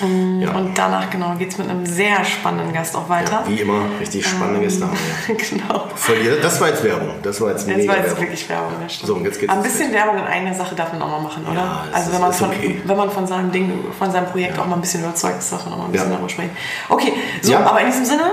Ja. 0.02 0.52
Und 0.56 0.76
danach 0.76 1.10
genau 1.12 1.36
geht 1.36 1.52
es 1.52 1.58
mit 1.60 1.70
einem 1.70 1.86
sehr 1.86 2.26
spannenden 2.26 2.74
Gast 2.74 2.96
auch 2.96 3.08
weiter. 3.10 3.44
Wie 3.48 3.62
immer, 3.62 3.84
richtig 4.00 4.26
spannende 4.26 4.62
Gäste 4.62 4.86
haben 4.86 4.98
wir. 5.28 5.36
genau. 5.50 5.84
Verliere. 5.96 6.38
Das 6.42 6.60
war 6.60 6.70
jetzt 6.70 6.84
Werbung. 6.84 7.10
Das 7.22 7.40
war 7.40 7.52
jetzt 7.52 7.68
mega 7.68 7.88
war 7.92 7.98
jetzt 7.98 8.08
Werbung. 8.08 8.22
wirklich 8.24 8.50
Werbung. 8.50 8.72
So, 9.04 9.14
und 9.16 9.26
jetzt 9.26 9.40
geht's 9.40 9.54
ein 9.54 9.62
bisschen 9.62 9.94
Werbung 9.94 10.18
in 10.18 10.24
eigener 10.24 10.54
Sache 10.56 10.74
darf 10.74 10.92
man 10.94 11.02
auch 11.04 11.10
mal 11.10 11.22
machen, 11.22 11.46
oder? 11.46 11.56
Ja, 11.60 11.84
also 11.94 12.08
ist- 12.10 12.14
wenn 12.16 12.22
man, 12.22 12.30
ist 12.32 12.38
von, 12.40 12.50
okay. 12.50 12.82
wenn 12.84 12.98
man 12.98 13.12
von 13.12 13.28
seinem 13.28 13.52
Ding, 13.52 13.72
von 13.98 14.12
seinem 14.12 14.26
Projekt 14.26 14.58
auch 14.58 14.66
mal 14.66 14.76
ein 14.76 14.82
bisschen 14.82 15.04
überzeugt 15.04 15.38
ist, 15.40 15.52
darf 15.54 15.64
man 15.66 15.74
auch 15.76 15.78
mal 15.78 15.86
ein 15.86 15.92
bisschen 15.92 16.08
Ja. 16.08 16.14
darüber 16.14 16.30
sprechen. 16.30 16.58
Okay, 16.90 17.14
so, 17.44 17.52
Ja. 17.52 17.60
aber 17.66 17.80
in 17.82 17.86
diesem 17.86 18.06
Sinne, 18.06 18.24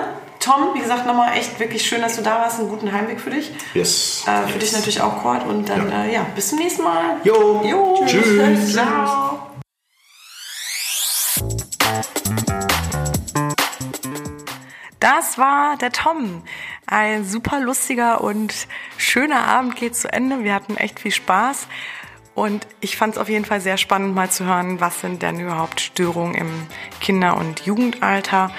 Tom, 0.40 0.74
wie 0.74 0.80
gesagt, 0.80 1.06
nochmal 1.06 1.36
echt 1.36 1.60
wirklich 1.60 1.86
schön, 1.86 2.00
dass 2.00 2.16
du 2.16 2.22
da 2.22 2.40
warst. 2.40 2.58
Einen 2.58 2.70
guten 2.70 2.90
Heimweg 2.90 3.20
für 3.20 3.28
dich. 3.28 3.52
Yes. 3.74 4.24
Äh, 4.26 4.46
für 4.48 4.54
yes. 4.54 4.58
dich 4.58 4.72
natürlich 4.72 5.00
auch, 5.02 5.22
Kurt. 5.22 5.46
Und 5.46 5.68
dann, 5.68 5.90
Ja. 5.90 6.04
äh, 6.04 6.14
ja, 6.14 6.26
bis 6.34 6.48
zum 6.48 6.58
nächsten 6.58 6.82
Mal. 6.82 7.16
Jo. 7.24 7.62
Jo. 7.62 8.02
Tschüss. 8.06 8.72
Ciao. 8.72 9.50
Das 14.98 15.38
war 15.38 15.76
der 15.76 15.92
Tom. 15.92 16.42
Ein 16.86 17.24
super 17.24 17.60
lustiger 17.60 18.22
und 18.22 18.66
schöner 18.96 19.44
Abend 19.46 19.76
geht 19.76 19.94
zu 19.94 20.10
Ende. 20.12 20.42
Wir 20.42 20.54
hatten 20.54 20.76
echt 20.76 21.00
viel 21.00 21.12
Spaß. 21.12 21.68
Und 22.34 22.66
ich 22.80 22.96
fand 22.96 23.14
es 23.14 23.20
auf 23.20 23.28
jeden 23.28 23.44
Fall 23.44 23.60
sehr 23.60 23.76
spannend, 23.76 24.14
mal 24.14 24.30
zu 24.30 24.44
hören, 24.46 24.80
was 24.80 25.00
sind 25.00 25.20
denn 25.22 25.40
überhaupt 25.40 25.80
Störungen 25.80 26.34
im 26.34 26.66
Kinder- 27.00 27.36
und 27.36 27.60
Jugendalter. 27.66 28.50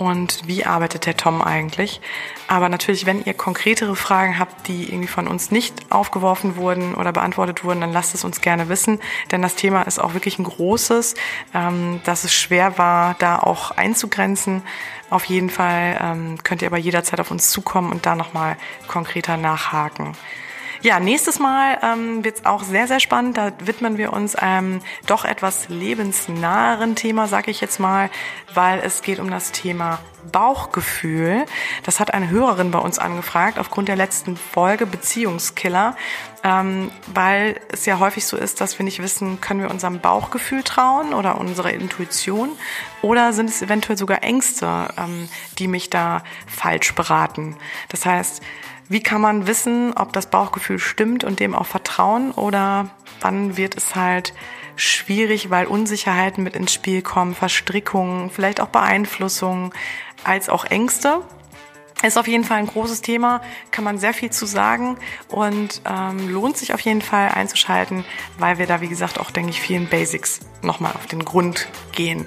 Und 0.00 0.48
wie 0.48 0.64
arbeitet 0.64 1.04
der 1.04 1.14
Tom 1.14 1.42
eigentlich. 1.42 2.00
Aber 2.48 2.70
natürlich, 2.70 3.04
wenn 3.04 3.22
ihr 3.22 3.34
konkretere 3.34 3.94
Fragen 3.94 4.38
habt, 4.38 4.66
die 4.66 4.88
irgendwie 4.88 5.06
von 5.06 5.28
uns 5.28 5.50
nicht 5.50 5.92
aufgeworfen 5.92 6.56
wurden 6.56 6.94
oder 6.94 7.12
beantwortet 7.12 7.64
wurden, 7.64 7.82
dann 7.82 7.92
lasst 7.92 8.14
es 8.14 8.24
uns 8.24 8.40
gerne 8.40 8.70
wissen, 8.70 8.98
denn 9.30 9.42
das 9.42 9.56
Thema 9.56 9.82
ist 9.82 9.98
auch 9.98 10.14
wirklich 10.14 10.38
ein 10.38 10.44
großes, 10.44 11.16
ähm, 11.52 12.00
dass 12.04 12.24
es 12.24 12.32
schwer 12.32 12.78
war, 12.78 13.14
da 13.18 13.40
auch 13.40 13.72
einzugrenzen. 13.72 14.62
Auf 15.10 15.26
jeden 15.26 15.50
Fall 15.50 15.98
ähm, 16.00 16.38
könnt 16.44 16.62
ihr 16.62 16.68
aber 16.68 16.78
jederzeit 16.78 17.20
auf 17.20 17.30
uns 17.30 17.50
zukommen 17.50 17.92
und 17.92 18.06
da 18.06 18.14
nochmal 18.14 18.56
konkreter 18.88 19.36
nachhaken. 19.36 20.16
Ja, 20.82 20.98
nächstes 20.98 21.38
Mal 21.38 21.78
ähm, 21.82 22.24
wird 22.24 22.38
es 22.38 22.46
auch 22.46 22.62
sehr, 22.62 22.86
sehr 22.86 23.00
spannend. 23.00 23.36
Da 23.36 23.52
widmen 23.62 23.98
wir 23.98 24.14
uns 24.14 24.34
einem 24.34 24.80
doch 25.06 25.26
etwas 25.26 25.68
lebensnaheren 25.68 26.96
Thema, 26.96 27.26
sage 27.26 27.50
ich 27.50 27.60
jetzt 27.60 27.80
mal, 27.80 28.08
weil 28.54 28.80
es 28.80 29.02
geht 29.02 29.18
um 29.18 29.30
das 29.30 29.52
Thema 29.52 29.98
Bauchgefühl. 30.32 31.44
Das 31.84 32.00
hat 32.00 32.14
eine 32.14 32.30
Hörerin 32.30 32.70
bei 32.70 32.78
uns 32.78 32.98
angefragt 32.98 33.58
aufgrund 33.58 33.88
der 33.88 33.96
letzten 33.96 34.38
Folge 34.38 34.86
Beziehungskiller, 34.86 35.96
ähm, 36.44 36.90
weil 37.12 37.60
es 37.68 37.84
ja 37.84 37.98
häufig 37.98 38.24
so 38.24 38.38
ist, 38.38 38.62
dass 38.62 38.78
wir 38.78 38.84
nicht 38.84 39.02
wissen, 39.02 39.38
können 39.42 39.60
wir 39.60 39.70
unserem 39.70 40.00
Bauchgefühl 40.00 40.62
trauen 40.62 41.12
oder 41.12 41.38
unserer 41.38 41.72
Intuition 41.72 42.52
oder 43.02 43.34
sind 43.34 43.50
es 43.50 43.60
eventuell 43.60 43.98
sogar 43.98 44.22
Ängste, 44.22 44.88
ähm, 44.96 45.28
die 45.58 45.68
mich 45.68 45.90
da 45.90 46.22
falsch 46.46 46.94
beraten. 46.94 47.56
Das 47.90 48.06
heißt, 48.06 48.42
wie 48.90 49.00
kann 49.00 49.20
man 49.20 49.46
wissen, 49.46 49.92
ob 49.94 50.12
das 50.12 50.26
Bauchgefühl 50.26 50.80
stimmt 50.80 51.22
und 51.22 51.38
dem 51.38 51.54
auch 51.54 51.66
vertrauen 51.66 52.32
oder 52.32 52.90
wann 53.20 53.56
wird 53.56 53.76
es 53.76 53.94
halt 53.94 54.34
schwierig, 54.74 55.48
weil 55.48 55.66
Unsicherheiten 55.66 56.42
mit 56.42 56.56
ins 56.56 56.74
Spiel 56.74 57.00
kommen, 57.00 57.36
Verstrickungen, 57.36 58.30
vielleicht 58.30 58.60
auch 58.60 58.66
Beeinflussungen, 58.66 59.72
als 60.24 60.48
auch 60.48 60.64
Ängste. 60.64 61.22
Ist 62.02 62.18
auf 62.18 62.26
jeden 62.26 62.42
Fall 62.42 62.58
ein 62.58 62.66
großes 62.66 63.00
Thema, 63.00 63.42
kann 63.70 63.84
man 63.84 63.98
sehr 63.98 64.12
viel 64.12 64.30
zu 64.30 64.44
sagen 64.44 64.96
und 65.28 65.82
ähm, 65.84 66.28
lohnt 66.28 66.56
sich 66.56 66.74
auf 66.74 66.80
jeden 66.80 67.02
Fall 67.02 67.28
einzuschalten, 67.28 68.04
weil 68.38 68.58
wir 68.58 68.66
da, 68.66 68.80
wie 68.80 68.88
gesagt, 68.88 69.20
auch, 69.20 69.30
denke 69.30 69.50
ich, 69.50 69.60
vielen 69.60 69.86
Basics 69.86 70.40
nochmal 70.62 70.94
auf 70.94 71.06
den 71.06 71.24
Grund 71.24 71.68
gehen. 71.92 72.26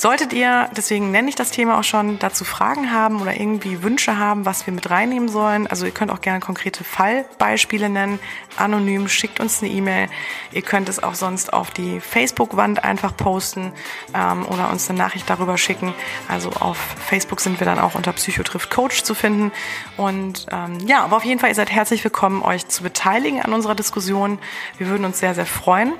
Solltet 0.00 0.32
ihr, 0.32 0.70
deswegen 0.74 1.10
nenne 1.10 1.28
ich 1.28 1.34
das 1.34 1.50
Thema 1.50 1.78
auch 1.78 1.84
schon, 1.84 2.18
dazu 2.18 2.46
Fragen 2.46 2.90
haben 2.90 3.20
oder 3.20 3.38
irgendwie 3.38 3.82
Wünsche 3.82 4.16
haben, 4.16 4.46
was 4.46 4.64
wir 4.64 4.72
mit 4.72 4.88
reinnehmen 4.88 5.28
sollen, 5.28 5.66
also 5.66 5.84
ihr 5.84 5.92
könnt 5.92 6.10
auch 6.10 6.22
gerne 6.22 6.40
konkrete 6.40 6.84
Fallbeispiele 6.84 7.90
nennen, 7.90 8.18
anonym, 8.56 9.08
schickt 9.08 9.40
uns 9.40 9.62
eine 9.62 9.70
E-Mail. 9.70 10.08
Ihr 10.52 10.62
könnt 10.62 10.88
es 10.88 11.02
auch 11.02 11.14
sonst 11.14 11.52
auf 11.52 11.70
die 11.70 12.00
Facebook-Wand 12.00 12.84
einfach 12.84 13.16
posten 13.16 13.72
ähm, 14.14 14.46
oder 14.46 14.70
uns 14.70 14.88
eine 14.88 14.98
Nachricht 14.98 15.28
darüber 15.28 15.58
schicken. 15.58 15.94
Also 16.28 16.50
auf 16.50 16.78
Facebook 16.78 17.40
sind 17.40 17.60
wir 17.60 17.66
dann 17.66 17.78
auch 17.78 17.94
unter 17.94 18.12
Psychotrift 18.12 18.70
Coach 18.70 19.02
zu 19.02 19.14
finden. 19.14 19.52
Und 19.96 20.46
ähm, 20.50 20.78
ja, 20.86 21.04
aber 21.04 21.16
auf 21.16 21.24
jeden 21.24 21.40
Fall, 21.40 21.50
ihr 21.50 21.54
seid 21.54 21.70
herzlich 21.70 22.02
willkommen, 22.04 22.42
euch 22.42 22.68
zu 22.68 22.82
beteiligen 22.82 23.40
an 23.42 23.52
unserer 23.52 23.74
Diskussion. 23.74 24.38
Wir 24.78 24.88
würden 24.88 25.04
uns 25.04 25.18
sehr, 25.18 25.34
sehr 25.34 25.46
freuen 25.46 25.92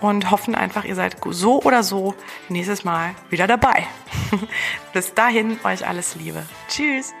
und 0.00 0.30
hoffen 0.30 0.54
einfach, 0.54 0.84
ihr 0.84 0.94
seid 0.94 1.16
so 1.30 1.62
oder 1.62 1.82
so 1.82 2.14
nächstes 2.48 2.84
Mal 2.84 3.14
wieder 3.30 3.43
wieder 3.44 3.58
dabei. 3.58 3.86
Bis 4.92 5.14
dahin, 5.14 5.58
euch 5.64 5.86
alles 5.86 6.14
Liebe. 6.16 6.44
Tschüss. 6.68 7.12